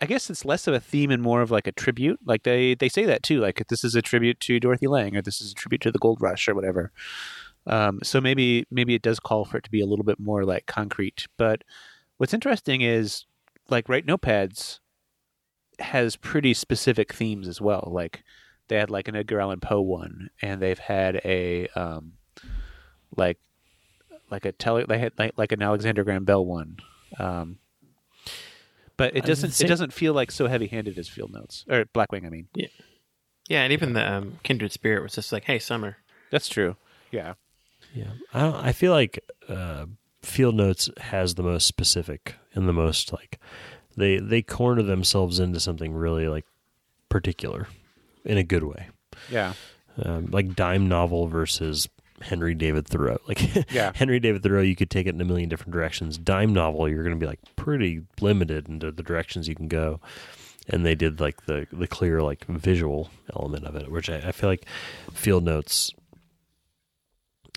i 0.00 0.06
guess 0.06 0.30
it's 0.30 0.44
less 0.44 0.66
of 0.66 0.74
a 0.74 0.80
theme 0.80 1.10
and 1.10 1.22
more 1.22 1.42
of 1.42 1.50
like 1.50 1.66
a 1.66 1.72
tribute 1.72 2.18
like 2.24 2.42
they 2.44 2.74
they 2.74 2.88
say 2.88 3.04
that 3.04 3.22
too 3.22 3.40
like 3.40 3.64
this 3.68 3.84
is 3.84 3.94
a 3.94 4.02
tribute 4.02 4.38
to 4.40 4.60
dorothy 4.60 4.86
lang 4.86 5.16
or 5.16 5.22
this 5.22 5.40
is 5.40 5.52
a 5.52 5.54
tribute 5.54 5.80
to 5.80 5.90
the 5.90 5.98
gold 5.98 6.20
rush 6.20 6.48
or 6.48 6.54
whatever 6.54 6.92
um, 7.66 8.00
so 8.02 8.20
maybe 8.20 8.64
maybe 8.70 8.94
it 8.94 9.02
does 9.02 9.20
call 9.20 9.44
for 9.44 9.58
it 9.58 9.64
to 9.64 9.70
be 9.70 9.80
a 9.80 9.86
little 9.86 10.04
bit 10.04 10.18
more 10.18 10.44
like 10.44 10.66
concrete 10.66 11.26
but 11.36 11.62
what's 12.16 12.34
interesting 12.34 12.80
is 12.80 13.26
like 13.68 13.88
Write 13.88 14.06
Notepads 14.06 14.78
has 15.80 16.16
pretty 16.16 16.54
specific 16.54 17.12
themes 17.12 17.48
as 17.48 17.60
well 17.60 17.88
like 17.92 18.22
they 18.68 18.76
had 18.76 18.90
like 18.90 19.08
an 19.08 19.16
edgar 19.16 19.40
allan 19.40 19.60
poe 19.60 19.80
one 19.80 20.30
and 20.42 20.60
they've 20.62 20.78
had 20.78 21.20
a 21.24 21.66
um 21.68 22.12
like 23.16 23.38
like 24.30 24.44
a 24.44 24.52
tele 24.52 24.84
they 24.88 24.98
had 24.98 25.12
like, 25.18 25.32
like 25.36 25.50
an 25.52 25.60
Alexander 25.62 26.04
Graham 26.04 26.24
Bell 26.24 26.44
one. 26.46 26.76
Um, 27.18 27.58
but 28.96 29.16
it 29.16 29.24
doesn't 29.24 29.50
think- 29.50 29.66
it 29.66 29.68
doesn't 29.68 29.92
feel 29.92 30.12
like 30.14 30.30
so 30.30 30.46
heavy 30.46 30.66
handed 30.68 30.98
as 30.98 31.08
Field 31.08 31.32
Notes 31.32 31.64
or 31.68 31.84
Blackwing. 31.86 32.24
I 32.26 32.28
mean, 32.28 32.48
Yeah, 33.48 33.62
and 33.62 33.72
even 33.72 33.94
the 33.94 34.08
um, 34.08 34.38
Kindred 34.44 34.70
Spirit 34.72 35.02
was 35.02 35.14
just 35.14 35.32
like, 35.32 35.44
hey, 35.44 35.58
summer. 35.58 35.96
that's 36.30 36.48
true. 36.48 36.76
Yeah, 37.10 37.34
Yeah, 37.92 38.12
I 38.32 38.40
don't, 38.42 38.54
I 38.54 38.70
feel 38.72 38.92
like 38.92 39.18
uh, 39.48 39.86
Field 40.22 40.54
Notes 40.54 40.88
has 40.98 41.34
the 41.34 41.42
most 41.42 41.66
specific 41.66 42.36
and 42.54 42.68
the 42.68 42.72
most 42.72 43.12
like 43.12 43.40
they 44.00 44.18
they 44.18 44.42
corner 44.42 44.82
themselves 44.82 45.38
into 45.38 45.60
something 45.60 45.92
really 45.92 46.26
like 46.28 46.46
particular 47.08 47.68
in 48.24 48.38
a 48.38 48.42
good 48.42 48.64
way, 48.64 48.88
yeah, 49.30 49.52
um, 50.02 50.26
like 50.30 50.54
dime 50.54 50.88
novel 50.88 51.26
versus 51.28 51.88
Henry 52.22 52.54
David 52.54 52.86
Thoreau. 52.86 53.18
Like 53.28 53.40
Yeah. 53.72 53.92
Henry 53.94 54.20
David 54.20 54.42
Thoreau, 54.42 54.60
you 54.62 54.76
could 54.76 54.90
take 54.90 55.06
it 55.06 55.14
in 55.14 55.20
a 55.20 55.24
million 55.24 55.48
different 55.48 55.72
directions. 55.72 56.18
Dime 56.18 56.52
novel, 56.52 56.88
you're 56.88 57.02
going 57.02 57.18
to 57.18 57.20
be 57.20 57.26
like 57.26 57.40
pretty 57.56 58.02
limited 58.20 58.68
into 58.68 58.90
the 58.90 59.02
directions 59.02 59.48
you 59.48 59.54
can 59.54 59.68
go. 59.68 60.00
And 60.68 60.84
they 60.84 60.94
did 60.94 61.20
like 61.20 61.46
the 61.46 61.66
the 61.72 61.86
clear 61.86 62.22
like 62.22 62.44
visual 62.44 63.10
element 63.34 63.64
of 63.64 63.74
it, 63.76 63.90
which 63.90 64.10
I, 64.10 64.16
I 64.16 64.32
feel 64.32 64.50
like 64.50 64.66
Field 65.12 65.44
Notes 65.44 65.92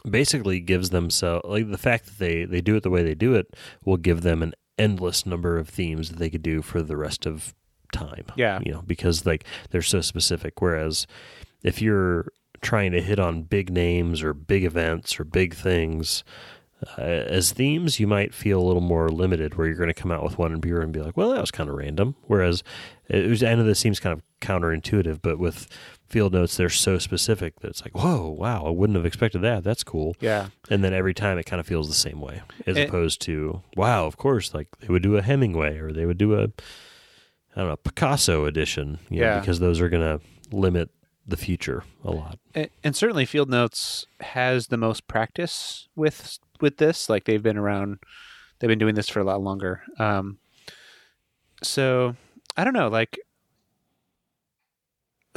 basically 0.09 0.59
gives 0.59 0.89
them 0.89 1.09
so 1.09 1.41
like 1.45 1.69
the 1.69 1.77
fact 1.77 2.05
that 2.05 2.17
they 2.19 2.45
they 2.45 2.61
do 2.61 2.75
it 2.75 2.83
the 2.83 2.89
way 2.89 3.03
they 3.03 3.15
do 3.15 3.35
it 3.35 3.53
will 3.85 3.97
give 3.97 4.21
them 4.21 4.41
an 4.43 4.53
endless 4.77 5.25
number 5.25 5.57
of 5.57 5.69
themes 5.69 6.09
that 6.09 6.19
they 6.19 6.29
could 6.29 6.41
do 6.43 6.61
for 6.61 6.81
the 6.81 6.97
rest 6.97 7.25
of 7.25 7.53
time 7.91 8.25
Yeah. 8.35 8.59
you 8.65 8.71
know 8.71 8.81
because 8.81 9.25
like 9.25 9.45
they're 9.69 9.81
so 9.83 10.01
specific 10.01 10.61
whereas 10.61 11.05
if 11.61 11.81
you're 11.81 12.31
trying 12.61 12.91
to 12.93 13.01
hit 13.01 13.19
on 13.19 13.43
big 13.43 13.69
names 13.71 14.23
or 14.23 14.33
big 14.33 14.63
events 14.63 15.19
or 15.19 15.23
big 15.25 15.53
things 15.53 16.23
uh, 16.97 17.01
as 17.01 17.51
themes 17.51 17.99
you 17.99 18.07
might 18.07 18.33
feel 18.33 18.59
a 18.59 18.63
little 18.65 18.81
more 18.81 19.09
limited 19.09 19.55
where 19.55 19.67
you're 19.67 19.75
going 19.75 19.87
to 19.87 19.93
come 19.93 20.11
out 20.11 20.23
with 20.23 20.37
one 20.37 20.51
and 20.51 20.61
be 20.61 20.69
and 20.71 20.91
be 20.93 21.01
like 21.01 21.15
well 21.17 21.31
that 21.31 21.41
was 21.41 21.51
kind 21.51 21.69
of 21.69 21.75
random. 21.75 22.15
Whereas 22.27 22.63
it 23.09 23.27
was 23.29 23.43
I 23.43 23.55
know 23.55 23.63
this 23.63 23.79
seems 23.79 23.99
kind 23.99 24.13
of 24.13 24.21
counterintuitive 24.41 25.21
but 25.21 25.39
with 25.39 25.67
field 26.09 26.33
notes 26.33 26.57
they're 26.57 26.69
so 26.69 26.97
specific 26.99 27.59
that 27.61 27.69
it's 27.69 27.81
like 27.81 27.95
whoa 27.95 28.27
wow 28.29 28.65
I 28.65 28.69
wouldn't 28.69 28.95
have 28.97 29.05
expected 29.05 29.39
that. 29.41 29.63
That's 29.63 29.83
cool. 29.83 30.15
Yeah, 30.19 30.47
and 30.69 30.83
then 30.83 30.93
every 30.93 31.13
time 31.13 31.37
it 31.37 31.45
kind 31.45 31.59
of 31.59 31.65
feels 31.67 31.87
the 31.87 31.93
same 31.95 32.19
way 32.21 32.41
as 32.67 32.77
It- 32.77 32.89
opposed 32.89 33.21
to 33.21 33.61
wow 33.75 34.05
of 34.05 34.17
course 34.17 34.53
like 34.53 34.67
they 34.79 34.87
would 34.87 35.03
do 35.03 35.17
a 35.17 35.21
hemingway 35.21 35.77
or 35.77 35.91
they 35.91 36.05
would 36.05 36.17
do 36.17 36.35
a 36.35 36.43
i 37.55 37.59
don't 37.59 37.67
know 37.69 37.75
picasso 37.77 38.45
edition 38.45 38.99
you 39.09 39.21
know, 39.21 39.27
Yeah. 39.27 39.39
because 39.39 39.59
those 39.59 39.79
are 39.79 39.89
going 39.89 40.19
to 40.19 40.25
limit 40.55 40.89
the 41.25 41.37
future 41.37 41.85
a 42.03 42.11
lot. 42.11 42.37
And, 42.53 42.69
and 42.83 42.95
certainly 42.97 43.25
Field 43.25 43.49
Notes 43.49 44.05
has 44.19 44.67
the 44.67 44.75
most 44.75 45.07
practice 45.07 45.87
with 45.95 46.37
with 46.63 46.77
this. 46.77 47.09
Like 47.09 47.25
they've 47.25 47.43
been 47.43 47.57
around, 47.57 47.99
they've 48.57 48.67
been 48.67 48.79
doing 48.79 48.95
this 48.95 49.09
for 49.09 49.19
a 49.19 49.23
lot 49.23 49.41
longer. 49.41 49.83
Um, 49.99 50.39
so 51.61 52.15
I 52.57 52.63
don't 52.63 52.73
know, 52.73 52.87
like 52.87 53.19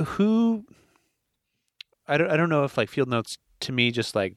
who 0.05 0.65
I 2.09 2.17
don't 2.17 2.31
I 2.31 2.37
don't 2.37 2.49
know 2.49 2.65
if 2.65 2.79
like 2.79 2.89
Field 2.89 3.09
Notes 3.09 3.37
to 3.61 3.73
me 3.73 3.91
just 3.91 4.15
like 4.15 4.37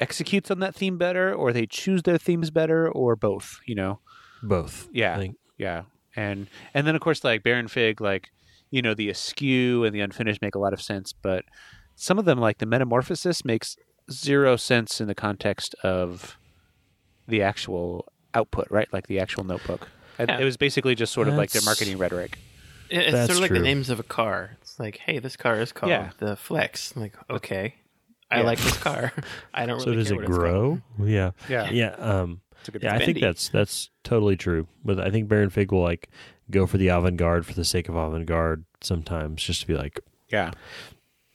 executes 0.00 0.50
on 0.50 0.60
that 0.60 0.74
theme 0.74 0.96
better 0.96 1.34
or 1.34 1.52
they 1.52 1.66
choose 1.66 2.02
their 2.02 2.18
themes 2.18 2.50
better 2.50 2.90
or 2.90 3.16
both, 3.16 3.60
you 3.66 3.74
know. 3.74 4.00
both 4.42 4.88
Yeah. 4.92 5.14
I 5.14 5.18
think. 5.18 5.36
Yeah. 5.58 5.82
And 6.16 6.46
and 6.72 6.86
then 6.86 6.94
of 6.94 7.00
course 7.00 7.24
like 7.24 7.42
Baron 7.42 7.68
Fig 7.68 8.00
like 8.00 8.30
you 8.70 8.82
know 8.82 8.94
the 8.94 9.08
askew 9.08 9.84
and 9.84 9.94
the 9.94 10.00
unfinished 10.00 10.42
make 10.42 10.54
a 10.54 10.58
lot 10.58 10.72
of 10.72 10.80
sense, 10.82 11.12
but 11.12 11.44
some 11.96 12.18
of 12.18 12.24
them 12.24 12.38
like 12.38 12.58
the 12.58 12.66
metamorphosis 12.66 13.44
makes 13.44 13.76
zero 14.10 14.56
sense 14.56 15.00
in 15.00 15.06
the 15.08 15.14
context 15.14 15.74
of 15.82 16.36
the 17.26 17.42
actual 17.42 18.06
output, 18.34 18.66
right? 18.70 18.88
Like 18.92 19.06
the 19.06 19.20
actual 19.20 19.44
notebook. 19.44 19.88
Yeah. 20.18 20.38
It 20.38 20.44
was 20.44 20.56
basically 20.56 20.94
just 20.94 21.12
sort 21.12 21.28
of 21.28 21.34
like 21.34 21.50
their 21.50 21.62
marketing 21.62 21.98
rhetoric. 21.98 22.38
It's 22.90 23.12
That's 23.12 23.26
sort 23.26 23.36
of 23.36 23.40
like 23.42 23.48
true. 23.50 23.58
the 23.58 23.64
names 23.64 23.90
of 23.90 24.00
a 24.00 24.02
car. 24.02 24.56
It's 24.62 24.78
like, 24.80 24.96
hey, 24.98 25.18
this 25.18 25.36
car 25.36 25.60
is 25.60 25.72
called 25.72 25.90
Yeah. 25.90 26.10
the 26.18 26.36
Flex. 26.36 26.94
I'm 26.96 27.02
like, 27.02 27.14
okay, 27.30 27.74
I 28.30 28.38
Yeah. 28.40 28.46
like 28.46 28.58
this 28.58 28.76
car. 28.78 29.12
I 29.54 29.66
don't 29.66 29.78
So 29.80 29.86
really 29.90 29.98
does 29.98 30.08
care 30.08 30.14
it 30.14 30.16
what 30.16 30.28
it's 30.30 30.38
called. 30.38 30.80
grow? 30.98 31.06
Yeah. 31.06 31.30
Yeah. 31.48 31.70
Yeah. 31.70 31.90
Um, 31.98 32.40
It's 32.60 32.68
a 32.68 32.72
good 32.72 32.82
yeah, 32.82 32.94
I 32.94 32.98
think 32.98 33.08
Bendy. 33.16 33.20
that's 33.20 33.48
that's 33.50 33.90
totally 34.04 34.36
true. 34.36 34.66
But 34.84 34.98
I 35.00 35.10
think 35.10 35.28
Baron 35.28 35.50
Fig 35.50 35.70
will 35.70 35.82
like 35.82 36.08
go 36.50 36.66
for 36.66 36.78
the 36.78 36.88
avant 36.88 37.16
garde 37.18 37.44
for 37.46 37.52
the 37.54 37.64
sake 37.64 37.88
of 37.90 37.94
avant 37.94 38.24
garde 38.26 38.64
sometimes, 38.80 39.42
just 39.42 39.60
to 39.60 39.66
be 39.66 39.74
like, 39.74 40.00
Yeah. 40.32 40.52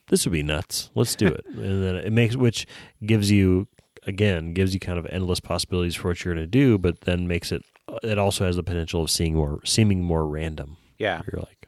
This 0.10 0.26
would 0.26 0.32
be 0.34 0.44
nuts. 0.44 0.90
Let's 0.96 1.16
do 1.16 1.28
it. 1.28 1.46
and 1.48 1.84
then 1.84 1.96
it 1.96 2.12
makes 2.12 2.36
which 2.36 2.66
gives 3.06 3.32
you 3.32 3.68
again 4.06 4.54
gives 4.54 4.74
you 4.74 4.80
kind 4.80 5.00
of 5.00 5.06
endless 5.08 5.40
possibilities 5.40 5.96
for 5.96 6.10
what 6.10 6.24
you're 6.24 6.34
going 6.34 6.44
to 6.44 6.50
do, 6.50 6.78
but 6.78 7.02
then 7.02 7.28
makes 7.28 7.52
it 7.52 7.64
it 8.02 8.18
also 8.18 8.46
has 8.46 8.56
the 8.56 8.64
potential 8.64 9.02
of 9.04 9.10
seeing 9.10 9.36
more 9.36 9.60
seeming 9.64 10.02
more 10.04 10.28
random. 10.28 10.78
Yeah. 10.98 11.22
You're 11.32 11.42
like, 11.42 11.68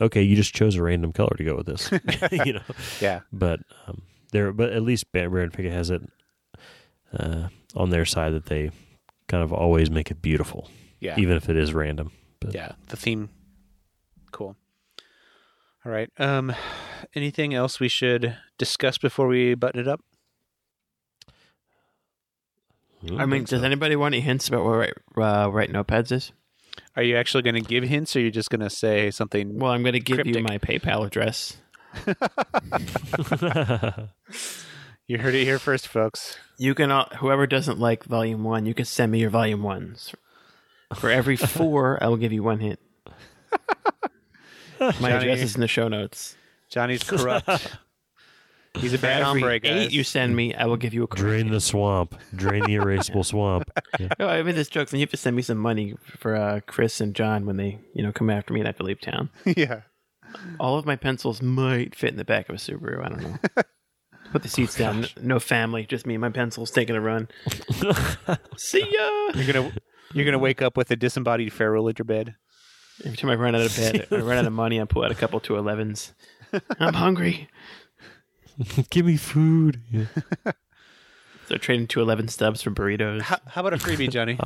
okay, 0.00 0.22
you 0.22 0.36
just 0.36 0.54
chose 0.54 0.76
a 0.76 0.82
random 0.82 1.12
color 1.12 1.34
to 1.36 1.44
go 1.44 1.56
with 1.56 1.66
this, 1.66 1.90
you 2.46 2.52
know. 2.54 2.62
Yeah. 3.00 3.20
But 3.32 3.60
um, 3.86 4.02
there, 4.32 4.52
but 4.52 4.70
at 4.72 4.82
least 4.82 5.10
Bar- 5.12 5.30
Baron 5.30 5.50
Pickett 5.50 5.72
has 5.72 5.90
it 5.90 6.02
uh, 7.18 7.48
on 7.74 7.90
their 7.90 8.04
side 8.04 8.32
that 8.34 8.46
they 8.46 8.70
kind 9.28 9.42
of 9.42 9.52
always 9.52 9.90
make 9.90 10.10
it 10.10 10.20
beautiful, 10.22 10.68
Yeah. 11.00 11.14
even 11.18 11.36
if 11.36 11.48
it 11.48 11.56
is 11.56 11.72
random. 11.74 12.12
But 12.40 12.54
Yeah. 12.54 12.72
The 12.88 12.96
theme. 12.96 13.30
Cool. 14.32 14.56
All 15.86 15.92
right. 15.92 16.10
Um, 16.18 16.52
anything 17.14 17.54
else 17.54 17.78
we 17.78 17.88
should 17.88 18.36
discuss 18.58 18.98
before 18.98 19.28
we 19.28 19.54
button 19.54 19.80
it 19.80 19.86
up? 19.86 20.00
don't 23.04 23.20
I 23.20 23.26
mean, 23.26 23.44
does 23.44 23.60
so. 23.60 23.66
anybody 23.66 23.94
want 23.94 24.16
any 24.16 24.20
hints 24.20 24.48
about 24.48 24.64
what 24.64 24.72
write, 24.72 24.94
uh, 25.16 25.48
write 25.48 25.72
notepads 25.72 26.10
is? 26.10 26.32
Are 26.96 27.04
you 27.04 27.16
actually 27.16 27.42
going 27.42 27.54
to 27.54 27.60
give 27.60 27.84
hints, 27.84 28.16
or 28.16 28.18
are 28.18 28.22
you 28.22 28.32
just 28.32 28.50
going 28.50 28.62
to 28.62 28.70
say 28.70 29.12
something? 29.12 29.60
Well, 29.60 29.70
I'm 29.70 29.82
going 29.82 29.92
to 29.92 30.00
give 30.00 30.26
you 30.26 30.42
my 30.42 30.58
PayPal 30.58 31.06
address. 31.06 31.56
You 35.08 35.18
heard 35.18 35.36
it 35.36 35.44
here 35.44 35.60
first, 35.60 35.86
folks. 35.86 36.36
You 36.58 36.74
can, 36.74 36.90
uh, 36.90 37.04
whoever 37.18 37.46
doesn't 37.46 37.78
like 37.78 38.02
Volume 38.02 38.42
One, 38.42 38.66
you 38.66 38.74
can 38.74 38.84
send 38.84 39.12
me 39.12 39.20
your 39.20 39.30
Volume 39.30 39.62
Ones. 39.62 40.12
For 40.96 41.08
every 41.08 41.36
four, 41.36 42.02
I 42.02 42.08
will 42.08 42.16
give 42.16 42.32
you 42.32 42.42
one 42.42 42.58
hint. 42.58 42.80
My 44.80 44.92
Johnny- 44.92 45.14
address 45.16 45.40
is 45.42 45.54
in 45.54 45.60
the 45.60 45.68
show 45.68 45.88
notes. 45.88 46.36
Johnny's 46.70 47.02
corrupt. 47.02 47.48
He's 48.76 48.92
a 48.92 48.98
bad 48.98 49.22
every 49.22 49.40
hombre, 49.40 49.58
guys. 49.60 49.70
eight 49.86 49.92
you 49.92 50.04
send 50.04 50.36
me, 50.36 50.52
I 50.54 50.66
will 50.66 50.76
give 50.76 50.92
you 50.92 51.02
a 51.04 51.06
correct 51.06 51.22
Drain 51.22 51.50
the 51.50 51.60
swamp. 51.62 52.14
Drain 52.34 52.62
the 52.64 52.74
erasable 52.74 53.24
swamp. 53.24 53.70
Yeah. 53.98 54.08
Oh, 54.20 54.26
I 54.28 54.42
made 54.42 54.54
this 54.54 54.68
joke. 54.68 54.90
Then 54.90 55.00
you 55.00 55.04
have 55.04 55.10
to 55.12 55.16
send 55.16 55.34
me 55.34 55.40
some 55.40 55.56
money 55.56 55.94
for 56.18 56.36
uh, 56.36 56.60
Chris 56.66 57.00
and 57.00 57.14
John 57.14 57.46
when 57.46 57.56
they, 57.56 57.78
you 57.94 58.02
know, 58.02 58.12
come 58.12 58.28
after 58.28 58.52
me 58.52 58.60
and 58.60 58.66
I 58.66 58.70
have 58.70 58.76
to 58.76 58.82
leave 58.82 59.00
town. 59.00 59.30
yeah. 59.46 59.82
All 60.60 60.76
of 60.76 60.84
my 60.84 60.94
pencils 60.96 61.40
might 61.40 61.94
fit 61.94 62.10
in 62.10 62.16
the 62.16 62.24
back 62.24 62.50
of 62.50 62.56
a 62.56 62.58
Subaru. 62.58 63.02
I 63.02 63.08
don't 63.08 63.22
know. 63.22 63.36
Put 64.32 64.42
the 64.42 64.48
seats 64.50 64.74
down. 64.76 65.04
N- 65.04 65.08
No 65.22 65.40
family, 65.40 65.86
just 65.86 66.04
me 66.04 66.14
and 66.14 66.20
my 66.20 66.28
pencils 66.30 66.70
taking 66.70 66.96
a 66.96 67.00
run. 67.00 67.28
See 68.58 68.80
ya. 68.80 69.30
You're 69.34 69.52
gonna 69.52 69.72
you're 70.12 70.24
gonna 70.26 70.38
wake 70.38 70.60
up 70.60 70.76
with 70.76 70.90
a 70.90 70.96
disembodied 70.96 71.52
ferrule 71.52 71.88
in 71.88 71.94
your 71.96 72.04
bed. 72.04 72.34
Every 73.04 73.16
time 73.16 73.30
I 73.30 73.34
run 73.34 73.54
out 73.54 73.62
of 73.62 73.76
bed, 73.76 74.06
I 74.12 74.16
run 74.16 74.38
out 74.38 74.46
of 74.46 74.52
money, 74.52 74.80
I 74.80 74.84
pull 74.84 75.04
out 75.04 75.10
a 75.10 75.14
couple 75.14 75.38
two 75.40 75.56
elevens. 75.56 76.12
I'm 76.80 76.94
hungry. 76.94 77.48
Give 78.90 79.04
me 79.06 79.16
food. 79.16 79.80
Yeah. 79.90 80.06
So 81.48 81.56
trading 81.56 81.86
two 81.86 82.00
eleven 82.00 82.26
stubs 82.26 82.60
for 82.60 82.72
burritos. 82.72 83.20
How, 83.20 83.38
how 83.46 83.60
about 83.60 83.72
a 83.72 83.76
freebie, 83.76 84.10
Johnny? 84.10 84.36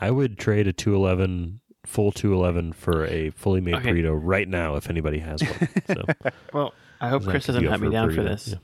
I 0.00 0.10
would 0.10 0.38
trade 0.38 0.66
a 0.66 0.72
211 0.72 1.60
full 1.84 2.10
211 2.10 2.72
for 2.72 3.04
a 3.04 3.28
fully 3.30 3.60
made 3.60 3.74
Okay. 3.74 3.90
burrito 3.90 4.18
right 4.18 4.48
now 4.48 4.76
if 4.76 4.88
anybody 4.88 5.18
has 5.18 5.42
one. 5.42 5.68
So 5.88 6.30
Well, 6.54 6.74
I 7.02 7.10
hope 7.10 7.24
Chris 7.24 7.44
doesn't 7.44 7.62
go 7.62 7.68
hunt 7.68 7.82
me 7.82 7.88
for 7.88 7.90
a 7.90 7.92
down 7.92 8.14
for 8.14 8.22
this. 8.22 8.48
Yeah. 8.48 8.54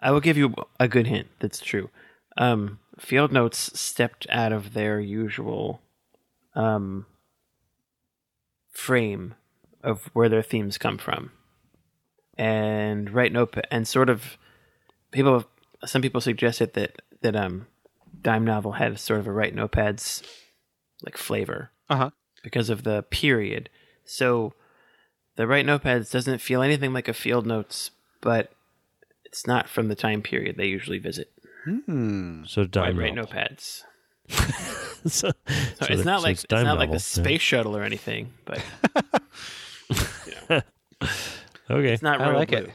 I 0.00 0.10
will 0.10 0.20
give 0.20 0.38
you 0.38 0.54
a 0.80 0.88
good 0.88 1.06
hint. 1.06 1.28
That's 1.40 1.60
true. 1.60 1.90
Um, 2.38 2.78
Field 2.98 3.30
Notes 3.30 3.78
stepped 3.78 4.26
out 4.30 4.52
of 4.52 4.72
their 4.72 4.98
usual 5.00 5.82
um, 6.54 7.04
frame 8.70 9.34
of 9.82 10.10
where 10.12 10.28
their 10.28 10.42
themes 10.42 10.78
come 10.78 10.98
from, 10.98 11.30
and 12.36 13.10
right 13.10 13.32
note 13.32 13.56
and 13.70 13.86
sort 13.86 14.08
of 14.08 14.36
people. 15.10 15.44
Some 15.84 16.02
people 16.02 16.20
suggested 16.20 16.74
that 16.74 17.02
that 17.22 17.36
um, 17.36 17.66
Dime 18.22 18.44
Novel 18.44 18.72
had 18.72 18.98
sort 18.98 19.20
of 19.20 19.26
a 19.26 19.32
Write 19.32 19.54
Notepads 19.54 20.22
like 21.04 21.16
flavor 21.16 21.70
Uh 21.88 21.96
huh. 21.96 22.10
because 22.42 22.68
of 22.70 22.82
the 22.82 23.02
period. 23.04 23.70
So 24.04 24.54
the 25.36 25.46
Write 25.46 25.66
Notepads 25.66 26.10
doesn't 26.10 26.40
feel 26.40 26.62
anything 26.62 26.92
like 26.92 27.06
a 27.08 27.14
field 27.14 27.46
notes, 27.46 27.92
but 28.20 28.50
it's 29.24 29.46
not 29.46 29.68
from 29.68 29.86
the 29.88 29.94
time 29.94 30.22
period 30.22 30.56
they 30.56 30.66
usually 30.66 30.98
visit. 30.98 31.30
Hmm. 31.64 32.44
So 32.46 32.64
dime 32.64 32.98
right 32.98 33.14
novel. 33.14 33.32
notepads. 33.32 33.82
so, 35.06 35.10
So 35.10 35.32
so 35.80 35.86
it's 35.86 35.96
that- 35.98 36.04
not 36.04 36.20
so 36.20 36.24
like 36.24 36.32
it's 36.32 36.44
it's, 36.44 36.50
dime 36.50 36.64
not 36.64 36.78
like 36.78 36.88
the 36.90 36.94
novel, 36.94 36.94
yeah. 36.94 37.22
space 37.24 37.40
shuttle 37.40 37.76
or 37.76 37.82
anything, 37.82 38.32
but 38.44 38.60
Okay. 41.70 41.92
it's 41.92 42.02
not 42.02 42.20
I 42.20 42.34
like 42.34 42.48
blue. 42.48 42.58
it. 42.58 42.70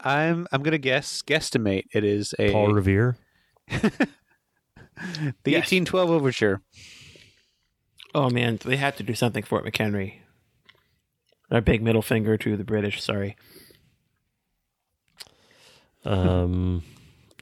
I'm 0.00 0.46
I'm 0.52 0.62
gonna 0.62 0.78
guess 0.78 1.22
guesstimate 1.22 1.84
it 1.92 2.04
is 2.04 2.34
a 2.38 2.52
Paul 2.52 2.72
Revere. 2.72 3.16
the 3.68 3.82
Yes. 5.44 5.70
1812 5.72 6.10
overture. 6.10 6.60
Oh 8.14 8.30
man, 8.30 8.58
they 8.64 8.76
have 8.76 8.96
to 8.96 9.02
do 9.02 9.14
something 9.14 9.42
Fort 9.42 9.64
McHenry. 9.64 10.14
Our 11.50 11.60
big 11.62 11.82
middle 11.82 12.02
finger 12.02 12.36
to 12.36 12.56
the 12.56 12.64
British. 12.64 13.02
Sorry. 13.02 13.36
Um, 16.04 16.82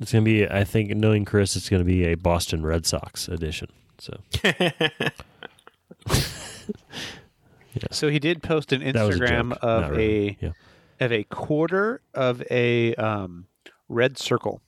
it's 0.00 0.12
gonna 0.12 0.24
be. 0.24 0.46
I 0.48 0.64
think 0.64 0.90
knowing 0.90 1.24
Chris, 1.24 1.56
it's 1.56 1.68
gonna 1.68 1.84
be 1.84 2.04
a 2.04 2.14
Boston 2.14 2.64
Red 2.64 2.86
Sox 2.86 3.28
edition. 3.28 3.68
So 3.98 4.20
So 7.90 8.08
he 8.08 8.18
did 8.18 8.42
post 8.42 8.72
an 8.72 8.80
that 8.80 8.94
was 9.06 9.16
a 9.16 9.18
Instagram 9.18 9.52
of 9.58 9.90
really. 9.90 10.28
a 10.40 10.46
yeah. 10.46 10.52
of 11.00 11.12
a 11.12 11.24
quarter 11.24 12.00
of 12.14 12.42
a 12.50 12.94
um, 12.94 13.46
red 13.88 14.18
circle. 14.18 14.62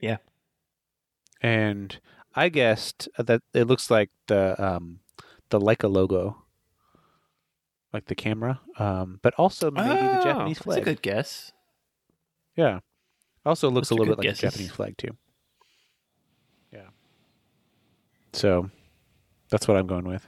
Yeah. 0.00 0.18
And 1.40 1.98
I 2.34 2.48
guessed 2.48 3.08
that 3.18 3.42
it 3.52 3.64
looks 3.64 3.90
like 3.90 4.10
the 4.26 4.62
um, 4.62 5.00
the 5.50 5.58
Leica 5.58 5.90
logo, 5.92 6.42
like 7.92 8.06
the 8.06 8.14
camera, 8.14 8.60
um, 8.78 9.18
but 9.22 9.34
also 9.34 9.70
maybe 9.70 9.88
the 9.88 10.20
Japanese 10.22 10.58
flag. 10.58 10.76
That's 10.76 10.88
a 10.88 10.90
good 10.94 11.02
guess. 11.02 11.52
Yeah. 12.56 12.80
Also 13.44 13.70
looks 13.70 13.88
Those 13.88 13.98
a 13.98 14.00
little 14.00 14.14
good 14.14 14.22
bit 14.22 14.28
like 14.28 14.36
the 14.36 14.42
guesses. 14.42 14.58
Japanese 14.58 14.72
flag 14.72 14.96
too. 14.96 15.16
Yeah. 16.72 16.88
So 18.32 18.70
that's 19.50 19.68
what 19.68 19.76
I'm 19.76 19.86
going 19.86 20.06
with. 20.06 20.26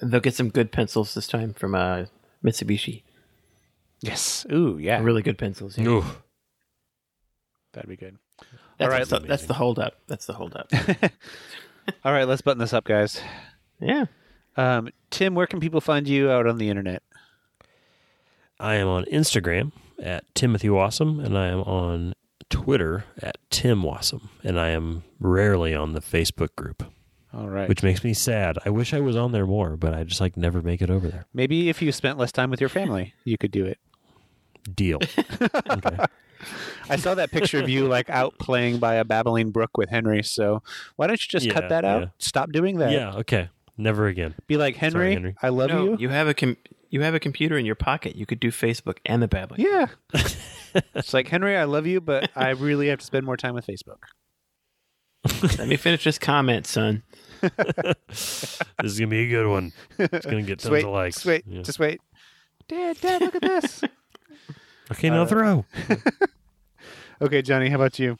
They'll 0.00 0.20
get 0.20 0.34
some 0.34 0.50
good 0.50 0.70
pencils 0.70 1.14
this 1.14 1.26
time 1.26 1.52
from 1.54 1.74
uh, 1.74 2.04
Mitsubishi. 2.44 3.02
Yes. 4.00 4.46
Ooh, 4.52 4.78
yeah. 4.80 5.00
Really 5.02 5.22
good 5.22 5.38
pencils. 5.38 5.76
yeah. 5.76 5.88
Ooh. 5.88 6.04
That'd 7.72 7.90
be 7.90 7.96
good. 7.96 8.16
That's, 8.78 8.92
All 8.92 8.98
right. 8.98 9.08
the, 9.08 9.18
that's 9.20 9.46
the 9.46 9.54
hold 9.54 9.78
up. 9.78 9.94
That's 10.06 10.26
the 10.26 10.32
hold 10.34 10.54
up. 10.54 10.70
All 12.04 12.12
right, 12.12 12.28
let's 12.28 12.42
button 12.42 12.60
this 12.60 12.72
up, 12.72 12.84
guys. 12.84 13.20
yeah. 13.80 14.04
Um, 14.56 14.88
Tim, 15.10 15.34
where 15.34 15.46
can 15.46 15.60
people 15.60 15.80
find 15.80 16.06
you 16.08 16.30
out 16.30 16.46
on 16.46 16.58
the 16.58 16.68
internet? 16.68 17.02
I 18.60 18.74
am 18.74 18.88
on 18.88 19.04
Instagram 19.06 19.72
at 20.02 20.24
Timothy 20.34 20.68
Wasem, 20.68 21.24
and 21.24 21.36
I 21.38 21.48
am 21.48 21.60
on 21.60 22.14
Twitter 22.50 23.04
at 23.22 23.38
Tim 23.50 23.82
Wasem, 23.82 24.28
and 24.42 24.58
I 24.58 24.68
am 24.70 25.04
rarely 25.20 25.74
on 25.74 25.92
the 25.92 26.00
Facebook 26.00 26.54
group, 26.56 26.82
All 27.34 27.48
right. 27.48 27.68
which 27.68 27.82
makes 27.82 28.02
me 28.02 28.14
sad. 28.14 28.58
I 28.64 28.70
wish 28.70 28.94
I 28.94 29.00
was 29.00 29.16
on 29.16 29.32
there 29.32 29.46
more, 29.46 29.76
but 29.76 29.94
I 29.94 30.04
just 30.04 30.20
like 30.20 30.36
never 30.36 30.62
make 30.62 30.80
it 30.82 30.90
over 30.90 31.08
there. 31.08 31.26
Maybe 31.34 31.68
if 31.68 31.82
you 31.82 31.92
spent 31.92 32.18
less 32.18 32.32
time 32.32 32.50
with 32.50 32.60
your 32.60 32.70
family, 32.70 33.14
you 33.24 33.36
could 33.38 33.50
do 33.50 33.66
it. 33.66 33.78
Deal. 34.74 34.98
okay. 35.70 35.96
I 36.88 36.96
saw 36.96 37.14
that 37.14 37.30
picture 37.30 37.58
of 37.60 37.68
you 37.68 37.86
like 37.88 38.08
out 38.10 38.38
playing 38.38 38.78
by 38.78 38.94
a 38.94 39.04
babbling 39.04 39.50
brook 39.50 39.76
with 39.76 39.88
Henry. 39.90 40.22
So 40.22 40.62
why 40.96 41.06
don't 41.06 41.20
you 41.22 41.28
just 41.28 41.46
Yeah, 41.46 41.52
cut 41.52 41.68
that 41.70 41.84
out? 41.84 42.02
yeah. 42.02 42.08
Stop 42.18 42.52
doing 42.52 42.78
that. 42.78 42.92
Yeah. 42.92 43.12
Okay. 43.16 43.48
Never 43.76 44.06
again. 44.06 44.34
Be 44.46 44.56
like 44.56 44.76
Henry, 44.76 45.12
Henry. 45.14 45.36
I 45.42 45.48
love 45.50 45.70
No, 45.70 45.84
you. 45.84 45.96
you 46.00 46.08
have 46.10 46.28
a 46.28 46.34
com- 46.34 46.56
you 46.90 47.02
have 47.02 47.14
a 47.14 47.20
computer 47.20 47.56
in 47.58 47.64
your 47.66 47.74
pocket. 47.74 48.16
You 48.16 48.26
could 48.26 48.40
do 48.40 48.50
Facebook 48.50 48.98
and 49.06 49.22
the 49.22 49.28
babbling. 49.28 49.60
Yeah. 49.60 49.86
it's 50.94 51.12
like 51.14 51.28
Henry, 51.28 51.56
I 51.56 51.64
love 51.64 51.86
you, 51.86 52.00
but 52.00 52.30
I 52.36 52.50
really 52.50 52.88
have 52.88 52.98
to 53.00 53.04
spend 53.04 53.24
more 53.26 53.36
time 53.36 53.54
with 53.54 53.66
Facebook. 53.66 53.98
Let 55.58 55.68
me 55.68 55.76
finish 55.76 56.04
this 56.04 56.18
comment, 56.18 56.66
son. 56.66 57.02
This 58.08 58.62
is 58.82 58.98
gonna 58.98 59.10
be 59.10 59.24
a 59.24 59.28
good 59.28 59.48
one. 59.48 59.72
It's 59.98 60.24
gonna 60.26 60.42
get 60.42 60.58
Just 60.60 60.64
tons 60.64 60.72
wait, 60.72 60.84
of 60.84 60.90
likes. 60.90 61.16
just 61.16 61.26
wait, 61.26 61.44
Yeah. 61.46 61.62
just 61.62 61.78
wait. 61.78 62.00
Dad, 62.68 62.96
Dad, 63.00 63.20
look 63.22 63.34
at 63.36 63.42
this. 63.42 63.82
Okay, 64.90 65.10
now 65.10 65.22
uh, 65.24 65.26
throw. 65.26 65.66
Okay, 67.20 67.42
Johnny, 67.42 67.68
how 67.68 67.76
about 67.76 67.98
you? 67.98 68.16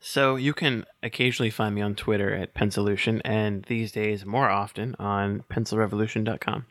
So 0.00 0.36
you 0.36 0.54
can 0.54 0.84
occasionally 1.02 1.50
find 1.50 1.74
me 1.74 1.82
on 1.82 1.94
Twitter 1.94 2.32
at 2.32 2.54
Pensolution, 2.54 3.20
and 3.24 3.64
these 3.64 3.92
days 3.92 4.24
more 4.24 4.48
often 4.48 4.94
on 4.98 5.42
pencilrevolution.com. 5.50 6.66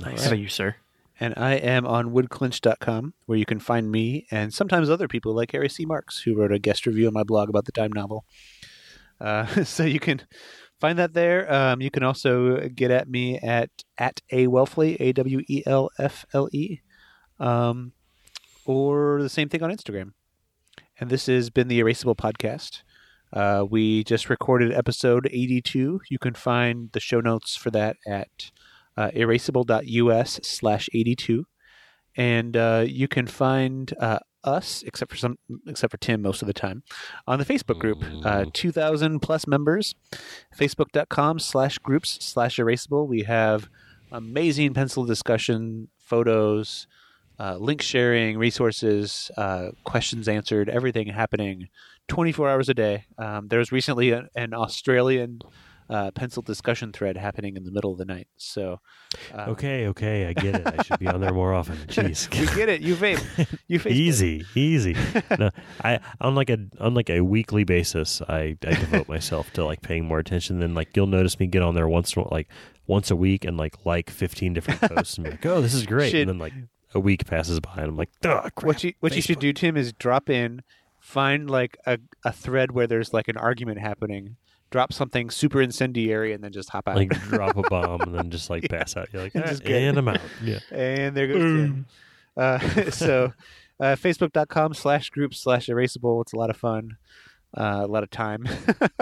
Nice. 0.00 0.20
How 0.20 0.26
about 0.28 0.38
you, 0.38 0.48
sir? 0.48 0.76
And 1.20 1.34
I 1.36 1.54
am 1.54 1.84
on 1.84 2.12
woodclinched.com, 2.12 3.14
where 3.26 3.38
you 3.38 3.44
can 3.44 3.58
find 3.58 3.90
me 3.90 4.26
and 4.30 4.54
sometimes 4.54 4.88
other 4.88 5.08
people 5.08 5.34
like 5.34 5.50
Harry 5.50 5.68
C. 5.68 5.84
Marks, 5.84 6.20
who 6.20 6.36
wrote 6.36 6.52
a 6.52 6.60
guest 6.60 6.86
review 6.86 7.08
on 7.08 7.12
my 7.12 7.24
blog 7.24 7.48
about 7.48 7.64
the 7.64 7.72
time 7.72 7.92
novel. 7.92 8.24
Uh, 9.20 9.46
so 9.64 9.82
you 9.82 9.98
can 9.98 10.22
find 10.80 10.96
that 11.00 11.14
there. 11.14 11.52
Um, 11.52 11.80
you 11.82 11.90
can 11.90 12.04
also 12.04 12.68
get 12.68 12.92
at 12.92 13.08
me 13.08 13.38
at 13.38 13.70
at 13.98 14.20
a 14.30 14.46
Wellfle, 14.46 14.96
A 15.00 15.12
W 15.12 15.42
E 15.48 15.64
L 15.66 15.90
F 15.98 16.24
L 16.32 16.48
E, 16.52 16.82
um, 17.40 17.90
or 18.64 19.20
the 19.20 19.28
same 19.28 19.48
thing 19.48 19.64
on 19.64 19.72
Instagram. 19.72 20.12
And 21.00 21.10
this 21.10 21.26
has 21.26 21.50
been 21.50 21.68
the 21.68 21.80
Erasable 21.80 22.16
Podcast. 22.16 22.82
Uh, 23.32 23.64
we 23.68 24.02
just 24.04 24.28
recorded 24.28 24.72
episode 24.72 25.28
82. 25.30 26.00
You 26.08 26.18
can 26.18 26.34
find 26.34 26.90
the 26.92 27.00
show 27.00 27.20
notes 27.20 27.54
for 27.54 27.70
that 27.70 27.96
at 28.06 28.50
uh, 28.96 29.10
erasable.us 29.14 30.40
slash 30.42 30.88
82. 30.92 31.46
And 32.16 32.56
uh, 32.56 32.84
you 32.86 33.06
can 33.06 33.28
find 33.28 33.94
uh, 34.00 34.18
us, 34.42 34.82
except 34.86 35.12
for 35.12 35.16
some, 35.16 35.38
except 35.68 35.92
for 35.92 35.98
Tim, 35.98 36.22
most 36.22 36.42
of 36.42 36.48
the 36.48 36.54
time, 36.54 36.82
on 37.28 37.38
the 37.38 37.44
Facebook 37.44 37.78
group. 37.78 38.02
Uh, 38.24 38.46
2,000 38.52 39.20
plus 39.20 39.46
members. 39.46 39.94
Facebook.com 40.58 41.38
slash 41.38 41.78
groups 41.78 42.18
slash 42.20 42.56
erasable. 42.56 43.06
We 43.06 43.22
have 43.22 43.68
amazing 44.10 44.74
pencil 44.74 45.04
discussion, 45.04 45.88
photos, 45.98 46.88
uh, 47.38 47.56
link 47.56 47.82
sharing, 47.82 48.36
resources, 48.38 49.30
uh, 49.36 49.70
questions 49.84 50.28
answered, 50.28 50.68
everything 50.68 51.06
happening 51.08 51.68
24 52.08 52.48
hours 52.48 52.68
a 52.68 52.74
day. 52.74 53.04
Um, 53.18 53.48
there 53.48 53.58
was 53.58 53.70
recently 53.72 54.10
a, 54.10 54.28
an 54.34 54.54
Australian 54.54 55.40
uh, 55.90 56.10
pencil 56.10 56.42
discussion 56.42 56.92
thread 56.92 57.16
happening 57.16 57.56
in 57.56 57.64
the 57.64 57.70
middle 57.70 57.90
of 57.92 57.96
the 57.98 58.04
night. 58.04 58.28
So, 58.36 58.78
uh, 59.34 59.46
Okay, 59.48 59.86
okay, 59.88 60.26
I 60.26 60.32
get 60.34 60.54
it. 60.56 60.66
I 60.66 60.82
should 60.82 60.98
be 60.98 61.06
on 61.06 61.20
there 61.22 61.32
more 61.32 61.54
often. 61.54 61.76
Jeez. 61.86 62.28
we 62.38 62.44
get 62.54 62.68
it. 62.68 62.82
You 62.82 62.94
vape. 62.94 63.22
You 63.68 63.78
Facebook. 63.78 63.90
easy, 63.92 64.44
easy. 64.54 64.96
No, 65.38 65.50
I 65.84 66.00
on 66.20 66.34
like 66.34 66.48
a 66.50 66.58
on 66.80 66.94
like 66.94 67.08
a 67.10 67.20
weekly 67.20 67.64
basis, 67.64 68.20
I, 68.22 68.56
I 68.66 68.70
devote 68.74 69.08
myself 69.08 69.50
to 69.54 69.64
like 69.64 69.80
paying 69.82 70.06
more 70.06 70.18
attention. 70.18 70.58
Then 70.60 70.74
like 70.74 70.94
you'll 70.96 71.06
notice 71.06 71.38
me 71.38 71.46
get 71.46 71.62
on 71.62 71.74
there 71.74 71.88
once 71.88 72.16
a- 72.16 72.20
like 72.20 72.48
once 72.86 73.10
a 73.10 73.16
week 73.16 73.44
and 73.44 73.56
like 73.58 73.74
like 73.86 74.08
fifteen 74.10 74.52
different 74.54 74.80
posts 74.80 75.16
and 75.16 75.24
be 75.24 75.30
like, 75.32 75.46
oh, 75.46 75.60
this 75.62 75.74
is 75.74 75.86
great. 75.86 76.10
Should- 76.10 76.20
and 76.28 76.30
then 76.30 76.38
like 76.38 76.52
a 76.94 77.00
week 77.00 77.26
passes 77.26 77.60
by 77.60 77.72
and 77.76 77.86
I'm 77.88 77.96
like, 77.96 78.10
crap. 78.22 78.52
What 78.62 78.82
you 78.84 78.92
what 79.00 79.14
you 79.14 79.22
should 79.22 79.38
do, 79.38 79.52
Tim, 79.52 79.76
is 79.76 79.92
drop 79.92 80.30
in, 80.30 80.62
find 81.00 81.50
like 81.50 81.76
a, 81.86 81.98
a 82.24 82.32
thread 82.32 82.72
where 82.72 82.86
there's 82.86 83.12
like 83.12 83.28
an 83.28 83.36
argument 83.36 83.78
happening, 83.80 84.36
drop 84.70 84.92
something 84.92 85.30
super 85.30 85.60
incendiary, 85.60 86.32
and 86.32 86.42
then 86.42 86.52
just 86.52 86.70
hop 86.70 86.88
out. 86.88 86.96
like 86.96 87.10
drop 87.28 87.56
a 87.56 87.62
bomb 87.70 88.00
and 88.02 88.14
then 88.14 88.30
just 88.30 88.48
like 88.50 88.62
Yeah. 88.64 88.78
pass 88.78 88.96
out. 88.96 89.08
You're 89.12 89.22
like, 89.22 89.34
And 89.34 89.44
"Ah, 89.46 89.48
just 89.48 89.64
get- 89.64 89.82
and 89.82 89.98
I'm 89.98 90.08
out. 90.08 90.20
Yeah. 90.42 90.60
and 90.70 91.16
there 91.16 91.26
goes 91.26 91.36
Tim. 91.42 91.86
Uh, 92.36 92.58
so, 92.90 93.32
uh, 93.80 93.96
Facebook.com 93.96 94.74
slash 94.74 95.10
group 95.10 95.34
slash 95.34 95.66
erasable. 95.66 96.22
It's 96.22 96.32
a 96.32 96.36
lot 96.36 96.50
of 96.50 96.56
fun, 96.56 96.96
uh, 97.56 97.80
a 97.82 97.86
lot 97.86 98.02
of 98.02 98.10
time. 98.10 98.46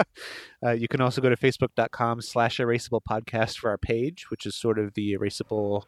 uh, 0.65 0.71
you 0.71 0.87
can 0.87 1.01
also 1.01 1.21
go 1.21 1.29
to 1.29 1.37
Facebook.com 1.37 2.21
slash 2.21 2.57
erasable 2.57 3.01
podcast 3.07 3.57
for 3.57 3.69
our 3.69 3.77
page, 3.77 4.29
which 4.29 4.45
is 4.45 4.55
sort 4.55 4.79
of 4.79 4.93
the 4.93 5.13
erasable 5.13 5.83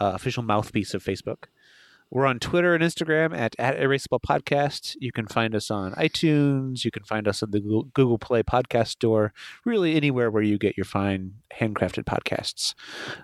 uh, 0.00 0.12
official 0.14 0.42
mouthpiece 0.42 0.94
of 0.94 1.02
Facebook. 1.02 1.44
We're 2.12 2.26
on 2.26 2.40
Twitter 2.40 2.74
and 2.74 2.82
Instagram 2.82 3.38
at, 3.38 3.54
at 3.56 3.78
Erasable 3.78 4.20
Podcast. 4.20 4.96
You 4.98 5.12
can 5.12 5.28
find 5.28 5.54
us 5.54 5.70
on 5.70 5.92
iTunes. 5.92 6.84
You 6.84 6.90
can 6.90 7.04
find 7.04 7.28
us 7.28 7.40
on 7.40 7.52
the 7.52 7.60
Google, 7.60 7.84
Google 7.84 8.18
Play 8.18 8.42
Podcast 8.42 8.88
Store, 8.88 9.32
really 9.64 9.94
anywhere 9.94 10.28
where 10.28 10.42
you 10.42 10.58
get 10.58 10.76
your 10.76 10.86
fine 10.86 11.34
handcrafted 11.56 12.06
podcasts. 12.06 12.74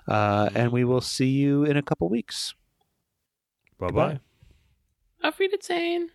Uh, 0.06 0.50
and 0.54 0.70
we 0.70 0.84
will 0.84 1.00
see 1.00 1.30
you 1.30 1.64
in 1.64 1.76
a 1.76 1.82
couple 1.82 2.08
weeks. 2.08 2.54
Bye 3.80 3.86
Goodbye. 3.88 4.20
bye. 5.22 5.28
Auf 5.28 5.38
Wiedersehen. 5.40 6.10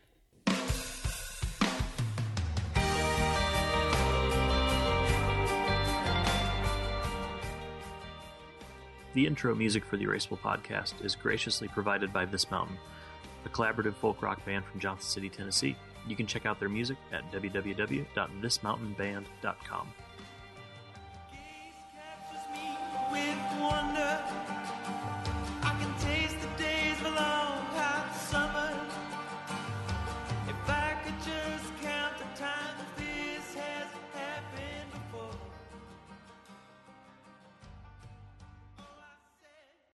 The 9.13 9.27
intro 9.27 9.53
music 9.53 9.83
for 9.83 9.97
the 9.97 10.05
Erasable 10.05 10.39
podcast 10.39 11.03
is 11.03 11.15
graciously 11.15 11.67
provided 11.67 12.13
by 12.13 12.23
This 12.23 12.49
Mountain, 12.49 12.77
a 13.45 13.49
collaborative 13.49 13.95
folk 13.95 14.21
rock 14.21 14.45
band 14.45 14.63
from 14.63 14.79
Johnson 14.79 15.09
City, 15.09 15.27
Tennessee. 15.29 15.75
You 16.07 16.15
can 16.15 16.27
check 16.27 16.45
out 16.45 16.59
their 16.59 16.69
music 16.69 16.95
at 17.11 17.29
www.thismountainband.com. 17.31 19.87